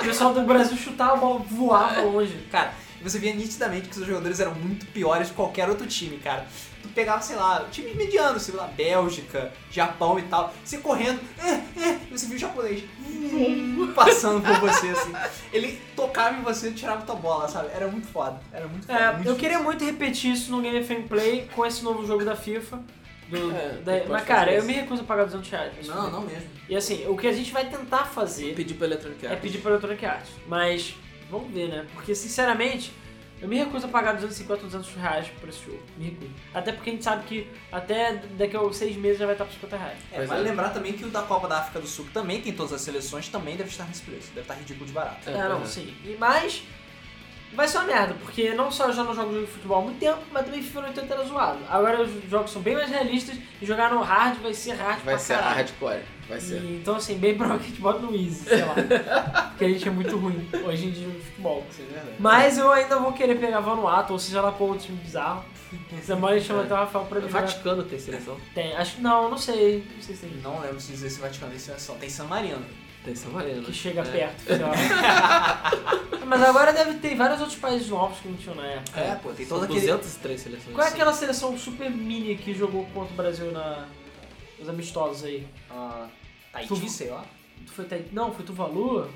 O 0.00 0.04
pessoal 0.04 0.34
do 0.34 0.42
Brasil 0.42 0.76
chutava 0.76 1.12
a 1.12 1.16
bola, 1.16 1.40
voava 1.66 2.02
longe. 2.02 2.36
Cara, 2.50 2.72
e 3.00 3.02
você 3.04 3.18
via 3.18 3.34
nitidamente 3.34 3.88
que 3.88 3.98
os 3.98 4.06
jogadores 4.06 4.38
eram 4.40 4.54
muito 4.54 4.86
piores 4.86 5.28
que 5.28 5.34
qualquer 5.34 5.68
outro 5.68 5.86
time, 5.86 6.18
cara. 6.18 6.46
Tu 6.82 6.88
pegava, 6.88 7.22
sei 7.22 7.36
lá, 7.36 7.64
time 7.70 7.94
mediano, 7.94 8.40
sei 8.40 8.54
lá, 8.54 8.66
Bélgica, 8.66 9.52
Japão 9.70 10.18
e 10.18 10.22
tal, 10.22 10.52
você 10.64 10.78
correndo, 10.78 11.20
é, 11.38 11.50
é, 11.80 11.98
e 12.10 12.10
você 12.10 12.26
viu 12.26 12.34
o 12.34 12.38
japonês 12.40 12.82
vum, 13.30 13.92
passando 13.94 14.42
por 14.42 14.58
você, 14.60 14.88
assim. 14.88 15.12
Ele 15.52 15.80
tocava 15.94 16.36
em 16.38 16.42
você 16.42 16.70
e 16.70 16.72
tirava 16.72 17.02
tua 17.02 17.14
bola, 17.14 17.46
sabe? 17.48 17.68
Era 17.72 17.86
muito 17.86 18.08
foda. 18.08 18.40
Era 18.52 18.66
muito 18.66 18.86
foda. 18.86 18.98
É, 18.98 19.12
muito 19.12 19.28
eu 19.28 19.36
queria 19.36 19.60
muito 19.60 19.84
repetir 19.84 20.32
isso 20.32 20.50
no 20.50 20.60
Game 20.60 20.82
FM 20.84 21.06
Play 21.08 21.48
com 21.54 21.64
esse 21.64 21.82
novo 21.84 22.04
jogo 22.06 22.24
da 22.24 22.34
FIFA. 22.34 22.80
do- 23.28 23.50
É, 23.56 23.68
da- 23.84 24.08
mas, 24.08 24.24
cara, 24.24 24.52
eu 24.52 24.64
me 24.64 24.72
recuso 24.72 25.02
a 25.02 25.04
pagar 25.04 25.24
200 25.24 25.48
reais. 25.50 25.86
Não, 25.86 26.10
não 26.10 26.20
mesmo. 26.22 26.48
E 26.68 26.76
assim, 26.76 27.06
o 27.06 27.16
que 27.16 27.26
a 27.28 27.32
gente 27.32 27.50
vai 27.52 27.64
tentar 27.68 28.06
fazer 28.06 28.54
Pedir 28.54 28.74
pra 28.74 28.86
Electronic 28.88 29.24
é 29.24 29.28
Arts. 29.30 29.40
pedir 29.42 29.58
pra 29.58 29.70
Electronic 29.70 30.04
Arts. 30.04 30.30
Mas, 30.48 30.94
vamos 31.32 31.52
ver, 31.52 31.68
né? 31.68 31.86
Porque, 31.94 32.14
sinceramente, 32.14 32.92
eu 33.40 33.48
me 33.48 33.56
recuso 33.56 33.86
a 33.86 33.88
pagar 33.88 34.12
250 34.12 34.60
ou 34.62 34.66
200 34.68 34.94
reais 34.94 35.26
por 35.40 35.48
esse 35.48 35.64
jogo. 35.64 35.82
Me 35.98 36.04
recuso. 36.10 36.30
Até 36.54 36.70
porque 36.72 36.90
a 36.90 36.92
gente 36.92 37.02
sabe 37.02 37.24
que 37.24 37.50
até 37.72 38.22
daqui 38.38 38.56
a 38.56 38.72
seis 38.72 38.94
meses 38.96 39.18
já 39.18 39.24
vai 39.26 39.34
estar 39.34 39.44
por 39.44 39.52
50 39.52 39.76
reais. 39.76 39.98
É, 40.12 40.16
Pois 40.18 40.28
vale 40.28 40.40
é. 40.42 40.44
lembrar 40.50 40.68
também 40.68 40.92
que 40.92 41.04
o 41.04 41.08
da 41.10 41.22
Copa 41.22 41.48
da 41.48 41.58
África 41.58 41.80
do 41.80 41.86
Sul, 41.88 42.04
que 42.04 42.12
também 42.12 42.40
tem 42.40 42.52
todas 42.52 42.72
as 42.72 42.80
seleções, 42.82 43.28
também 43.28 43.56
deve 43.56 43.70
estar 43.70 43.84
nesse 43.84 44.02
preço. 44.02 44.28
Deve 44.28 44.42
estar 44.42 44.54
ridículo 44.54 44.86
de 44.86 44.92
barato. 44.92 45.28
É, 45.28 45.32
É, 45.32 45.48
não, 45.48 45.62
é. 45.62 45.64
sim. 45.66 45.92
E 46.04 46.16
mais, 46.20 46.62
vai 47.52 47.66
ser 47.66 47.78
uma 47.78 47.86
merda, 47.88 48.14
porque 48.22 48.54
não 48.54 48.70
só 48.70 48.86
eu 48.86 48.92
já 48.92 49.02
não 49.02 49.12
jogo 49.12 49.32
jogo 49.32 49.44
de 49.46 49.50
futebol 49.52 49.78
há 49.78 49.82
muito 49.82 49.98
tempo, 49.98 50.20
mas 50.30 50.44
também 50.44 50.62
FIFA 50.62 50.80
no 50.82 50.86
80 50.88 51.12
era 51.14 51.24
zoado. 51.24 51.58
Agora 51.68 52.00
os 52.02 52.30
jogos 52.30 52.50
são 52.52 52.62
bem 52.62 52.74
mais 52.74 52.90
realistas 52.90 53.36
e 53.60 53.66
jogar 53.66 53.90
no 53.90 54.00
hard 54.02 54.38
vai 54.40 54.54
ser 54.54 54.74
hard 54.74 54.98
Vai 55.02 55.14
pra 55.14 55.18
ser 55.18 55.34
caralho. 55.34 55.56
hardcore. 55.56 56.02
Vai 56.32 56.40
ser. 56.40 56.62
E, 56.62 56.76
então 56.76 56.96
assim, 56.96 57.16
bem 57.18 57.34
provável 57.36 57.60
que 57.60 57.66
a 57.66 57.68
gente 57.70 57.80
bota 57.80 57.98
no 58.00 58.14
easy, 58.14 58.44
sei 58.44 58.62
lá. 58.64 58.74
porque 59.50 59.64
a 59.64 59.68
gente 59.68 59.86
é 59.88 59.90
muito 59.90 60.16
ruim 60.16 60.48
hoje 60.64 60.86
em 60.86 60.90
dia 60.90 61.06
no 61.06 61.20
futebol. 61.20 61.64
Isso 61.70 61.82
é 61.82 61.84
verdade. 61.92 62.16
Mas 62.18 62.58
eu 62.58 62.72
ainda 62.72 62.98
vou 62.98 63.12
querer 63.12 63.38
pegar 63.38 63.60
Vanuatu, 63.60 64.12
ou 64.14 64.18
seja 64.18 64.40
lá 64.40 64.50
qual 64.52 64.70
outro 64.70 64.86
time 64.86 64.98
bizarro. 64.98 65.44
Essa 65.98 66.14
mãe 66.16 66.40
chama 66.40 66.62
até 66.64 66.74
o 66.74 66.76
Rafael 66.76 67.04
pra 67.06 67.18
O 67.18 67.22
me 67.22 67.28
jogar. 67.28 67.40
Vaticano 67.42 67.82
tem 67.84 67.98
seleção. 67.98 68.36
Tem, 68.54 68.76
acho 68.76 68.96
que 68.96 69.00
não, 69.02 69.30
não 69.30 69.38
sei. 69.38 69.84
Não 69.94 70.02
sei 70.02 70.14
se 70.16 70.26
tem. 70.26 70.40
Não 70.42 70.60
lembro 70.60 70.80
se 70.80 70.92
dizer 70.92 71.08
se 71.10 71.20
Vaticano 71.20 71.50
tem 71.50 71.60
seleção. 71.60 71.96
Tem 71.96 72.10
San 72.10 72.24
Marino. 72.24 72.62
Tem 73.04 73.14
São 73.16 73.32
Marino. 73.32 73.62
Que 73.64 73.72
chega 73.72 74.00
É. 74.02 74.04
perto, 74.04 74.40
sei 74.46 74.58
lá. 74.58 74.72
Mas 76.26 76.42
agora 76.42 76.72
deve 76.72 76.94
ter 76.98 77.16
vários 77.16 77.40
outros 77.40 77.58
países 77.58 77.88
novos 77.88 78.18
que 78.20 78.28
não 78.28 78.36
tinham 78.36 78.54
na 78.54 78.64
época. 78.66 79.00
É, 79.00 79.14
pô, 79.16 79.30
tem 79.30 79.44
São 79.44 79.58
todo 79.58 79.64
aquele... 79.64 79.80
203 79.80 80.40
seleções. 80.40 80.74
Qual 80.74 80.86
é 80.86 80.90
aquela 80.90 81.12
seleção 81.12 81.58
super 81.58 81.90
mini 81.90 82.36
que 82.36 82.54
jogou 82.54 82.86
contra 82.94 83.12
o 83.12 83.16
Brasil 83.16 83.50
na, 83.50 83.86
nos 84.58 84.68
amistosos 84.68 85.24
aí? 85.24 85.46
Ah, 85.70 86.06
Tahiti, 86.52 86.68
Tu- 86.80 86.88
sei 86.88 87.10
lá. 87.10 87.24
Tu 87.66 87.72
foi 87.72 87.84
Tahiti? 87.84 88.08
Não, 88.12 88.32
foi 88.32 88.44
Tuvalu? 88.44 89.08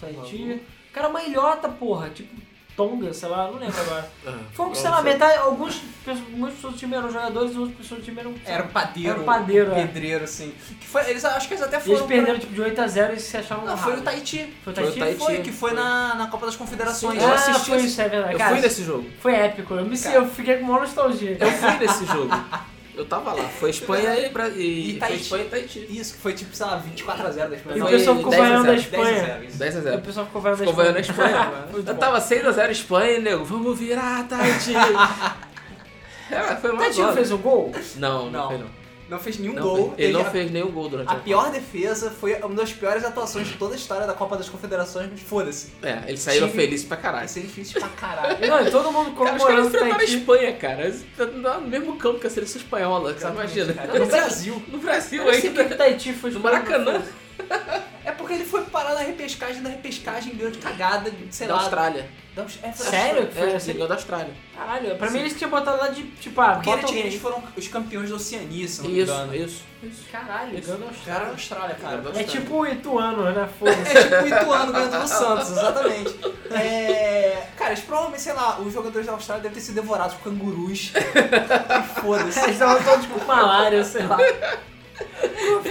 Tahiti? 0.00 0.36
Tuvalu. 0.36 0.60
Cara, 0.92 1.08
uma 1.08 1.22
ilhota, 1.22 1.68
porra. 1.68 2.10
Tipo 2.10 2.34
Tonga, 2.74 3.12
sei 3.12 3.28
lá, 3.28 3.48
não 3.50 3.58
lembro 3.58 3.78
agora. 3.82 4.10
Ah, 4.26 4.38
Foi, 4.54 4.66
não 4.66 4.74
sei 4.74 4.88
lá, 4.88 5.02
metade, 5.02 5.36
alguns, 5.38 5.76
pessoas- 6.04 6.26
muitas 6.30 6.54
pessoas 6.56 6.72
do 6.72 6.78
time 6.78 6.96
eram 6.96 7.10
jogadores 7.12 7.54
e 7.54 7.58
outras 7.58 7.76
pessoas 7.76 8.00
do 8.00 8.04
time 8.04 8.20
eram... 8.20 8.34
Era 8.46 8.64
um 8.64 8.68
padeiro. 8.68 9.10
Era 9.10 9.22
padeiro, 9.22 9.72
é. 9.72 9.74
pedreiro, 9.74 10.24
assim. 10.24 10.54
Que 10.80 10.86
foi, 10.86 11.10
eles, 11.10 11.22
acho 11.22 11.48
que 11.48 11.54
eles 11.54 11.62
até 11.62 11.78
foram... 11.78 11.96
eles 11.96 12.06
perderam 12.06 12.38
tipo 12.38 12.54
de 12.54 12.62
8x0 12.62 13.14
e 13.14 13.20
se 13.20 13.36
achavam 13.36 13.66
Não, 13.66 13.76
foi 13.76 13.98
o. 13.98 14.02
Tahiti. 14.02 14.54
Foi 14.64 14.72
o 14.72 14.76
Foi 14.76 14.84
o 14.88 14.92
Tahiti? 14.96 15.18
Foi, 15.18 15.38
que 15.42 15.52
foi 15.52 15.70
foi. 15.70 15.78
na, 15.78 16.14
na 16.14 16.26
Copa 16.28 16.46
das 16.46 16.56
Confederações. 16.56 17.22
eu 17.22 17.28
ah, 17.28 17.34
assisti 17.34 17.70
foi 17.70 17.78
isso, 17.80 18.00
é 18.00 18.08
verdade. 18.08 18.32
Eu 18.32 18.38
Cara, 18.38 18.50
fui 18.52 18.60
nesse 18.62 18.84
jogo. 18.84 19.10
Foi 19.20 19.34
épico. 19.34 19.74
Eu, 19.74 19.84
me, 19.84 19.98
Cara. 19.98 20.16
eu 20.16 20.26
fiquei 20.28 20.56
com 20.56 20.64
uma 20.64 20.80
nostalgia. 20.80 21.36
Eu 21.38 21.50
fui 21.52 21.86
nesse 21.86 22.06
jogo. 22.10 22.30
Eu 22.94 23.06
tava 23.06 23.32
lá. 23.32 23.44
Foi 23.44 23.70
Espanha 23.70 24.14
e, 24.18 24.28
Bra... 24.28 24.48
e, 24.48 24.90
E 24.90 24.90
foi 24.92 24.98
Tahiti. 25.00 25.22
Espanha 25.22 25.44
e 25.44 25.48
Tahiti. 25.48 25.86
Isso, 25.98 26.14
que 26.14 26.20
foi 26.20 26.32
tipo, 26.34 26.54
sei 26.54 26.66
lá, 26.66 26.82
24x0 26.82 27.48
da 27.48 27.56
Espanha. 27.56 27.76
E 27.76 27.80
o 27.80 27.84
Não, 27.84 27.86
Foi 27.88 27.98
pessoal 27.98 28.16
ficou 28.16 28.30
10 28.30 28.42
a 28.42 28.46
vaiando 28.48 28.68
a 28.70 28.70
0, 28.76 28.80
Espanha. 28.82 29.04
10 29.04 29.22
a 29.22 29.26
0, 29.32 29.44
isso. 29.44 29.58
10 29.58 29.76
a 29.76 29.78
O 29.78 29.82
0. 29.82 30.00
pessoal 30.02 30.26
ficou 30.26 30.42
vendo 30.42 30.56
Ficou 30.58 30.74
vendo 30.74 30.96
a 30.96 31.00
Espanha. 31.00 31.64
Muito 31.72 31.88
Eu 31.90 31.96
tava 31.96 32.18
6x0 32.20 32.70
Espanha, 32.70 33.18
nego. 33.18 33.44
Vamos 33.44 33.78
virar, 33.78 34.28
Tahiti. 34.28 34.74
é, 36.30 36.56
foi 36.56 36.70
uma 36.70 36.82
Tadinho 36.82 37.04
zona. 37.04 37.12
fez 37.14 37.32
um 37.32 37.38
gol? 37.38 37.72
Não, 37.96 38.24
não, 38.26 38.30
Não. 38.30 38.48
foi 38.48 38.58
não. 38.58 38.81
Não 39.12 39.18
fez 39.20 39.38
nenhum 39.38 39.52
Não 39.54 39.62
gol. 39.62 39.76
fez. 39.94 40.08
Ele 40.08 40.12
não 40.14 40.22
a- 40.22 40.24
fez 40.30 40.50
nenhum 40.50 40.70
gol 40.70 40.88
durante 40.88 41.08
A 41.08 41.12
a 41.12 41.16
pior 41.16 41.50
defesa 41.50 42.10
foi 42.10 42.34
uma 42.36 42.54
das 42.54 42.72
piores 42.72 43.04
atuações 43.04 43.46
de 43.46 43.54
toda 43.54 43.74
a 43.74 43.76
história 43.76 44.06
da 44.06 44.14
Copa 44.14 44.36
das 44.36 44.48
Confederações, 44.48 45.08
mas 45.10 45.20
foda-se. 45.20 45.72
É, 45.82 46.02
eles 46.08 46.20
saíram 46.20 46.48
Time- 46.48 46.62
felizes 46.62 46.86
pra 46.86 46.96
caralho. 46.96 47.28
Ser 47.28 47.40
difícil 47.40 47.78
pra 47.80 47.90
caralho. 47.90 48.38
Não, 48.48 48.70
todo 48.70 48.90
mundo 48.90 49.10
Cara, 49.12 49.36
os 49.36 49.42
caras 49.42 49.42
comemorando 49.42 49.68
enfrentaram 49.68 50.00
a. 50.00 50.04
Espanha, 50.04 50.52
cara. 50.54 50.94
Tá 51.16 51.26
No 51.26 51.60
mesmo 51.68 51.96
campo 51.96 52.18
que 52.20 52.26
a 52.26 52.30
seleção 52.30 52.60
espanhola, 52.62 53.12
você 53.12 53.26
imagina. 53.26 53.74
Cara, 53.74 53.98
No 53.98 54.06
Brasil. 54.06 54.62
No 54.68 54.78
Brasil 54.78 55.22
foi 56.14 56.30
No. 56.30 56.40
Maracanã. 56.40 57.02
É 58.04 58.10
porque 58.10 58.34
ele 58.34 58.44
foi 58.44 58.62
parar 58.64 58.94
na 58.94 59.00
repescagem, 59.02 59.62
da 59.62 59.68
repescagem 59.70 60.34
ganhou 60.34 60.50
de 60.50 60.58
cagada, 60.58 61.08
de, 61.08 61.32
sei 61.32 61.46
Da 61.46 61.54
lá. 61.54 61.60
Austrália. 61.60 62.10
Da 62.34 62.42
é, 62.42 62.44
da 62.44 62.48
Sério? 62.48 62.68
Austrália. 63.22 63.26
que 63.28 63.34
foi 63.38 63.50
É, 63.52 63.54
assim? 63.56 63.74
da 63.74 63.94
Austrália. 63.94 64.34
Caralho, 64.56 64.96
pra 64.96 65.06
Sim. 65.06 65.12
mim 65.14 65.20
eles 65.20 65.38
tinham 65.38 65.50
botado 65.50 65.78
lá 65.78 65.86
de, 65.86 66.02
tipo, 66.02 66.40
ah, 66.40 66.54
Porque 66.54 66.66
bota 66.68 66.78
ele 66.80 66.86
tinha- 66.88 66.98
alguém. 66.98 67.12
eles 67.12 67.22
foram 67.22 67.42
os 67.56 67.68
campeões 67.68 68.10
da 68.10 68.16
Oceania, 68.16 68.66
se 68.66 68.82
não 68.82 68.90
me 68.90 69.00
Isso, 69.00 69.12
engano. 69.12 69.34
isso, 69.36 69.62
isso. 69.84 70.02
Caralho, 70.10 70.58
Isso. 70.58 70.66
ganhou 70.72 70.80
da 70.80 70.90
Os 70.90 71.04
caras 71.04 71.26
da 71.28 71.32
Austrália. 71.32 71.32
Austrália, 71.32 71.76
cara. 71.76 71.96
Da 71.98 72.02
É 72.02 72.06
Austrália. 72.22 72.26
tipo 72.40 72.54
o 72.56 72.66
Ituano, 72.66 73.22
né? 73.30 73.48
Foda-se. 73.60 73.96
É 73.96 74.02
tipo 74.02 74.16
o 74.16 74.26
Ituano 74.40 74.72
ganhando 74.72 75.00
do 75.02 75.08
Santos, 75.08 75.50
exatamente. 75.52 76.16
É, 76.50 77.46
cara, 77.56 77.70
eles 77.70 77.84
provavelmente, 77.84 78.22
sei 78.22 78.32
lá, 78.32 78.58
os 78.58 78.72
jogadores 78.72 79.06
da 79.06 79.12
Austrália 79.12 79.42
devem 79.44 79.54
ter 79.54 79.60
sido 79.64 79.76
devorados 79.76 80.16
por 80.16 80.24
cangurus. 80.24 80.90
e 80.98 82.00
foda-se. 82.00 82.40
Eles 82.40 82.52
estavam 82.54 82.82
todos 82.82 83.06
com 83.06 83.24
malária, 83.24 83.84
sei 83.84 84.04
lá. 84.06 84.18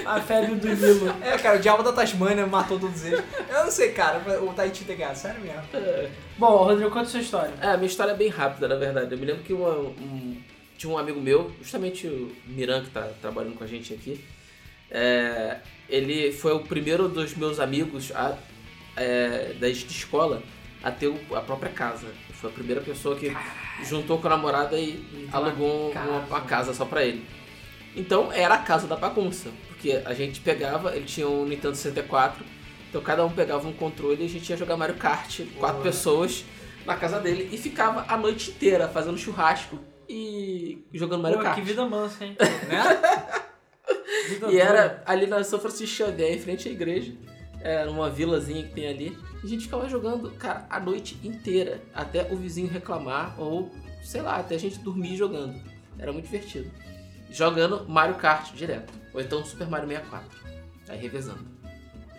A 0.06 0.20
febre 0.22 0.56
do 0.56 0.68
Nilo. 0.68 1.14
É, 1.22 1.38
cara, 1.38 1.58
o 1.58 1.62
diabo 1.62 1.84
da 1.84 1.92
Tasmânia 1.94 2.46
matou 2.48 2.80
todos 2.80 3.04
eles. 3.06 3.24
Eu 3.50 3.64
não 3.66 3.72
sei, 3.72 3.92
cara, 3.92 4.20
o 4.42 4.54
Tahiti 4.54 4.84
ter 4.84 4.96
ganhado, 4.96 5.18
sério 5.18 5.42
mesmo. 5.42 5.62
Bom, 6.38 6.58
Rodrigo, 6.64 6.90
conta 6.90 7.04
a 7.04 7.10
sua 7.10 7.20
história. 7.20 7.54
É, 7.62 7.68
a 7.68 7.78
minha 7.78 7.88
história 7.88 8.12
é 8.12 8.16
bem 8.16 8.30
rápida, 8.30 8.68
na 8.68 8.76
verdade. 8.76 9.12
Eu 9.14 9.18
me 9.18 9.26
lembro 9.26 9.44
que 9.44 9.54
uma- 9.54 9.78
um- 9.78 10.42
tinha 10.78 10.92
um 10.92 10.98
amigo 10.98 11.22
meu, 11.22 11.52
justamente 11.62 12.08
o 12.08 12.32
Miran, 12.48 12.84
que 12.84 12.90
tá 12.90 13.08
trabalhando 13.22 13.56
com 13.56 13.64
a 13.64 13.68
gente 13.68 13.94
aqui. 13.94 14.24
é, 14.94 15.58
ele 15.88 16.34
foi 16.34 16.52
o 16.54 16.60
primeiro 16.60 17.08
dos 17.08 17.34
meus 17.36 17.60
amigos 17.62 18.12
a, 18.14 18.36
é, 18.98 19.54
da 19.60 19.68
de 19.70 19.74
escola 19.88 20.42
a 20.84 20.92
ter 20.92 21.08
o- 21.08 21.36
a 21.36 21.40
própria 21.42 21.72
casa. 21.72 22.08
Foi 22.34 22.50
a 22.50 22.54
primeira 22.54 22.82
pessoa 22.82 23.16
que 23.16 23.32
juntou 23.84 24.18
com 24.18 24.28
a 24.28 24.32
namorada 24.32 24.78
e 24.78 25.02
alugou 25.32 25.92
uma, 25.92 25.94
casa. 25.94 26.12
uma 26.28 26.42
casa 26.42 26.74
só 26.74 26.84
pra 26.86 27.06
ele. 27.06 27.24
Então 27.96 28.32
era 28.32 28.56
a 28.56 28.58
casa 28.60 28.88
da 28.88 28.96
bagunça, 28.96 29.50
porque 29.68 30.02
a 30.06 30.14
gente 30.14 30.40
pegava, 30.40 30.96
ele 30.96 31.06
tinha 31.06 31.28
um 31.28 31.46
Nintendo 31.46 31.76
64, 31.76 32.44
então 32.90 33.02
cada 33.02 33.26
um 33.26 33.30
pegava 33.32 33.68
um 33.68 33.74
controle 33.74 34.22
e 34.24 34.26
a 34.26 34.30
gente 34.30 34.50
ia 34.50 34.56
jogar 34.58 34.78
Mario 34.78 34.96
Kart, 34.96 35.42
quatro 35.60 35.78
Boa. 35.78 35.84
pessoas 35.84 36.46
na 36.86 36.96
casa 36.96 37.20
dele 37.20 37.50
e 37.52 37.58
ficava 37.58 38.06
a 38.08 38.16
noite 38.18 38.52
inteira 38.52 38.88
fazendo 38.88 39.18
churrasco 39.18 39.78
e 40.08 40.84
jogando 40.94 41.22
Mario 41.22 41.38
Pô, 41.38 41.44
Kart. 41.44 41.56
que 41.56 41.62
vida 41.62 41.86
mansa, 41.86 42.24
hein? 42.26 42.36
Né? 42.68 42.84
Vida 44.30 44.48
E 44.48 44.50
doida. 44.52 44.62
era 44.64 45.04
ali 45.06 45.28
na 45.28 45.44
São 45.44 45.60
Francisco 45.60 45.96
Xavier, 45.98 46.34
em 46.34 46.40
frente 46.40 46.68
à 46.70 46.72
igreja. 46.72 47.14
Era 47.62 47.90
uma 47.92 48.10
vilazinha 48.10 48.64
que 48.64 48.74
tem 48.74 48.88
ali. 48.88 49.18
E 49.44 49.46
a 49.46 49.50
gente 49.50 49.64
ficava 49.66 49.88
jogando, 49.88 50.32
cara, 50.32 50.66
a 50.70 50.80
noite 50.80 51.18
inteira. 51.24 51.82
Até 51.94 52.28
o 52.32 52.36
vizinho 52.36 52.68
reclamar, 52.70 53.36
ou 53.40 53.70
sei 54.04 54.22
lá, 54.22 54.38
até 54.38 54.56
a 54.56 54.60
gente 54.60 54.80
dormir 54.80 55.16
jogando. 55.16 55.62
Era 56.00 56.12
muito 56.12 56.26
divertido. 56.26 56.72
Jogando 57.32 57.88
Mario 57.88 58.16
Kart 58.16 58.54
direto. 58.54 58.94
Ou 59.14 59.22
então 59.22 59.44
Super 59.44 59.68
Mario 59.68 59.88
64. 59.88 60.30
Aí 60.90 61.00
revezando. 61.00 61.46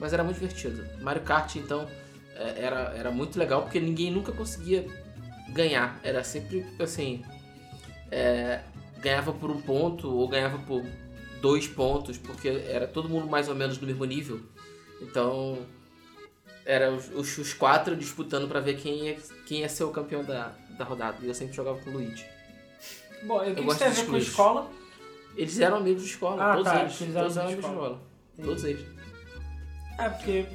Mas 0.00 0.12
era 0.12 0.24
muito 0.24 0.40
divertido. 0.40 0.84
Mario 1.00 1.22
Kart, 1.22 1.54
então, 1.56 1.86
é, 2.34 2.64
era, 2.64 2.92
era 2.96 3.10
muito 3.10 3.38
legal 3.38 3.62
porque 3.62 3.78
ninguém 3.78 4.10
nunca 4.10 4.32
conseguia 4.32 4.86
ganhar. 5.50 6.00
Era 6.02 6.24
sempre 6.24 6.66
assim. 6.80 7.22
é, 8.10 8.60
ganhava 8.98 9.32
por 9.32 9.50
um 9.50 9.60
ponto 9.60 10.08
ou 10.08 10.28
ganhava 10.28 10.58
por 10.58 10.84
dois 11.40 11.66
pontos, 11.66 12.16
porque 12.18 12.48
era 12.48 12.86
todo 12.86 13.08
mundo 13.08 13.26
mais 13.26 13.48
ou 13.48 13.54
menos 13.54 13.78
no 13.78 13.86
mesmo 13.86 14.04
nível. 14.04 14.40
Então, 15.00 15.58
era 16.64 16.90
os, 16.92 17.08
os, 17.08 17.38
os 17.38 17.52
quatro 17.52 17.96
disputando 17.96 18.48
pra 18.48 18.60
ver 18.60 18.76
quem 18.76 19.08
ia, 19.08 19.18
quem 19.46 19.60
ia 19.60 19.68
ser 19.68 19.84
o 19.84 19.90
campeão 19.90 20.24
da, 20.24 20.52
da 20.78 20.84
rodada. 20.84 21.18
E 21.20 21.26
eu 21.28 21.34
sempre 21.34 21.54
jogava 21.54 21.78
com 21.80 21.90
o 21.90 21.94
Luigi. 21.94 22.24
Bom, 23.24 23.42
e 23.42 23.46
que, 23.46 23.50
Eu 23.50 23.54
que 23.56 23.62
gosto 23.62 23.76
isso 23.76 23.78
tem 23.78 23.88
a 23.88 23.90
de 23.90 24.00
ver 24.02 24.06
com 24.06 24.16
escola? 24.16 24.70
Eles 25.36 25.58
eram 25.60 25.78
amigos 25.78 26.02
de 26.02 26.08
escola, 26.10 26.42
Ah, 26.52 26.56
todos 26.56 26.72
tá, 26.72 26.80
eles. 26.80 27.00
eles 27.00 27.14
eram 27.16 27.22
todos 27.24 27.36
eram 27.36 27.46
amigos 27.48 27.64
de 27.64 27.70
de 27.70 27.76
escola. 27.76 28.02
Todos 28.42 28.64
eles. 28.64 28.86
É, 29.98 30.08
porque 30.08 30.46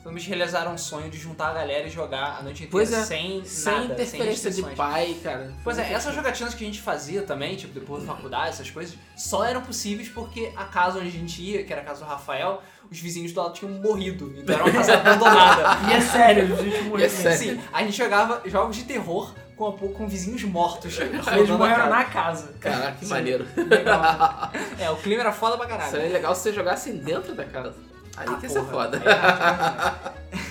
Então 0.00 0.12
eles 0.12 0.24
realizaram 0.24 0.72
um 0.72 0.78
sonho 0.78 1.10
de 1.10 1.18
juntar 1.18 1.48
a 1.50 1.52
galera 1.54 1.86
e 1.86 1.90
jogar 1.90 2.38
a 2.38 2.42
noite 2.42 2.64
inteira 2.64 2.70
Pois 2.70 2.92
é, 2.92 3.02
sem 3.04 3.44
Sem 3.44 3.72
nada, 3.72 3.84
interferência 3.92 4.50
sem 4.50 4.64
de 4.64 4.70
pai, 4.74 5.14
cara. 5.22 5.52
Pois 5.62 5.78
é, 5.78 5.92
essas 5.92 6.14
jogatinas 6.14 6.54
que 6.54 6.64
a 6.64 6.66
gente 6.66 6.80
fazia 6.80 7.22
também, 7.22 7.54
tipo, 7.56 7.72
depois 7.78 8.02
da 8.04 8.14
faculdade, 8.14 8.48
essas 8.48 8.70
coisas, 8.70 8.96
só 9.16 9.44
eram 9.44 9.60
possíveis 9.62 10.08
porque 10.08 10.52
a 10.56 10.64
casa 10.64 10.98
onde 10.98 11.08
a 11.08 11.12
gente 11.12 11.42
ia, 11.42 11.62
que 11.64 11.72
era 11.72 11.82
a 11.82 11.84
casa 11.84 12.00
do 12.04 12.08
Rafael, 12.08 12.62
os 12.90 12.98
vizinhos 12.98 13.32
do 13.32 13.40
lado 13.42 13.52
tinham 13.54 13.72
morrido. 13.74 14.32
Então 14.38 14.54
era 14.54 14.64
uma 14.64 14.72
casa 14.72 14.94
abandonada. 14.94 15.62
E 15.90 15.92
é 15.92 16.00
sério, 16.00 16.54
a 16.54 16.62
gente 16.62 16.82
morreu. 16.84 17.06
é 17.06 17.08
sério. 17.08 17.38
Sim, 17.38 17.60
a 17.72 17.82
gente 17.84 17.96
jogava 17.96 18.42
jogos 18.48 18.76
de 18.76 18.84
terror 18.84 19.34
com, 19.72 19.92
com 19.92 20.08
vizinhos 20.08 20.42
mortos. 20.44 20.98
Eles 21.00 21.50
morreram 21.50 21.90
na 21.90 22.04
casa. 22.04 22.54
Caraca, 22.60 22.92
que 22.92 23.04
Sim. 23.04 23.10
maneiro. 23.12 23.46
Legal. 23.56 24.50
É, 24.80 24.90
o 24.90 24.96
clima 24.96 25.20
era 25.20 25.32
foda 25.32 25.58
pra 25.58 25.66
caralho. 25.66 25.90
Seria 25.90 26.08
legal 26.08 26.34
se 26.34 26.42
você 26.42 26.52
jogasse 26.54 26.92
dentro 26.92 27.34
da 27.34 27.44
casa. 27.44 27.74
Ali 28.16 28.30
Ah, 28.32 28.36
que 28.38 28.46
ia 28.46 28.50
ser 28.50 28.64
foda. 28.64 28.96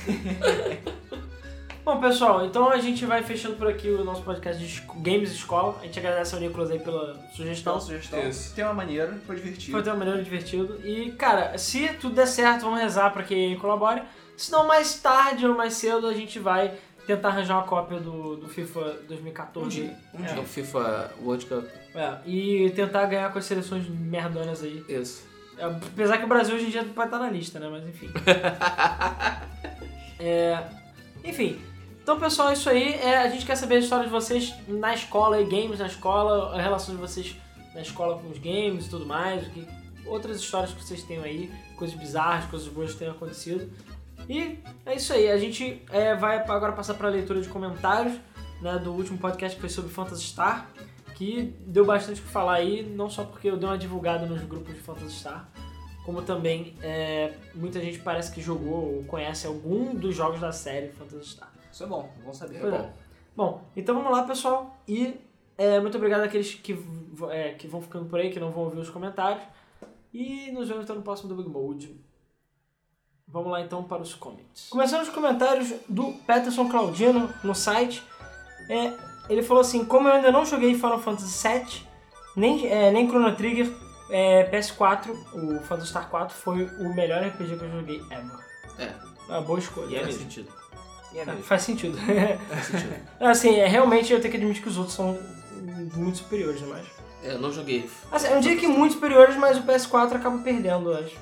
É, 0.06 0.78
Bom, 1.84 2.00
pessoal, 2.00 2.46
então 2.46 2.70
a 2.70 2.78
gente 2.78 3.04
vai 3.04 3.24
fechando 3.24 3.56
por 3.56 3.68
aqui 3.68 3.90
o 3.90 4.04
nosso 4.04 4.22
podcast 4.22 4.64
de 4.64 4.82
Games 4.98 5.32
Escola. 5.32 5.76
A 5.82 5.86
gente 5.86 5.98
agradece 5.98 6.36
ao 6.36 6.42
Nicolas 6.42 6.70
aí 6.70 6.78
pela 6.78 7.16
sugestão. 7.34 7.74
Então, 7.78 7.88
sugestão. 7.88 8.30
Isso. 8.30 8.54
Tema 8.54 8.72
maneiro, 8.74 9.16
foi 9.26 9.38
divertido. 9.38 9.72
Foi 9.72 9.82
uma 9.82 9.98
maneira 9.98 10.22
divertido. 10.24 10.80
E, 10.84 11.12
cara, 11.14 11.58
se 11.58 11.88
tudo 12.00 12.14
der 12.14 12.28
certo, 12.28 12.62
vamos 12.62 12.80
rezar 12.80 13.12
pra 13.12 13.24
que 13.24 13.56
colabore. 13.56 14.04
Se 14.38 14.52
não, 14.52 14.68
mais 14.68 14.94
tarde 15.02 15.48
ou 15.48 15.56
mais 15.56 15.74
cedo 15.74 16.06
a 16.06 16.14
gente 16.14 16.38
vai 16.38 16.74
tentar 17.16 17.30
arranjar 17.30 17.56
uma 17.58 17.64
cópia 17.64 18.00
do, 18.00 18.36
do 18.38 18.48
FIFA 18.48 19.00
2014. 19.08 19.66
Um 19.66 19.70
dia, 19.70 19.98
um 20.14 20.24
É. 20.24 20.34
dia. 20.34 20.42
O 20.42 20.46
FIFA 20.46 21.12
World 21.24 21.46
Cup. 21.48 21.66
É, 21.96 22.18
e 22.26 22.70
tentar 22.76 23.06
ganhar 23.08 23.32
com 23.34 23.40
as 23.40 23.46
seleções 23.46 23.88
merdonas 23.90 24.62
aí. 24.64 24.84
Isso. 24.88 25.28
É, 25.58 25.64
Apesar 25.66 26.20
que 26.20 26.26
o 26.26 26.28
Brasil 26.28 26.56
hoje 26.56 26.68
em 26.68 26.70
dia 26.70 26.84
pode 26.84 27.08
estar 27.08 27.20
na 27.20 27.30
lista, 27.30 27.60
né? 27.60 27.68
Mas 27.70 27.88
enfim. 27.88 28.10
É, 30.22 30.64
enfim. 31.24 31.58
Então, 32.04 32.20
pessoal, 32.20 32.50
é 32.50 32.54
isso 32.54 32.70
aí. 32.70 32.94
É, 32.96 33.20
a 33.20 33.30
gente 33.30 33.46
quer 33.46 33.56
saber 33.56 33.76
a 33.76 33.80
história 33.80 34.04
de 34.06 34.12
vocês 34.12 34.54
na 34.68 34.94
escola, 34.94 35.38
aí, 35.38 35.46
games 35.46 35.80
na 35.80 35.88
escola, 35.88 36.54
a 36.58 36.62
relação 36.62 36.94
de 36.94 37.00
vocês 37.00 37.38
na 37.74 37.82
escola 37.82 38.20
com 38.20 38.30
os 38.30 38.38
games 38.38 38.88
e 38.88 38.90
tudo 38.90 39.06
mais. 39.06 39.48
O 39.48 39.50
que, 39.52 39.66
outras 40.06 40.38
histórias 40.42 40.74
que 40.74 40.84
vocês 40.84 41.04
tenham 41.04 41.24
aí, 41.24 41.50
coisas 41.78 41.96
bizarras, 41.98 42.46
coisas 42.50 42.68
boas 42.68 42.92
que 42.92 43.00
tenham 43.00 43.14
acontecido. 43.14 43.72
E 44.30 44.60
é 44.86 44.96
isso 44.96 45.12
aí, 45.12 45.28
a 45.28 45.38
gente 45.40 45.84
é, 45.92 46.14
vai 46.14 46.38
agora 46.38 46.72
passar 46.74 46.94
para 46.94 47.08
a 47.08 47.12
leitura 47.12 47.42
de 47.42 47.50
comentários 47.50 48.20
né, 48.62 48.78
do 48.78 48.94
último 48.94 49.18
podcast 49.18 49.56
que 49.56 49.62
foi 49.62 49.70
sobre 49.70 49.92
Phantasy 49.92 50.26
Star, 50.26 50.70
que 51.16 51.56
deu 51.66 51.84
bastante 51.84 52.22
o 52.22 52.24
que 52.24 52.30
falar 52.30 52.54
aí, 52.54 52.84
não 52.84 53.10
só 53.10 53.24
porque 53.24 53.50
eu 53.50 53.58
dei 53.58 53.68
uma 53.68 53.78
divulgada 53.78 54.28
nos 54.28 54.44
grupos 54.44 54.76
de 54.76 54.82
Phantasy 54.82 55.16
Star, 55.16 55.50
como 56.06 56.22
também 56.22 56.76
é, 56.84 57.34
muita 57.56 57.80
gente 57.80 57.98
parece 58.00 58.32
que 58.32 58.40
jogou 58.40 58.98
ou 58.98 59.04
conhece 59.06 59.48
algum 59.48 59.96
dos 59.96 60.16
jogos 60.16 60.40
da 60.40 60.52
série 60.52 60.90
Phantasy 60.90 61.32
Star. 61.32 61.52
Isso 61.72 61.84
é 61.84 61.88
bom, 61.88 62.14
bom 62.24 62.32
saber. 62.32 62.60
Pois 62.60 62.74
é. 62.74 62.94
Bom, 63.36 63.64
então 63.76 63.96
vamos 63.96 64.12
lá, 64.12 64.24
pessoal. 64.24 64.78
E 64.88 65.16
é, 65.58 65.80
muito 65.80 65.98
obrigado 65.98 66.22
àqueles 66.22 66.54
que, 66.54 66.78
é, 67.32 67.54
que 67.54 67.68
vão 67.68 67.82
ficando 67.82 68.06
por 68.06 68.20
aí, 68.20 68.30
que 68.30 68.40
não 68.40 68.52
vão 68.52 68.66
ouvir 68.66 68.80
os 68.80 68.90
comentários. 68.92 69.44
E 70.14 70.52
nos 70.52 70.68
vemos 70.68 70.84
então 70.84 70.96
no 70.96 71.02
próximo 71.02 71.30
Debug 71.30 71.50
Mode. 71.50 72.09
Vamos 73.32 73.52
lá 73.52 73.62
então 73.62 73.84
para 73.84 74.02
os 74.02 74.14
comments. 74.16 74.68
Começando 74.70 75.04
os 75.04 75.10
comentários 75.10 75.72
do 75.88 76.14
Peterson 76.26 76.68
Claudino 76.68 77.30
no 77.44 77.54
site. 77.54 78.04
É, 78.68 78.94
ele 79.30 79.44
falou 79.44 79.62
assim: 79.62 79.86
Como 79.86 80.08
eu 80.08 80.14
ainda 80.16 80.32
não 80.32 80.46
joguei 80.46 80.74
Final 80.74 81.00
Fantasy 81.00 81.48
VII, 81.48 81.88
nem, 82.36 82.68
é, 82.68 82.92
nem 82.92 83.08
Chrono 83.08 83.36
Trigger, 83.36 83.72
é, 84.10 84.50
PS4, 84.52 85.10
o 85.34 85.60
Phantasy 85.62 85.90
Star 85.90 86.10
4 86.10 86.36
foi 86.36 86.66
o 86.80 86.94
melhor 86.96 87.24
RPG 87.24 87.58
que 87.58 87.64
eu 87.66 87.72
joguei 87.72 88.02
ever. 88.10 88.40
É, 88.80 88.94
Uma 89.28 89.42
boa 89.42 89.60
escolha. 89.60 89.88
E 89.90 89.96
é 89.96 90.00
faz 90.02 90.16
mesmo. 90.16 90.22
sentido. 90.24 90.54
E 91.14 91.20
é 91.20 91.26
mesmo. 91.26 91.44
Faz 91.44 91.62
sentido. 91.62 91.98
Faz 92.50 92.66
sentido. 92.66 92.96
Assim, 93.20 93.56
é, 93.56 93.68
realmente 93.68 94.12
eu 94.12 94.20
tenho 94.20 94.32
que 94.32 94.38
admitir 94.38 94.64
que 94.64 94.70
os 94.70 94.78
outros 94.78 94.96
são 94.96 95.20
muito 95.96 96.18
superiores, 96.18 96.62
mas. 96.64 96.86
É, 97.24 97.34
eu 97.34 97.40
não 97.40 97.52
joguei. 97.52 97.88
Assim, 98.12 98.28
eu 98.28 98.34
não 98.36 98.42
diria 98.42 98.58
que 98.58 98.68
muito 98.68 98.94
superiores, 98.96 99.36
mas 99.36 99.58
o 99.58 99.64
PS4 99.64 100.16
acaba 100.16 100.38
perdendo, 100.40 100.92
eu 100.92 100.98
acho. 100.98 101.16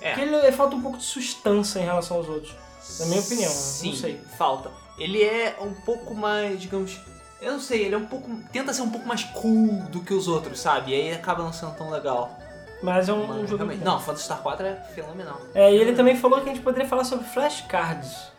É. 0.00 0.14
Porque 0.14 0.20
ele 0.28 0.52
falta 0.52 0.74
um 0.76 0.82
pouco 0.82 0.98
de 0.98 1.04
sustância 1.04 1.78
em 1.78 1.84
relação 1.84 2.16
aos 2.16 2.28
outros. 2.28 2.54
Na 2.98 3.06
minha 3.06 3.20
opinião, 3.20 3.50
Sim, 3.50 3.90
não 3.90 3.96
sei. 3.96 4.20
falta. 4.36 4.70
Ele 4.98 5.22
é 5.22 5.56
um 5.60 5.72
pouco 5.72 6.14
mais, 6.14 6.60
digamos. 6.60 7.00
Eu 7.40 7.52
não 7.52 7.60
sei, 7.60 7.84
ele 7.84 7.94
é 7.94 7.98
um 7.98 8.06
pouco. 8.06 8.28
Tenta 8.52 8.72
ser 8.72 8.82
um 8.82 8.90
pouco 8.90 9.06
mais 9.06 9.24
cool 9.24 9.82
do 9.90 10.00
que 10.00 10.12
os 10.12 10.28
outros, 10.28 10.60
sabe? 10.60 10.90
E 10.92 10.94
aí 10.94 11.12
acaba 11.12 11.42
não 11.42 11.52
sendo 11.52 11.74
tão 11.76 11.90
legal. 11.90 12.36
Mas 12.82 13.08
é 13.08 13.12
um, 13.12 13.22
um 13.24 13.26
Mas, 13.26 13.36
jogo. 13.50 13.56
realmente- 13.56 13.78
bom. 13.78 13.84
Não, 13.90 14.00
Phantasy 14.00 14.24
Star 14.24 14.38
4 14.42 14.66
é 14.66 14.74
fenomenal. 14.94 15.40
É, 15.54 15.72
e 15.72 15.76
ele 15.76 15.92
também 15.94 16.16
falou 16.16 16.40
que 16.40 16.48
a 16.50 16.52
gente 16.54 16.62
poderia 16.64 16.88
falar 16.88 17.04
sobre 17.04 17.26
flashcards. 17.26 18.30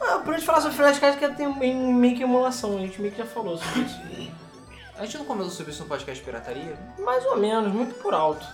Ah, 0.00 0.18
por 0.24 0.32
a 0.34 0.36
gente 0.36 0.46
falar 0.46 0.60
sobre 0.60 0.76
flashcards, 0.76 1.18
que 1.18 1.28
tem 1.36 1.52
meio 1.58 1.76
meio 1.92 2.16
que 2.16 2.22
emulação, 2.22 2.76
a 2.76 2.80
gente 2.80 3.00
meio 3.00 3.12
que 3.12 3.18
já 3.18 3.26
falou 3.26 3.58
sobre 3.58 3.80
isso. 3.82 4.00
A 4.98 5.04
gente 5.04 5.18
não 5.18 5.26
comentou 5.26 5.52
sobre 5.52 5.70
isso 5.70 5.82
no 5.84 5.88
podcast 5.88 6.24
Pirataria? 6.24 6.76
Mais 6.98 7.24
ou 7.24 7.36
menos, 7.36 7.72
muito 7.72 7.94
por 8.02 8.12
alto. 8.12 8.44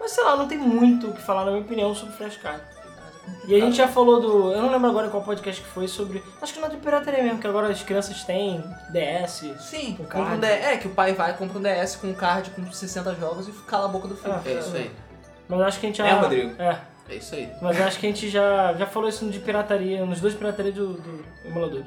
Mas 0.00 0.12
sei 0.12 0.24
lá, 0.24 0.36
não 0.36 0.46
tem 0.48 0.58
muito 0.58 1.08
o 1.08 1.12
que 1.12 1.20
falar, 1.22 1.44
na 1.44 1.50
minha 1.52 1.62
opinião, 1.62 1.94
sobre 1.94 2.14
flashcard. 2.14 2.60
E 3.46 3.54
a 3.54 3.60
gente 3.60 3.76
já 3.76 3.86
falou 3.88 4.20
do. 4.20 4.52
Eu 4.52 4.62
não 4.62 4.70
lembro 4.70 4.88
agora 4.88 5.08
qual 5.10 5.22
podcast 5.22 5.60
que 5.62 5.68
foi 5.68 5.86
sobre. 5.86 6.22
Acho 6.40 6.54
que 6.54 6.60
não 6.60 6.66
é 6.68 6.70
de 6.70 6.76
pirataria 6.78 7.22
mesmo, 7.22 7.38
que 7.38 7.46
agora 7.46 7.68
as 7.68 7.82
crianças 7.82 8.24
têm 8.24 8.62
DS. 8.90 9.44
Sim, 9.60 9.94
Com 9.96 10.04
compra 10.04 10.20
um 10.20 10.24
card. 10.24 10.40
D- 10.40 10.46
é 10.46 10.76
que 10.78 10.86
o 10.88 10.90
pai 10.90 11.12
vai, 11.12 11.36
compra 11.36 11.58
um 11.58 11.62
DS 11.62 11.96
com 11.96 12.06
um 12.06 12.14
card 12.14 12.50
com 12.50 12.70
60 12.72 13.14
jogos 13.16 13.46
e 13.48 13.52
cala 13.66 13.84
a 13.84 13.88
boca 13.88 14.08
do 14.08 14.16
filho. 14.16 14.32
Ah, 14.34 14.40
É 14.46 14.52
isso 14.54 14.74
aí. 14.76 14.90
Mas 15.46 15.60
acho 15.60 15.80
que 15.80 15.86
a 15.86 15.88
gente 15.90 15.98
já. 15.98 16.06
É, 16.06 16.12
Rodrigo? 16.12 16.62
É. 16.62 16.78
É 17.10 17.14
isso 17.16 17.34
aí. 17.34 17.50
Mas 17.60 17.78
eu 17.78 17.84
acho 17.86 17.98
que 17.98 18.06
a 18.06 18.08
gente 18.10 18.28
já, 18.30 18.72
já 18.74 18.86
falou 18.86 19.08
isso 19.08 19.26
de 19.26 19.38
pirataria, 19.38 20.04
nos 20.06 20.20
dois 20.20 20.34
pirataria 20.34 20.72
do, 20.72 20.94
do 20.94 21.24
emulador. 21.44 21.82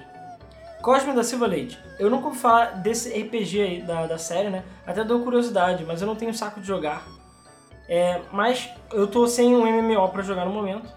Cosme 0.81 1.13
da 1.13 1.23
Silva 1.23 1.45
Leite. 1.45 1.77
Eu 1.99 2.09
nunca 2.09 2.25
ouvi 2.27 2.39
falar 2.39 2.77
desse 2.77 3.09
RPG 3.09 3.61
aí 3.61 3.81
da, 3.83 4.07
da 4.07 4.17
série, 4.17 4.49
né? 4.49 4.63
Até 4.85 5.03
deu 5.03 5.19
curiosidade, 5.21 5.83
mas 5.85 6.01
eu 6.01 6.07
não 6.07 6.15
tenho 6.15 6.33
saco 6.33 6.59
de 6.59 6.65
jogar. 6.67 7.03
É, 7.93 8.21
mas 8.31 8.69
eu 8.93 9.05
tô 9.05 9.27
sem 9.27 9.53
um 9.53 9.65
MMO 9.65 10.07
pra 10.07 10.23
jogar 10.23 10.45
no 10.45 10.51
momento. 10.53 10.87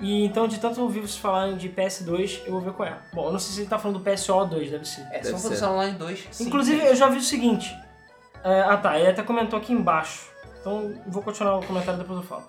E 0.00 0.24
então, 0.24 0.48
de 0.48 0.58
tanto 0.58 0.82
ouvir 0.82 0.98
vocês 0.98 1.16
falarem 1.16 1.56
de 1.56 1.68
PS2, 1.68 2.40
eu 2.44 2.50
vou 2.52 2.60
ver 2.60 2.72
qual 2.72 2.88
é. 2.88 2.96
Bom, 3.12 3.26
eu 3.26 3.32
não 3.32 3.38
sei 3.38 3.54
se 3.54 3.60
ele 3.60 3.68
tá 3.68 3.78
falando 3.78 4.00
do 4.00 4.04
PSO2, 4.10 4.68
deve 4.68 4.84
ser. 4.84 5.02
É, 5.12 5.20
Deve 5.20 5.30
só 5.30 5.36
ser. 5.36 5.42
Phantasy 5.42 5.64
Online 5.64 5.98
2. 5.98 6.28
sim. 6.32 6.44
Inclusive, 6.44 6.84
eu 6.84 6.96
já 6.96 7.08
vi 7.08 7.18
o 7.18 7.22
seguinte. 7.22 7.72
é, 8.42 8.62
ah 8.62 8.76
tá, 8.76 8.98
ele 8.98 9.10
até 9.10 9.22
comentou 9.22 9.56
aqui 9.56 9.72
embaixo. 9.72 10.28
Então 10.60 10.92
vou 11.06 11.22
continuar 11.22 11.58
o 11.58 11.64
comentário 11.64 12.00
depois 12.00 12.18
eu 12.18 12.26
falo. 12.26 12.44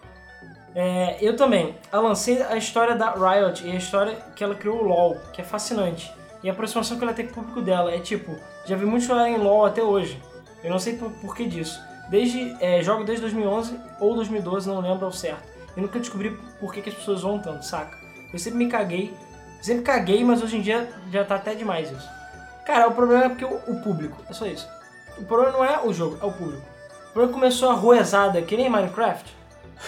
É, 0.74 1.18
eu 1.22 1.36
também. 1.36 1.76
Eu 1.92 2.02
lancei 2.02 2.42
a 2.42 2.58
história 2.58 2.96
da 2.96 3.12
Riot 3.14 3.68
e 3.68 3.72
a 3.72 3.76
história 3.76 4.16
que 4.36 4.44
ela 4.44 4.56
criou 4.56 4.80
o 4.80 4.84
LoL, 4.84 5.18
que 5.32 5.42
é 5.42 5.44
fascinante. 5.44 6.12
E 6.44 6.50
a 6.50 6.54
aproximação 6.54 6.98
que 6.98 7.04
ela 7.04 7.14
tem 7.14 7.28
com 7.28 7.34
o 7.34 7.44
público 7.44 7.62
dela 7.62 7.94
é 7.94 8.00
tipo, 8.00 8.36
já 8.66 8.76
vi 8.76 8.86
muito 8.86 9.06
chorar 9.06 9.30
em 9.30 9.38
LoL 9.38 9.66
até 9.68 9.84
hoje. 9.84 10.20
Eu 10.64 10.72
não 10.72 10.80
sei 10.80 10.98
por, 10.98 11.12
por 11.12 11.36
que 11.36 11.46
disso. 11.48 11.80
Desde, 12.14 12.56
é, 12.60 12.80
jogo 12.84 13.04
desde 13.04 13.22
2011 13.22 13.76
ou 14.00 14.14
2012, 14.14 14.70
não 14.70 14.80
lembro 14.82 15.04
ao 15.04 15.12
certo. 15.12 15.50
Eu 15.76 15.82
nunca 15.82 15.98
descobri 15.98 16.30
por 16.60 16.72
que, 16.72 16.80
que 16.80 16.90
as 16.90 16.96
pessoas 16.96 17.24
vão 17.24 17.40
tanto, 17.40 17.66
saca? 17.66 17.98
Eu 18.32 18.38
sempre 18.38 18.60
me 18.60 18.70
caguei. 18.70 19.12
Sempre 19.64 19.82
caguei, 19.82 20.24
mas 20.24 20.44
hoje 20.44 20.58
em 20.58 20.62
dia 20.62 20.94
já 21.12 21.26
tá 21.26 21.38
até 21.38 21.56
demais 21.56 21.90
isso. 21.90 22.08
Cara, 22.68 22.88
o 22.88 22.94
problema 22.94 23.24
é 23.24 23.30
porque 23.30 23.46
o, 23.46 23.56
o 23.66 23.82
público, 23.82 24.24
é 24.30 24.34
só 24.34 24.46
isso. 24.46 24.70
O 25.18 25.26
problema 25.26 25.54
não 25.54 25.66
é 25.66 25.84
o 25.84 25.92
jogo, 25.92 26.20
é 26.22 26.26
o 26.26 26.32
público. 26.32 26.64
O 27.10 27.14
problema 27.14 27.34
começou 27.34 27.72
a 27.72 27.74
roezada, 27.74 28.44
que 28.44 28.56
nem 28.56 28.70
Minecraft. 28.70 29.36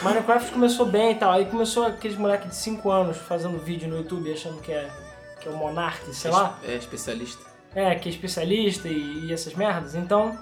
Minecraft 0.02 0.52
começou 0.52 0.88
bem 0.88 1.12
e 1.12 1.16
tal, 1.16 1.32
aí 1.32 1.46
começou 1.46 1.86
aqueles 1.86 2.18
moleques 2.18 2.50
de 2.50 2.56
5 2.56 2.90
anos 2.90 3.18
fazendo 3.18 3.60
vídeo 3.60 3.88
no 3.88 3.98
YouTube 3.98 4.34
achando 4.34 4.60
que 4.62 4.72
é, 4.72 4.90
que 5.40 5.48
é 5.48 5.52
o 5.52 5.56
Monark, 5.56 6.12
sei 6.12 6.32
lá. 6.32 6.58
É 6.64 6.74
especialista. 6.74 7.46
É, 7.76 7.94
que 7.94 8.10
é 8.10 8.12
especialista 8.12 8.88
e, 8.88 9.28
e 9.28 9.32
essas 9.32 9.54
merdas. 9.54 9.94
Então, 9.94 10.36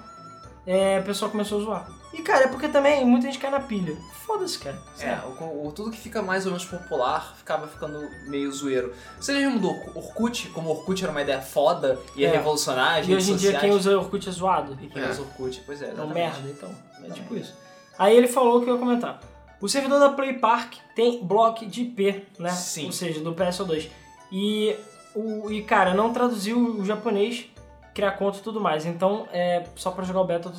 é, 0.66 0.98
o 1.00 1.02
pessoal 1.04 1.30
começou 1.30 1.60
a 1.60 1.64
zoar. 1.64 1.90
E, 2.12 2.22
cara, 2.22 2.44
é 2.44 2.48
porque 2.48 2.68
também 2.68 3.04
muita 3.04 3.26
gente 3.26 3.38
cai 3.38 3.50
na 3.50 3.58
pilha. 3.60 3.96
Foda-se, 4.24 4.58
cara. 4.58 4.80
É, 5.00 5.18
o, 5.26 5.66
o- 5.66 5.72
tudo 5.72 5.90
que 5.90 5.98
fica 5.98 6.22
mais 6.22 6.46
ou 6.46 6.52
menos 6.52 6.64
popular 6.64 7.34
ficava 7.36 7.66
ficando 7.66 8.08
meio 8.28 8.50
zoeiro. 8.52 8.94
Você 9.20 9.32
lembra 9.32 9.58
do 9.58 9.68
Orkut? 9.98 10.48
Como 10.50 10.68
o 10.68 10.72
Orkut 10.72 11.02
era 11.02 11.10
uma 11.10 11.22
ideia 11.22 11.42
foda 11.42 11.98
e 12.16 12.24
É. 12.24 12.30
revolucionar 12.30 13.00
as 13.00 13.08
E 13.08 13.14
hoje 13.14 13.32
em 13.32 13.36
dia 13.36 13.50
sociais? 13.50 13.60
quem 13.60 13.70
usa 13.72 13.98
Orkut 13.98 14.28
é 14.28 14.32
zoado. 14.32 14.78
E 14.80 14.86
quem 14.86 15.02
É. 15.02 15.10
usa 15.10 15.22
Orkut, 15.22 15.60
pois 15.66 15.82
é. 15.82 15.86
É 15.86 15.88
um 15.88 15.92
exatamente. 15.92 16.14
merda, 16.14 16.48
então. 16.48 16.70
É 17.04 17.10
tipo 17.10 17.36
isso. 17.36 17.54
Aí 17.98 18.16
ele 18.16 18.28
falou 18.28 18.60
que 18.62 18.70
eu 18.70 18.74
ia 18.74 18.80
comentar. 18.80 19.20
O 19.60 19.68
servidor 19.68 19.98
da 19.98 20.10
Play 20.10 20.34
Park 20.34 20.74
tem 20.94 21.24
bloco 21.24 21.66
de 21.66 21.82
IP, 21.82 22.24
né? 22.38 22.50
Sim. 22.50 22.86
Ou 22.86 22.92
seja, 22.92 23.20
do 23.20 23.34
PSO2. 23.34 23.88
E, 24.30 24.74
o, 25.14 25.50
e 25.50 25.62
cara, 25.62 25.94
não 25.94 26.12
traduziu 26.12 26.58
o 26.58 26.84
japonês, 26.84 27.46
criar 27.94 28.12
conta 28.12 28.38
e 28.38 28.42
tudo 28.42 28.60
mais. 28.60 28.84
Então, 28.84 29.26
é 29.32 29.64
só 29.76 29.90
pra 29.90 30.04
jogar 30.04 30.20
o 30.20 30.24
beta 30.24 30.48
eu 30.48 30.52
tô. 30.52 30.58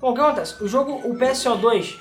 Bom, 0.00 0.10
o 0.10 0.14
que 0.14 0.20
acontece? 0.20 0.62
O 0.64 0.66
jogo, 0.66 0.92
o 1.06 1.14
PSO2, 1.18 1.98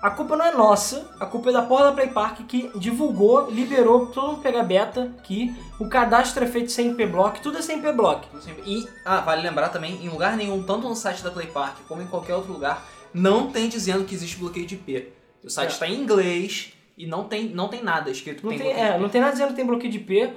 a 0.00 0.10
culpa 0.10 0.36
não 0.36 0.44
é 0.44 0.52
nossa, 0.54 1.10
a 1.18 1.26
culpa 1.26 1.50
é 1.50 1.52
da 1.52 1.62
porra 1.62 1.84
da 1.86 1.92
Play 1.92 2.08
Park 2.08 2.40
que 2.46 2.70
divulgou, 2.78 3.50
liberou 3.50 4.06
todo 4.06 4.28
mundo 4.28 4.40
pegar 4.42 4.62
beta, 4.62 5.12
que 5.24 5.54
o 5.80 5.88
cadastro 5.88 6.44
é 6.44 6.46
feito 6.46 6.70
sem 6.70 6.90
IP 6.90 7.06
block, 7.06 7.40
tudo 7.40 7.58
é 7.58 7.62
sem 7.62 7.78
IP 7.78 7.92
block. 7.92 8.26
Tudo 8.28 8.42
sempre- 8.42 8.62
E, 8.64 8.88
ah, 9.04 9.20
vale 9.20 9.42
lembrar 9.42 9.68
também, 9.70 9.94
em 10.04 10.08
lugar 10.08 10.36
nenhum, 10.36 10.62
tanto 10.62 10.88
no 10.88 10.94
site 10.94 11.22
da 11.22 11.30
Play 11.32 11.48
Park 11.48 11.78
como 11.88 12.00
em 12.02 12.06
qualquer 12.06 12.34
outro 12.36 12.52
lugar, 12.52 12.84
não 13.12 13.50
tem 13.50 13.68
dizendo 13.68 14.04
que 14.04 14.14
existe 14.14 14.36
bloqueio 14.38 14.66
de 14.66 14.76
IP. 14.76 15.12
O 15.44 15.50
site 15.50 15.70
É. 15.70 15.72
está 15.72 15.86
em 15.88 16.00
inglês 16.00 16.72
e 16.96 17.06
não 17.06 17.24
tem, 17.24 17.48
não 17.48 17.66
tem 17.68 17.82
nada 17.82 18.10
escrito 18.10 18.38
que 18.40 18.46
Não 18.46 18.50
tem, 18.56 18.60
tem, 18.60 18.72
é, 18.84 18.96
não 18.98 19.08
tem 19.08 19.20
nada 19.20 19.32
dizendo 19.32 19.48
que 19.48 19.56
tem 19.56 19.66
bloqueio 19.66 19.90
de 19.92 19.98
IP. 19.98 20.32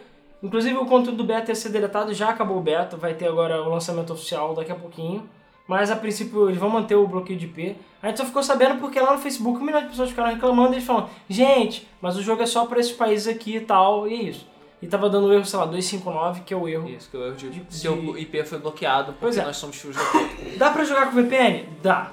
Inclusive 0.46 0.78
o 0.78 0.86
conteúdo 0.86 1.18
do 1.18 1.24
beta 1.24 1.52
ia 1.52 1.56
ser 1.56 1.70
deletado, 1.70 2.14
já 2.14 2.30
acabou 2.30 2.58
o 2.58 2.62
beta, 2.62 2.96
vai 2.96 3.14
ter 3.14 3.28
agora 3.28 3.62
o 3.64 3.70
lançamento 3.70 4.14
oficial 4.14 4.54
daqui 4.54 4.72
a 4.72 4.76
pouquinho. 4.76 5.28
Mas 5.68 5.90
a 5.90 5.96
princípio 5.96 6.48
eles 6.48 6.60
vão 6.60 6.70
manter 6.70 6.94
o 6.96 7.08
bloqueio 7.08 7.40
de 7.40 7.46
IP. 7.46 7.76
A 8.02 8.08
gente 8.08 8.18
só 8.18 8.26
ficou 8.26 8.44
sabendo 8.44 8.80
porque 8.80 9.00
lá 9.00 9.14
no 9.14 9.18
Facebook 9.20 9.60
um 9.60 9.64
milhão 9.66 9.82
de 9.82 9.88
pessoas 9.90 10.10
ficaram 10.12 10.30
reclamando 10.30 10.74
e 10.74 10.76
eles 10.76 10.86
falam, 10.86 11.10
gente, 11.28 11.88
mas 12.00 12.16
o 12.16 12.22
jogo 12.22 12.44
é 12.44 12.46
só 12.46 12.66
pra 12.68 12.80
esses 12.80 12.92
países 12.92 13.28
aqui 13.28 13.56
e 13.56 13.62
tal, 13.62 14.08
e 14.08 14.14
é 14.14 14.18
isso. 14.30 14.48
E 14.82 14.86
tava 14.88 15.10
dando 15.10 15.34
erro, 15.34 15.44
sei 15.46 15.58
lá, 15.58 15.66
259, 15.66 16.42
que 16.42 16.54
é 16.54 16.58
o 16.58 16.68
erro. 16.68 16.88
Isso, 16.88 17.10
que 17.10 17.18
eu 17.18 17.34
de, 17.34 17.50
De- 17.50 17.76
seu 17.76 18.16
IP 18.16 18.44
foi 18.44 18.60
bloqueado 18.60 19.06
porque 19.14 19.22
Pois 19.22 19.38
é. 19.38 19.44
nós 19.44 19.58
somos 19.58 19.76
filhos 19.78 19.96
da 19.98 20.04
puta. 20.04 20.26
Dá 20.58 20.70
pra 20.70 20.84
jogar 20.84 21.08
com 21.08 21.14
VPN? 21.14 21.64
Dá. 21.82 22.12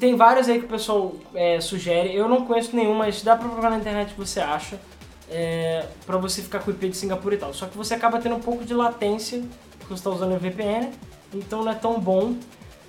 Tem 0.00 0.16
vários 0.16 0.48
aí 0.48 0.58
que 0.58 0.64
o 0.64 0.68
pessoal 0.68 1.12
é, 1.34 1.60
sugere. 1.60 2.14
Eu 2.16 2.26
não 2.30 2.46
conheço 2.46 2.74
nenhum, 2.74 2.94
mas 2.94 3.22
dá 3.22 3.36
pra 3.36 3.46
procurar 3.46 3.68
na 3.68 3.76
internet 3.76 4.14
que 4.14 4.18
você 4.18 4.40
acha. 4.40 4.80
É, 5.28 5.86
pra 6.06 6.16
você 6.18 6.40
ficar 6.40 6.60
com 6.60 6.70
o 6.70 6.74
IP 6.74 6.90
de 6.90 6.96
Singapura 6.96 7.34
e 7.34 7.38
tal. 7.38 7.52
Só 7.52 7.66
que 7.66 7.76
você 7.76 7.94
acaba 7.94 8.18
tendo 8.20 8.36
um 8.36 8.40
pouco 8.40 8.64
de 8.64 8.72
latência, 8.72 9.42
porque 9.78 9.94
você 9.94 10.02
tá 10.02 10.10
usando 10.10 10.34
o 10.34 10.38
VPN, 10.38 10.92
então 11.34 11.64
não 11.64 11.72
é 11.72 11.74
tão 11.74 11.98
bom. 11.98 12.36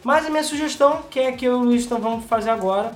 Mas 0.03 0.25
a 0.25 0.29
minha 0.29 0.43
sugestão, 0.43 1.03
que 1.09 1.19
é 1.19 1.31
que 1.31 1.45
eu 1.45 1.53
e 1.53 1.55
o 1.55 1.63
Luiz 1.63 1.85
então 1.85 1.99
vamos 1.99 2.25
fazer 2.25 2.49
agora, 2.49 2.95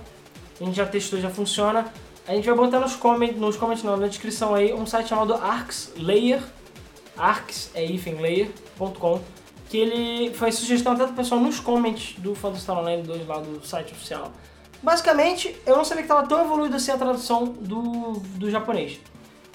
a 0.59 0.63
gente 0.63 0.75
já 0.75 0.85
testou, 0.85 1.19
já 1.19 1.29
funciona. 1.29 1.91
A 2.27 2.35
gente 2.35 2.45
vai 2.45 2.55
botar 2.55 2.79
nos 2.79 2.95
comments, 2.95 3.37
nos 3.37 3.57
comments 3.57 3.83
não, 3.83 3.97
na 3.97 4.07
descrição 4.07 4.53
aí, 4.53 4.73
um 4.73 4.85
site 4.85 5.09
chamado 5.09 5.33
ArxLayer, 5.33 6.41
arx 7.17 7.71
é 7.73 7.81
layer.com, 7.81 9.19
que 9.69 9.77
ele 9.77 10.33
foi 10.33 10.51
sugestão 10.51 10.93
até 10.93 11.05
do 11.05 11.13
pessoal 11.13 11.41
nos 11.41 11.59
comments 11.59 12.15
do 12.19 12.35
Star 12.57 12.77
Online 12.77 13.03
2 13.03 13.27
lá 13.27 13.39
do 13.39 13.65
site 13.65 13.93
oficial. 13.93 14.31
Basicamente, 14.83 15.55
eu 15.65 15.77
não 15.77 15.85
sabia 15.85 16.03
que 16.03 16.11
estava 16.11 16.27
tão 16.27 16.41
evoluído 16.43 16.75
assim 16.75 16.91
a 16.91 16.97
tradução 16.97 17.45
do, 17.45 18.13
do 18.35 18.49
japonês. 18.49 18.99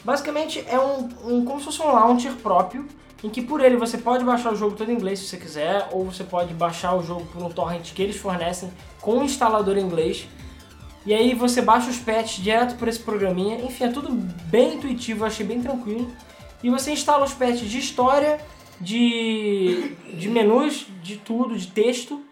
Basicamente, 0.07 0.65
é 0.69 0.79
um, 0.79 1.09
um 1.25 1.45
como 1.45 1.59
se 1.59 1.65
fosse 1.65 1.83
um 1.83 1.91
launcher 1.91 2.33
próprio, 2.37 2.87
em 3.25 3.29
que 3.29 3.43
por 3.43 3.61
ele 3.61 3.77
você 3.77 3.99
pode 3.99 4.25
baixar 4.25 4.53
o 4.53 4.57
jogo 4.57 4.77
todo 4.77 4.89
em 4.89 4.95
inglês 4.95 5.19
se 5.19 5.27
você 5.27 5.37
quiser, 5.37 5.89
ou 5.91 6.05
você 6.05 6.23
pode 6.23 6.55
baixar 6.55 6.95
o 6.95 7.03
jogo 7.03 7.27
por 7.27 7.43
um 7.43 7.49
torrent 7.49 7.93
que 7.93 8.01
eles 8.01 8.15
fornecem 8.15 8.71
com 9.01 9.19
um 9.19 9.25
instalador 9.25 9.77
em 9.77 9.81
inglês. 9.81 10.29
E 11.05 11.13
aí 11.13 11.35
você 11.35 11.61
baixa 11.61 11.91
os 11.91 11.99
patches 11.99 12.37
direto 12.37 12.77
por 12.77 12.87
esse 12.87 13.01
programinha. 13.01 13.57
Enfim, 13.57 13.83
é 13.83 13.89
tudo 13.89 14.13
bem 14.13 14.75
intuitivo, 14.75 15.25
achei 15.25 15.45
bem 15.45 15.61
tranquilo. 15.61 16.09
E 16.63 16.71
você 16.71 16.93
instala 16.93 17.25
os 17.25 17.35
patches 17.35 17.69
de 17.69 17.81
história, 17.81 18.39
de, 18.81 19.91
de 20.15 20.29
menus, 20.29 20.87
de 21.03 21.17
tudo, 21.17 21.59
de 21.59 21.67
texto. 21.67 22.23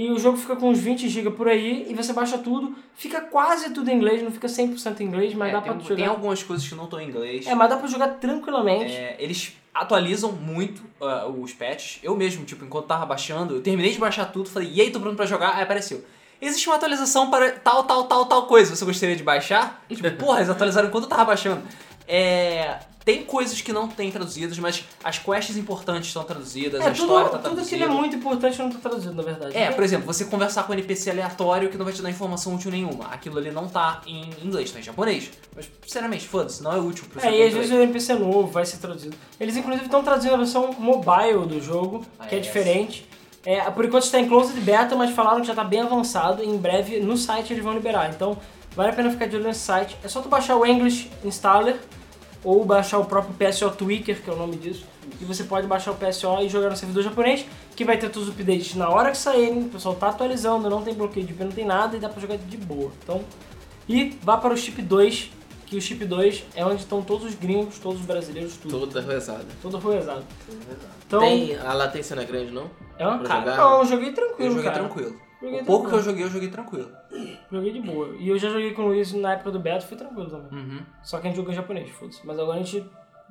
E 0.00 0.10
o 0.10 0.18
jogo 0.18 0.38
fica 0.38 0.56
com 0.56 0.70
uns 0.70 0.78
20 0.78 1.10
GB 1.10 1.32
por 1.32 1.46
aí, 1.46 1.84
e 1.86 1.94
você 1.94 2.14
baixa 2.14 2.38
tudo. 2.38 2.74
Fica 2.94 3.20
quase 3.20 3.68
tudo 3.74 3.90
em 3.90 3.96
inglês, 3.96 4.22
não 4.22 4.30
fica 4.30 4.48
100% 4.48 4.98
em 4.98 5.04
inglês, 5.04 5.34
mas 5.34 5.50
É, 5.50 5.52
dá 5.52 5.60
tem, 5.60 5.72
pra 5.74 5.80
tem 5.82 5.96
jogar. 5.98 6.08
algumas 6.08 6.42
coisas 6.42 6.66
que 6.66 6.74
não 6.74 6.84
estão 6.84 6.98
em 6.98 7.06
inglês. 7.06 7.46
É, 7.46 7.54
mas 7.54 7.68
dá 7.68 7.76
pra 7.76 7.86
jogar 7.86 8.08
tranquilamente. 8.14 8.94
É, 8.94 9.16
eles 9.18 9.52
atualizam 9.74 10.32
muito 10.32 10.82
ah, 11.02 11.26
os 11.26 11.52
patches. 11.52 11.98
Eu 12.02 12.16
mesmo, 12.16 12.46
tipo, 12.46 12.64
enquanto 12.64 12.86
tava 12.86 13.04
baixando, 13.04 13.56
eu 13.56 13.60
terminei 13.60 13.92
de 13.92 13.98
baixar 13.98 14.24
tudo, 14.32 14.48
falei, 14.48 14.70
e 14.72 14.80
aí, 14.80 14.90
tô 14.90 14.98
pronto 15.00 15.16
pra 15.16 15.26
jogar? 15.26 15.54
Aí 15.54 15.64
apareceu. 15.64 16.02
Existe 16.40 16.66
uma 16.70 16.76
atualização 16.76 17.30
para 17.30 17.50
tal, 17.50 17.84
tal, 17.84 18.04
tal, 18.04 18.24
tal 18.24 18.46
coisa. 18.46 18.74
Você 18.74 18.86
gostaria 18.86 19.14
de 19.14 19.22
baixar? 19.22 19.84
Tipo, 19.86 20.10
porra, 20.16 20.38
eles 20.38 20.48
atualizaram 20.48 20.88
enquanto 20.88 21.04
eu 21.04 21.10
tava 21.10 21.26
baixando. 21.26 21.60
É. 22.08 22.78
Tem 23.04 23.24
coisas 23.24 23.60
que 23.62 23.72
não 23.72 23.88
tem 23.88 24.10
traduzidas, 24.10 24.58
mas 24.58 24.84
as 25.02 25.18
quests 25.18 25.56
importantes 25.56 26.08
estão 26.08 26.22
traduzidas, 26.22 26.80
É, 26.80 26.88
a 26.88 26.90
história 26.92 27.30
tudo, 27.30 27.42
tá 27.42 27.48
tudo 27.48 27.62
que 27.62 27.68
traduzida. 27.68 27.84
é 27.84 27.88
muito 27.88 28.16
importante 28.16 28.58
não 28.58 28.70
tá 28.70 28.78
traduzido, 28.78 29.14
na 29.14 29.22
verdade. 29.22 29.56
É, 29.56 29.70
por 29.70 29.82
exemplo, 29.82 30.06
você 30.06 30.26
conversar 30.26 30.64
com 30.64 30.72
um 30.72 30.74
NPC 30.74 31.10
aleatório 31.10 31.70
que 31.70 31.78
não 31.78 31.84
vai 31.84 31.94
te 31.94 32.02
dar 32.02 32.10
informação 32.10 32.54
útil 32.54 32.70
nenhuma. 32.70 33.06
Aquilo 33.06 33.38
ali 33.38 33.50
não 33.50 33.66
tá 33.68 34.02
em 34.06 34.28
inglês, 34.44 34.70
tá 34.70 34.78
em 34.78 34.82
japonês. 34.82 35.30
Mas, 35.56 35.70
sinceramente, 35.86 36.28
foda-se, 36.28 36.62
não 36.62 36.72
é 36.72 36.78
útil 36.78 37.06
pro 37.10 37.26
É, 37.26 37.38
e 37.38 37.42
às 37.42 37.54
vezes 37.54 37.70
o 37.70 37.74
NPC 37.76 38.12
é 38.12 38.16
novo, 38.16 38.48
vai 38.48 38.66
ser 38.66 38.76
traduzido. 38.76 39.16
Eles 39.40 39.56
inclusive 39.56 39.86
estão 39.86 40.02
traduzindo 40.04 40.34
a 40.34 40.38
versão 40.38 40.74
mobile 40.78 41.46
do 41.46 41.60
jogo, 41.60 42.04
Ah, 42.18 42.26
que 42.26 42.34
é 42.34 42.38
é, 42.38 42.40
diferente. 42.40 43.08
É, 43.46 43.62
por 43.70 43.86
enquanto 43.86 44.04
está 44.04 44.20
em 44.20 44.28
closed 44.28 44.60
beta, 44.60 44.94
mas 44.94 45.10
falaram 45.12 45.40
que 45.40 45.46
já 45.46 45.54
está 45.54 45.64
bem 45.64 45.80
avançado 45.80 46.44
e 46.44 46.46
em 46.46 46.58
breve 46.58 47.00
no 47.00 47.16
site 47.16 47.54
eles 47.54 47.64
vão 47.64 47.72
liberar. 47.72 48.10
Então 48.10 48.36
vale 48.76 48.90
a 48.90 48.92
pena 48.92 49.10
ficar 49.10 49.26
de 49.26 49.36
olho 49.36 49.46
nesse 49.46 49.60
site. 49.60 49.96
É 50.04 50.08
só 50.08 50.20
tu 50.20 50.28
baixar 50.28 50.56
o 50.56 50.66
English 50.66 51.10
Installer 51.24 51.78
ou 52.42 52.64
baixar 52.64 52.98
o 52.98 53.04
próprio 53.04 53.34
PSO 53.34 53.70
Tweaker, 53.70 54.22
que 54.22 54.30
é 54.30 54.32
o 54.32 54.36
nome 54.36 54.56
disso. 54.56 54.84
E 55.20 55.24
você 55.24 55.44
pode 55.44 55.66
baixar 55.66 55.92
o 55.92 55.96
PSO 55.96 56.38
e 56.42 56.48
jogar 56.48 56.70
no 56.70 56.76
servidor 56.76 57.02
japonês, 57.02 57.44
que 57.76 57.84
vai 57.84 57.98
ter 57.98 58.08
todos 58.10 58.28
os 58.28 58.34
updates 58.34 58.74
na 58.74 58.88
hora 58.88 59.10
que 59.10 59.18
saírem. 59.18 59.64
O 59.64 59.68
pessoal 59.68 59.94
tá 59.94 60.08
atualizando, 60.08 60.70
não 60.70 60.82
tem 60.82 60.94
bloqueio 60.94 61.26
de 61.26 61.32
IP, 61.32 61.44
não 61.44 61.52
tem 61.52 61.66
nada 61.66 61.96
e 61.96 62.00
dá 62.00 62.08
pra 62.08 62.20
jogar 62.20 62.36
de 62.38 62.56
boa. 62.56 62.90
Então, 63.02 63.22
e 63.88 64.16
vá 64.22 64.36
para 64.36 64.54
o 64.54 64.56
chip 64.56 64.80
2, 64.80 65.30
que 65.66 65.76
o 65.76 65.80
chip 65.80 66.04
2 66.04 66.44
é 66.54 66.64
onde 66.64 66.80
estão 66.82 67.02
todos 67.02 67.26
os 67.26 67.34
gringos, 67.34 67.78
todos 67.78 68.00
os 68.00 68.06
brasileiros, 68.06 68.56
tudo. 68.56 68.78
Toda 68.86 69.00
rezada. 69.00 69.44
Todo 69.60 69.76
arruezado. 69.76 70.24
Então, 71.06 71.20
Tem, 71.20 71.56
a 71.56 71.72
latência 71.74 72.14
não 72.16 72.22
é 72.22 72.26
grande, 72.26 72.50
não? 72.52 72.70
Hã? 72.98 73.18
pra 73.18 73.28
Cara, 73.28 73.40
jogar? 73.40 73.56
não, 73.56 73.78
eu 73.80 73.84
joguei 73.86 74.12
tranquilo, 74.12 74.50
Eu 74.50 74.50
joguei 74.56 74.70
cara. 74.70 74.78
tranquilo. 74.84 75.16
Joguei 75.40 75.60
o 75.60 75.64
pouco 75.64 75.88
que 75.88 75.94
eu 75.94 76.02
joguei, 76.02 76.24
eu 76.24 76.30
joguei 76.30 76.48
tranquilo. 76.48 76.90
Joguei 77.50 77.72
de 77.72 77.80
boa. 77.80 78.14
E 78.18 78.28
eu 78.28 78.38
já 78.38 78.50
joguei 78.50 78.72
com 78.72 78.82
o 78.82 78.86
Luiz 78.88 79.12
na 79.14 79.32
época 79.32 79.50
do 79.50 79.58
beta, 79.58 79.86
foi 79.86 79.96
tranquilo 79.96 80.28
também. 80.28 80.58
Uhum. 80.58 80.82
Só 81.02 81.18
que 81.18 81.26
a 81.26 81.30
gente 81.30 81.36
jogou 81.36 81.52
em 81.52 81.56
japonês, 81.56 81.90
foda-se. 81.90 82.20
Mas 82.26 82.38
agora 82.38 82.60
a 82.60 82.62
gente 82.62 82.84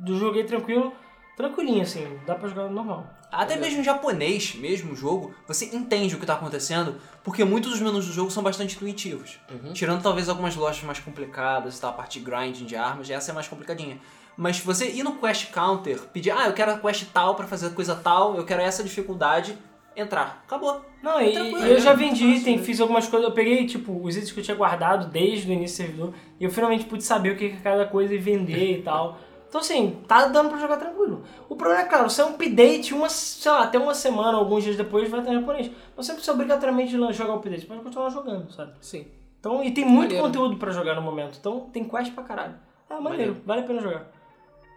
eu 0.06 0.16
joguei 0.16 0.44
tranquilo, 0.44 0.94
tranquilinho 1.36 1.82
assim, 1.82 2.20
dá 2.26 2.36
pra 2.36 2.48
jogar 2.48 2.70
normal. 2.70 3.08
Até 3.32 3.56
mesmo 3.56 3.82
em 3.82 3.84
japonês, 3.84 4.56
mesmo 4.56 4.94
o 4.94 4.96
jogo, 4.96 5.36
você 5.48 5.66
entende 5.66 6.16
o 6.16 6.20
que 6.20 6.26
tá 6.26 6.34
acontecendo, 6.34 6.96
porque 7.24 7.44
muitos 7.44 7.72
dos 7.72 7.82
menus 7.82 8.08
do 8.08 8.14
jogo 8.14 8.32
são 8.32 8.42
bastante 8.42 8.76
intuitivos. 8.76 9.40
Uhum. 9.52 9.72
Tirando 9.74 10.02
talvez 10.02 10.30
algumas 10.30 10.56
lojas 10.56 10.84
mais 10.84 11.00
complicadas, 11.00 11.80
tá? 11.80 11.90
a 11.90 11.92
parte 11.92 12.20
de 12.20 12.26
grinding 12.26 12.66
de 12.66 12.76
armas, 12.76 13.10
essa 13.10 13.32
é 13.32 13.34
mais 13.34 13.48
complicadinha. 13.48 14.00
Mas 14.36 14.60
você 14.60 14.90
ir 14.90 15.04
no 15.04 15.18
quest 15.18 15.52
counter, 15.52 16.00
pedir, 16.14 16.32
ah, 16.32 16.48
eu 16.48 16.54
quero 16.54 16.72
a 16.72 16.80
quest 16.80 17.06
tal 17.14 17.36
pra 17.36 17.46
fazer 17.46 17.72
coisa 17.72 17.94
tal, 17.94 18.36
eu 18.36 18.46
quero 18.46 18.62
essa 18.62 18.84
dificuldade, 18.84 19.58
entrar. 20.00 20.44
Acabou. 20.46 20.82
Não, 21.02 21.22
e, 21.22 21.34
e 21.34 21.72
eu 21.72 21.80
já 21.80 21.92
é 21.92 21.96
vendi 21.96 22.26
item, 22.26 22.58
né? 22.58 22.64
fiz 22.64 22.80
algumas 22.82 23.08
coisas, 23.08 23.28
eu 23.30 23.34
peguei, 23.34 23.66
tipo, 23.66 23.92
os 24.04 24.16
itens 24.16 24.32
que 24.32 24.40
eu 24.40 24.44
tinha 24.44 24.58
guardado 24.58 25.08
desde 25.10 25.50
o 25.50 25.54
início 25.54 25.84
do 25.84 25.88
servidor, 25.88 26.14
e 26.40 26.44
eu 26.44 26.50
finalmente 26.50 26.86
pude 26.86 27.04
saber 27.04 27.32
o 27.32 27.38
que 27.38 27.46
é 27.46 27.50
cada 27.64 27.86
coisa 27.86 28.14
e 28.14 28.18
vender 28.18 28.80
e 28.80 28.82
tal. 28.82 29.18
Então, 29.48 29.62
assim, 29.62 29.98
tá 30.08 30.28
dando 30.28 30.50
pra 30.50 30.60
jogar 30.60 30.78
tranquilo. 30.78 31.24
O 31.48 31.56
problema 31.56 31.82
é, 31.82 31.86
claro, 31.86 32.10
se 32.10 32.22
é 32.22 32.26
um 32.26 32.36
update, 32.36 32.94
uma, 32.94 33.10
sei 33.10 33.52
lá, 33.52 33.64
até 33.64 33.80
uma 33.80 33.96
semana, 33.96 34.38
alguns 34.38 34.64
dias 34.64 34.76
depois, 34.76 35.10
vai 35.10 35.24
ter 35.24 35.34
japonês. 35.34 35.72
Você 35.96 36.12
não 36.12 36.16
precisa 36.18 36.34
obrigatoriamente 36.34 36.92
jogar 36.92 37.34
o 37.34 37.38
update, 37.38 37.66
pode 37.66 37.82
continuar 37.82 38.10
jogando, 38.10 38.52
sabe? 38.52 38.74
Sim. 38.80 39.08
Então, 39.40 39.64
e 39.64 39.72
tem 39.72 39.86
muito 39.86 40.12
Maneiro. 40.12 40.24
conteúdo 40.24 40.58
pra 40.58 40.72
jogar 40.72 40.94
no 40.96 41.02
momento. 41.02 41.38
Então, 41.40 41.62
tem 41.72 41.84
quest 41.84 42.14
pra 42.14 42.24
caralho. 42.24 42.56
É 42.90 42.94
maneiro, 42.94 43.34
Maneiro. 43.34 43.38
vale 43.46 43.62
a 43.62 43.64
pena 43.64 43.82
jogar. 43.82 44.12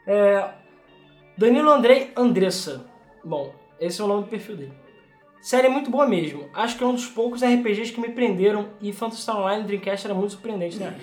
É, 0.07 0.51
Danilo 1.36 1.70
Andrei 1.70 2.12
Andressa. 2.16 2.86
Bom, 3.24 3.53
esse 3.81 4.01
é 4.01 4.05
o 4.05 4.09
nome 4.09 4.23
do 4.23 4.28
perfil 4.28 4.57
dele. 4.57 4.73
Série 5.43 5.69
muito 5.69 5.90
boa 5.90 6.06
mesmo. 6.06 6.48
Acho 6.55 6.78
que 6.78 6.85
é 6.85 6.86
um 6.86 6.94
dos 6.94 7.06
poucos 7.06 7.43
RPGs 7.43 7.93
que 7.93 8.01
me 8.01 8.10
prenderam 8.10 8.69
e 8.81 8.93
Phantasy 8.93 9.23
Star 9.23 9.36
Online 9.36 9.64
Dreamcast 9.64 10.06
era 10.06 10.14
muito 10.14 10.31
surpreendente, 10.31 10.78
né? 10.78 10.97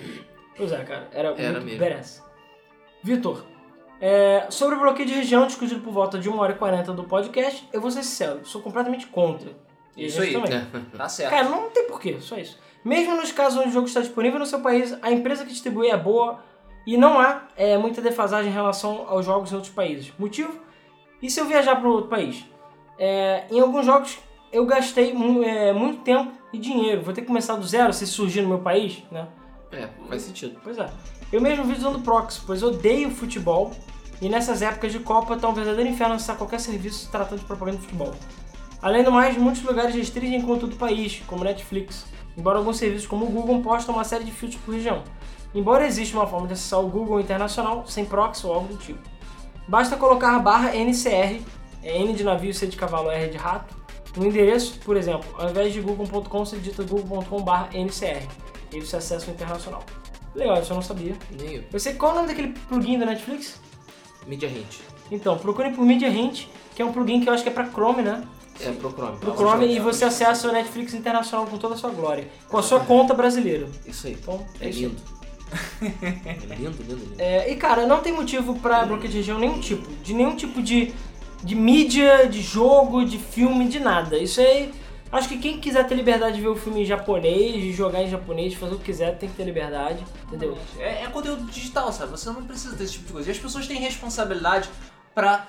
Pois 0.56 0.72
é, 0.72 0.82
cara. 0.82 1.08
Era, 1.12 1.28
Era 1.36 1.52
muito 1.60 1.64
mesmo. 1.66 1.78
badass. 1.78 2.24
Vitor, 3.02 3.44
é, 4.00 4.46
sobre 4.48 4.76
o 4.76 4.80
bloqueio 4.80 5.06
de 5.06 5.14
região 5.14 5.46
discutido 5.46 5.82
por 5.82 5.92
volta 5.92 6.18
de 6.18 6.30
1 6.30 6.38
hora 6.38 6.52
e 6.52 6.56
40 6.56 6.90
do 6.94 7.04
podcast, 7.04 7.68
eu 7.70 7.82
vou 7.82 7.90
ser 7.90 8.02
sincero, 8.02 8.40
sou 8.46 8.62
completamente 8.62 9.06
contra. 9.08 9.50
E 9.94 10.06
Isso 10.06 10.22
aí. 10.22 10.32
também. 10.32 10.64
Tá 10.96 11.06
certo. 11.06 11.30
Cara, 11.30 11.46
não 11.46 11.68
tem 11.68 11.86
porquê, 11.86 12.16
só 12.18 12.38
isso. 12.38 12.58
Mesmo 12.82 13.14
nos 13.16 13.30
casos 13.32 13.58
onde 13.58 13.68
o 13.68 13.72
jogo 13.72 13.88
está 13.88 14.00
disponível 14.00 14.38
no 14.38 14.46
seu 14.46 14.60
país, 14.60 14.96
a 15.02 15.12
empresa 15.12 15.44
que 15.44 15.50
distribui 15.50 15.88
é 15.88 15.96
boa 15.98 16.42
e 16.86 16.96
não 16.96 17.20
há 17.20 17.42
é, 17.58 17.76
muita 17.76 18.00
defasagem 18.00 18.50
em 18.50 18.54
relação 18.54 19.04
aos 19.06 19.26
jogos 19.26 19.52
em 19.52 19.54
outros 19.54 19.72
países. 19.74 20.10
Motivo? 20.18 20.58
E 21.20 21.28
se 21.28 21.38
eu 21.38 21.44
viajar 21.44 21.76
para 21.76 21.86
outro 21.90 22.08
país? 22.08 22.46
É, 22.98 23.44
em 23.50 23.60
alguns 23.60 23.84
jogos 23.84 24.18
eu 24.52 24.66
gastei 24.66 25.14
é, 25.44 25.72
muito 25.72 26.02
tempo 26.02 26.32
e 26.52 26.58
dinheiro. 26.58 27.02
Vou 27.02 27.14
ter 27.14 27.20
que 27.20 27.26
começar 27.26 27.56
do 27.56 27.66
zero 27.66 27.92
se 27.92 28.06
surgir 28.06 28.42
no 28.42 28.48
meu 28.48 28.58
país, 28.58 29.02
né? 29.10 29.28
É, 29.72 29.88
faz 30.08 30.22
sentido. 30.22 30.58
Pois 30.62 30.78
é. 30.78 30.90
Eu 31.32 31.40
mesmo 31.40 31.64
vivo 31.64 31.78
usando 31.78 32.00
proxy, 32.00 32.40
pois 32.44 32.62
odeio 32.62 33.10
futebol 33.10 33.70
e 34.20 34.28
nessas 34.28 34.62
épocas 34.62 34.92
de 34.92 34.98
Copa 34.98 35.36
tá 35.36 35.48
um 35.48 35.54
verdadeiro 35.54 35.88
inferno 35.88 36.14
acessar 36.14 36.36
qualquer 36.36 36.58
serviço 36.58 37.08
tratando 37.10 37.38
de 37.38 37.44
propaganda 37.44 37.78
de 37.78 37.84
futebol. 37.84 38.12
Além 38.82 39.04
do 39.04 39.12
mais, 39.12 39.36
muitos 39.36 39.62
lugares 39.62 39.94
restringem 39.94 40.42
conteúdo 40.42 40.72
do 40.72 40.76
país, 40.76 41.22
como 41.26 41.44
Netflix, 41.44 42.06
embora 42.36 42.58
alguns 42.58 42.78
serviços 42.78 43.06
como 43.06 43.26
o 43.26 43.28
Google 43.28 43.60
postam 43.60 43.94
uma 43.94 44.04
série 44.04 44.24
de 44.24 44.32
filtros 44.32 44.60
por 44.62 44.74
região. 44.74 45.04
Embora 45.54 45.86
exista 45.86 46.16
uma 46.16 46.26
forma 46.26 46.46
de 46.46 46.54
acessar 46.54 46.80
o 46.80 46.88
Google 46.88 47.20
internacional 47.20 47.84
sem 47.86 48.04
proxy 48.04 48.46
ou 48.46 48.54
algo 48.54 48.68
do 48.68 48.76
tipo. 48.76 49.00
Basta 49.68 49.96
colocar 49.96 50.34
a 50.34 50.38
barra 50.38 50.74
NCR, 50.74 51.42
é 51.82 51.98
N 51.98 52.12
de 52.12 52.24
navio, 52.24 52.52
C 52.52 52.66
de 52.66 52.76
cavalo, 52.76 53.10
R 53.10 53.30
de 53.30 53.36
rato, 53.36 53.74
no 54.16 54.26
endereço, 54.26 54.78
por 54.80 54.96
exemplo, 54.96 55.28
ao 55.38 55.50
invés 55.50 55.72
de 55.72 55.80
google.com, 55.80 56.44
você 56.44 56.56
digita 56.56 56.82
google.com 56.82 57.42
barra 57.42 57.68
NCR. 57.72 58.26
E 58.72 58.80
você 58.80 58.96
acessa 58.96 59.30
o 59.30 59.34
internacional. 59.34 59.84
Legal, 60.34 60.60
isso 60.60 60.72
eu 60.72 60.76
não 60.76 60.82
sabia. 60.82 61.16
Nem 61.38 61.56
eu. 61.56 61.64
Você, 61.72 61.94
qual 61.94 62.12
é 62.12 62.14
o 62.14 62.16
nome 62.16 62.28
daquele 62.28 62.48
plugin 62.68 62.98
da 62.98 63.06
Netflix? 63.06 63.60
Media 64.26 64.48
Hint. 64.48 64.78
Então, 65.10 65.36
procure 65.38 65.70
por 65.70 65.84
Media 65.84 66.08
Hint, 66.08 66.46
que 66.74 66.82
é 66.82 66.84
um 66.84 66.92
plugin 66.92 67.20
que 67.20 67.28
eu 67.28 67.32
acho 67.32 67.42
que 67.42 67.48
é 67.48 67.52
pra 67.52 67.66
Chrome, 67.68 68.02
né? 68.02 68.22
É, 68.60 68.70
pro 68.72 68.90
Chrome. 68.90 69.18
Pro 69.18 69.34
Chrome 69.34 69.74
e 69.74 69.80
você 69.80 70.04
acessa 70.04 70.48
o 70.48 70.52
Netflix 70.52 70.94
internacional 70.94 71.46
com 71.46 71.56
toda 71.56 71.74
a 71.74 71.78
sua 71.78 71.90
glória, 71.90 72.28
com 72.48 72.58
a 72.58 72.62
sua 72.62 72.80
conta 72.80 73.14
brasileira. 73.14 73.66
Isso 73.86 74.06
aí. 74.06 74.16
Então, 74.20 74.44
é, 74.60 74.68
É 74.68 74.70
lindo. 74.70 74.96
é 75.82 76.54
lindo, 76.54 76.82
lindo, 76.82 76.94
lindo. 76.94 77.14
É, 77.18 77.50
e 77.50 77.56
cara, 77.56 77.86
não 77.86 78.00
tem 78.00 78.12
motivo 78.12 78.54
pra 78.60 78.84
bloqueio 78.84 79.10
de 79.10 79.18
região 79.18 79.38
nenhum 79.38 79.58
tipo, 79.58 79.90
de 80.02 80.14
nenhum 80.14 80.36
tipo 80.36 80.62
de, 80.62 80.92
de 81.42 81.54
mídia, 81.54 82.26
de 82.28 82.40
jogo, 82.42 83.04
de 83.04 83.18
filme, 83.18 83.68
de 83.68 83.80
nada. 83.80 84.16
Isso 84.18 84.40
aí, 84.40 84.72
acho 85.10 85.28
que 85.28 85.38
quem 85.38 85.58
quiser 85.60 85.86
ter 85.86 85.94
liberdade 85.94 86.36
de 86.36 86.42
ver 86.42 86.48
o 86.48 86.56
filme 86.56 86.82
em 86.82 86.84
japonês, 86.84 87.54
de 87.54 87.72
jogar 87.72 88.02
em 88.02 88.08
japonês, 88.10 88.52
de 88.52 88.58
fazer 88.58 88.74
o 88.74 88.78
que 88.78 88.84
quiser, 88.84 89.16
tem 89.18 89.28
que 89.28 89.36
ter 89.36 89.44
liberdade, 89.44 90.04
entendeu? 90.26 90.56
É, 90.78 91.04
é 91.04 91.06
conteúdo 91.08 91.42
digital, 91.44 91.92
sabe? 91.92 92.10
Você 92.12 92.28
não 92.30 92.44
precisa 92.44 92.76
desse 92.76 92.92
tipo 92.94 93.06
de 93.06 93.12
coisa. 93.12 93.28
E 93.28 93.32
as 93.32 93.38
pessoas 93.38 93.66
têm 93.66 93.78
responsabilidade 93.78 94.68
pra 95.14 95.46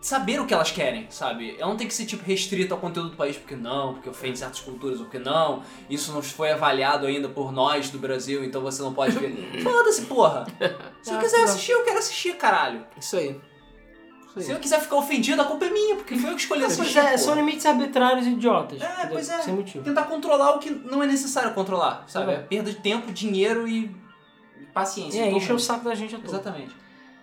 saber 0.00 0.40
o 0.40 0.46
que 0.46 0.54
elas 0.54 0.70
querem, 0.70 1.06
sabe? 1.10 1.56
Ela 1.58 1.68
não 1.68 1.76
tem 1.76 1.88
que 1.88 1.94
ser, 1.94 2.06
tipo, 2.06 2.24
restrita 2.24 2.74
ao 2.74 2.80
conteúdo 2.80 3.10
do 3.10 3.16
país, 3.16 3.36
porque 3.36 3.56
não, 3.56 3.94
porque 3.94 4.08
ofende 4.08 4.38
certas 4.38 4.60
culturas, 4.60 4.98
ou 5.00 5.06
porque 5.06 5.18
não, 5.18 5.62
isso 5.90 6.12
não 6.12 6.22
foi 6.22 6.52
avaliado 6.52 7.06
ainda 7.06 7.28
por 7.28 7.50
nós 7.50 7.90
do 7.90 7.98
Brasil, 7.98 8.44
então 8.44 8.60
você 8.62 8.80
não 8.82 8.94
pode 8.94 9.18
ver. 9.18 9.34
Foda-se, 9.64 10.02
porra! 10.02 10.46
Se 11.02 11.10
eu 11.10 11.16
Ah, 11.16 11.20
quiser 11.20 11.38
não. 11.38 11.44
assistir, 11.44 11.72
eu 11.72 11.82
quero 11.82 11.98
assistir, 11.98 12.36
caralho. 12.36 12.86
Isso 12.96 13.16
aí. 13.16 13.40
Isso 14.36 14.46
Se 14.46 14.52
eu 14.52 14.58
quiser 14.58 14.80
ficar 14.80 14.96
ofendido, 14.96 15.40
a 15.40 15.44
culpa 15.44 15.64
é 15.64 15.70
minha, 15.70 15.96
porque 15.96 16.16
foi 16.16 16.30
eu 16.30 16.34
que 16.34 16.42
escolhi 16.42 16.62
Pois 16.62 16.78
assistir. 16.78 16.98
é, 16.98 17.16
são 17.16 17.34
limites 17.34 17.64
arbitrários 17.64 18.26
e 18.26 18.30
idiotas. 18.30 18.82
É, 18.82 18.84
entendeu? 18.84 19.10
pois 19.12 19.28
é. 19.28 19.38
Sem 19.40 19.54
motivo. 19.54 19.84
Tentar 19.84 20.04
controlar 20.04 20.56
o 20.56 20.58
que 20.58 20.70
não 20.70 21.02
é 21.02 21.06
necessário 21.06 21.54
controlar, 21.54 22.04
sabe? 22.06 22.32
É. 22.32 22.34
É 22.34 22.38
perda 22.38 22.70
de 22.70 22.76
tempo, 22.76 23.12
dinheiro 23.12 23.66
e 23.66 23.94
paciência. 24.74 25.20
É, 25.20 25.24
de 25.24 25.30
todo 25.30 25.42
encher 25.42 25.54
o 25.54 25.58
saco 25.58 25.84
da 25.84 25.94
gente 25.94 26.14
a. 26.14 26.18
Exatamente. 26.18 26.74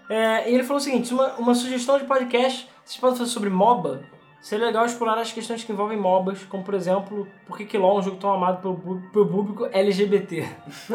É, 0.10 0.50
e 0.50 0.56
ele 0.56 0.64
falou 0.64 0.78
o 0.78 0.84
seguinte: 0.84 1.14
uma, 1.14 1.28
uma 1.34 1.54
sugestão 1.54 1.98
de 1.98 2.06
podcast, 2.06 2.68
vocês 2.84 3.00
podem 3.00 3.18
fazer 3.18 3.30
sobre 3.30 3.50
MOBA. 3.50 4.02
Seria 4.42 4.66
legal 4.66 4.86
explorar 4.86 5.18
as 5.20 5.32
questões 5.32 5.64
que 5.64 5.72
envolvem 5.72 5.98
MOBAs, 5.98 6.40
como 6.50 6.64
por 6.64 6.74
exemplo, 6.74 7.26
por 7.46 7.58
que 7.58 7.64
que 7.64 7.78
LoL 7.78 7.96
é 7.96 8.00
um 8.00 8.04
jogo 8.04 8.18
tão 8.18 8.34
amado 8.34 8.62
pelo, 8.62 9.02
pelo 9.14 9.26
público 9.26 9.70
LGBT. 9.72 10.46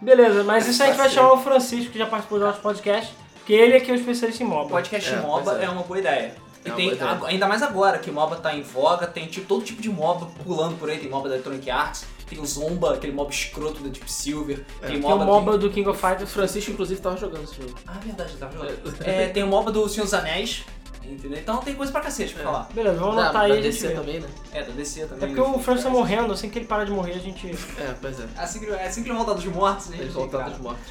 Beleza, 0.00 0.44
mas 0.44 0.66
isso 0.66 0.82
aí 0.82 0.88
a 0.88 0.92
gente 0.92 1.00
vai 1.02 1.10
chamar 1.10 1.32
o 1.32 1.38
Francisco, 1.38 1.92
que 1.92 1.98
já 1.98 2.06
participou 2.06 2.38
do 2.38 2.46
nosso 2.46 2.60
podcast, 2.60 3.14
porque 3.48 3.54
ele 3.54 3.76
é 3.76 3.80
que 3.80 3.90
é 3.90 3.94
o 3.94 3.96
especialista 3.96 4.42
em 4.42 4.46
O 4.46 4.50
MOBA. 4.50 4.68
podcast 4.68 5.10
É, 5.10 5.16
MOBA 5.20 5.58
é. 5.58 5.64
é. 5.64 5.70
uma 5.70 5.82
boa 5.82 5.98
ideia. 5.98 6.34
E 6.66 6.68
É 6.68 6.72
tem, 6.74 6.92
ainda 7.26 7.48
mais 7.48 7.62
agora, 7.62 7.96
que 7.98 8.10
MOBA 8.10 8.36
tá 8.36 8.54
em 8.54 8.60
voga, 8.60 9.06
tem 9.06 9.26
tipo, 9.26 9.46
todo 9.46 9.64
tipo 9.64 9.80
de 9.80 9.88
MOBA 9.88 10.26
pulando 10.44 10.76
por 10.78 10.90
aí, 10.90 10.98
tem 10.98 11.08
MOBA 11.08 11.30
da 11.30 11.34
Electronic 11.36 11.70
Arts, 11.70 12.04
tem 12.28 12.38
o 12.38 12.44
Zomba, 12.44 12.92
aquele 12.92 13.14
mob 13.14 13.32
escroto 13.32 13.80
da 13.82 13.88
Deep 13.88 14.10
Silver, 14.12 14.62
tem 14.82 14.90
Tem 14.90 15.00
MOBA 15.00 15.14
o 15.14 15.18
do- 15.20 15.24
MOBA 15.24 15.56
do 15.58 15.70
King 15.70 15.88
of 15.88 15.98
O 15.98 16.08
Fighters. 16.08 16.30
Francisco, 16.30 16.72
inclusive, 16.72 17.00
tava 17.00 17.16
jogando 17.16 17.44
esse 17.44 17.54
jogo. 17.56 17.72
Ah, 17.86 17.96
verdade, 18.04 18.36
tava 18.36 18.52
jogando. 18.52 19.02
É, 19.06 19.28
tem 19.28 19.42
o 19.42 19.46
MOBA 19.46 19.72
do 19.72 19.88
Senhor 19.88 20.04
dos 20.04 20.12
Anéis, 20.12 20.64
entendeu? 21.02 21.38
Então 21.38 21.56
tem 21.58 21.74
coisa 21.74 21.90
pra 21.90 22.02
cacete 22.02 22.34
pra 22.34 22.42
É. 22.42 22.44
falar. 22.44 22.68
Beleza, 22.74 22.98
vamos 22.98 23.16
anotar 23.16 23.42
aí. 23.44 23.54
da 23.54 23.60
DC 23.62 23.88
também, 23.92 24.20
né? 24.20 24.28
É, 24.52 24.62
da 24.62 24.72
DC 24.72 25.00
É 25.00 25.06
também. 25.06 25.34
porque 25.34 25.40
o 25.40 25.58
Francis 25.58 25.84
tá 25.84 25.90
morrendo, 25.90 26.30
assim 26.34 26.50
que 26.50 26.58
ele 26.58 26.66
parar 26.66 26.84
de 26.84 26.90
morrer, 26.90 27.12
a 27.14 27.18
gente. 27.18 27.46
É, 27.78 27.94
pois 27.98 28.20
é. 28.20 28.26
Assim 28.36 28.60
que, 28.60 28.70
assim 28.72 29.02
que 29.02 29.08
ele 29.08 29.16
voltar 29.16 29.32
dos 29.32 29.44
mortos, 29.46 29.86
gente 29.86 30.04
voltaram 30.08 30.44
cara. 30.44 30.50
dos 30.56 30.60
mortos. 30.62 30.82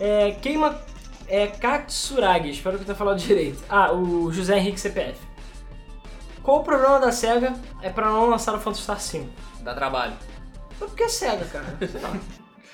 É, 0.00 0.30
queima. 0.40 0.80
É 1.28 1.46
Katsuragi, 1.48 2.50
espero 2.50 2.76
que 2.76 2.82
eu 2.82 2.86
tenha 2.86 2.96
falado 2.96 3.18
direito. 3.18 3.62
Ah, 3.68 3.92
o 3.92 4.30
José 4.32 4.56
Henrique 4.58 4.78
CPF. 4.80 5.18
Qual 6.42 6.60
o 6.60 6.62
problema 6.62 7.00
da 7.00 7.10
SEGA 7.10 7.54
é 7.82 7.90
pra 7.90 8.06
não 8.08 8.28
lançar 8.28 8.54
o 8.54 8.60
Phantasy 8.60 8.82
Star 8.82 9.00
5? 9.00 9.28
Dá 9.62 9.74
trabalho. 9.74 10.12
É 10.80 10.84
porque 10.84 11.02
é 11.02 11.08
SEGA, 11.08 11.44
cara. 11.46 11.76
Sei 11.90 12.00
lá. 12.00 12.10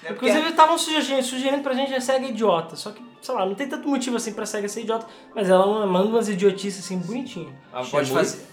É 0.04 0.08
porque 0.12 0.26
Inclusive 0.28 0.50
estavam 0.50 0.76
sugerindo, 0.76 1.22
sugerindo 1.22 1.62
pra 1.62 1.72
gente 1.72 1.94
a 1.94 2.00
SEGA 2.00 2.26
idiota. 2.26 2.76
Só 2.76 2.90
que, 2.90 3.02
sei 3.22 3.34
lá, 3.34 3.46
não 3.46 3.54
tem 3.54 3.68
tanto 3.68 3.88
motivo 3.88 4.16
assim 4.16 4.32
pra 4.34 4.44
SEGA 4.44 4.68
ser 4.68 4.82
idiota, 4.82 5.06
mas 5.34 5.48
ela 5.48 5.86
manda 5.86 6.08
umas 6.08 6.28
idiotices 6.28 6.84
assim 6.84 6.98
bonitinho. 6.98 7.54
ela 7.72 7.86
pode 7.86 8.10
fazer, 8.10 8.44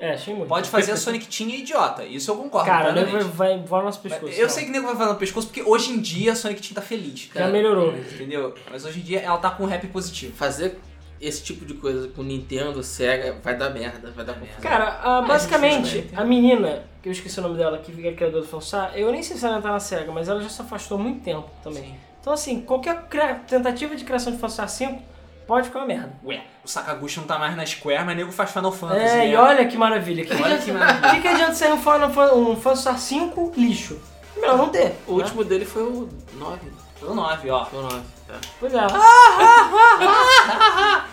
É, 0.00 0.12
achei 0.12 0.32
muito. 0.32 0.48
pode 0.48 0.68
fazer 0.68 0.92
a 0.92 0.96
Sonic 0.96 1.26
Team 1.26 1.50
idiota, 1.50 2.04
isso 2.04 2.30
eu 2.30 2.36
concordo. 2.36 2.66
Cara, 2.66 2.90
o 2.90 2.94
nego 2.94 3.10
vai, 3.10 3.24
vai 3.24 3.58
voar 3.58 3.80
no 3.80 3.86
nosso 3.86 4.00
pescoço. 4.00 4.32
Eu 4.32 4.42
não. 4.42 4.48
sei 4.48 4.64
que 4.64 4.70
o 4.70 4.72
nego 4.72 4.86
vai 4.86 4.96
falar 4.96 5.12
no 5.12 5.18
pescoço 5.18 5.48
porque 5.48 5.62
hoje 5.62 5.90
em 5.90 6.00
dia 6.00 6.32
a 6.32 6.36
Sonic 6.36 6.62
Team 6.62 6.74
tá 6.74 6.82
feliz. 6.82 7.30
Já 7.34 7.48
melhorou. 7.48 7.92
Entendeu? 7.96 8.54
Mas 8.70 8.84
hoje 8.84 9.00
em 9.00 9.02
dia 9.02 9.20
ela 9.20 9.38
tá 9.38 9.50
com 9.50 9.64
um 9.64 9.66
rap 9.66 9.86
positivo. 9.88 10.36
Fazer 10.36 10.78
esse 11.20 11.42
tipo 11.42 11.64
de 11.64 11.74
coisa 11.74 12.08
com 12.08 12.22
Nintendo, 12.22 12.82
Sega, 12.82 13.36
vai 13.42 13.56
dar 13.56 13.70
merda, 13.70 14.12
vai 14.12 14.24
dar 14.24 14.34
confusão. 14.34 14.60
Cara, 14.60 15.00
ah, 15.02 15.22
basicamente, 15.22 16.08
a 16.14 16.24
menina, 16.24 16.84
que 17.02 17.08
eu 17.08 17.12
esqueci 17.12 17.38
o 17.40 17.42
nome 17.42 17.56
dela, 17.56 17.78
que 17.78 18.06
é 18.06 18.12
criadora 18.12 18.42
do 18.42 18.48
Fanstar, 18.48 18.92
eu 18.94 19.10
nem 19.10 19.22
sei 19.22 19.36
se 19.36 19.44
ela 19.44 19.60
tá 19.60 19.72
na 19.72 19.80
SEGA, 19.80 20.12
mas 20.12 20.28
ela 20.28 20.40
já 20.40 20.48
se 20.48 20.60
afastou 20.62 20.96
há 20.96 21.00
muito 21.00 21.24
tempo 21.24 21.50
também. 21.62 21.96
Então, 22.20 22.32
assim, 22.32 22.60
qualquer 22.60 23.04
tentativa 23.48 23.96
de 23.96 24.04
criação 24.04 24.32
de 24.32 24.38
Fanstar 24.38 24.68
5 24.68 25.02
pode 25.48 25.66
ficar 25.66 25.80
uma 25.80 25.86
merda. 25.86 26.12
Ué, 26.22 26.42
o 26.62 26.68
Sakaguchi 26.68 27.18
não 27.18 27.26
tá 27.26 27.38
mais 27.38 27.56
na 27.56 27.64
Square, 27.64 28.04
mas 28.04 28.14
nego 28.16 28.30
faz 28.30 28.50
Final 28.52 28.70
Fantasy. 28.70 29.00
É, 29.02 29.16
né? 29.16 29.30
e 29.30 29.34
olha 29.36 29.66
que 29.66 29.78
maravilha. 29.78 30.24
Que 30.24 30.34
Olha 30.34 30.58
que 30.58 30.70
maravilha. 30.70 31.08
O 31.08 31.14
que, 31.14 31.20
que 31.22 31.28
adianta 31.28 31.54
sair 31.54 31.72
um, 31.72 31.78
Final 31.78 32.10
Fan- 32.10 32.34
um 32.34 32.54
Fanstar 32.54 32.98
5 32.98 33.54
lixo? 33.56 33.98
Melhor 34.36 34.58
não 34.58 34.68
ter. 34.68 34.94
O 35.06 35.16
né? 35.16 35.24
último 35.24 35.42
dele 35.42 35.64
foi 35.64 35.82
o 35.82 36.06
9. 36.34 36.58
Foi 37.00 37.08
o 37.08 37.14
9, 37.14 37.50
ó. 37.50 37.64
Foi 37.64 37.78
o 37.78 37.82
9. 37.82 37.96
É. 38.28 38.34
Pois 38.60 38.74
é. 38.74 38.80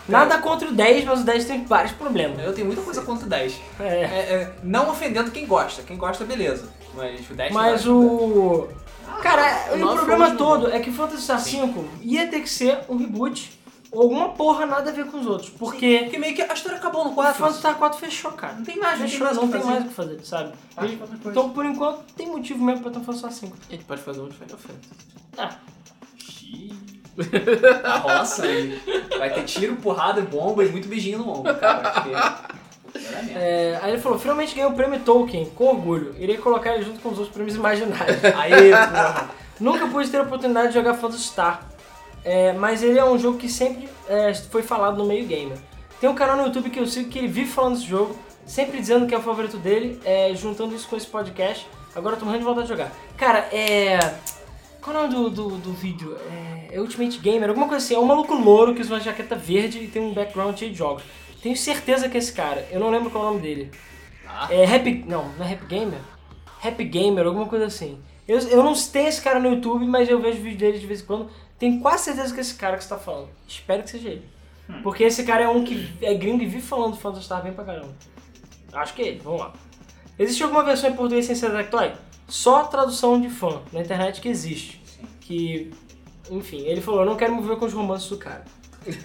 Nada 0.06 0.38
contra 0.38 0.68
o 0.68 0.72
10, 0.72 1.04
mas 1.06 1.20
o 1.20 1.24
10 1.24 1.44
tem 1.46 1.64
vários 1.64 1.92
problemas. 1.92 2.38
Eu 2.44 2.52
tenho 2.52 2.66
muita 2.66 2.82
coisa 2.82 3.00
contra 3.02 3.24
o 3.24 3.28
10. 3.28 3.60
É. 3.80 3.84
É, 3.84 3.88
é, 3.88 4.52
não 4.62 4.90
ofendendo 4.90 5.30
quem 5.30 5.46
gosta. 5.46 5.82
Quem 5.82 5.96
gosta, 5.96 6.24
beleza. 6.24 6.68
Mas 6.94 7.28
o 7.30 7.34
10 7.34 7.52
Mas 7.52 7.86
o. 7.86 8.68
Cara, 9.22 9.70
o 9.70 9.74
o 9.74 9.78
nove 9.78 9.96
problema 9.96 10.28
o 10.28 10.36
todo 10.36 10.70
é 10.70 10.78
que 10.78 10.90
o 10.90 10.92
Phantasy 10.92 11.22
Star 11.22 11.40
5 11.40 11.84
ia 12.02 12.26
ter 12.26 12.40
que 12.40 12.48
ser 12.50 12.80
um 12.88 12.98
reboot 12.98 13.55
alguma 14.00 14.30
porra 14.30 14.66
nada 14.66 14.90
a 14.90 14.92
ver 14.92 15.06
com 15.06 15.18
os 15.18 15.26
outros. 15.26 15.50
Porque 15.50 16.00
Porque 16.04 16.18
meio 16.18 16.34
que 16.34 16.42
a 16.42 16.52
história 16.52 16.78
acabou 16.78 17.04
no 17.04 17.10
o 17.10 17.14
4. 17.14 17.34
Phantasy 17.34 17.58
Star 17.58 17.74
4 17.76 17.98
fechou, 17.98 18.32
cara. 18.32 18.54
Não 18.54 18.64
tem 18.64 18.78
mais, 18.78 18.98
não 18.98 19.06
tem 19.06 19.08
Fechou, 19.10 19.26
mais 19.26 19.38
o 19.38 19.40
não 19.40 19.46
que 19.48 19.52
tem 19.52 19.60
fazer. 19.62 19.72
mais 19.74 19.84
o 19.84 19.88
que 19.88 19.94
fazer, 19.94 20.20
sabe? 20.24 20.52
Ah, 20.76 20.86
E- 20.86 21.00
então, 21.26 21.50
por 21.50 21.64
enquanto, 21.64 22.00
tem 22.14 22.26
motivo 22.28 22.64
mesmo 22.64 22.82
pra 22.82 22.90
ter 22.90 22.98
um 22.98 23.04
Phantasy 23.04 23.18
Star 23.18 23.32
5. 23.32 23.56
A 23.68 23.72
gente 23.72 23.84
pode 23.84 24.02
fazer 24.02 24.20
um 24.20 24.28
de 24.28 24.34
Final 24.36 24.58
Fantasy. 24.58 24.88
Ah, 25.38 25.56
Tá 27.82 27.96
rola 27.98 28.24
sangue. 28.24 28.80
Vai 29.18 29.32
ter 29.32 29.44
tiro, 29.44 29.76
porrada, 29.76 30.20
bomba 30.22 30.64
e 30.64 30.68
muito 30.68 30.86
beijinho 30.88 31.18
no 31.18 31.30
ombro, 31.30 31.54
cara. 31.56 31.90
Porque... 31.90 32.10
Merda. 32.98 33.30
é, 33.38 33.78
aí 33.82 33.92
ele 33.92 34.00
falou, 34.00 34.18
finalmente 34.18 34.54
ganhei 34.54 34.70
o 34.70 34.74
prêmio 34.74 35.00
Tolkien, 35.00 35.46
com 35.54 35.64
orgulho. 35.66 36.14
Irei 36.18 36.36
colocar 36.38 36.74
ele 36.74 36.84
junto 36.84 37.00
com 37.00 37.08
os 37.10 37.18
outros 37.18 37.32
prêmios 37.34 37.56
imaginários. 37.56 38.22
Aí, 38.24 38.70
porra. 38.70 39.30
Nunca 39.60 39.86
pude 39.88 40.10
ter 40.10 40.18
a 40.18 40.22
oportunidade 40.22 40.68
de 40.68 40.74
jogar 40.74 40.94
Phantasy 40.94 41.24
Star, 41.24 41.62
é, 42.26 42.52
mas 42.52 42.82
ele 42.82 42.98
é 42.98 43.04
um 43.04 43.16
jogo 43.16 43.38
que 43.38 43.48
sempre 43.48 43.88
é, 44.08 44.34
foi 44.34 44.60
falado 44.60 44.98
no 44.98 45.06
meio 45.06 45.24
gamer. 45.28 45.56
Tem 46.00 46.10
um 46.10 46.14
canal 46.14 46.36
no 46.36 46.46
YouTube 46.46 46.70
que 46.70 46.80
eu 46.80 46.86
sigo 46.86 47.08
que 47.08 47.20
ele 47.20 47.28
vive 47.28 47.48
falando 47.48 47.74
desse 47.74 47.86
jogo, 47.86 48.16
sempre 48.44 48.80
dizendo 48.80 49.06
que 49.06 49.14
é 49.14 49.18
o 49.18 49.22
favorito 49.22 49.56
dele, 49.58 50.00
é, 50.04 50.34
juntando 50.34 50.74
isso 50.74 50.88
com 50.88 50.96
esse 50.96 51.06
podcast. 51.06 51.68
Agora 51.94 52.16
eu 52.16 52.18
tô 52.18 52.24
morrendo 52.24 52.40
de 52.40 52.48
vontade 52.48 52.66
de 52.66 52.72
jogar. 52.72 52.92
Cara, 53.16 53.48
é. 53.52 54.00
Qual 54.82 54.96
é 54.96 54.98
o 54.98 55.02
nome 55.02 55.14
do, 55.14 55.30
do, 55.30 55.56
do 55.58 55.72
vídeo? 55.72 56.16
É, 56.28 56.74
é 56.74 56.80
Ultimate 56.80 57.16
Gamer, 57.20 57.48
alguma 57.48 57.68
coisa 57.68 57.84
assim. 57.84 57.94
É 57.94 57.98
um 57.98 58.04
maluco 58.04 58.34
louro 58.34 58.74
que 58.74 58.80
usa 58.80 58.94
uma 58.94 59.00
jaqueta 59.00 59.36
verde 59.36 59.78
e 59.78 59.86
tem 59.86 60.02
um 60.02 60.12
background 60.12 60.58
cheio 60.58 60.72
de 60.72 60.78
jogos. 60.78 61.04
Tenho 61.40 61.56
certeza 61.56 62.08
que 62.08 62.16
é 62.16 62.18
esse 62.18 62.32
cara. 62.32 62.66
Eu 62.72 62.80
não 62.80 62.90
lembro 62.90 63.08
qual 63.08 63.22
é 63.22 63.26
o 63.28 63.30
nome 63.30 63.42
dele. 63.42 63.70
Ah. 64.26 64.48
É 64.50 64.64
Happy. 64.64 65.04
Não, 65.06 65.28
não 65.38 65.46
é 65.46 65.52
Happy 65.52 65.66
Gamer? 65.66 66.00
Happy 66.62 66.84
Gamer, 66.84 67.24
alguma 67.24 67.46
coisa 67.46 67.66
assim. 67.66 68.00
Eu, 68.26 68.40
eu 68.40 68.64
não 68.64 68.74
tenho 68.74 69.06
esse 69.06 69.22
cara 69.22 69.38
no 69.38 69.48
YouTube, 69.48 69.86
mas 69.86 70.08
eu 70.08 70.20
vejo 70.20 70.42
vídeo 70.42 70.58
dele 70.58 70.78
de 70.80 70.86
vez 70.86 71.00
em 71.00 71.06
quando. 71.06 71.30
Tenho 71.58 71.80
quase 71.80 72.04
certeza 72.04 72.32
que 72.32 72.40
é 72.40 72.42
esse 72.42 72.54
cara 72.54 72.76
que 72.76 72.82
você 72.84 72.88
tá 72.90 72.98
falando. 72.98 73.28
Espero 73.48 73.82
que 73.82 73.90
seja 73.90 74.08
ele. 74.10 74.28
Porque 74.82 75.04
esse 75.04 75.22
cara 75.24 75.44
é 75.44 75.48
um 75.48 75.64
que 75.64 75.88
é 76.02 76.12
gringo 76.14 76.42
e 76.42 76.46
vive 76.46 76.60
falando 76.66 76.92
do 76.92 76.98
Phantasy 76.98 77.24
Star 77.24 77.42
bem 77.42 77.52
pra 77.52 77.64
caramba. 77.64 77.94
Acho 78.72 78.94
que 78.94 79.02
é 79.02 79.06
ele, 79.08 79.20
vamos 79.20 79.40
lá. 79.40 79.52
Existe 80.18 80.42
alguma 80.42 80.64
versão 80.64 80.90
em 80.90 80.94
português 80.94 81.24
sem 81.26 81.34
ser 81.36 81.50
Tectoy? 81.52 81.92
Só 82.28 82.64
tradução 82.64 83.20
de 83.20 83.30
fã 83.30 83.60
na 83.72 83.80
internet 83.80 84.20
que 84.20 84.28
existe. 84.28 84.82
Que, 85.20 85.72
enfim, 86.30 86.62
ele 86.66 86.80
falou, 86.80 87.00
eu 87.00 87.06
não 87.06 87.16
quero 87.16 87.34
me 87.36 87.42
ver 87.46 87.56
com 87.56 87.64
os 87.66 87.72
romances 87.72 88.08
do 88.08 88.16
cara. 88.18 88.44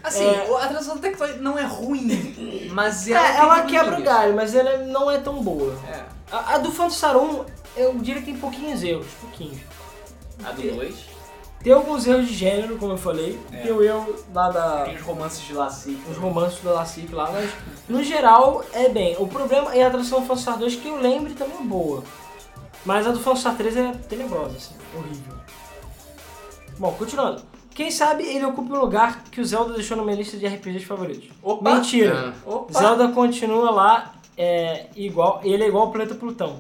Assim, 0.04 0.24
É. 0.26 0.56
a 0.56 0.68
tradução 0.68 0.96
do 0.96 1.02
Tectoy 1.02 1.38
não 1.38 1.58
é 1.58 1.64
ruim, 1.64 2.08
mas 2.74 3.08
É, 3.08 3.12
ela, 3.14 3.30
tem 3.30 3.40
ela 3.40 3.62
quebra 3.64 4.00
o 4.00 4.04
galho, 4.04 4.36
mas 4.36 4.56
ela 4.56 4.78
não 4.86 5.10
é 5.12 5.20
tão 5.20 5.44
boa. 5.44 5.76
É. 5.88 6.04
A, 6.32 6.56
a 6.56 6.58
do 6.58 6.72
Phantasy 6.72 6.98
Star 6.98 7.18
1, 7.18 7.46
eu 7.78 7.94
diria 8.00 8.22
que 8.22 8.32
tem 8.32 8.38
pouquinhos 8.38 8.84
erros, 8.84 9.08
pouquinhos. 9.20 9.60
A 10.44 10.52
do 10.52 10.62
2. 10.62 10.96
Tem 11.64 11.72
alguns 11.74 12.08
erros 12.08 12.28
de 12.28 12.34
gênero, 12.34 12.78
como 12.78 12.94
eu 12.94 12.98
falei. 12.98 13.40
É. 13.52 13.58
Tem 13.58 13.72
o 13.72 13.84
erro 13.84 14.16
lá 14.34 14.50
da. 14.50 14.84
Tem 14.84 14.96
os 14.96 15.02
romances 15.02 15.42
de 15.42 15.54
Laci. 15.54 15.98
Os 16.10 16.18
romances 16.18 16.60
da 16.62 16.72
Lacic 16.72 17.14
lá, 17.14 17.30
mas 17.32 17.52
no 17.88 18.04
geral 18.04 18.64
é 18.74 18.90
bem. 18.90 19.16
O 19.20 19.28
problema 19.28 19.74
é 19.76 19.84
a 19.84 19.90
tradução 19.90 20.22
do 20.22 20.26
Phantasy 20.26 20.42
Star 20.42 20.58
2, 20.58 20.76
que 20.78 20.88
eu 20.88 21.00
lembre 21.00 21.34
também 21.34 21.58
é 21.60 21.64
boa. 21.64 22.04
Mas 22.84 23.06
a 23.06 23.12
do 23.12 23.20
Phantasy 23.20 23.42
Star 23.42 23.58
3 23.58 23.78
é 23.78 23.92
tenebrosa, 24.10 24.58
assim, 24.58 24.74
horrível. 24.96 25.34
Bom, 26.80 26.92
continuando. 26.94 27.44
Quem 27.76 27.92
sabe 27.92 28.24
ele 28.24 28.46
ocupa 28.46 28.74
um 28.74 28.80
lugar 28.80 29.24
que 29.32 29.40
o 29.40 29.46
Zelda 29.46 29.74
deixou 29.74 29.96
na 29.96 30.04
minha 30.04 30.16
lista 30.18 30.36
de 30.38 30.46
RPGs 30.46 30.86
favoritos. 30.86 31.30
Opa! 31.42 31.76
Mentira! 31.76 32.34
Opa! 32.46 32.78
Zelda 32.78 33.08
continua 33.10 33.72
lá, 33.72 34.14
é, 34.38 34.88
igual, 34.96 35.40
ele 35.44 35.64
é 35.64 35.68
igual 35.68 35.86
ao 35.86 35.92
planeta 35.92 36.16
Plutão. 36.16 36.60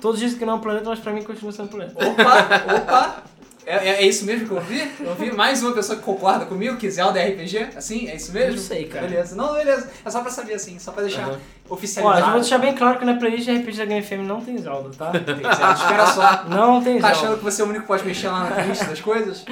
Todos 0.00 0.20
dizem 0.20 0.38
que 0.38 0.44
não 0.44 0.54
é 0.54 0.56
um 0.56 0.60
planeta, 0.60 0.88
mas 0.88 1.00
pra 1.00 1.12
mim 1.12 1.22
continua 1.22 1.52
sendo 1.52 1.66
um 1.66 1.68
planeta. 1.68 2.08
Opa! 2.08 2.74
Opa! 2.76 3.22
É, 3.66 3.74
é, 3.74 3.88
é 3.96 4.06
isso 4.06 4.24
mesmo 4.24 4.46
que 4.46 4.52
eu 4.52 4.58
ouvi? 4.58 4.92
Eu 5.00 5.08
ouvi 5.10 5.32
mais 5.32 5.60
uma 5.60 5.72
pessoa 5.72 5.98
que 5.98 6.04
concorda 6.04 6.46
comigo 6.46 6.76
que 6.76 6.88
Zelda 6.88 7.18
é 7.18 7.30
RPG? 7.30 7.70
Assim? 7.76 8.08
É 8.08 8.14
isso 8.14 8.32
mesmo? 8.32 8.52
Não 8.52 8.58
sei, 8.62 8.84
cara. 8.84 9.08
Beleza. 9.08 9.34
Não, 9.34 9.54
beleza. 9.54 9.90
É 10.04 10.08
só 10.10 10.20
pra 10.20 10.30
saber 10.30 10.54
assim, 10.54 10.78
só 10.78 10.92
pra 10.92 11.02
deixar. 11.02 11.28
Ó, 11.28 11.74
oficializado. 11.74 12.20
já 12.20 12.30
vou 12.30 12.40
deixar 12.40 12.58
bem 12.58 12.74
claro 12.76 12.96
que 13.00 13.04
na 13.04 13.16
playlist 13.16 13.44
de 13.44 13.56
RPG 13.56 13.76
da 13.78 13.84
Game 13.86 14.02
FM 14.02 14.24
não 14.24 14.40
tem 14.40 14.56
Zelda, 14.56 14.90
tá? 14.96 15.10
Tem 15.10 15.24
Zelda. 15.24 15.72
Espera 15.72 16.06
só. 16.06 16.44
Não 16.48 16.80
tem 16.80 17.00
Tá 17.00 17.08
Zelda. 17.08 17.26
achando 17.26 17.38
que 17.38 17.44
você 17.44 17.60
é 17.60 17.64
o 17.64 17.68
único 17.68 17.82
que 17.82 17.88
pode 17.88 18.04
mexer 18.04 18.28
lá 18.28 18.48
na 18.48 18.62
lista 18.62 18.84
das 18.84 19.00
coisas? 19.00 19.44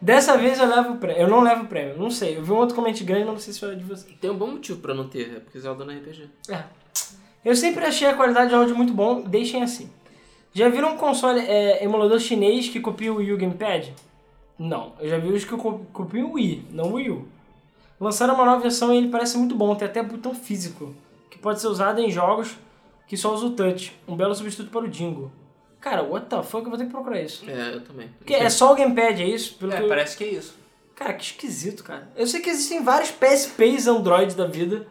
Dessa 0.00 0.38
vez 0.38 0.60
eu 0.60 0.68
levo 0.68 0.92
o 0.92 0.96
prêmio. 0.98 1.22
Eu 1.22 1.28
não 1.28 1.40
levo 1.40 1.64
o 1.64 1.66
prêmio, 1.66 1.96
não 1.98 2.10
sei. 2.10 2.36
Eu 2.38 2.44
vi 2.44 2.52
um 2.52 2.56
outro 2.56 2.76
comente 2.76 3.02
grande, 3.02 3.24
não 3.24 3.36
sei 3.36 3.52
se 3.52 3.58
foi 3.58 3.74
de 3.74 3.82
você. 3.82 4.06
Tem 4.20 4.30
um 4.30 4.36
bom 4.36 4.46
motivo 4.52 4.78
pra 4.78 4.94
não 4.94 5.08
ter, 5.08 5.22
é 5.36 5.40
porque 5.40 5.58
Zelda 5.58 5.84
não 5.84 5.92
é 5.92 5.96
RPG. 5.96 6.30
É. 6.50 6.62
Eu 7.44 7.56
sempre 7.56 7.84
achei 7.84 8.06
a 8.06 8.14
qualidade 8.14 8.50
de 8.50 8.54
áudio 8.54 8.76
muito 8.76 8.92
bom, 8.92 9.22
deixem 9.22 9.62
assim. 9.62 9.90
Já 10.56 10.70
viram 10.70 10.94
um 10.94 10.96
console 10.96 11.40
é, 11.40 11.84
emulador 11.84 12.18
chinês 12.18 12.66
que 12.68 12.80
copia 12.80 13.12
o 13.12 13.16
Wii 13.16 13.32
U 13.34 13.36
Gamepad? 13.36 13.92
Não. 14.58 14.94
Eu 14.98 15.06
já 15.10 15.18
vi 15.18 15.28
os 15.28 15.44
que 15.44 15.54
co- 15.54 15.80
copiam 15.92 16.30
o 16.30 16.32
Wii, 16.32 16.64
não 16.70 16.92
o 16.92 16.94
Wii 16.94 17.10
U. 17.10 17.28
Lançaram 18.00 18.34
uma 18.34 18.46
nova 18.46 18.62
versão 18.62 18.92
e 18.94 18.96
ele 18.96 19.08
parece 19.08 19.36
muito 19.36 19.54
bom, 19.54 19.74
tem 19.74 19.86
até 19.86 20.02
botão 20.02 20.34
físico, 20.34 20.94
que 21.30 21.36
pode 21.36 21.60
ser 21.60 21.66
usado 21.66 22.00
em 22.00 22.10
jogos 22.10 22.56
que 23.06 23.18
só 23.18 23.34
usa 23.34 23.44
o 23.46 23.50
touch. 23.50 23.92
Um 24.08 24.16
belo 24.16 24.34
substituto 24.34 24.70
para 24.70 24.86
o 24.86 24.88
Dingo. 24.88 25.30
Cara, 25.78 26.02
what 26.02 26.26
the 26.26 26.42
fuck, 26.42 26.64
eu 26.64 26.70
vou 26.70 26.78
ter 26.78 26.86
que 26.86 26.90
procurar 26.90 27.20
isso. 27.20 27.44
É, 27.48 27.74
eu 27.74 27.82
também. 27.82 28.08
Porque 28.16 28.32
é 28.34 28.48
só 28.48 28.72
o 28.72 28.74
Gamepad, 28.76 29.20
é 29.22 29.26
isso? 29.28 29.56
Pelo 29.58 29.72
que 29.72 29.76
É, 29.76 29.82
eu- 29.82 29.88
parece 29.88 30.16
que 30.16 30.24
é 30.24 30.28
isso. 30.28 30.56
Cara, 30.94 31.12
que 31.12 31.22
esquisito, 31.22 31.84
cara. 31.84 32.10
Eu 32.16 32.26
sei 32.26 32.40
que 32.40 32.48
existem 32.48 32.82
vários 32.82 33.10
PSPs 33.10 33.86
Android 33.86 34.34
da 34.34 34.46
vida 34.46 34.86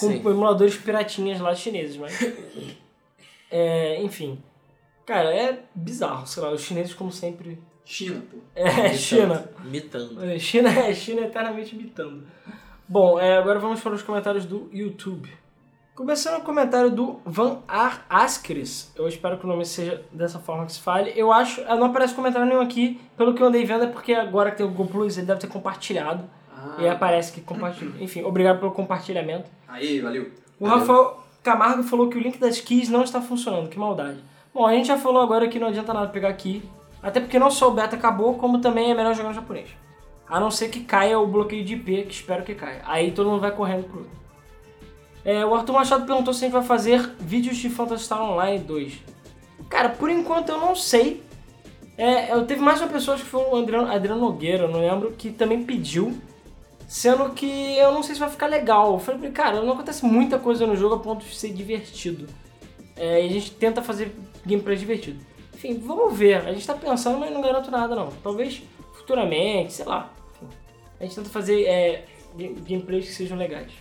com 0.00 0.08
Sim. 0.10 0.16
emuladores 0.28 0.74
piratinhas 0.76 1.40
lá 1.40 1.54
chineses, 1.54 1.96
mas. 1.96 2.12
É, 3.48 4.02
enfim. 4.02 4.36
Cara, 5.06 5.34
é 5.34 5.62
bizarro, 5.74 6.26
sei 6.26 6.42
lá, 6.42 6.50
os 6.50 6.60
chineses, 6.62 6.92
como 6.92 7.12
sempre. 7.12 7.58
China, 7.84 8.22
pô. 8.30 8.38
É, 8.54 8.92
China. 8.94 9.48
Mitando. 9.64 10.24
É, 10.24 10.38
China 10.38 10.68
é 10.68 10.92
China 10.92 11.20
eternamente 11.20 11.76
imitando. 11.76 12.24
Bom, 12.88 13.18
é, 13.20 13.38
agora 13.38 13.58
vamos 13.60 13.80
para 13.80 13.94
os 13.94 14.02
comentários 14.02 14.44
do 14.44 14.68
YouTube. 14.72 15.30
Começando 15.94 16.40
o 16.40 16.44
comentário 16.44 16.90
do 16.90 17.20
Van 17.24 17.60
Ar 17.66 18.04
Askris. 18.10 18.92
Eu 18.96 19.08
espero 19.08 19.38
que 19.38 19.44
o 19.44 19.48
nome 19.48 19.64
seja 19.64 20.04
dessa 20.12 20.38
forma 20.38 20.66
que 20.66 20.72
se 20.72 20.80
fale. 20.80 21.12
Eu 21.16 21.32
acho. 21.32 21.62
ah, 21.66 21.74
Não 21.76 21.86
aparece 21.86 22.12
comentário 22.14 22.46
nenhum 22.46 22.60
aqui. 22.60 23.00
Pelo 23.16 23.32
que 23.32 23.42
eu 23.42 23.46
andei 23.46 23.64
vendo 23.64 23.84
é 23.84 23.86
porque 23.86 24.12
agora 24.12 24.50
que 24.50 24.58
tem 24.58 24.66
o 24.66 24.68
Google 24.68 24.86
Plus 24.88 25.16
ele 25.16 25.26
deve 25.26 25.40
ter 25.40 25.46
compartilhado. 25.46 26.24
Ah. 26.54 26.76
E 26.80 26.88
aparece 26.88 27.32
que 27.32 27.40
compartilhou. 27.40 27.94
Enfim, 28.02 28.22
obrigado 28.24 28.58
pelo 28.58 28.72
compartilhamento. 28.72 29.48
Aí, 29.66 30.00
valeu. 30.00 30.30
O 30.60 30.64
Beleza. 30.64 30.80
Rafael 30.80 31.24
Camargo 31.42 31.82
falou 31.84 32.10
que 32.10 32.18
o 32.18 32.20
link 32.20 32.38
das 32.38 32.60
keys 32.60 32.88
não 32.90 33.02
está 33.02 33.22
funcionando, 33.22 33.70
que 33.70 33.78
maldade. 33.78 34.18
Bom, 34.56 34.66
a 34.66 34.72
gente 34.72 34.86
já 34.88 34.96
falou 34.96 35.20
agora 35.20 35.46
que 35.48 35.58
não 35.58 35.68
adianta 35.68 35.92
nada 35.92 36.08
pegar 36.08 36.32
key, 36.32 36.62
até 37.02 37.20
porque 37.20 37.38
não 37.38 37.50
só 37.50 37.68
o 37.68 37.72
beta 37.72 37.94
acabou, 37.94 38.36
como 38.36 38.58
também 38.58 38.90
é 38.90 38.94
melhor 38.94 39.14
jogar 39.14 39.28
no 39.28 39.34
japonês. 39.34 39.68
A 40.26 40.40
não 40.40 40.50
ser 40.50 40.70
que 40.70 40.80
caia 40.80 41.18
o 41.18 41.26
bloqueio 41.26 41.62
de 41.62 41.74
IP, 41.74 42.04
que 42.04 42.14
espero 42.14 42.42
que 42.42 42.54
caia. 42.54 42.80
Aí 42.86 43.12
todo 43.12 43.28
mundo 43.28 43.42
vai 43.42 43.50
correndo 43.50 43.84
pro 43.84 43.98
outro. 43.98 44.16
É, 45.22 45.44
o 45.44 45.54
Arthur 45.54 45.74
Machado 45.74 46.06
perguntou 46.06 46.32
se 46.32 46.42
a 46.42 46.48
gente 46.48 46.54
vai 46.54 46.62
fazer 46.62 47.06
vídeos 47.20 47.58
de 47.58 47.68
Phantasy 47.68 48.04
Star 48.04 48.22
Online 48.22 48.58
2. 48.60 48.98
Cara, 49.68 49.90
por 49.90 50.08
enquanto 50.08 50.48
eu 50.48 50.58
não 50.58 50.74
sei. 50.74 51.22
É, 51.98 52.32
eu 52.32 52.46
teve 52.46 52.62
mais 52.62 52.80
uma 52.80 52.88
pessoa, 52.88 53.18
que 53.18 53.24
foi 53.24 53.42
o 53.42 53.56
Adriano, 53.56 53.92
Adriano 53.92 54.22
Nogueira, 54.22 54.66
não 54.66 54.80
lembro, 54.80 55.12
que 55.12 55.30
também 55.30 55.64
pediu. 55.64 56.18
Sendo 56.88 57.28
que 57.34 57.76
eu 57.76 57.92
não 57.92 58.02
sei 58.02 58.14
se 58.14 58.20
vai 58.20 58.30
ficar 58.30 58.46
legal. 58.46 58.94
Eu 58.94 59.00
falei, 59.00 59.30
cara, 59.32 59.60
não 59.60 59.74
acontece 59.74 60.02
muita 60.06 60.38
coisa 60.38 60.66
no 60.66 60.74
jogo 60.74 60.94
a 60.94 60.98
ponto 60.98 61.26
de 61.26 61.36
ser 61.36 61.52
divertido. 61.52 62.26
É, 62.96 63.22
e 63.22 63.28
a 63.28 63.32
gente 63.32 63.50
tenta 63.52 63.82
fazer 63.82 64.14
gameplay 64.44 64.76
divertido. 64.76 65.18
Enfim, 65.54 65.78
vamos 65.78 66.16
ver. 66.16 66.36
A 66.46 66.52
gente 66.52 66.66
tá 66.66 66.74
pensando, 66.74 67.18
mas 67.18 67.30
não 67.32 67.40
garanto 67.42 67.70
nada 67.70 67.94
não. 67.94 68.08
Talvez 68.22 68.62
futuramente, 68.94 69.72
sei 69.74 69.84
lá. 69.84 70.10
Enfim, 70.34 70.48
a 71.00 71.04
gente 71.04 71.14
tenta 71.16 71.28
fazer 71.28 71.64
é, 71.64 72.04
ga- 72.36 72.54
gameplays 72.66 73.06
que 73.06 73.12
sejam 73.12 73.36
legais. 73.36 73.72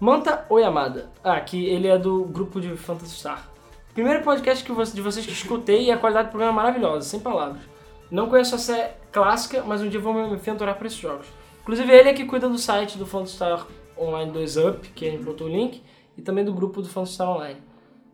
Manta 0.00 0.44
Oyamada. 0.48 1.10
Ah, 1.22 1.40
que 1.40 1.66
ele 1.66 1.88
é 1.88 1.96
do 1.98 2.24
grupo 2.24 2.60
de 2.60 2.76
Phantasy 2.76 3.14
Star. 3.16 3.48
Primeiro 3.94 4.22
podcast 4.22 4.64
que 4.64 4.72
vo- 4.72 4.82
de 4.84 5.00
vocês 5.00 5.24
que 5.24 5.32
escutei 5.32 5.84
e 5.84 5.90
a 5.92 5.96
qualidade 5.96 6.28
do 6.28 6.30
programa 6.32 6.52
é 6.52 6.56
maravilhosa, 6.64 7.08
sem 7.08 7.20
palavras. 7.20 7.62
Não 8.10 8.28
conheço 8.28 8.54
a 8.54 8.58
série 8.58 8.92
clássica, 9.12 9.62
mas 9.66 9.80
um 9.82 9.88
dia 9.88 10.00
vou 10.00 10.12
me 10.12 10.20
aventurar 10.34 10.74
para 10.74 10.86
esses 10.86 10.98
jogos. 10.98 11.26
Inclusive 11.62 11.90
ele 11.92 12.08
é 12.08 12.12
que 12.12 12.24
cuida 12.24 12.48
do 12.48 12.58
site 12.58 12.98
do 12.98 13.06
Phantasy 13.06 13.34
Star 13.36 13.66
Online 13.96 14.30
2 14.32 14.56
Up, 14.58 14.88
que 14.90 15.06
a 15.06 15.10
gente 15.10 15.22
botou 15.22 15.46
o 15.46 15.50
link, 15.50 15.80
e 16.18 16.22
também 16.22 16.44
do 16.44 16.52
grupo 16.52 16.82
do 16.82 16.88
Phantasy 16.88 17.14
Star 17.14 17.30
Online. 17.30 17.60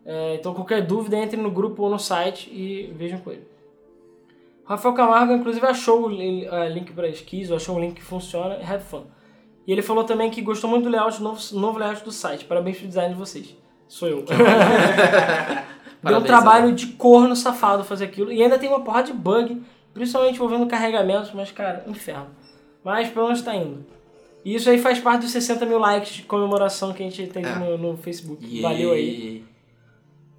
É, 0.04 0.34
então 0.36 0.54
qualquer 0.54 0.82
dúvida 0.86 1.16
entre 1.16 1.36
no 1.36 1.50
grupo 1.50 1.82
ou 1.82 1.90
no 1.90 1.98
site 1.98 2.48
e 2.50 2.92
vejam 2.96 3.18
com 3.20 3.30
ele. 3.30 3.46
Rafael 4.64 4.94
Camargo, 4.94 5.32
inclusive, 5.32 5.66
achou 5.66 6.04
o 6.04 6.08
link 6.08 6.92
para 6.92 7.08
esquis, 7.08 7.50
ou 7.50 7.56
achou 7.56 7.76
um 7.76 7.80
link 7.80 7.94
que 7.94 8.02
funciona, 8.02 8.54
have 8.56 8.84
fun. 8.84 9.02
E 9.66 9.72
ele 9.72 9.82
falou 9.82 10.04
também 10.04 10.30
que 10.30 10.40
gostou 10.40 10.70
muito 10.70 10.84
do 10.84 10.90
layout, 10.90 11.18
do 11.18 11.24
novo, 11.24 11.40
novo 11.54 11.78
layout 11.78 12.04
do 12.04 12.12
site. 12.12 12.44
Parabéns 12.44 12.78
pro 12.78 12.86
design 12.86 13.12
de 13.12 13.18
vocês. 13.18 13.56
Sou 13.88 14.08
eu. 14.08 14.24
Deu 16.02 16.18
um 16.18 16.22
trabalho 16.22 16.72
de 16.72 16.86
corno 16.88 17.36
safado 17.36 17.84
fazer 17.84 18.04
aquilo. 18.06 18.32
E 18.32 18.42
ainda 18.42 18.58
tem 18.58 18.68
uma 18.68 18.80
porrada 18.80 19.08
de 19.08 19.12
bug, 19.12 19.60
principalmente 19.92 20.36
envolvendo 20.36 20.66
carregamentos, 20.66 21.32
mas, 21.34 21.50
cara, 21.52 21.84
inferno. 21.86 22.28
Mas 22.82 23.08
pelo 23.10 23.26
menos 23.26 23.42
tá 23.42 23.54
indo. 23.54 23.84
E 24.44 24.54
isso 24.54 24.70
aí 24.70 24.78
faz 24.78 24.98
parte 24.98 25.22
dos 25.22 25.30
60 25.32 25.66
mil 25.66 25.78
likes 25.78 26.14
de 26.14 26.22
comemoração 26.22 26.92
que 26.94 27.02
a 27.02 27.06
gente 27.10 27.26
tem 27.26 27.44
É. 27.44 27.54
no, 27.56 27.76
no 27.76 27.96
Facebook. 27.98 28.42
E- 28.46 28.62
Valeu 28.62 28.92
aí. 28.92 29.44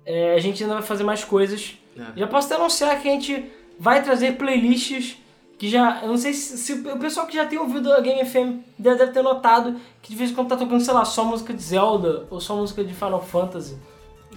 É, 0.05 0.33
a 0.33 0.39
gente 0.39 0.63
ainda 0.63 0.75
vai 0.75 0.83
fazer 0.83 1.03
mais 1.03 1.23
coisas. 1.23 1.77
É. 1.97 2.03
Já 2.19 2.27
posso 2.27 2.47
até 2.47 2.55
anunciar 2.55 2.99
que 3.01 3.07
a 3.07 3.11
gente 3.11 3.45
vai 3.79 4.01
trazer 4.03 4.37
playlists 4.37 5.17
que 5.57 5.69
já. 5.69 6.01
Eu 6.01 6.07
não 6.09 6.17
sei 6.17 6.33
se, 6.33 6.57
se 6.57 6.73
o 6.73 6.97
pessoal 6.97 7.27
que 7.27 7.35
já 7.35 7.45
tem 7.45 7.59
ouvido 7.59 7.91
a 7.93 7.99
Game 7.99 8.23
FM 8.27 8.63
deve, 8.79 9.07
ter 9.07 9.21
notado 9.21 9.75
que 10.01 10.11
de 10.11 10.15
vez 10.17 10.31
em 10.31 10.33
quando 10.33 10.47
tá 10.49 10.57
tocando, 10.57 10.81
sei 10.83 10.93
lá, 10.93 11.05
só 11.05 11.23
música 11.23 11.53
de 11.53 11.61
Zelda 11.61 12.25
ou 12.29 12.39
só 12.41 12.55
música 12.55 12.83
de 12.83 12.93
Final 12.93 13.21
Fantasy. 13.21 13.77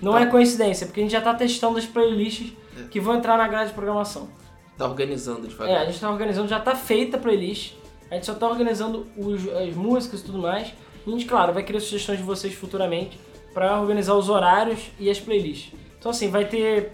Não 0.02 0.12
Tá. 0.12 0.20
é 0.22 0.26
coincidência, 0.26 0.86
porque 0.86 1.00
a 1.00 1.02
gente 1.04 1.12
já 1.12 1.20
tá 1.20 1.32
testando 1.32 1.78
as 1.78 1.86
playlists 1.86 2.52
É. 2.78 2.88
que 2.88 3.00
vão 3.00 3.14
entrar 3.16 3.38
na 3.38 3.46
grade 3.48 3.68
de 3.68 3.74
programação. 3.74 4.28
Tá 4.76 4.86
organizando 4.86 5.46
É, 5.46 5.48
devagar. 5.48 5.82
a 5.82 5.84
gente 5.86 6.00
tá 6.00 6.10
organizando, 6.10 6.48
já 6.48 6.58
tá 6.60 6.74
feita 6.74 7.16
a 7.16 7.20
playlist. 7.20 7.74
A 8.10 8.16
gente 8.16 8.26
só 8.26 8.34
tá 8.34 8.46
organizando 8.48 9.06
os- 9.16 9.48
as 9.48 9.74
músicas 9.74 10.20
e 10.20 10.24
tudo 10.24 10.38
mais. 10.38 10.68
E 11.06 11.08
a 11.08 11.12
gente, 11.12 11.24
claro, 11.26 11.52
vai 11.54 11.62
querer 11.62 11.80
sugestões 11.80 12.18
de 12.18 12.24
vocês 12.24 12.52
futuramente 12.54 13.18
pra 13.54 13.80
organizar 13.80 14.14
os 14.14 14.28
horários 14.28 14.90
e 14.98 15.08
as 15.08 15.18
playlists. 15.20 15.72
Então, 15.98 16.10
assim, 16.10 16.28
vai 16.28 16.44
ter, 16.44 16.92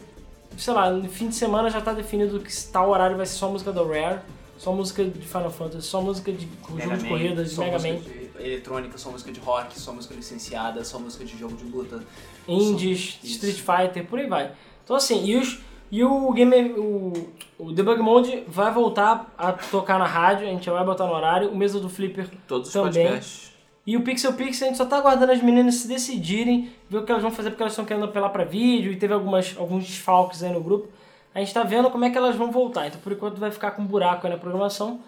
sei 0.57 0.73
lá, 0.75 0.91
no 0.91 1.09
fim 1.09 1.29
de 1.29 1.35
semana 1.35 1.71
já 1.71 1.81
tá 1.81 1.93
definido 1.93 2.39
que 2.39 2.53
tal 2.67 2.91
horário 2.91 3.17
vai 3.17 3.27
ser 3.27 3.35
só 3.39 3.49
música 3.49 3.73
do 3.73 3.89
Rare, 3.89 4.21
só 4.59 4.73
música 4.73 5.03
de 5.03 5.27
Final 5.27 5.51
Fantasy, 5.51 5.87
só 5.87 6.01
música 6.03 6.31
de 6.31 6.47
jogo 6.79 6.97
de 6.97 7.09
corridas, 7.09 7.49
de 7.49 7.55
só 7.55 7.63
Mega 7.65 7.79
Man, 7.79 7.97
de 7.97 8.31
eletrônica, 8.39 8.99
só 8.99 9.11
música 9.11 9.33
de 9.33 9.41
rock, 9.41 9.79
só 9.81 9.93
música 9.93 10.15
licenciada, 10.15 10.85
só 10.85 10.99
música 10.99 11.25
de 11.25 11.37
jogo 11.37 11.57
de 11.57 11.65
luta. 11.65 12.05
indies, 12.47 13.19
Isso. 13.23 13.47
Street 13.47 13.57
Fighter, 13.57 14.07
por 14.07 14.19
aí 14.19 14.27
vai. 14.27 14.53
Então, 14.85 14.97
assim, 14.97 15.25
e, 15.25 15.37
os, 15.37 15.61
e 15.91 16.05
o 16.05 16.31
Game. 16.33 16.73
O, 16.77 17.13
o 17.59 17.73
Debug 17.73 18.01
Mode 18.03 18.45
vai 18.47 18.73
voltar 18.73 19.33
a 19.37 19.53
tocar 19.53 19.99
na 19.99 20.07
rádio, 20.07 20.47
a 20.47 20.51
gente 20.51 20.67
já 20.67 20.73
vai 20.73 20.85
botar 20.85 21.07
no 21.07 21.13
horário. 21.13 21.51
O 21.51 21.57
Mesa 21.57 21.81
do 21.81 21.89
Flipper 21.89 22.29
Todos 22.47 22.69
os 22.69 22.73
Também. 22.73 23.07
podcasts. 23.07 23.50
E 23.87 23.97
o 23.97 24.03
Pixel 24.03 24.35
Pixel, 24.35 24.67
a 24.67 24.69
gente 24.69 24.77
só 24.77 24.85
tá 24.85 24.99
aguardando 24.99 25.33
as 25.33 25.43
meninas 25.43 25.77
se 25.77 25.89
decidirem, 25.89 26.71
ver 26.89 26.99
o 26.99 27.05
que 27.05 27.11
elas 27.11 27.23
vão 27.23 27.31
fazer, 27.31 27.51
porque 27.51 27.63
elas 27.63 27.73
estão 27.73 27.85
querendo 27.85 28.05
apelar 28.05 28.29
pra 28.29 28.45
vídeo, 28.45 28.93
e 28.93 28.97
teve 28.97 29.15
algumas, 29.15 29.57
alguns 29.59 29.85
desfalques 29.85 30.43
aí 30.43 30.53
no 30.53 30.61
grupo. 30.61 30.89
A 31.35 31.39
gente 31.39 31.55
tá 31.55 31.63
vendo 31.63 31.91
como 31.91 32.05
é 32.05 32.11
que 32.11 32.19
elas 32.19 32.37
vão 32.37 32.51
voltar, 32.51 32.89
então 32.89 33.01
por 33.01 33.13
enquanto 33.13 33.39
vai 33.39 33.51
ficar 33.51 33.71
com 33.73 33.83
um 33.83 33.87
buraco 33.87 34.27
aí 34.27 34.33
na 34.33 34.39
programação. 34.39 35.01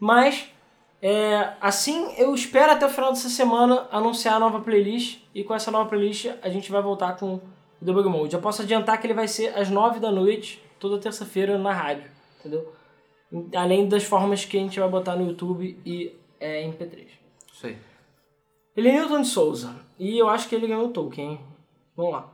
Mas, 0.00 0.50
é, 1.00 1.52
assim, 1.60 2.12
eu 2.16 2.34
espero 2.34 2.72
até 2.72 2.86
o 2.86 2.88
final 2.88 3.10
dessa 3.12 3.28
semana 3.28 3.86
anunciar 3.90 4.34
a 4.36 4.38
nova 4.40 4.60
playlist, 4.60 5.20
e 5.34 5.44
com 5.44 5.54
essa 5.54 5.70
nova 5.70 5.88
playlist 5.88 6.26
a 6.42 6.48
gente 6.48 6.70
vai 6.72 6.82
voltar 6.82 7.16
com 7.16 7.34
o 7.34 7.42
Debug 7.80 8.08
Mode. 8.08 8.32
Já 8.32 8.38
posso 8.38 8.62
adiantar 8.62 9.00
que 9.00 9.06
ele 9.06 9.14
vai 9.14 9.28
ser 9.28 9.56
às 9.56 9.70
9 9.70 10.00
da 10.00 10.10
noite, 10.10 10.62
toda 10.80 10.98
terça-feira 10.98 11.56
na 11.56 11.72
rádio, 11.72 12.10
entendeu? 12.40 12.72
Além 13.54 13.88
das 13.88 14.04
formas 14.04 14.44
que 14.44 14.56
a 14.56 14.60
gente 14.60 14.80
vai 14.80 14.88
botar 14.88 15.14
no 15.14 15.26
YouTube 15.26 15.78
e 15.84 16.16
é, 16.40 16.66
MP3. 16.66 17.06
Isso 17.52 17.66
aí. 17.66 17.87
Ele 18.78 18.90
é 18.90 18.92
Newton 18.92 19.22
de 19.22 19.26
Souza. 19.26 19.74
E 19.98 20.16
eu 20.16 20.28
acho 20.28 20.48
que 20.48 20.54
ele 20.54 20.68
ganhou 20.68 20.84
o 20.84 20.90
Tolkien, 20.90 21.32
hein? 21.32 21.40
Vamos 21.96 22.12
lá. 22.12 22.28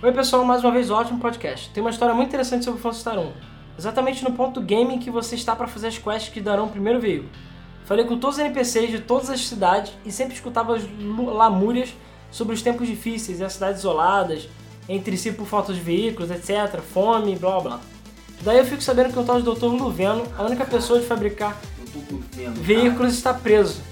Oi 0.00 0.12
pessoal, 0.12 0.44
mais 0.44 0.62
uma 0.62 0.70
vez 0.70 0.92
ótimo 0.92 1.18
podcast. 1.18 1.70
Tem 1.70 1.82
uma 1.82 1.90
história 1.90 2.14
muito 2.14 2.28
interessante 2.28 2.64
sobre 2.64 2.78
o 2.78 2.80
Phantasy 2.80 3.00
Star 3.00 3.18
1. 3.18 3.32
Exatamente 3.76 4.22
no 4.22 4.30
ponto 4.30 4.60
do 4.60 4.64
game 4.64 4.94
em 4.94 5.00
que 5.00 5.10
você 5.10 5.34
está 5.34 5.56
para 5.56 5.66
fazer 5.66 5.88
as 5.88 5.98
quests 5.98 6.32
que 6.32 6.40
darão 6.40 6.66
o 6.66 6.70
primeiro 6.70 7.00
veículo. 7.00 7.28
Falei 7.84 8.04
com 8.04 8.16
todos 8.16 8.36
os 8.36 8.44
NPCs 8.44 8.90
de 8.92 9.00
todas 9.00 9.28
as 9.28 9.44
cidades 9.44 9.92
e 10.06 10.12
sempre 10.12 10.34
escutava 10.34 10.76
as 10.76 10.84
lamúrias 11.34 11.92
sobre 12.30 12.54
os 12.54 12.62
tempos 12.62 12.86
difíceis 12.86 13.40
e 13.40 13.44
as 13.44 13.54
cidades 13.54 13.80
isoladas, 13.80 14.48
entre 14.88 15.16
si 15.16 15.32
por 15.32 15.48
falta 15.48 15.74
de 15.74 15.80
veículos, 15.80 16.30
etc, 16.30 16.80
fome, 16.80 17.34
blá 17.34 17.58
blá 17.58 17.60
blá. 17.60 17.80
Daí 18.42 18.58
eu 18.58 18.64
fico 18.64 18.84
sabendo 18.84 19.12
que 19.12 19.18
o 19.18 19.24
tal 19.24 19.42
de 19.42 19.52
Dr. 19.52 19.64
Luveno, 19.64 20.22
a 20.38 20.44
única 20.44 20.64
pessoa 20.64 21.00
de 21.00 21.06
fabricar 21.06 21.60
veículos 22.62 23.14
está 23.14 23.34
preso. 23.34 23.90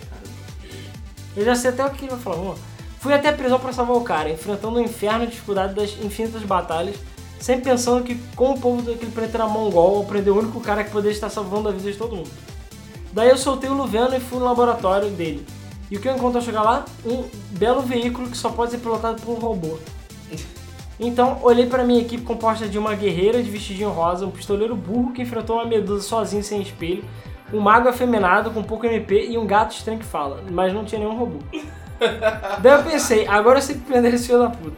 Eu 1.36 1.44
já 1.44 1.54
sei 1.54 1.70
até 1.70 1.84
o 1.84 1.90
que 1.90 2.04
ele 2.04 2.12
vai 2.12 2.20
falar. 2.20 2.36
Vamos. 2.36 2.58
Fui 2.98 3.14
até 3.14 3.28
a 3.28 3.32
prisão 3.32 3.58
para 3.58 3.72
salvar 3.72 3.96
o 3.96 4.02
cara, 4.02 4.30
enfrentando 4.30 4.78
o 4.78 4.80
inferno 4.80 5.24
e 5.24 5.28
dificuldade 5.28 5.74
das 5.74 5.90
infinitas 6.02 6.42
batalhas, 6.42 6.96
sempre 7.38 7.70
pensando 7.70 8.04
que, 8.04 8.14
como 8.36 8.56
o 8.56 8.60
povo 8.60 8.82
daquele 8.82 9.10
planeta 9.10 9.38
era 9.38 9.48
mongol, 9.48 10.00
eu 10.00 10.04
prender 10.04 10.32
o 10.32 10.38
único 10.38 10.60
cara 10.60 10.84
que 10.84 10.90
poderia 10.90 11.14
estar 11.14 11.30
salvando 11.30 11.70
a 11.70 11.72
vida 11.72 11.90
de 11.90 11.96
todo 11.96 12.14
mundo. 12.14 12.30
Daí 13.12 13.30
eu 13.30 13.38
soltei 13.38 13.70
o 13.70 13.74
Luveno 13.74 14.14
e 14.14 14.20
fui 14.20 14.38
no 14.38 14.44
laboratório 14.44 15.08
dele. 15.10 15.46
E 15.90 15.96
o 15.96 16.00
que 16.00 16.08
eu 16.08 16.14
encontro 16.14 16.38
ao 16.38 16.44
chegar 16.44 16.62
lá? 16.62 16.84
Um 17.04 17.24
belo 17.52 17.80
veículo 17.80 18.28
que 18.28 18.36
só 18.36 18.50
pode 18.50 18.70
ser 18.72 18.78
pilotado 18.78 19.20
por 19.22 19.32
um 19.32 19.40
robô. 19.40 19.78
Então, 21.02 21.38
olhei 21.42 21.64
para 21.64 21.82
minha 21.82 22.02
equipe 22.02 22.22
composta 22.22 22.68
de 22.68 22.78
uma 22.78 22.94
guerreira 22.94 23.42
de 23.42 23.50
vestidinho 23.50 23.88
rosa, 23.88 24.26
um 24.26 24.30
pistoleiro 24.30 24.76
burro 24.76 25.12
que 25.12 25.22
enfrentou 25.22 25.56
uma 25.56 25.64
medusa 25.64 26.06
sozinho 26.06 26.44
sem 26.44 26.60
espelho, 26.60 27.02
um 27.52 27.60
mago 27.60 27.88
afeminado 27.88 28.50
com 28.50 28.62
pouco 28.62 28.86
MP 28.86 29.26
e 29.30 29.38
um 29.38 29.46
gato 29.46 29.72
estranho 29.72 29.98
que 29.98 30.04
fala, 30.04 30.42
mas 30.50 30.72
não 30.72 30.84
tinha 30.84 30.98
nenhum 31.00 31.16
robô. 31.16 31.38
Daí 32.60 32.72
eu 32.78 32.82
pensei, 32.82 33.26
agora 33.26 33.58
eu 33.58 33.62
sei 33.62 33.74
que 33.76 33.82
prender 33.82 34.14
esse 34.14 34.26
filho 34.26 34.38
da 34.40 34.50
puta. 34.50 34.76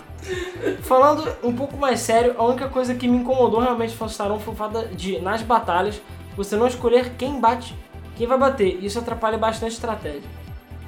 Falando 0.82 1.28
um 1.42 1.52
pouco 1.54 1.76
mais 1.76 2.00
sério, 2.00 2.34
a 2.38 2.44
única 2.44 2.68
coisa 2.68 2.94
que 2.94 3.08
me 3.08 3.16
incomodou 3.18 3.60
realmente 3.60 3.90
no 3.90 3.96
Phantasy 3.96 4.14
Star 4.14 4.32
1 4.32 4.40
foi 4.40 4.54
o 4.54 4.56
fato 4.56 4.88
de, 4.94 5.20
nas 5.20 5.42
batalhas, 5.42 6.00
você 6.36 6.56
não 6.56 6.66
escolher 6.66 7.10
quem 7.18 7.40
bate, 7.40 7.74
quem 8.16 8.26
vai 8.26 8.38
bater. 8.38 8.82
Isso 8.84 8.98
atrapalha 8.98 9.36
bastante 9.38 9.70
a 9.70 9.74
estratégia. 9.74 10.22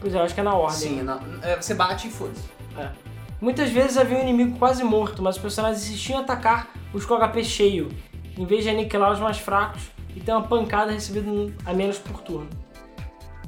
Pois 0.01 0.15
é, 0.15 0.19
eu 0.19 0.23
acho 0.23 0.35
que 0.35 0.40
é 0.40 0.44
na 0.44 0.55
ordem. 0.55 0.77
Sim, 0.78 1.02
na- 1.02 1.20
é, 1.43 1.56
você 1.61 1.74
bate 1.74 2.09
e 2.09 2.11
foda-se. 2.11 2.43
É. 2.78 2.89
Muitas 3.40 3.70
vezes 3.70 3.98
havia 3.98 4.16
um 4.19 4.23
inimigo 4.23 4.59
quase 4.59 4.82
morto, 4.85 5.23
mas 5.23 5.36
os 5.36 5.43
personagens 5.43 5.82
insistiam 5.86 6.19
em 6.20 6.23
atacar 6.23 6.69
os 6.93 7.05
com 7.05 7.15
HP 7.16 7.44
cheio, 7.44 7.90
em 8.39 8.44
vez 8.44 8.62
de 8.65 8.70
aniquilar 8.70 9.12
os 9.12 9.20
mais 9.20 9.39
fracos 9.39 9.82
e 10.15 10.20
ter 10.20 10.32
uma 10.32 10.43
pancada 10.43 10.93
recebida 10.93 11.31
a 11.65 11.73
menos 11.73 11.99
por 11.99 12.20
turno. 12.23 12.49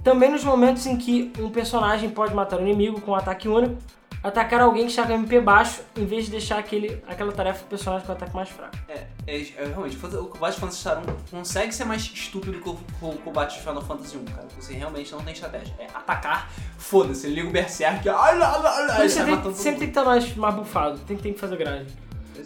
Também 0.03 0.31
nos 0.31 0.45
momentos 0.45 0.87
em 0.87 0.97
que 0.97 1.33
um 1.39 1.51
personagem 1.51 2.11
pode 2.11 2.35
matar 2.35 2.59
o 2.59 2.63
inimigo 2.63 3.01
com 3.01 3.11
um 3.11 3.15
ataque 3.15 3.49
único, 3.49 3.77
atacar 4.23 4.61
alguém 4.61 4.85
que 4.85 4.91
está 4.91 5.07
com 5.07 5.13
MP 5.13 5.41
baixo, 5.41 5.83
em 5.97 6.05
vez 6.05 6.25
de 6.25 6.33
deixar 6.33 6.59
aquele, 6.59 7.03
aquela 7.07 7.33
tarefa 7.33 7.61
pro 7.61 7.69
personagem 7.69 8.07
com 8.07 8.13
ataque 8.13 8.35
mais 8.35 8.49
fraco. 8.49 8.77
É, 8.89 9.07
é, 9.27 9.41
é, 9.41 9.67
realmente, 9.67 9.97
o 9.97 10.27
combate 10.27 10.75
Star 10.75 11.01
1 11.01 11.03
consegue 11.31 11.73
ser 11.73 11.85
mais 11.85 12.03
estúpido 12.03 12.61
que 12.61 12.69
o, 12.69 12.75
que 12.75 13.05
o 13.05 13.13
combate 13.19 13.55
de 13.55 13.61
Final 13.61 13.83
Fantasy 13.83 14.17
1, 14.17 14.25
cara. 14.25 14.49
Você 14.59 14.75
realmente 14.75 15.13
não 15.13 15.21
tem 15.21 15.33
estratégia. 15.33 15.75
É 15.79 15.87
atacar, 15.95 16.51
foda-se, 16.79 17.27
ele 17.27 17.37
liga 17.37 17.49
o 17.49 17.53
Berserk, 17.53 18.09
ai 18.09 18.39
lá, 18.39 18.57
lá, 18.57 18.59
lá, 18.59 18.87
Mas 18.99 18.99
ele 18.99 19.09
você 19.09 19.33
sai 19.33 19.43
tem, 19.43 19.55
sempre 19.55 19.79
tem 19.79 19.79
que 19.79 19.85
estar 19.85 20.05
mais, 20.05 20.37
mais 20.37 20.55
bufado, 20.55 20.99
tem, 21.01 21.17
tem 21.17 21.33
que 21.33 21.39
fazer 21.41 21.61
é. 21.61 21.87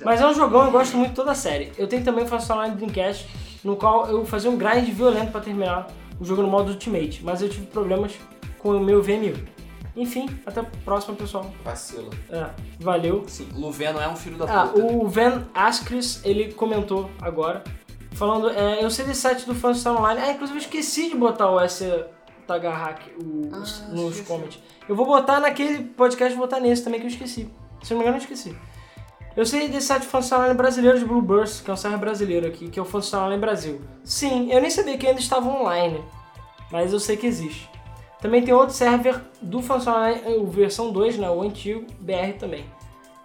Mas 0.04 0.20
é 0.20 0.26
um 0.26 0.34
jogão, 0.34 0.64
eu 0.64 0.70
gosto 0.70 0.96
muito 0.96 1.10
de 1.10 1.16
toda 1.16 1.32
a 1.32 1.34
série. 1.34 1.72
Eu 1.76 1.88
tenho 1.88 2.04
também 2.04 2.24
o 2.24 2.26
Phantasy 2.26 2.52
Online 2.52 2.74
Dreamcast, 2.74 3.28
no 3.64 3.76
qual 3.76 4.06
eu 4.08 4.24
fazia 4.24 4.50
um 4.50 4.56
grind 4.56 4.88
violento 4.90 5.32
pra 5.32 5.40
terminar 5.40 5.88
o 6.20 6.24
jogo 6.24 6.42
no 6.42 6.48
modo 6.48 6.70
Ultimate, 6.72 7.22
mas 7.24 7.40
eu 7.42 7.48
tive 7.48 7.66
problemas 7.66 8.12
com 8.58 8.70
o 8.76 8.80
meu 8.80 9.02
VMU. 9.02 9.34
Enfim, 9.96 10.28
até 10.46 10.60
a 10.60 10.64
próxima, 10.84 11.14
pessoal. 11.16 11.50
Vacilo. 11.64 12.10
É, 12.30 12.46
valeu. 12.78 13.24
Sim, 13.26 13.48
Luveno 13.54 13.98
é 14.00 14.08
um 14.08 14.14
filho 14.16 14.36
da 14.38 14.44
Ah, 14.62 14.66
puta. 14.68 14.80
o 14.84 15.08
Van 15.08 15.44
Askris, 15.54 16.20
ele 16.24 16.52
comentou 16.52 17.10
agora, 17.20 17.64
falando, 18.12 18.50
é, 18.50 18.82
eu 18.84 18.90
sei 18.90 19.04
desse 19.04 19.20
site 19.22 19.46
do 19.46 19.54
Fanstar 19.54 19.94
Online, 19.96 20.20
ah, 20.20 20.30
inclusive 20.32 20.58
eu 20.58 20.62
esqueci 20.62 21.08
de 21.10 21.16
botar 21.16 21.50
o 21.50 21.58
S 21.58 21.84
Tagahack 22.46 23.10
o- 23.22 23.50
Ah, 23.52 23.58
nos 23.58 24.10
esqueci. 24.12 24.22
comments. 24.24 24.58
Eu 24.88 24.94
vou 24.94 25.06
botar 25.06 25.40
naquele 25.40 25.84
podcast, 25.84 26.36
vou 26.36 26.46
botar 26.46 26.60
nesse 26.60 26.82
também 26.84 27.00
que 27.00 27.06
eu 27.06 27.10
esqueci. 27.10 27.50
Se 27.82 27.90
não 27.92 27.98
me 27.98 28.04
engano, 28.04 28.16
eu 28.18 28.22
esqueci. 28.22 28.56
Eu 29.36 29.46
sei 29.46 29.68
desse 29.68 29.86
site 29.86 30.06
Online 30.14 30.54
brasileiro 30.54 30.98
de 30.98 31.04
Blueburst, 31.04 31.62
que 31.64 31.70
é 31.70 31.74
um 31.74 31.76
server 31.76 32.00
brasileiro 32.00 32.46
aqui, 32.46 32.68
que 32.68 32.78
é 32.78 32.82
o 32.82 32.84
Fanstar 32.84 33.22
Online 33.22 33.40
Brasil. 33.40 33.80
Sim, 34.04 34.50
eu 34.52 34.60
nem 34.60 34.70
sabia 34.70 34.98
que 34.98 35.06
ainda 35.06 35.20
estava 35.20 35.48
online, 35.48 36.02
mas 36.70 36.92
eu 36.92 37.00
sei 37.00 37.16
que 37.16 37.26
existe. 37.26 37.70
Também 38.20 38.42
tem 38.42 38.52
outro 38.52 38.74
server 38.74 39.20
do 39.40 39.62
Fanstar 39.62 39.96
Online, 39.96 40.36
o 40.36 40.46
versão 40.46 40.92
2, 40.92 41.18
né, 41.18 41.30
o 41.30 41.42
antigo, 41.42 41.86
BR 42.00 42.38
também 42.38 42.64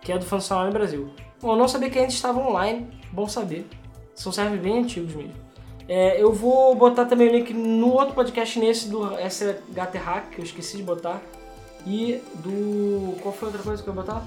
que 0.05 0.11
é 0.11 0.19
do 0.19 0.25
Funcional 0.25 0.65
Online 0.65 0.77
Brasil. 0.77 1.09
Bom, 1.41 1.53
eu 1.53 1.57
não 1.57 1.67
sabia 1.67 1.89
que 1.89 1.97
ainda 1.97 2.13
estava 2.13 2.39
online, 2.39 2.87
bom 3.11 3.27
saber. 3.27 3.67
São 4.13 4.31
servers 4.31 4.61
bem 4.61 4.77
antigos 4.77 5.15
mesmo. 5.15 5.33
É, 5.89 6.21
eu 6.21 6.31
vou 6.31 6.75
botar 6.75 7.05
também 7.05 7.27
o 7.27 7.31
link 7.31 7.53
no 7.53 7.91
outro 7.91 8.13
podcast 8.13 8.57
nesse 8.59 8.87
do 8.87 9.03
SHT 9.17 9.97
Hack, 9.97 10.29
que 10.29 10.39
eu 10.39 10.45
esqueci 10.45 10.77
de 10.77 10.83
botar. 10.83 11.21
E 11.87 12.21
do. 12.35 13.15
Qual 13.21 13.33
foi 13.33 13.47
a 13.47 13.51
outra 13.51 13.63
coisa 13.63 13.83
que 13.83 13.89
eu 13.89 13.93
ia 13.93 14.01
botar? 14.01 14.25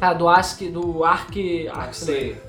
Ah, 0.00 0.14
do 0.14 0.28
Ask, 0.28 0.62
do 0.62 1.04
Ark. 1.04 1.68
Ark 1.68 1.94
Slayer. 1.94 2.40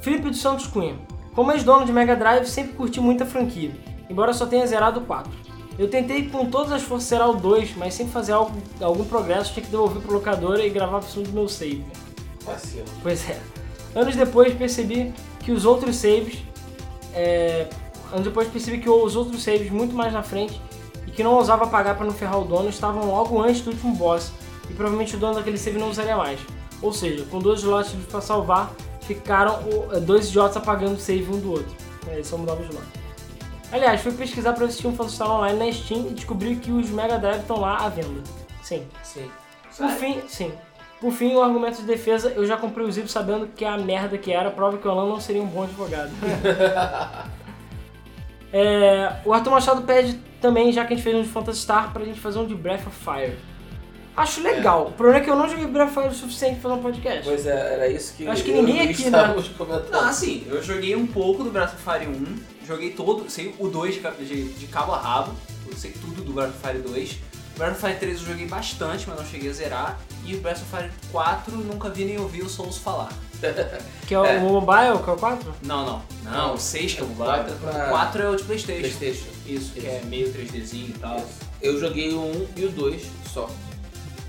Felipe 0.00 0.28
dos 0.28 0.40
Santos 0.40 0.66
Cunha. 0.66 0.96
Como 1.34 1.52
ex-dono 1.52 1.86
de 1.86 1.92
Mega 1.92 2.16
Drive, 2.16 2.46
sempre 2.46 2.72
curti 2.72 3.00
muita 3.00 3.24
franquia, 3.24 3.70
embora 4.10 4.32
só 4.32 4.44
tenha 4.44 4.66
zerado 4.66 4.98
o 4.98 5.04
4. 5.04 5.30
Eu 5.78 5.88
tentei 5.88 6.28
com 6.28 6.46
todas 6.46 6.72
as 6.72 6.82
forças 6.82 7.08
zerar 7.08 7.30
o 7.30 7.34
2, 7.36 7.76
mas 7.76 7.94
sem 7.94 8.08
fazer 8.08 8.32
algo, 8.32 8.60
algum 8.80 9.04
progresso, 9.04 9.52
tinha 9.52 9.64
que 9.64 9.70
devolver 9.70 10.02
pro 10.02 10.14
locadora 10.14 10.66
e 10.66 10.68
gravar 10.68 10.98
por 10.98 11.08
cima 11.08 11.26
do 11.26 11.32
meu 11.32 11.48
save. 11.48 11.86
Vacilo. 12.44 12.86
Pois 13.00 13.30
é. 13.30 13.38
Anos 13.94 14.16
depois 14.16 14.52
percebi 14.54 15.14
que 15.38 15.52
os 15.52 15.64
outros 15.64 15.94
saves. 15.94 16.38
É, 17.14 17.68
anos 18.12 18.24
depois 18.24 18.48
percebi 18.48 18.78
que 18.78 18.90
os 18.90 19.14
outros 19.14 19.40
saves 19.40 19.70
muito 19.70 19.94
mais 19.94 20.12
na 20.12 20.24
frente 20.24 20.60
e 21.06 21.12
que 21.12 21.22
não 21.22 21.34
ousava 21.34 21.68
pagar 21.68 21.96
para 21.96 22.04
não 22.04 22.12
ferrar 22.12 22.40
o 22.40 22.44
dono 22.44 22.68
estavam 22.68 23.06
logo 23.06 23.40
antes 23.40 23.60
do 23.60 23.70
último 23.70 23.94
boss 23.94 24.32
e 24.70 24.74
provavelmente 24.74 25.16
o 25.16 25.18
dono 25.18 25.34
daquele 25.34 25.58
save 25.58 25.78
não 25.78 25.90
usaria 25.90 26.16
mais. 26.16 26.40
Ou 26.80 26.92
seja, 26.92 27.24
com 27.24 27.38
dois 27.38 27.60
slots 27.60 27.92
para 28.10 28.20
salvar, 28.20 28.72
ficaram 29.02 29.58
é, 29.92 30.00
dois 30.00 30.28
idiotas 30.28 30.56
apagando 30.56 30.94
o 30.94 31.00
save 31.00 31.30
um 31.30 31.40
do 31.40 31.52
outro. 31.52 31.74
É, 32.08 32.14
Eles 32.14 32.26
só 32.26 32.36
mudavam 32.36 32.62
os 32.62 32.68
slots. 32.68 32.88
Aliás, 33.70 34.00
fui 34.00 34.12
pesquisar 34.12 34.54
para 34.54 34.64
assistir 34.64 34.86
um 34.86 34.94
Phantasy 34.94 35.22
Online 35.22 35.58
na 35.58 35.72
Steam 35.72 36.06
e 36.08 36.14
descobri 36.14 36.56
que 36.56 36.70
os 36.70 36.88
Mega 36.88 37.18
Drive 37.18 37.40
estão 37.40 37.60
lá 37.60 37.76
à 37.78 37.88
venda. 37.88 38.22
Sim. 38.62 38.86
Sim. 39.02 39.30
Por 39.76 39.90
fim, 39.90 40.20
sim. 40.26 40.52
Por 41.00 41.12
fim, 41.12 41.34
o 41.34 41.42
argumento 41.42 41.76
de 41.76 41.86
defesa, 41.86 42.30
eu 42.30 42.44
já 42.46 42.56
comprei 42.56 42.86
o 42.86 42.90
Zip 42.90 43.08
sabendo 43.08 43.46
que 43.46 43.64
a 43.64 43.76
merda 43.76 44.18
que 44.18 44.32
era, 44.32 44.50
prova 44.50 44.78
que 44.78 44.88
o 44.88 44.90
Alan 44.90 45.06
não 45.06 45.20
seria 45.20 45.42
um 45.42 45.46
bom 45.46 45.64
advogado. 45.64 46.10
É, 48.50 49.20
o 49.26 49.32
Arthur 49.34 49.50
Machado 49.50 49.82
pede 49.82 50.14
também, 50.40 50.72
já 50.72 50.82
que 50.84 50.94
a 50.94 50.96
gente 50.96 51.04
fez 51.04 51.14
um 51.14 51.22
de 51.22 51.28
Phantasy 51.28 51.60
Star, 51.60 51.92
pra 51.92 52.02
gente 52.02 52.18
fazer 52.18 52.38
um 52.38 52.46
de 52.46 52.54
Breath 52.54 52.86
of 52.86 52.96
Fire. 52.96 53.36
Acho 54.18 54.42
legal. 54.42 54.86
O 54.88 54.92
problema 54.92 55.20
é 55.20 55.24
que 55.24 55.30
eu 55.30 55.36
não 55.36 55.48
joguei 55.48 55.66
Breath 55.66 55.88
of 55.88 55.94
Fire 55.94 56.08
o 56.08 56.14
suficiente 56.14 56.60
pra 56.60 56.70
fazer 56.70 56.74
um 56.80 56.82
podcast. 56.82 57.22
Pois 57.24 57.46
é, 57.46 57.74
era 57.74 57.88
isso 57.88 58.14
que 58.14 58.26
Acho 58.26 58.42
que 58.42 58.50
eu 58.50 58.62
ninguém 58.62 58.80
aqui, 58.90 59.08
né? 59.10 59.34
comentando. 59.56 59.90
Não, 59.90 60.04
assim, 60.08 60.44
eu 60.48 60.62
joguei 60.62 60.94
um 60.96 61.06
pouco 61.06 61.44
do 61.44 61.50
Breath 61.50 61.74
of 61.74 61.82
Fire 61.82 62.08
1, 62.10 62.66
joguei 62.66 62.90
todo, 62.90 63.30
sei 63.30 63.54
o 63.58 63.68
2 63.68 63.94
de, 63.94 64.00
de, 64.26 64.44
de 64.54 64.66
cabo 64.66 64.92
a 64.92 64.98
rabo, 64.98 65.32
eu 65.70 65.76
sei 65.76 65.92
tudo 65.92 66.22
do 66.22 66.32
Breath 66.32 66.50
of 66.50 66.58
Fire 66.60 66.78
2. 66.82 67.12
O 67.54 67.58
Breath 67.58 67.72
of 67.72 67.80
Fire 67.80 67.94
3 67.98 68.20
eu 68.20 68.26
joguei 68.26 68.46
bastante, 68.46 69.08
mas 69.08 69.18
não 69.18 69.24
cheguei 69.26 69.50
a 69.50 69.52
zerar. 69.52 70.00
E 70.24 70.34
o 70.34 70.40
Breath 70.40 70.58
of 70.62 70.76
Fire 70.76 70.90
4 71.12 71.56
nunca 71.56 71.88
vi 71.90 72.04
nem 72.04 72.18
ouvi 72.18 72.42
o 72.42 72.48
Souls 72.48 72.76
falar. 72.78 73.08
Que 74.08 74.14
é 74.14 74.18
o 74.18 74.24
É. 74.24 74.38
mobile, 74.40 74.98
que 75.04 75.10
é 75.10 75.12
o 75.12 75.16
4? 75.16 75.54
Não, 75.62 75.86
não. 75.86 76.02
Não, 76.24 76.54
o 76.54 76.58
6 76.58 76.94
que 76.94 77.00
é 77.00 77.04
o 77.04 77.06
mobile. 77.06 77.52
é 77.52 77.86
O 77.86 77.90
4 77.90 78.22
é 78.22 78.28
o 78.30 78.34
de 78.36 78.42
Playstation. 78.42 78.80
Playstation. 78.80 79.26
Isso, 79.46 79.72
que 79.74 79.86
é 79.86 80.02
meio 80.06 80.32
3Dzinho 80.32 80.88
e 80.88 80.94
tal. 80.98 81.24
Eu 81.62 81.78
joguei 81.78 82.12
o 82.12 82.20
1 82.20 82.46
e 82.56 82.64
o 82.64 82.68
2 82.70 83.02
só. 83.32 83.48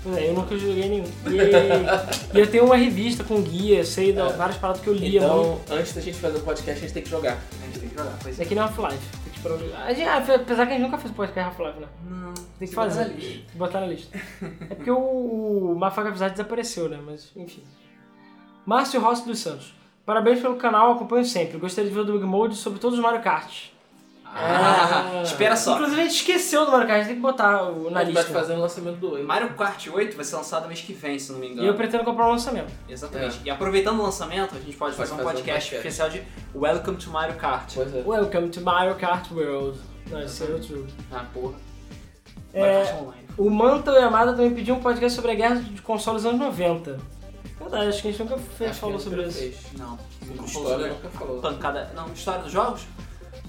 Pois 0.02 0.16
é, 0.16 0.28
eu 0.30 0.34
nunca 0.34 0.56
joguei 0.56 0.88
nenhum. 0.88 1.04
E, 1.26 1.36
e 2.36 2.40
eu 2.40 2.46
tenho 2.50 2.64
uma 2.64 2.76
revista 2.76 3.22
com 3.22 3.42
guia, 3.42 3.84
sei 3.84 4.12
da- 4.12 4.28
É. 4.28 4.32
várias 4.32 4.56
paradas 4.56 4.80
que 4.82 4.88
eu 4.88 4.94
lia. 4.94 5.20
muito. 5.20 5.60
Então, 5.64 5.76
antes 5.78 5.92
da 5.94 6.00
gente 6.00 6.18
fazer 6.18 6.38
o 6.38 6.40
podcast, 6.40 6.78
a 6.78 6.80
gente 6.80 6.92
tem 6.94 7.02
que 7.02 7.10
jogar. 7.10 7.38
A 7.62 7.66
gente 7.66 7.80
tem 7.80 7.88
que 7.90 7.96
jogar, 7.96 8.16
pois 8.22 8.34
Isso 8.34 8.42
aqui 8.42 8.54
não 8.54 8.62
é 8.62 8.66
Half-Life. 8.66 8.98
Tem 9.24 9.32
que 9.32 9.38
esperar 9.38 9.54
o- 9.56 9.76
a 9.84 9.92
gente- 9.92 10.08
ah, 10.08 10.16
Apesar 10.36 10.66
que 10.66 10.72
a 10.72 10.76
gente 10.76 10.82
nunca 10.82 10.98
fez 10.98 11.12
podcast 11.12 11.50
Half-Life, 11.50 11.80
né? 11.80 11.86
Não, 12.08 12.34
Tem 12.58 12.68
que 12.68 12.74
fazer. 12.74 13.44
Botar 13.54 13.80
na 13.80 13.86
lista. 13.86 14.18
É 14.70 14.74
porque 14.74 14.90
o, 14.90 15.72
o 15.72 15.76
Mafaca 15.78 16.10
Visage 16.10 16.32
desapareceu, 16.32 16.88
né? 16.88 16.98
Mas, 17.04 17.30
enfim. 17.36 17.62
Márcio 18.64 19.00
Rossi 19.00 19.26
dos 19.26 19.38
Santos. 19.38 19.74
Parabéns 20.06 20.40
pelo 20.40 20.56
canal, 20.56 20.92
acompanho 20.92 21.24
sempre. 21.24 21.58
Gostaria 21.58 21.88
de 21.90 21.94
ver 21.94 22.02
o 22.02 22.12
Big 22.12 22.24
Mode 22.24 22.56
sobre 22.56 22.78
todos 22.78 22.98
os 22.98 23.02
Mario 23.04 23.20
Kart. 23.22 23.66
Ah, 24.32 25.10
É. 25.14 25.22
espera 25.22 25.56
só. 25.56 25.74
Inclusive 25.74 26.00
a 26.00 26.04
gente 26.04 26.14
esqueceu 26.16 26.64
do 26.64 26.70
Mario 26.72 26.86
Kart, 26.86 26.96
a 26.96 26.98
gente 27.00 27.06
tem 27.08 27.16
que 27.16 27.22
botar 27.22 27.62
o, 27.64 27.90
na 27.90 28.00
a 28.00 28.04
gente 28.04 28.14
vai 28.14 28.22
lista. 28.22 28.38
fazer 28.38 28.52
o 28.54 28.60
lançamento 28.60 28.96
do 28.96 29.12
8. 29.14 29.26
Mario 29.26 29.54
Kart 29.54 29.86
8 29.92 30.16
vai 30.16 30.24
ser 30.24 30.36
lançado 30.36 30.68
mês 30.68 30.80
que 30.80 30.92
vem, 30.92 31.18
se 31.18 31.32
não 31.32 31.38
me 31.40 31.48
engano. 31.48 31.62
E 31.64 31.66
eu 31.66 31.74
pretendo 31.74 32.04
comprar 32.04 32.26
um 32.28 32.30
lançamento. 32.30 32.72
Exatamente. 32.88 33.40
E 33.44 33.50
aproveitando 33.50 33.98
o 33.98 34.02
lançamento, 34.02 34.54
a 34.54 34.58
gente 34.60 34.76
pode, 34.76 34.94
Pode 34.94 34.96
fazer 34.96 35.12
um 35.14 35.16
fazer 35.16 35.28
um 35.30 35.32
podcast, 35.32 35.74
especial 35.74 36.10
de 36.10 36.22
Welcome 36.54 36.96
to 36.96 37.10
Mario 37.10 37.34
Kart. 37.36 37.72
Pois 37.74 37.94
é. 37.94 38.02
Welcome 38.06 38.48
to 38.50 38.60
Mario 38.60 38.94
Kart 38.96 39.30
World. 39.32 39.78
Não, 40.10 40.20
esse 40.22 40.42
é 40.42 40.46
outro 40.46 40.68
jogo. 40.76 40.86
Ah, 41.12 41.24
porra. 41.34 41.54
É, 42.54 42.60
Mario 42.60 42.86
Kart 42.86 43.02
Online. 43.02 43.20
O 43.36 43.50
Manta 43.50 43.90
Yamada 43.92 44.32
também 44.32 44.54
pediu 44.54 44.74
um 44.76 44.80
podcast 44.80 45.16
sobre 45.16 45.32
a 45.32 45.34
guerra 45.34 45.56
de 45.56 45.82
consoles 45.82 46.22
dos 46.22 46.32
anos 46.32 46.40
90. 46.46 46.98
Verdade, 47.58 47.88
acho 47.88 48.02
que 48.02 48.08
a 48.08 48.10
gente 48.12 48.22
nunca 48.22 48.38
fez, 48.38 48.78
falou 48.78 48.98
sobre 48.98 49.18
nunca 49.18 49.28
isso. 49.28 49.38
fez. 49.38 49.56
Não. 49.76 49.98
Nunca 50.26 50.42
falou 50.42 50.46
História 50.46 50.76
sobre 50.76 50.88
nunca 50.88 51.10
falou. 51.18 51.40
pancada. 51.40 51.90
Não, 51.94 52.06
história 52.12 52.42
dos 52.42 52.52
jogos? 52.52 52.82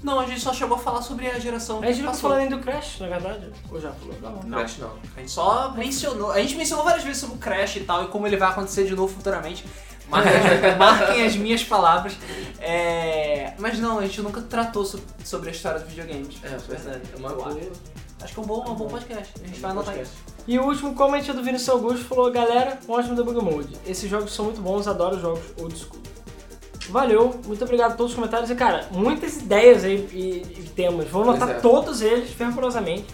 Não, 0.03 0.19
a 0.19 0.25
gente 0.25 0.39
só 0.41 0.51
chegou 0.53 0.75
a 0.77 0.79
falar 0.79 1.01
sobre 1.01 1.27
a 1.29 1.37
geração 1.39 1.77
A 1.77 1.81
que 1.81 1.87
gente 1.87 1.97
nunca 1.99 2.11
passou. 2.13 2.29
falou 2.31 2.37
nem 2.43 2.49
do 2.49 2.59
Crash, 2.63 2.99
na 2.99 3.07
verdade. 3.07 3.51
Ou 3.71 3.79
já 3.79 3.91
falou? 3.91 4.15
Não. 4.21 4.43
Não. 4.49 4.57
Crash 4.59 4.77
não. 4.79 4.91
A 5.15 5.19
gente 5.19 5.31
só 5.31 5.71
mencionou. 5.71 6.31
A 6.31 6.39
gente 6.41 6.55
mencionou 6.55 6.83
várias 6.83 7.03
vezes 7.03 7.19
sobre 7.21 7.35
o 7.35 7.37
Crash 7.39 7.75
e 7.75 7.81
tal, 7.81 8.03
e 8.03 8.07
como 8.07 8.25
ele 8.25 8.37
vai 8.37 8.49
acontecer 8.49 8.85
de 8.85 8.95
novo 8.95 9.13
futuramente. 9.13 9.63
Marquem, 10.09 10.31
marquem 10.77 11.25
as 11.25 11.35
minhas 11.35 11.63
palavras. 11.63 12.13
É, 12.59 13.53
Mas 13.59 13.79
não, 13.79 13.99
a 13.99 14.01
gente 14.01 14.21
nunca 14.21 14.41
tratou 14.41 14.83
so- 14.85 14.99
sobre 15.23 15.49
a 15.49 15.51
história 15.51 15.79
dos 15.79 15.89
videogames. 15.89 16.37
É, 16.43 16.47
é. 16.47 17.01
É 17.13 17.17
uma 17.17 17.29
Eu 17.29 17.35
boa. 17.35 17.47
acho. 17.49 17.59
Acho 18.23 18.33
que 18.33 18.39
é 18.39 18.43
um 18.43 18.45
bom, 18.45 18.69
um 18.71 18.75
bom 18.75 18.87
podcast. 18.87 19.33
A 19.43 19.47
gente 19.47 19.59
vai 19.59 19.71
anotar 19.71 19.97
isso. 19.99 20.11
E 20.47 20.57
o 20.59 20.63
último 20.65 20.93
comment 20.95 21.23
é 21.27 21.33
do 21.33 21.43
Vinícius 21.43 21.69
Augusto 21.69 22.05
falou: 22.05 22.31
Galera, 22.31 22.79
um 22.87 22.91
ótimo 22.93 23.15
debug 23.15 23.39
mode. 23.43 23.75
Esses 23.85 24.09
jogos 24.09 24.33
são 24.33 24.45
muito 24.45 24.61
bons, 24.61 24.87
adoro 24.87 25.19
jogos 25.19 25.41
old 25.59 25.75
school. 25.77 26.01
Valeu, 26.91 27.39
muito 27.47 27.63
obrigado 27.63 27.93
a 27.93 27.95
todos 27.95 28.11
os 28.11 28.15
comentários. 28.15 28.49
E 28.49 28.55
cara, 28.55 28.87
muitas 28.91 29.37
ideias 29.37 29.83
aí 29.85 29.95
e, 30.11 30.59
e 30.59 30.69
temas. 30.75 31.07
Vou 31.07 31.23
anotar 31.23 31.49
é. 31.49 31.53
todos 31.53 32.01
eles 32.01 32.31
fervorosamente. 32.31 33.05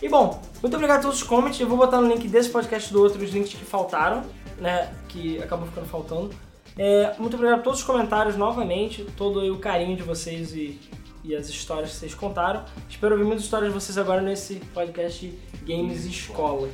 E 0.00 0.08
bom, 0.08 0.40
muito 0.62 0.74
obrigado 0.74 1.00
a 1.00 1.02
todos 1.02 1.16
os 1.18 1.22
comments. 1.24 1.58
Eu 1.60 1.68
vou 1.68 1.76
botar 1.76 2.00
no 2.00 2.08
link 2.08 2.28
desse 2.28 2.48
podcast 2.50 2.92
do 2.92 3.02
outro 3.02 3.22
os 3.22 3.30
links 3.32 3.52
que 3.52 3.64
faltaram, 3.64 4.22
né? 4.58 4.92
Que 5.08 5.42
acabou 5.42 5.66
ficando 5.66 5.86
faltando. 5.88 6.30
É, 6.78 7.12
muito 7.18 7.34
obrigado 7.34 7.58
a 7.58 7.62
todos 7.62 7.80
os 7.80 7.84
comentários 7.84 8.36
novamente, 8.36 9.04
todo 9.16 9.52
o 9.52 9.58
carinho 9.58 9.96
de 9.96 10.02
vocês 10.04 10.54
e, 10.54 10.80
e 11.24 11.34
as 11.34 11.48
histórias 11.48 11.90
que 11.90 11.96
vocês 11.96 12.14
contaram. 12.14 12.64
Espero 12.88 13.14
ouvir 13.14 13.26
muitas 13.26 13.44
histórias 13.44 13.72
de 13.72 13.78
vocês 13.78 13.98
agora 13.98 14.22
nesse 14.22 14.54
podcast 14.72 15.36
Games 15.66 16.06
Escola. 16.06 16.68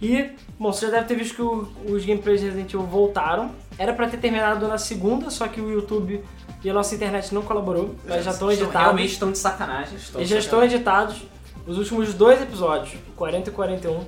E, 0.00 0.30
bom, 0.58 0.72
você 0.72 0.86
já 0.86 0.92
deve 0.92 1.06
ter 1.08 1.16
visto 1.16 1.34
que 1.34 1.42
o- 1.42 1.68
os 1.88 2.04
gameplays 2.04 2.40
de 2.40 2.46
Resident 2.46 2.72
Evil 2.74 2.86
voltaram. 2.86 3.50
Era 3.78 3.92
pra 3.92 4.08
ter 4.08 4.18
terminado 4.18 4.68
na 4.68 4.78
segunda, 4.78 5.30
só 5.30 5.48
que 5.48 5.60
o 5.60 5.70
YouTube 5.70 6.22
e 6.62 6.70
a 6.70 6.72
nossa 6.72 6.94
internet 6.94 7.34
não 7.34 7.42
colaborou, 7.42 7.94
mas 8.06 8.24
já 8.24 8.30
estão 8.30 8.50
editados. 8.50 8.80
Realmente 8.80 9.12
estão 9.12 9.32
de 9.32 9.38
sacanagem. 9.38 9.96
Estão 9.96 10.20
Eles 10.20 10.30
já 10.30 10.38
estão 10.38 10.62
editados 10.62 11.22
os 11.66 11.78
últimos 11.78 12.14
dois 12.14 12.40
episódios, 12.40 12.94
o 13.08 13.12
40 13.12 13.50
e 13.50 13.52
41, 13.52 14.04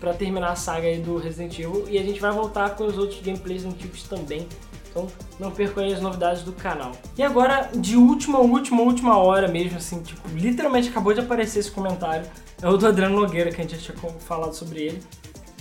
pra 0.00 0.12
terminar 0.12 0.50
a 0.50 0.56
saga 0.56 0.86
aí 0.86 0.98
do 0.98 1.16
Resident 1.18 1.58
Evil. 1.58 1.86
E 1.88 1.98
a 1.98 2.02
gente 2.02 2.20
vai 2.20 2.32
voltar 2.32 2.70
com 2.70 2.84
os 2.84 2.98
outros 2.98 3.20
gameplays 3.20 3.64
antigos 3.64 4.02
também. 4.04 4.46
Então 4.90 5.06
não 5.38 5.50
percam 5.50 5.84
aí 5.84 5.92
as 5.92 6.00
novidades 6.00 6.42
do 6.42 6.52
canal. 6.52 6.92
E 7.16 7.22
agora, 7.22 7.70
de 7.74 7.96
última, 7.96 8.38
última, 8.38 8.82
última 8.82 9.18
hora 9.18 9.46
mesmo, 9.46 9.76
assim, 9.76 10.02
tipo, 10.02 10.26
literalmente 10.28 10.88
acabou 10.88 11.12
de 11.12 11.20
aparecer 11.20 11.58
esse 11.58 11.70
comentário. 11.70 12.26
É 12.62 12.68
o 12.68 12.76
do 12.78 12.86
Adriano 12.86 13.20
Nogueira, 13.20 13.50
que 13.50 13.60
a 13.60 13.64
gente 13.64 13.78
já 13.78 13.92
tinha 13.92 14.12
falado 14.20 14.54
sobre 14.54 14.80
ele. 14.80 15.02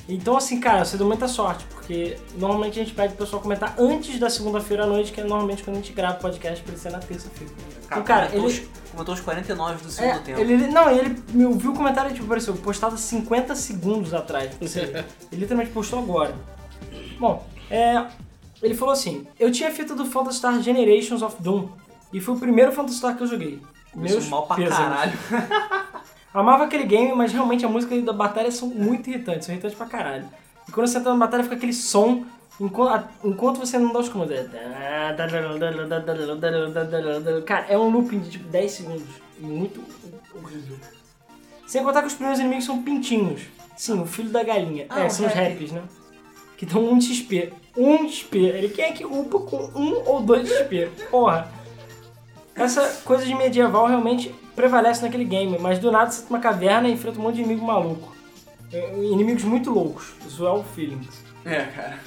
Então, 0.08 0.38
assim, 0.38 0.60
cara, 0.60 0.86
você 0.86 0.98
deu 0.98 1.08
muita 1.08 1.28
sorte, 1.28 1.66
porque 1.74 2.18
normalmente 2.38 2.80
a 2.80 2.84
gente 2.84 2.94
pede 2.96 3.16
pro 3.16 3.26
pessoal 3.26 3.42
comentar 3.42 3.74
antes 3.80 4.20
da 4.20 4.30
segunda-feira 4.30 4.84
à 4.84 4.86
noite, 4.88 5.12
que 5.12 5.20
é 5.20 5.24
normalmente 5.24 5.64
quando 5.64 5.78
a 5.78 5.80
gente 5.80 5.94
grava 5.94 6.18
o 6.18 6.22
podcast, 6.22 6.62
pra 6.62 6.74
ele 6.74 6.80
ser 6.82 6.92
na 6.92 7.00
terça-feira. 7.00 7.52
Cara, 7.88 8.02
cara, 8.04 8.28
comentou, 8.28 8.50
ele- 8.50 8.62
os, 8.62 8.92
comentou 8.92 9.14
os 9.16 9.22
49 9.22 9.84
do 9.84 9.90
segundo 9.92 10.16
É, 10.16 10.20
tempo. 10.20 10.40
ele, 10.40 10.68
não, 10.68 10.92
ele 10.92 11.18
me 11.32 11.46
ouviu 11.46 11.72
o 11.72 11.76
comentário, 11.76 12.12
tipo, 12.14 12.26
apareceu, 12.26 12.54
postado 12.56 12.96
50 12.98 13.56
segundos 13.56 14.14
atrás. 14.14 14.52
Ou 14.62 14.68
seja, 14.68 15.04
ele 15.32 15.42
literalmente 15.42 15.72
postou 15.72 15.98
agora. 16.00 16.36
Bom, 17.20 17.44
é, 17.72 18.06
ele 18.62 18.76
falou 18.76 18.94
assim, 18.94 19.26
eu 19.40 19.52
tinha 19.52 19.70
a 19.70 19.72
fita 19.72 19.96
do 19.96 20.06
Phantasy 20.06 20.38
Star 20.38 20.62
Generations 20.62 21.24
of 21.24 21.36
Doom, 21.42 21.68
e 22.14 22.22
foi 22.22 22.36
o 22.36 22.40
primeiro 22.40 22.72
Phantasy 22.72 22.98
Star 22.98 23.18
que 23.18 23.24
eu 23.24 23.28
joguei. 23.28 23.60
Começou 23.92 24.22
mal 24.30 24.46
pra 24.46 24.56
pêsames. 24.58 24.78
caralho. 24.78 25.14
Amava 26.36 26.66
aquele 26.66 26.84
game, 26.84 27.16
mas 27.16 27.32
realmente 27.32 27.66
a 27.66 27.70
música 27.70 28.00
da 28.02 28.12
batalha 28.12 28.52
são 28.52 28.68
muito 28.68 29.10
irritantes, 29.10 29.46
são 29.46 29.56
irritantes 29.56 29.78
pra 29.78 29.88
caralho. 29.88 30.28
E 30.68 30.72
quando 30.72 30.86
você 30.86 30.98
entra 30.98 31.14
na 31.14 31.18
batalha 31.18 31.44
fica 31.44 31.56
aquele 31.56 31.72
som 31.72 32.26
enquanto, 32.60 33.08
enquanto 33.24 33.58
você 33.58 33.78
não 33.78 33.94
dá 33.94 34.00
os 34.00 34.10
comandos. 34.10 34.36
É 34.36 35.16
Cara, 37.46 37.68
é 37.70 37.78
um 37.78 37.90
looping 37.90 38.20
de 38.20 38.32
tipo 38.32 38.50
10 38.50 38.70
segundos. 38.70 39.08
Muito 39.40 39.82
horrível. 40.36 40.78
Sem 41.66 41.82
contar 41.86 42.02
que 42.02 42.08
os 42.08 42.14
primeiros 42.14 42.42
inimigos 42.42 42.66
são 42.66 42.84
pintinhos. 42.84 43.44
Sim, 43.78 44.02
o 44.02 44.06
filho 44.06 44.30
da 44.30 44.44
galinha. 44.44 44.88
Ah, 44.90 45.04
é, 45.06 45.10
são 45.10 45.26
os 45.26 45.34
rap. 45.34 45.54
raps, 45.54 45.72
né? 45.72 45.84
Que 46.58 46.66
dão 46.66 46.84
um 46.84 47.00
XP. 47.00 47.54
Um 47.78 48.10
XP. 48.10 48.38
Ele 48.40 48.70
quer 48.70 48.94
que 48.94 49.06
upa 49.06 49.40
com 49.40 49.72
um 49.74 50.04
ou 50.06 50.22
dois 50.22 50.50
XP. 50.50 50.90
Porra. 51.10 51.48
Essa 52.54 53.02
coisa 53.06 53.26
de 53.26 53.34
medieval 53.34 53.88
realmente 53.88 54.36
prevalece 54.56 55.02
naquele 55.02 55.26
game, 55.26 55.58
mas 55.60 55.80
do 55.80 55.92
nada 55.92 56.12
você 56.12 56.22
tá 56.22 56.28
numa 56.30 56.40
caverna 56.40 56.88
e 56.88 56.94
enfrenta 56.94 57.20
um 57.20 57.24
monte 57.24 57.36
de 57.36 57.42
inimigo 57.42 57.66
maluco. 57.66 58.16
É, 58.72 58.96
Inimigos 58.98 59.44
muito 59.44 59.72
loucos. 59.72 60.14
Isso 60.28 60.46
é 60.46 60.52
o 60.52 60.64
feeling. 60.64 61.02
É, 61.46 61.62
cara. 61.64 62.00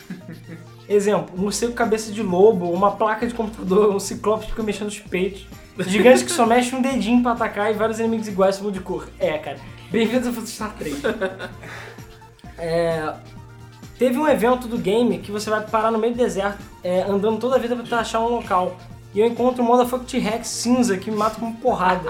Exemplo, 0.88 1.34
um 1.36 1.42
morcego 1.42 1.72
cabeça 1.74 2.10
de 2.10 2.22
lobo, 2.22 2.70
uma 2.72 2.92
placa 2.92 3.26
de 3.26 3.34
computador, 3.34 3.94
um 3.94 4.00
ciclope 4.00 4.44
que 4.44 4.50
fica 4.50 4.62
mexendo 4.62 4.88
os 4.88 4.98
peitos, 4.98 5.46
gigantes 5.86 6.22
que 6.22 6.32
só 6.32 6.46
mexe 6.46 6.74
um 6.74 6.80
dedinho 6.80 7.22
pra 7.22 7.32
atacar 7.32 7.70
e 7.70 7.74
vários 7.74 8.00
inimigos 8.00 8.26
iguais 8.26 8.56
só 8.56 8.70
de 8.70 8.80
cor. 8.80 9.08
É, 9.18 9.36
cara. 9.38 9.58
Bem-vindos 9.90 10.26
ao 10.26 10.46
Star 10.46 10.74
3. 10.78 10.96
É, 12.60 13.14
teve 13.96 14.18
um 14.18 14.26
evento 14.26 14.66
do 14.66 14.76
game 14.76 15.18
que 15.18 15.30
você 15.30 15.48
vai 15.48 15.64
parar 15.64 15.92
no 15.92 15.98
meio 15.98 16.12
do 16.12 16.16
deserto, 16.16 16.58
é, 16.82 17.02
andando 17.02 17.38
toda 17.38 17.54
a 17.54 17.58
vida 17.58 17.76
pra 17.76 18.00
achar 18.00 18.18
um 18.18 18.28
local. 18.28 18.76
E 19.18 19.20
eu 19.20 19.26
encontro 19.26 19.64
um 19.64 19.66
motherfucker 19.66 20.06
T-Rex 20.06 20.46
cinza 20.46 20.96
que 20.96 21.10
me 21.10 21.16
mata 21.16 21.40
com 21.40 21.52
porrada. 21.52 22.08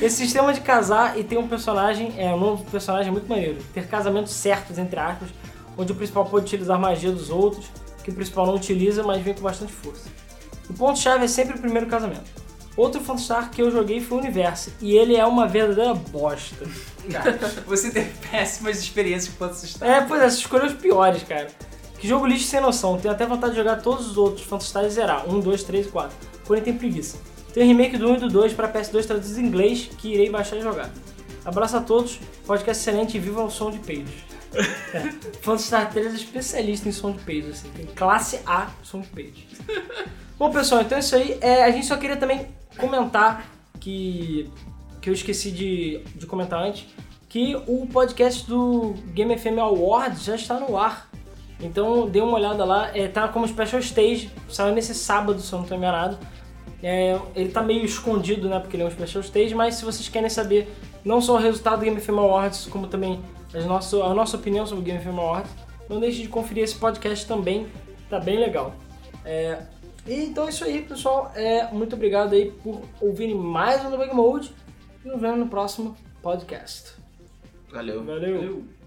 Esse 0.00 0.18
sistema 0.18 0.54
de 0.54 0.60
casar 0.60 1.18
e 1.18 1.24
ter 1.24 1.36
um 1.36 1.48
personagem, 1.48 2.14
é 2.16 2.32
um 2.32 2.38
novo 2.38 2.64
personagem 2.70 3.10
muito 3.10 3.28
maneiro. 3.28 3.58
Ter 3.74 3.88
casamentos 3.88 4.32
certos, 4.32 4.78
entre 4.78 5.00
aspas, 5.00 5.30
onde 5.76 5.90
o 5.90 5.96
principal 5.96 6.26
pode 6.26 6.44
utilizar 6.44 6.78
magia 6.78 7.10
dos 7.10 7.28
outros, 7.28 7.66
que 8.04 8.10
o 8.12 8.14
principal 8.14 8.46
não 8.46 8.54
utiliza, 8.54 9.02
mas 9.02 9.20
vem 9.20 9.34
com 9.34 9.40
bastante 9.40 9.72
força. 9.72 10.08
O 10.68 10.74
ponto-chave 10.74 11.24
é 11.24 11.28
sempre 11.28 11.56
o 11.56 11.60
primeiro 11.60 11.88
casamento. 11.88 12.30
Outro 12.76 13.00
Phantastar 13.00 13.50
que 13.50 13.60
eu 13.60 13.68
joguei 13.68 14.00
foi 14.00 14.16
o 14.16 14.20
Universo, 14.20 14.72
e 14.80 14.96
ele 14.96 15.16
é 15.16 15.26
uma 15.26 15.48
verdadeira 15.48 15.92
bosta. 15.92 16.64
Cara, 17.10 17.36
você 17.66 17.90
teve 17.90 18.12
péssimas 18.30 18.78
experiências 18.78 19.34
com 19.34 19.44
Phantasy 19.44 19.76
É, 19.80 20.02
pois 20.02 20.22
é, 20.22 20.30
você 20.30 20.38
escolheu 20.38 20.66
os 20.66 20.74
piores, 20.74 21.24
cara. 21.24 21.48
Que 22.00 22.08
jogo 22.08 22.26
lixo 22.26 22.46
sem 22.46 22.60
noção. 22.60 22.98
Tenho 22.98 23.12
até 23.12 23.26
vontade 23.26 23.52
de 23.52 23.58
jogar 23.58 23.76
todos 23.82 24.08
os 24.08 24.16
outros 24.16 24.46
Phantastar 24.46 24.84
e 24.86 24.90
zerar. 24.90 25.28
1, 25.28 25.40
2, 25.40 25.62
3 25.62 25.86
e 25.86 25.88
4. 25.90 26.16
Porém 26.46 26.62
tem 26.62 26.76
preguiça. 26.76 27.18
Tem 27.52 27.62
o 27.62 27.66
remake 27.66 27.98
do 27.98 28.08
1 28.08 28.14
e 28.14 28.18
do 28.20 28.28
2 28.28 28.54
para 28.54 28.72
PS2 28.72 29.04
traduzidos 29.04 29.38
em 29.38 29.46
inglês 29.46 29.90
que 29.98 30.14
irei 30.14 30.30
baixar 30.30 30.56
e 30.56 30.62
jogar. 30.62 30.90
Abraço 31.44 31.76
a 31.76 31.80
todos, 31.80 32.18
podcast 32.46 32.80
excelente 32.82 33.16
e 33.16 33.20
viva 33.20 33.42
o 33.44 33.50
som 33.50 33.70
de 33.70 33.78
peidos. 33.78 34.12
É. 34.92 35.08
Phantastar 35.42 35.92
3 35.92 36.06
é 36.06 36.16
especialista 36.16 36.88
em 36.88 36.92
som 36.92 37.12
de 37.12 37.20
peidos, 37.20 37.50
assim. 37.50 37.68
Tem 37.70 37.86
classe 37.86 38.40
A 38.44 38.70
som 38.82 39.00
de 39.00 39.06
peidos. 39.06 39.44
Bom, 40.36 40.50
pessoal, 40.50 40.80
então 40.80 40.96
é 40.96 41.00
isso 41.00 41.14
aí. 41.14 41.38
É, 41.40 41.62
a 41.62 41.70
gente 41.70 41.86
só 41.86 41.96
queria 41.96 42.16
também 42.16 42.48
comentar 42.76 43.48
que, 43.78 44.50
que 45.00 45.08
eu 45.08 45.14
esqueci 45.14 45.52
de, 45.52 46.02
de 46.16 46.26
comentar 46.26 46.60
antes, 46.60 46.88
que 47.28 47.54
o 47.68 47.86
podcast 47.86 48.44
do 48.48 48.94
Game 49.14 49.38
FM 49.38 49.58
Awards 49.60 50.24
já 50.24 50.34
está 50.34 50.58
no 50.58 50.76
ar. 50.76 51.09
Então 51.60 52.08
dê 52.08 52.20
uma 52.20 52.36
olhada 52.36 52.64
lá, 52.64 52.90
é, 52.96 53.06
tá 53.06 53.28
como 53.28 53.46
Special 53.46 53.80
Stage, 53.80 54.30
saiu 54.48 54.74
nesse 54.74 54.94
sábado, 54.94 55.40
se 55.40 55.52
eu 55.52 55.58
não 55.58 55.64
estou 55.64 55.76
enganado. 55.76 56.18
É, 56.82 57.18
ele 57.36 57.50
tá 57.50 57.62
meio 57.62 57.84
escondido, 57.84 58.48
né, 58.48 58.58
porque 58.58 58.76
ele 58.76 58.82
é 58.82 58.86
um 58.86 58.90
Special 58.90 59.22
Stage, 59.22 59.54
mas 59.54 59.74
se 59.74 59.84
vocês 59.84 60.08
querem 60.08 60.30
saber 60.30 60.72
não 61.04 61.20
só 61.20 61.34
o 61.34 61.38
resultado 61.38 61.80
do 61.80 61.84
Game 61.84 62.00
FM 62.00 62.18
Awards, 62.18 62.66
como 62.66 62.86
também 62.86 63.20
as 63.52 63.66
nosso, 63.66 64.02
a 64.02 64.14
nossa 64.14 64.36
opinião 64.36 64.66
sobre 64.66 64.82
o 64.82 64.84
Game 64.84 64.98
FM 64.98 65.18
Awards, 65.18 65.50
não 65.88 66.00
deixe 66.00 66.22
de 66.22 66.28
conferir 66.28 66.64
esse 66.64 66.76
podcast 66.76 67.26
também, 67.26 67.66
tá 68.08 68.18
bem 68.18 68.38
legal. 68.38 68.74
É, 69.24 69.62
e 70.06 70.24
então 70.24 70.46
é 70.46 70.50
isso 70.50 70.64
aí, 70.64 70.82
pessoal. 70.82 71.30
É, 71.34 71.66
muito 71.72 71.94
obrigado 71.94 72.32
aí 72.32 72.50
por 72.50 72.82
ouvirem 73.00 73.34
mais 73.34 73.84
um 73.84 73.90
Debug 73.90 74.14
Mode 74.14 74.54
e 75.04 75.08
nos 75.08 75.20
vemos 75.20 75.38
no 75.38 75.48
próximo 75.48 75.96
podcast. 76.22 76.94
Valeu. 77.70 78.02
Valeu. 78.04 78.79